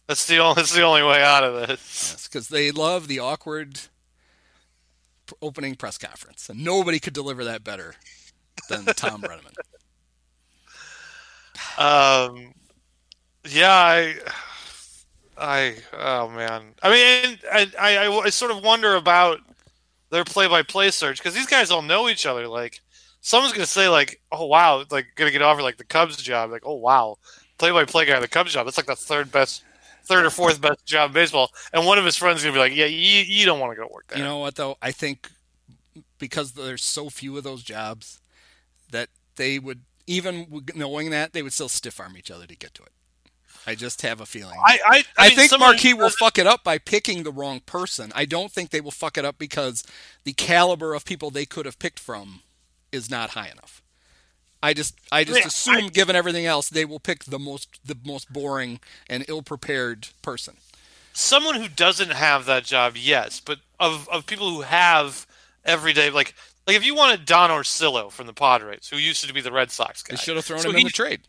That's 0.06 0.26
the 0.26 0.38
only. 0.38 0.54
That's 0.54 0.74
the 0.74 0.82
only 0.82 1.02
way 1.02 1.22
out 1.22 1.44
of 1.44 1.54
this. 1.68 1.80
Yes, 2.12 2.28
because 2.28 2.48
they 2.48 2.70
love 2.70 3.08
the 3.08 3.18
awkward 3.18 3.80
opening 5.42 5.74
press 5.74 5.98
conference, 5.98 6.48
and 6.48 6.64
nobody 6.64 7.00
could 7.00 7.12
deliver 7.12 7.44
that 7.44 7.64
better 7.64 7.96
than 8.68 8.84
Thom 8.84 9.22
Brennaman. 9.22 9.52
Um, 11.78 12.52
yeah, 13.48 13.72
I, 13.72 14.14
I, 15.38 15.76
oh 15.92 16.28
man. 16.28 16.74
I 16.82 16.90
mean, 16.90 17.38
I, 17.52 17.70
I, 17.78 18.08
I, 18.24 18.30
sort 18.30 18.50
of 18.50 18.62
wonder 18.62 18.94
about 18.94 19.40
their 20.10 20.24
play-by-play 20.24 20.90
search 20.90 21.18
because 21.18 21.34
these 21.34 21.46
guys 21.46 21.70
all 21.70 21.82
know 21.82 22.08
each 22.08 22.26
other. 22.26 22.48
Like, 22.48 22.80
someone's 23.20 23.52
gonna 23.52 23.66
say 23.66 23.88
like, 23.88 24.20
"Oh 24.32 24.46
wow," 24.46 24.84
like 24.90 25.08
gonna 25.16 25.30
get 25.30 25.42
offered 25.42 25.62
like 25.62 25.76
the 25.76 25.84
Cubs 25.84 26.16
job. 26.16 26.50
Like, 26.50 26.62
"Oh 26.64 26.74
wow," 26.74 27.16
play-by-play 27.58 28.06
guy 28.06 28.20
the 28.20 28.28
Cubs 28.28 28.52
job. 28.52 28.66
That's 28.66 28.76
like 28.78 28.86
the 28.86 28.96
third 28.96 29.30
best, 29.30 29.62
third 30.04 30.24
or 30.24 30.30
fourth 30.30 30.60
best 30.60 30.86
job 30.86 31.10
in 31.10 31.14
baseball. 31.14 31.50
And 31.72 31.86
one 31.86 31.98
of 31.98 32.04
his 32.04 32.16
friends 32.16 32.42
gonna 32.42 32.52
be 32.52 32.58
like, 32.58 32.74
"Yeah, 32.74 32.86
you, 32.86 33.22
you 33.22 33.44
don't 33.44 33.60
want 33.60 33.72
to 33.72 33.76
go 33.76 33.88
work 33.92 34.06
there." 34.08 34.18
You 34.18 34.24
know 34.24 34.38
what 34.38 34.54
though? 34.54 34.76
I 34.80 34.92
think 34.92 35.30
because 36.18 36.52
there's 36.52 36.84
so 36.84 37.10
few 37.10 37.36
of 37.36 37.44
those 37.44 37.62
jobs 37.62 38.20
that 38.90 39.08
they 39.36 39.58
would 39.58 39.80
even 40.06 40.64
knowing 40.74 41.10
that 41.10 41.32
they 41.32 41.42
would 41.42 41.52
still 41.52 41.68
stiff 41.68 42.00
arm 42.00 42.16
each 42.16 42.30
other 42.30 42.46
to 42.46 42.56
get 42.56 42.74
to 42.74 42.82
it. 42.82 42.92
I 43.66 43.74
just 43.74 44.02
have 44.02 44.20
a 44.20 44.26
feeling. 44.26 44.58
I, 44.64 44.78
I, 44.86 45.04
I, 45.18 45.28
mean, 45.28 45.36
think 45.36 45.50
someone- 45.50 45.70
Marquee 45.70 45.92
will 45.94 46.10
fuck 46.10 46.38
it 46.38 46.46
up 46.46 46.62
by 46.62 46.78
picking 46.78 47.22
the 47.24 47.32
wrong 47.32 47.60
person. 47.60 48.12
I 48.14 48.24
don't 48.24 48.52
think 48.52 48.70
they 48.70 48.80
will 48.80 48.90
fuck 48.92 49.18
it 49.18 49.24
up 49.24 49.38
because 49.38 49.82
the 50.24 50.32
caliber 50.32 50.94
of 50.94 51.04
people 51.04 51.30
they 51.30 51.46
could 51.46 51.66
have 51.66 51.78
picked 51.78 51.98
from 51.98 52.40
is 52.92 53.10
not 53.10 53.30
high 53.30 53.48
enough. 53.48 53.82
I 54.62 54.72
just 54.72 54.94
I 55.12 55.24
just 55.24 55.40
Yeah, 55.40 55.46
assume, 55.46 55.88
given 55.88 56.16
everything 56.16 56.46
else, 56.46 56.68
they 56.70 56.84
will 56.84 56.98
pick 57.00 57.24
the 57.24 57.38
most 57.38 57.78
the 57.84 57.96
most 58.04 58.32
boring 58.32 58.80
and 59.08 59.24
ill 59.28 59.42
prepared 59.42 60.08
person. 60.22 60.56
someone 61.12 61.54
who 61.56 61.68
doesn't 61.68 62.10
have 62.12 62.46
that 62.46 62.64
job, 62.64 62.94
yes, 62.96 63.40
but 63.40 63.58
of 63.78 64.08
of 64.08 64.26
people 64.26 64.48
who 64.50 64.62
have 64.62 65.26
every 65.64 65.92
day, 65.92 66.08
like 66.10 66.34
like 66.66 66.74
if 66.76 66.84
you 66.86 66.94
wanted 66.94 67.26
Don 67.26 67.50
Orsillo 67.50 68.10
from 68.10 68.26
the 68.26 68.32
Padres, 68.32 68.88
who 68.90 68.96
used 68.96 69.24
to 69.26 69.32
be 69.34 69.40
the 69.40 69.52
Red 69.52 69.70
Sox 69.70 70.02
guy, 70.02 70.14
They 70.14 70.22
should 70.22 70.36
have 70.36 70.44
thrown 70.44 70.60
So 70.60 70.70
him 70.70 70.76
he- 70.76 70.80
in 70.82 70.86
the 70.86 70.90
trade. 70.92 71.20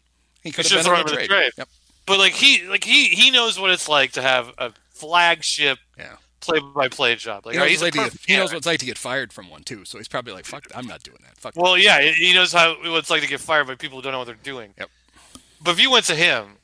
He 0.41 0.51
could 0.51 0.65
should 0.65 0.77
have 0.77 0.85
have 0.85 0.95
been 0.95 1.01
in 1.01 1.07
thrown 1.07 1.17
the 1.17 1.21
him 1.23 1.27
trade. 1.27 1.37
in 1.39 1.45
the 1.45 1.51
trade. 1.51 1.51
Yep. 1.57 1.69
But 2.07 2.17
like 2.17 2.33
he 2.33 2.65
like 2.67 2.83
he 2.83 3.09
he 3.09 3.29
knows 3.29 3.59
what 3.59 3.69
it's 3.69 3.87
like 3.87 4.13
to 4.13 4.21
have 4.21 4.51
a 4.57 4.71
flagship 4.89 5.77
Yeah. 5.97 6.15
play 6.39 6.59
by 6.75 6.87
play 6.87 7.15
job. 7.15 7.45
Like 7.45 7.53
He 7.53 7.59
knows, 7.59 7.69
he's 7.69 7.81
what 7.81 7.85
a 7.85 7.87
it's 7.87 7.97
like 7.97 8.11
to 8.11 8.17
get, 8.17 8.25
he 8.27 8.35
knows 8.37 8.49
what 8.51 8.57
it's 8.57 8.65
like 8.65 8.79
to 8.79 8.85
get 8.85 8.97
fired 8.97 9.31
from 9.31 9.49
one 9.49 9.63
too. 9.63 9.85
So 9.85 9.97
he's 9.99 10.07
probably 10.07 10.33
like, 10.33 10.45
"Fuck, 10.45 10.65
I'm 10.73 10.87
not 10.87 11.03
doing 11.03 11.19
that." 11.23 11.37
Fuck. 11.37 11.53
that. 11.53 11.61
Well, 11.61 11.77
yeah, 11.77 12.01
he- 12.01 12.33
knows 12.33 12.51
how 12.51 12.73
what 12.75 12.97
it's 12.99 13.09
like 13.09 13.21
to 13.21 13.27
get 13.27 13.39
fired 13.39 13.67
by 13.67 13.75
people 13.75 13.97
who 13.97 14.01
don't 14.01 14.11
know 14.13 14.19
what 14.19 14.25
they're 14.27 14.35
doing. 14.43 14.73
Yep. 14.77 14.89
But 15.63 15.71
if 15.71 15.79
you 15.81 15.91
went 15.91 16.05
to 16.05 16.15
him 16.15 16.57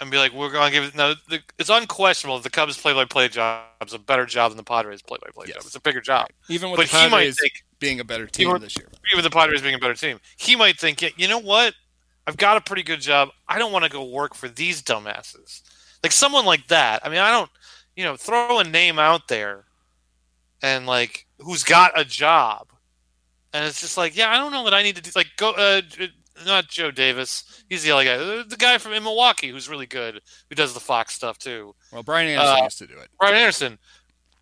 and 0.00 0.10
be 0.10 0.16
like, 0.16 0.32
"We're 0.32 0.50
going 0.50 0.66
to 0.66 0.72
give 0.72 0.84
it," 0.84 0.94
now 0.94 1.14
the, 1.28 1.40
it's 1.58 1.68
unquestionable 1.70 2.38
that 2.38 2.42
the 2.44 2.50
Cubs 2.50 2.76
play-by-play 2.78 3.28
job 3.28 3.64
is 3.86 3.92
a 3.92 3.98
better 3.98 4.24
job 4.26 4.50
than 4.50 4.56
the 4.56 4.62
Padres 4.64 5.02
play-by-play 5.02 5.46
Yes. 5.48 5.56
job. 5.56 5.62
It's 5.66 5.74
a 5.76 5.80
bigger 5.80 6.00
job. 6.00 6.28
Even 6.48 6.70
with 6.70 6.78
but 6.78 6.88
the 6.88 6.96
he 6.96 7.02
might 7.04 7.10
Padres 7.10 7.40
think- 7.40 7.64
being 7.80 8.00
a 8.00 8.04
better 8.04 8.26
team 8.26 8.48
Even- 8.48 8.62
this 8.62 8.76
year. 8.76 8.88
Even 9.12 9.22
the 9.24 9.30
Padres 9.30 9.62
being 9.62 9.74
a 9.74 9.78
better 9.78 9.94
team, 9.94 10.20
he 10.36 10.54
might 10.56 10.78
think, 10.78 11.02
"Yeah, 11.02 11.10
you 11.16 11.28
know 11.28 11.38
what? 11.38 11.74
I've 12.26 12.36
got 12.36 12.56
a 12.56 12.60
pretty 12.60 12.82
good 12.82 13.00
job. 13.00 13.30
I 13.48 13.58
don't 13.58 13.72
want 13.72 13.84
to 13.84 13.90
go 13.90 14.04
work 14.04 14.34
for 14.34 14.48
these 14.48 14.82
dumbasses." 14.82 15.62
Like 16.02 16.12
someone 16.12 16.46
like 16.46 16.66
that. 16.68 17.04
I 17.04 17.08
mean, 17.08 17.18
I 17.18 17.30
don't, 17.30 17.50
you 17.96 18.04
know, 18.04 18.16
throw 18.16 18.58
a 18.58 18.64
name 18.64 18.98
out 18.98 19.28
there, 19.28 19.64
and 20.62 20.86
like 20.86 21.26
who's 21.38 21.64
got 21.64 21.98
a 21.98 22.04
job, 22.04 22.68
and 23.52 23.64
it's 23.66 23.80
just 23.80 23.96
like, 23.96 24.16
yeah, 24.16 24.30
I 24.30 24.36
don't 24.36 24.52
know 24.52 24.64
that 24.64 24.74
I 24.74 24.82
need 24.82 24.96
to 24.96 25.02
do. 25.02 25.10
Like, 25.14 25.28
go, 25.36 25.50
uh, 25.52 25.82
not 26.46 26.68
Joe 26.68 26.90
Davis. 26.90 27.64
He's 27.68 27.82
the 27.82 27.90
other 27.90 28.04
guy, 28.04 28.14
Uh, 28.14 28.44
the 28.46 28.56
guy 28.56 28.78
from 28.78 28.92
in 28.92 29.02
Milwaukee 29.02 29.48
who's 29.50 29.68
really 29.68 29.86
good, 29.86 30.20
who 30.48 30.54
does 30.54 30.72
the 30.72 30.80
Fox 30.80 31.14
stuff 31.14 31.38
too. 31.38 31.74
Well, 31.92 32.02
Brian 32.02 32.28
Anderson 32.28 32.60
Uh, 32.60 32.64
used 32.64 32.78
to 32.78 32.86
do 32.86 32.98
it. 32.98 33.08
Brian 33.18 33.36
Anderson. 33.36 33.78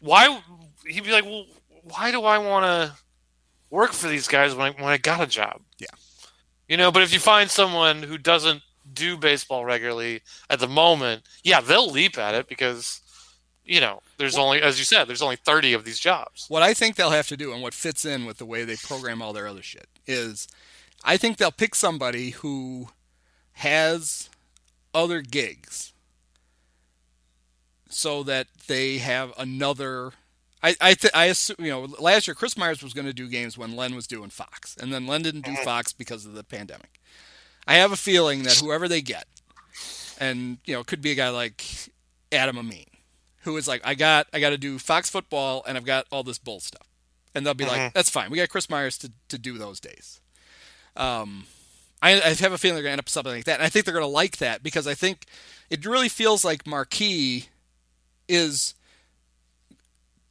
Why 0.00 0.40
he'd 0.86 1.02
be 1.02 1.10
like, 1.10 1.24
well, 1.24 1.46
why 1.82 2.12
do 2.12 2.22
I 2.24 2.38
want 2.38 2.64
to 2.66 2.96
work 3.70 3.92
for 3.92 4.06
these 4.06 4.28
guys 4.28 4.54
when 4.54 4.68
I, 4.68 4.82
when 4.82 4.92
I 4.92 4.98
got 4.98 5.20
a 5.20 5.26
job? 5.26 5.60
Yeah. 5.78 5.88
You 6.68 6.76
know, 6.76 6.92
but 6.92 7.02
if 7.02 7.12
you 7.12 7.18
find 7.18 7.50
someone 7.50 8.02
who 8.02 8.18
doesn't 8.18 8.62
do 8.92 9.16
baseball 9.16 9.64
regularly 9.64 10.22
at 10.50 10.60
the 10.60 10.68
moment, 10.68 11.22
yeah, 11.42 11.60
they'll 11.60 11.90
leap 11.90 12.18
at 12.18 12.34
it 12.34 12.48
because, 12.48 13.00
you 13.64 13.80
know, 13.80 14.00
there's 14.18 14.36
only, 14.36 14.60
as 14.60 14.78
you 14.78 14.84
said, 14.84 15.04
there's 15.04 15.22
only 15.22 15.36
30 15.36 15.72
of 15.72 15.84
these 15.84 15.98
jobs. 15.98 16.46
What 16.48 16.62
I 16.62 16.74
think 16.74 16.96
they'll 16.96 17.10
have 17.10 17.28
to 17.28 17.36
do, 17.36 17.52
and 17.52 17.62
what 17.62 17.74
fits 17.74 18.04
in 18.04 18.26
with 18.26 18.38
the 18.38 18.46
way 18.46 18.64
they 18.64 18.76
program 18.76 19.22
all 19.22 19.32
their 19.32 19.46
other 19.46 19.62
shit, 19.62 19.88
is 20.06 20.46
I 21.04 21.16
think 21.16 21.36
they'll 21.36 21.50
pick 21.50 21.74
somebody 21.74 22.30
who 22.30 22.88
has 23.52 24.28
other 24.94 25.22
gigs 25.22 25.92
so 27.88 28.22
that 28.24 28.46
they 28.66 28.98
have 28.98 29.32
another. 29.38 30.12
I 30.62 30.74
I, 30.80 30.94
th- 30.94 31.12
I 31.14 31.26
assume 31.26 31.56
you 31.60 31.70
know 31.70 31.86
last 31.98 32.26
year 32.26 32.34
Chris 32.34 32.56
Myers 32.56 32.82
was 32.82 32.92
going 32.94 33.06
to 33.06 33.12
do 33.12 33.28
games 33.28 33.56
when 33.56 33.76
Len 33.76 33.94
was 33.94 34.06
doing 34.06 34.30
Fox, 34.30 34.76
and 34.76 34.92
then 34.92 35.06
Len 35.06 35.22
didn't 35.22 35.44
do 35.44 35.54
Fox 35.56 35.92
because 35.92 36.26
of 36.26 36.34
the 36.34 36.44
pandemic. 36.44 37.00
I 37.66 37.74
have 37.74 37.92
a 37.92 37.96
feeling 37.96 38.42
that 38.44 38.56
whoever 38.56 38.88
they 38.88 39.00
get, 39.02 39.26
and 40.18 40.58
you 40.64 40.74
know, 40.74 40.80
it 40.80 40.86
could 40.86 41.02
be 41.02 41.10
a 41.12 41.14
guy 41.14 41.28
like 41.30 41.64
Adam 42.32 42.58
Amin, 42.58 42.86
who 43.42 43.56
is 43.56 43.68
like, 43.68 43.82
I 43.84 43.94
got 43.94 44.26
I 44.32 44.40
got 44.40 44.50
to 44.50 44.58
do 44.58 44.78
Fox 44.78 45.08
football, 45.10 45.62
and 45.66 45.76
I've 45.76 45.84
got 45.84 46.06
all 46.10 46.22
this 46.24 46.38
bull 46.38 46.60
stuff, 46.60 46.88
and 47.34 47.46
they'll 47.46 47.54
be 47.54 47.64
like, 47.66 47.80
Mhm. 47.80 47.92
that's 47.92 48.10
fine. 48.10 48.30
We 48.30 48.38
got 48.38 48.48
Chris 48.48 48.68
Myers 48.70 48.98
to 48.98 49.12
to 49.28 49.38
do 49.38 49.58
those 49.58 49.80
days. 49.80 50.20
Um, 50.96 51.46
I, 52.02 52.14
I 52.20 52.34
have 52.34 52.52
a 52.52 52.58
feeling 52.58 52.74
they're 52.74 52.82
going 52.82 52.90
to 52.90 52.92
end 52.92 52.98
up 53.00 53.04
with 53.06 53.12
something 53.12 53.32
like 53.32 53.44
that, 53.44 53.54
and 53.60 53.62
I 53.62 53.68
think 53.68 53.84
they're 53.84 53.94
going 53.94 54.02
to 54.04 54.08
like 54.08 54.38
that 54.38 54.62
because 54.62 54.86
I 54.86 54.94
think 54.94 55.26
it 55.70 55.84
really 55.86 56.08
feels 56.08 56.44
like 56.44 56.66
Marquee 56.66 57.46
is 58.28 58.74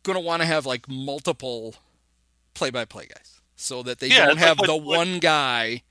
going 0.08 0.16
to 0.18 0.26
want 0.26 0.42
to 0.42 0.48
have 0.48 0.66
like 0.66 0.88
multiple 0.90 1.76
play-by-play 2.56 3.06
guys, 3.08 3.40
so 3.56 3.84
that 3.84 4.00
they 4.00 4.08
Yeah, 4.08 4.26
don't 4.28 4.38
it's 4.38 4.42
like 4.42 4.48
have 4.48 4.58
the 4.58 4.76
what- 4.76 4.98
one 4.98 5.20
guy 5.20 5.84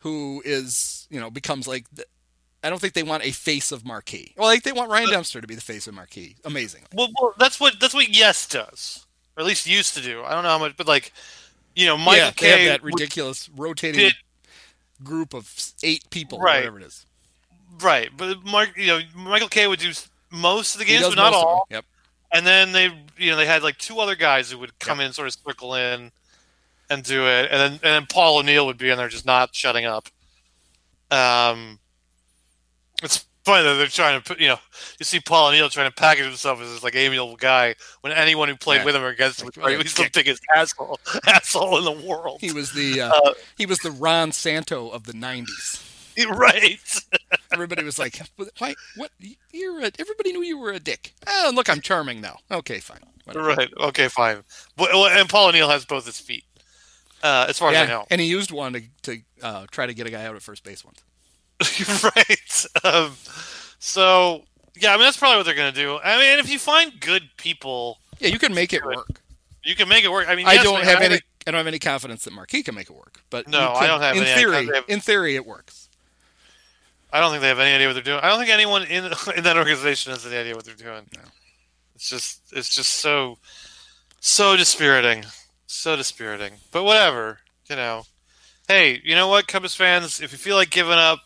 who 0.00 0.42
is 0.44 1.06
you 1.10 1.18
know 1.20 1.30
becomes 1.30 1.66
like. 1.66 1.86
The, 1.92 2.04
I 2.64 2.70
don't 2.70 2.78
think 2.78 2.92
they 2.94 3.02
want 3.02 3.24
a 3.24 3.32
face 3.32 3.72
of 3.72 3.84
marquee. 3.84 4.34
Well, 4.36 4.46
like 4.46 4.62
they 4.62 4.70
want 4.70 4.88
Ryan 4.88 5.10
Dempster 5.10 5.40
to 5.40 5.48
be 5.48 5.56
the 5.56 5.60
face 5.60 5.88
of 5.88 5.94
marquee. 5.94 6.36
Amazing. 6.44 6.82
Well, 6.94 7.08
well, 7.20 7.34
that's 7.36 7.58
what 7.58 7.80
that's 7.80 7.92
what 7.92 8.08
Yes 8.16 8.46
does, 8.46 9.04
or 9.36 9.40
at 9.40 9.46
least 9.48 9.66
used 9.66 9.94
to 9.94 10.00
do. 10.00 10.22
I 10.22 10.32
don't 10.32 10.44
know 10.44 10.50
how 10.50 10.58
much, 10.60 10.76
but 10.76 10.86
like, 10.86 11.12
you 11.74 11.86
know, 11.86 11.96
Michael 11.98 12.16
yeah, 12.18 12.26
they 12.30 12.34
Kay 12.36 12.64
have 12.66 12.72
that 12.74 12.82
would- 12.84 12.94
ridiculous 12.94 13.48
rotating 13.56 13.98
did- 14.00 14.14
group 15.02 15.34
of 15.34 15.52
eight 15.82 16.08
people, 16.10 16.38
Right. 16.38 16.58
whatever 16.58 16.78
it 16.78 16.84
is. 16.86 17.04
right, 17.80 18.10
but 18.16 18.44
Mark, 18.44 18.76
you 18.76 18.86
know, 18.86 19.00
Michael 19.16 19.48
Kay 19.48 19.66
would 19.66 19.80
do 19.80 19.90
most 20.30 20.76
of 20.76 20.78
the 20.78 20.84
games, 20.84 21.08
but 21.08 21.16
not 21.16 21.32
most 21.32 21.34
of 21.34 21.40
them. 21.40 21.48
all. 21.48 21.66
Yep. 21.68 21.84
And 22.32 22.46
then 22.46 22.72
they, 22.72 22.86
you 23.18 23.30
know, 23.30 23.36
they 23.36 23.46
had 23.46 23.62
like 23.62 23.76
two 23.78 23.98
other 24.00 24.14
guys 24.16 24.50
who 24.50 24.58
would 24.58 24.78
come 24.78 25.00
in, 25.00 25.12
sort 25.12 25.28
of 25.28 25.34
circle 25.34 25.74
in, 25.74 26.10
and 26.90 27.02
do 27.02 27.26
it, 27.26 27.48
and 27.50 27.60
then 27.60 27.72
and 27.72 27.80
then 27.82 28.06
Paul 28.06 28.38
O'Neill 28.38 28.66
would 28.66 28.78
be 28.78 28.90
in 28.90 28.96
there 28.98 29.08
just 29.08 29.26
not 29.26 29.54
shutting 29.54 29.84
up. 29.86 30.08
Um, 31.10 31.78
it's 33.02 33.26
funny 33.44 33.64
that 33.64 33.74
they're 33.74 33.86
trying 33.86 34.20
to 34.20 34.24
put, 34.26 34.40
you 34.40 34.48
know, 34.48 34.58
you 34.98 35.04
see 35.04 35.20
Paul 35.20 35.48
O'Neill 35.48 35.68
trying 35.68 35.90
to 35.90 35.94
package 35.94 36.24
himself 36.26 36.60
as 36.60 36.72
this 36.72 36.82
like 36.82 36.94
amiable 36.94 37.36
guy 37.36 37.74
when 38.00 38.12
anyone 38.12 38.48
who 38.48 38.56
played 38.56 38.78
Yeah. 38.78 38.84
with 38.86 38.96
him 38.96 39.02
or 39.02 39.08
against 39.08 39.42
him 39.42 39.50
Like, 39.56 39.78
was 39.78 39.94
the 39.94 40.08
biggest 40.12 40.42
asshole 40.54 40.98
asshole 41.26 41.78
in 41.78 41.84
the 41.84 42.06
world. 42.06 42.40
He 42.40 42.52
was 42.52 42.72
the 42.72 43.00
uh, 43.02 43.10
Uh, 43.10 43.32
he 43.56 43.66
was 43.66 43.78
the 43.80 43.90
Ron 43.90 44.32
Santo 44.32 44.88
of 44.88 45.04
the 45.04 45.12
'90s. 45.12 45.82
right. 46.30 46.78
Everybody 47.52 47.84
was 47.84 47.98
like, 47.98 48.20
"Why? 48.58 48.74
What? 48.96 49.10
You're 49.52 49.80
a, 49.80 49.90
everybody 49.98 50.32
knew 50.32 50.42
you 50.42 50.58
were 50.58 50.72
a 50.72 50.78
dick." 50.80 51.12
Oh, 51.26 51.52
look, 51.54 51.68
I'm 51.68 51.80
charming 51.80 52.20
now. 52.20 52.38
Okay, 52.50 52.78
fine. 52.78 52.98
Whatever. 53.24 53.48
Right. 53.48 53.68
Okay. 53.78 54.08
Fine. 54.08 54.42
But, 54.76 54.90
and 54.92 55.28
Paul 55.28 55.48
O'Neill 55.48 55.68
has 55.68 55.84
both 55.84 56.06
his 56.06 56.18
feet, 56.18 56.44
uh, 57.22 57.46
as 57.48 57.58
far 57.58 57.70
as 57.70 57.76
I 57.76 57.86
know. 57.86 58.04
and 58.10 58.20
he 58.20 58.26
used 58.26 58.50
one 58.50 58.72
to 58.72 58.82
to 59.02 59.18
uh, 59.42 59.66
try 59.70 59.86
to 59.86 59.94
get 59.94 60.06
a 60.06 60.10
guy 60.10 60.24
out 60.24 60.34
at 60.34 60.42
first 60.42 60.64
base 60.64 60.84
once. 60.84 61.02
right. 62.16 62.66
Um, 62.84 63.12
so 63.78 64.42
yeah, 64.74 64.92
I 64.92 64.96
mean 64.96 65.04
that's 65.04 65.16
probably 65.16 65.36
what 65.38 65.46
they're 65.46 65.54
gonna 65.54 65.72
do. 65.72 65.98
I 66.02 66.18
mean, 66.18 66.38
if 66.38 66.50
you 66.50 66.58
find 66.58 66.98
good 67.00 67.28
people, 67.36 67.98
Yeah, 68.18 68.28
you 68.28 68.38
can 68.38 68.54
make 68.54 68.72
it 68.72 68.84
work. 68.84 69.20
you 69.64 69.74
can 69.76 69.88
make 69.88 70.04
it 70.04 70.10
work. 70.10 70.28
I 70.28 70.34
mean, 70.34 70.46
I 70.46 70.54
yes, 70.54 70.64
don't 70.64 70.78
man, 70.80 70.84
have 70.84 71.00
I 71.00 71.04
any. 71.04 71.20
I 71.46 71.50
don't 71.50 71.58
have 71.58 71.66
any 71.66 71.78
confidence 71.80 72.22
that 72.24 72.32
Marquee 72.32 72.62
can 72.62 72.74
make 72.76 72.88
it 72.88 72.94
work. 72.96 73.20
But 73.30 73.48
No, 73.48 73.58
you 73.60 73.66
I 73.66 73.86
don't 73.88 74.00
have 74.00 74.16
In 74.16 74.22
any 74.22 74.34
theory, 74.40 74.56
idea. 74.58 74.84
in 74.88 75.00
theory, 75.00 75.34
it 75.36 75.44
works. 75.44 75.88
I 77.12 77.20
don't 77.20 77.30
think 77.30 77.42
they 77.42 77.48
have 77.48 77.58
any 77.58 77.74
idea 77.74 77.88
what 77.88 77.92
they're 77.92 78.02
doing. 78.02 78.20
I 78.22 78.28
don't 78.28 78.38
think 78.38 78.50
anyone 78.50 78.84
in 78.84 79.04
in 79.36 79.44
that 79.44 79.56
organization 79.56 80.12
has 80.12 80.26
any 80.26 80.36
idea 80.36 80.54
what 80.54 80.64
they're 80.64 80.74
doing. 80.74 81.06
No. 81.14 81.22
It's 81.94 82.08
just 82.08 82.40
it's 82.52 82.74
just 82.74 82.94
so 82.94 83.38
so 84.20 84.56
dispiriting, 84.56 85.24
so 85.66 85.96
dispiriting. 85.96 86.54
But 86.70 86.84
whatever, 86.84 87.38
you 87.68 87.76
know. 87.76 88.04
Hey, 88.68 89.00
you 89.04 89.14
know 89.14 89.28
what, 89.28 89.48
Cubs 89.48 89.74
fans? 89.74 90.20
If 90.20 90.32
you 90.32 90.38
feel 90.38 90.56
like 90.56 90.70
giving 90.70 90.92
up, 90.92 91.18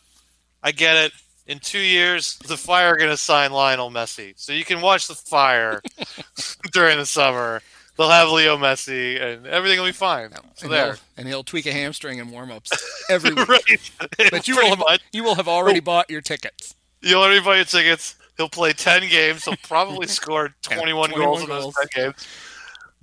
I 0.63 0.73
get 0.73 0.97
it. 0.97 1.13
In 1.47 1.61
two 1.61 1.79
years, 1.79 2.39
the 2.39 2.57
Fire 2.57 2.95
are 2.95 2.97
going 2.97 3.11
to 3.11 3.17
sign 3.17 3.53
Lionel 3.53 3.91
Messi, 3.91 4.33
so 4.37 4.53
you 4.53 4.65
can 4.65 4.81
watch 4.81 5.07
the 5.07 5.15
Fire 5.15 5.81
during 6.73 6.99
the 6.99 7.07
summer. 7.07 7.63
They'll 7.97 8.11
have 8.11 8.29
Leo 8.29 8.59
Messi, 8.59 9.21
and 9.21 9.47
everything 9.47 9.79
will 9.79 9.87
be 9.87 9.93
fine. 9.93 10.31
So 10.55 10.65
and 10.65 10.73
there, 10.73 10.87
He'll, 10.87 10.97
and 11.17 11.29
he'll 11.29 11.45
tweak 11.45 11.67
a 11.67 11.73
hamstring 11.73 12.19
in 12.19 12.31
warm-ups 12.31 12.71
every 13.11 13.33
week. 13.33 13.49
right? 13.49 14.31
But 14.31 14.47
you 14.47 14.57
will 14.57 14.77
have 14.77 15.01
you 15.13 15.25
will 15.25 15.35
have 15.35 15.49
already 15.49 15.81
oh. 15.81 15.83
bought 15.83 16.11
your 16.11 16.21
tickets. 16.21 16.75
You'll 17.01 17.23
already 17.23 17.41
buy 17.41 17.57
your 17.57 17.65
tickets. 17.65 18.17
He'll 18.37 18.49
play 18.49 18.73
10 18.73 19.09
games. 19.09 19.45
He'll 19.45 19.57
probably 19.63 20.07
score 20.09 20.55
Yeah, 20.71 20.77
21, 20.77 21.11
21 21.11 21.27
goals 21.27 21.43
in 21.43 21.49
those 21.49 21.75
10 21.93 22.05
games. 22.05 22.27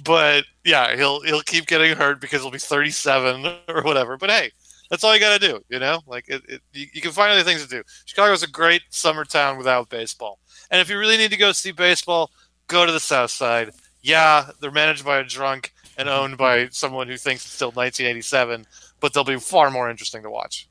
But 0.03 0.45
yeah, 0.63 0.95
he'll 0.95 1.21
he'll 1.21 1.41
keep 1.41 1.65
getting 1.65 1.95
hurt 1.95 2.19
because 2.19 2.41
he'll 2.41 2.51
be 2.51 2.59
37 2.59 3.45
or 3.69 3.81
whatever. 3.83 4.17
But 4.17 4.29
hey, 4.29 4.51
that's 4.89 5.03
all 5.03 5.13
you 5.13 5.19
got 5.19 5.39
to 5.39 5.47
do, 5.47 5.63
you 5.69 5.79
know? 5.79 6.01
Like 6.05 6.27
it, 6.27 6.43
it, 6.47 6.61
you, 6.73 6.87
you 6.93 7.01
can 7.01 7.11
find 7.11 7.31
other 7.31 7.43
things 7.43 7.63
to 7.63 7.69
do. 7.69 7.83
Chicago's 8.05 8.43
a 8.43 8.47
great 8.47 8.81
summer 8.89 9.25
town 9.25 9.57
without 9.57 9.89
baseball. 9.89 10.39
And 10.69 10.81
if 10.81 10.89
you 10.89 10.99
really 10.99 11.17
need 11.17 11.31
to 11.31 11.37
go 11.37 11.51
see 11.51 11.71
baseball, 11.71 12.31
go 12.67 12.85
to 12.85 12.91
the 12.91 12.99
South 12.99 13.31
Side. 13.31 13.71
Yeah, 14.03 14.51
they're 14.59 14.69
managed 14.69 15.05
by 15.05 15.17
a 15.17 15.23
drunk 15.23 15.73
and 15.97 16.07
mm-hmm. 16.07 16.19
owned 16.19 16.37
by 16.37 16.67
someone 16.69 17.07
who 17.07 17.17
thinks 17.17 17.45
it's 17.45 17.53
still 17.53 17.69
1987, 17.69 18.67
but 18.99 19.13
they'll 19.13 19.23
be 19.23 19.39
far 19.39 19.71
more 19.71 19.89
interesting 19.89 20.21
to 20.23 20.29
watch. 20.29 20.67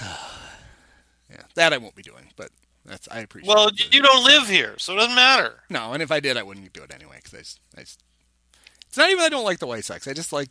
Yeah, 1.30 1.42
that 1.56 1.72
I 1.72 1.78
won't 1.78 1.96
be 1.96 2.02
doing, 2.02 2.28
but 2.36 2.50
that's 2.84 3.08
I 3.10 3.18
appreciate. 3.18 3.48
Well, 3.48 3.70
you 3.90 4.02
don't 4.02 4.24
live 4.24 4.46
here, 4.46 4.74
so 4.78 4.92
it 4.92 4.96
doesn't 4.98 5.16
matter. 5.16 5.62
no, 5.68 5.92
and 5.92 6.00
if 6.00 6.12
I 6.12 6.20
did, 6.20 6.36
I 6.36 6.44
wouldn't 6.44 6.72
do 6.72 6.82
it 6.82 6.94
anyway 6.94 7.18
because 7.20 7.58
I, 7.76 7.80
I 7.80 7.82
it's 7.82 7.98
not 8.96 9.10
even 9.10 9.24
I 9.24 9.28
don't 9.28 9.42
like 9.42 9.58
the 9.58 9.66
White 9.66 9.84
Sox. 9.84 10.06
I 10.06 10.12
just 10.12 10.32
like 10.32 10.50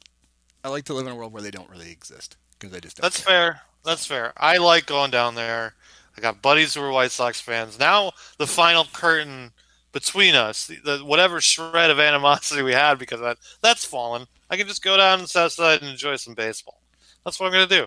I 0.61 0.67
like 0.67 0.83
to 0.85 0.93
live 0.93 1.07
in 1.07 1.13
a 1.13 1.15
world 1.15 1.31
where 1.31 1.41
they 1.41 1.51
don't 1.51 1.69
really 1.69 1.91
exist 1.91 2.35
because 2.59 2.75
I 2.75 2.81
just 2.81 2.97
don't 2.97 3.03
That's 3.03 3.23
care. 3.23 3.53
fair. 3.53 3.61
That's 3.85 4.05
fair. 4.05 4.33
I 4.35 4.57
like 4.57 4.85
going 4.85 5.11
down 5.11 5.35
there. 5.35 5.75
I 6.17 6.21
got 6.21 6.41
buddies 6.41 6.73
who 6.73 6.81
are 6.81 6.91
White 6.91 7.11
Sox 7.11 7.39
fans. 7.39 7.79
Now 7.79 8.11
the 8.37 8.47
final 8.47 8.85
curtain 8.91 9.53
between 9.93 10.35
us, 10.35 10.67
the, 10.67 10.77
the, 10.83 10.97
whatever 11.05 11.39
shred 11.39 11.89
of 11.89 11.99
animosity 11.99 12.63
we 12.63 12.73
had 12.73 12.99
because 12.99 13.21
that, 13.21 13.37
that's 13.61 13.85
fallen. 13.85 14.27
I 14.49 14.57
can 14.57 14.67
just 14.67 14.83
go 14.83 14.97
down 14.97 15.19
to 15.19 15.23
the 15.23 15.29
south 15.29 15.53
side 15.53 15.81
and 15.81 15.89
enjoy 15.89 16.17
some 16.17 16.33
baseball. 16.33 16.81
That's 17.23 17.39
what 17.39 17.45
I'm 17.45 17.53
going 17.53 17.69
to 17.69 17.79
do. 17.81 17.85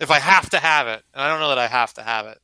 If 0.00 0.10
I 0.10 0.20
have 0.20 0.48
to 0.50 0.58
have 0.58 0.86
it, 0.86 1.02
and 1.12 1.22
I 1.22 1.28
don't 1.28 1.40
know 1.40 1.50
that 1.50 1.58
I 1.58 1.66
have 1.66 1.92
to 1.94 2.02
have 2.02 2.26
it. 2.26 2.38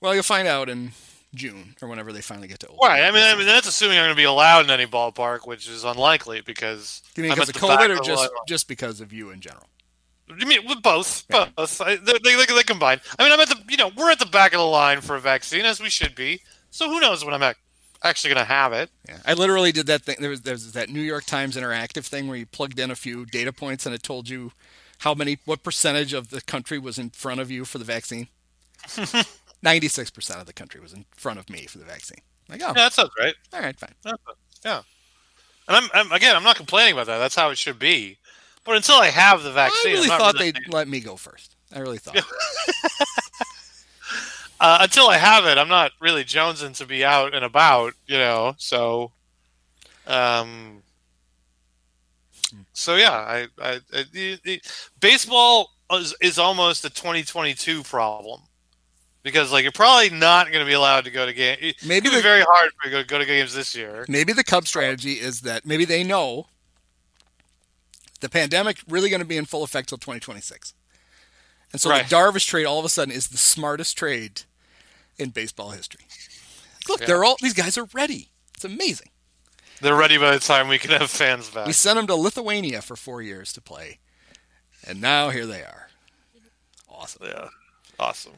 Well, 0.00 0.14
you'll 0.14 0.22
find 0.22 0.48
out 0.48 0.68
in 0.68 0.92
June 1.34 1.76
or 1.80 1.88
whenever 1.88 2.12
they 2.12 2.20
finally 2.20 2.48
get 2.48 2.60
to 2.60 2.66
open. 2.66 2.78
Right. 2.82 3.02
I 3.02 3.10
mean, 3.10 3.22
I 3.22 3.36
mean 3.36 3.46
that's 3.46 3.68
assuming 3.68 3.98
I'm 3.98 4.04
going 4.04 4.14
to 4.14 4.20
be 4.20 4.24
allowed 4.24 4.64
in 4.64 4.70
any 4.70 4.86
ballpark, 4.86 5.46
which 5.46 5.68
is 5.68 5.84
unlikely 5.84 6.40
because 6.40 7.02
you 7.16 7.22
mean 7.22 7.32
I'm 7.32 7.36
because 7.36 7.50
at 7.50 7.56
of 7.56 7.62
COVID 7.62 7.98
or 7.98 8.02
just 8.02 8.30
just 8.48 8.68
because 8.68 9.00
of 9.00 9.12
you 9.12 9.30
in 9.30 9.40
general? 9.40 9.66
You 10.38 10.46
mean 10.46 10.66
with 10.66 10.82
both? 10.82 11.24
Yeah. 11.30 11.48
Both. 11.56 11.80
I, 11.80 11.96
they, 11.96 12.12
they, 12.24 12.36
they, 12.36 12.46
they 12.46 12.62
combine. 12.62 13.00
I 13.18 13.22
mean, 13.22 13.32
I'm 13.32 13.40
at 13.40 13.48
the 13.48 13.62
you 13.68 13.76
know 13.76 13.90
we're 13.96 14.10
at 14.10 14.18
the 14.18 14.26
back 14.26 14.52
of 14.52 14.58
the 14.58 14.66
line 14.66 15.00
for 15.00 15.16
a 15.16 15.20
vaccine 15.20 15.64
as 15.64 15.80
we 15.80 15.88
should 15.88 16.14
be. 16.14 16.42
So 16.72 16.88
who 16.90 16.98
knows 17.00 17.24
when 17.24 17.34
I'm 17.34 17.42
ac- 17.42 17.58
actually 18.02 18.34
going 18.34 18.44
to 18.46 18.52
have 18.52 18.72
it? 18.72 18.90
Yeah, 19.08 19.18
I 19.26 19.34
literally 19.34 19.70
did 19.72 19.86
that 19.86 20.02
thing. 20.02 20.16
There 20.18 20.30
was 20.30 20.40
there 20.40 20.54
was 20.54 20.72
that 20.72 20.88
New 20.88 21.00
York 21.02 21.24
Times 21.24 21.54
interactive 21.56 22.04
thing 22.06 22.26
where 22.26 22.36
you 22.36 22.46
plugged 22.46 22.78
in 22.80 22.90
a 22.90 22.96
few 22.96 23.24
data 23.26 23.52
points 23.52 23.86
and 23.86 23.94
it 23.94 24.02
told 24.02 24.28
you 24.28 24.50
how 24.98 25.14
many, 25.14 25.38
what 25.44 25.62
percentage 25.62 26.12
of 26.12 26.30
the 26.30 26.40
country 26.40 26.78
was 26.78 26.98
in 26.98 27.10
front 27.10 27.40
of 27.40 27.50
you 27.50 27.64
for 27.64 27.78
the 27.78 27.84
vaccine. 27.84 28.28
Ninety-six 29.62 30.10
percent 30.10 30.40
of 30.40 30.46
the 30.46 30.52
country 30.52 30.80
was 30.80 30.92
in 30.92 31.04
front 31.16 31.38
of 31.38 31.48
me 31.48 31.66
for 31.66 31.78
the 31.78 31.84
vaccine. 31.84 32.18
Like, 32.48 32.60
oh, 32.62 32.68
Yeah, 32.68 32.72
that 32.72 32.92
sounds 32.92 33.10
right. 33.18 33.34
all 33.52 33.60
right, 33.60 33.78
fine. 33.78 33.94
Yeah. 34.64 34.82
And 35.68 35.76
I'm, 35.76 35.88
I'm 35.94 36.10
again, 36.12 36.34
I'm 36.34 36.42
not 36.42 36.56
complaining 36.56 36.94
about 36.94 37.06
that. 37.06 37.18
That's 37.18 37.36
how 37.36 37.50
it 37.50 37.58
should 37.58 37.78
be. 37.78 38.16
But 38.64 38.76
until 38.76 38.96
I 38.96 39.06
have 39.08 39.42
the 39.42 39.50
I 39.50 39.54
vaccine, 39.54 39.92
really 39.92 40.04
I'm 40.04 40.08
not 40.08 40.20
thought 40.20 40.34
really- 40.34 40.52
they'd 40.52 40.72
let 40.72 40.88
me 40.88 41.00
go 41.00 41.16
first. 41.16 41.54
I 41.74 41.78
really 41.80 41.98
thought. 41.98 42.16
uh, 44.62 44.78
until 44.80 45.08
I 45.08 45.18
have 45.18 45.44
it, 45.44 45.58
I'm 45.58 45.68
not 45.68 45.90
really 46.00 46.22
jonesing 46.22 46.76
to 46.76 46.86
be 46.86 47.04
out 47.04 47.34
and 47.34 47.44
about, 47.44 47.94
you 48.06 48.16
know. 48.16 48.54
So, 48.58 49.10
um, 50.06 50.84
so 52.72 52.94
yeah, 52.94 53.10
I, 53.10 53.48
I, 53.60 53.80
I 53.92 54.04
the, 54.12 54.38
the, 54.44 54.62
baseball 55.00 55.72
is, 55.92 56.14
is 56.22 56.38
almost 56.38 56.84
a 56.84 56.90
2022 56.90 57.82
problem 57.82 58.42
because 59.24 59.50
like 59.50 59.64
you're 59.64 59.72
probably 59.72 60.10
not 60.10 60.46
going 60.46 60.64
to 60.64 60.68
be 60.68 60.74
allowed 60.74 61.06
to 61.06 61.10
go 61.10 61.26
to 61.26 61.32
games. 61.32 61.74
Maybe 61.84 62.08
be 62.08 62.14
the- 62.14 62.22
very 62.22 62.42
hard 62.42 62.70
for 62.80 62.88
you 62.88 62.98
to 62.98 63.02
go, 63.02 63.16
go 63.16 63.18
to 63.18 63.26
games 63.26 63.52
this 63.54 63.74
year. 63.74 64.04
Maybe 64.08 64.32
the 64.32 64.44
Cubs 64.44 64.68
strategy 64.68 65.14
is 65.14 65.40
that 65.40 65.66
maybe 65.66 65.84
they 65.84 66.04
know 66.04 66.46
the 68.20 68.28
pandemic 68.28 68.78
really 68.88 69.10
going 69.10 69.22
to 69.22 69.26
be 69.26 69.36
in 69.36 69.44
full 69.44 69.64
effect 69.64 69.88
till 69.88 69.98
2026. 69.98 70.72
And 71.72 71.80
so 71.80 71.90
Right. 71.90 72.08
the 72.08 72.14
Darvish 72.14 72.46
trade 72.46 72.64
all 72.64 72.78
of 72.78 72.84
a 72.84 72.88
sudden 72.88 73.12
is 73.12 73.26
the 73.26 73.38
smartest 73.38 73.98
trade 73.98 74.42
in 75.18 75.30
baseball 75.30 75.70
history. 75.70 76.04
Look, 76.88 77.00
Yeah. 77.00 77.06
they're 77.06 77.24
all 77.24 77.36
these 77.40 77.54
guys 77.54 77.76
are 77.78 77.88
ready. 77.92 78.30
It's 78.54 78.64
amazing. 78.64 79.08
They're 79.80 79.96
ready 79.96 80.16
by 80.16 80.32
the 80.32 80.38
time 80.40 80.68
we 80.68 80.78
can 80.78 80.90
have 80.92 81.10
fans 81.10 81.48
back. 81.50 81.66
We 81.66 81.72
sent 81.72 81.96
them 81.96 82.06
to 82.06 82.14
Lithuania 82.14 82.82
for 82.82 82.94
4 82.96 83.20
years 83.22 83.52
to 83.54 83.60
play. 83.60 83.98
And 84.86 85.00
now 85.00 85.30
here 85.30 85.46
they 85.46 85.62
are. 85.62 85.88
Awesome. 86.88 87.26
Yeah, 87.26 87.48
awesome. 87.98 88.32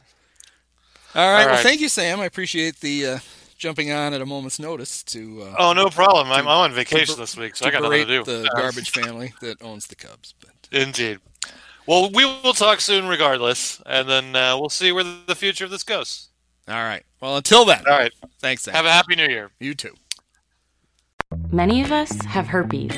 All 1.13 1.31
right, 1.31 1.43
All 1.43 1.53
well 1.53 1.63
thank 1.63 1.81
you 1.81 1.89
Sam. 1.89 2.19
I 2.19 2.25
appreciate 2.25 2.79
the 2.81 3.05
uh, 3.07 3.19
jumping 3.57 3.91
on 3.91 4.13
at 4.13 4.21
a 4.21 4.25
moment's 4.25 4.59
notice 4.59 5.03
to 5.03 5.43
uh, 5.43 5.55
Oh, 5.57 5.73
no 5.73 5.89
problem. 5.89 6.27
I'm, 6.31 6.41
I'm 6.41 6.47
on 6.47 6.73
vacation 6.73 7.15
ber- 7.15 7.21
this 7.21 7.37
week, 7.37 7.55
so 7.55 7.65
I 7.67 7.71
got 7.71 7.83
nothing 7.83 8.05
to 8.07 8.23
do. 8.23 8.23
the 8.23 8.49
garbage 8.55 8.89
family 8.91 9.33
that 9.41 9.61
owns 9.61 9.87
the 9.87 9.95
Cubs. 9.95 10.33
But 10.39 10.51
Indeed. 10.71 11.19
Well, 11.87 12.09
we 12.11 12.25
will 12.25 12.53
talk 12.53 12.81
soon, 12.81 13.07
regardless, 13.07 13.81
and 13.85 14.09
then 14.09 14.35
uh, 14.35 14.57
we'll 14.59 14.69
see 14.69 14.91
where 14.91 15.03
the 15.03 15.35
future 15.35 15.65
of 15.65 15.71
this 15.71 15.83
goes. 15.83 16.29
All 16.67 16.83
right. 16.83 17.03
Well, 17.21 17.37
until 17.37 17.65
then, 17.65 17.83
All 17.87 17.97
right. 17.97 18.13
thanks 18.39 18.63
Sam. 18.63 18.73
Have 18.73 18.85
a 18.85 18.91
happy 18.91 19.15
New 19.15 19.27
Year. 19.27 19.51
you 19.59 19.73
too. 19.73 19.93
Many 21.51 21.81
of 21.81 21.91
us 21.91 22.23
have 22.25 22.47
herpes. 22.47 22.93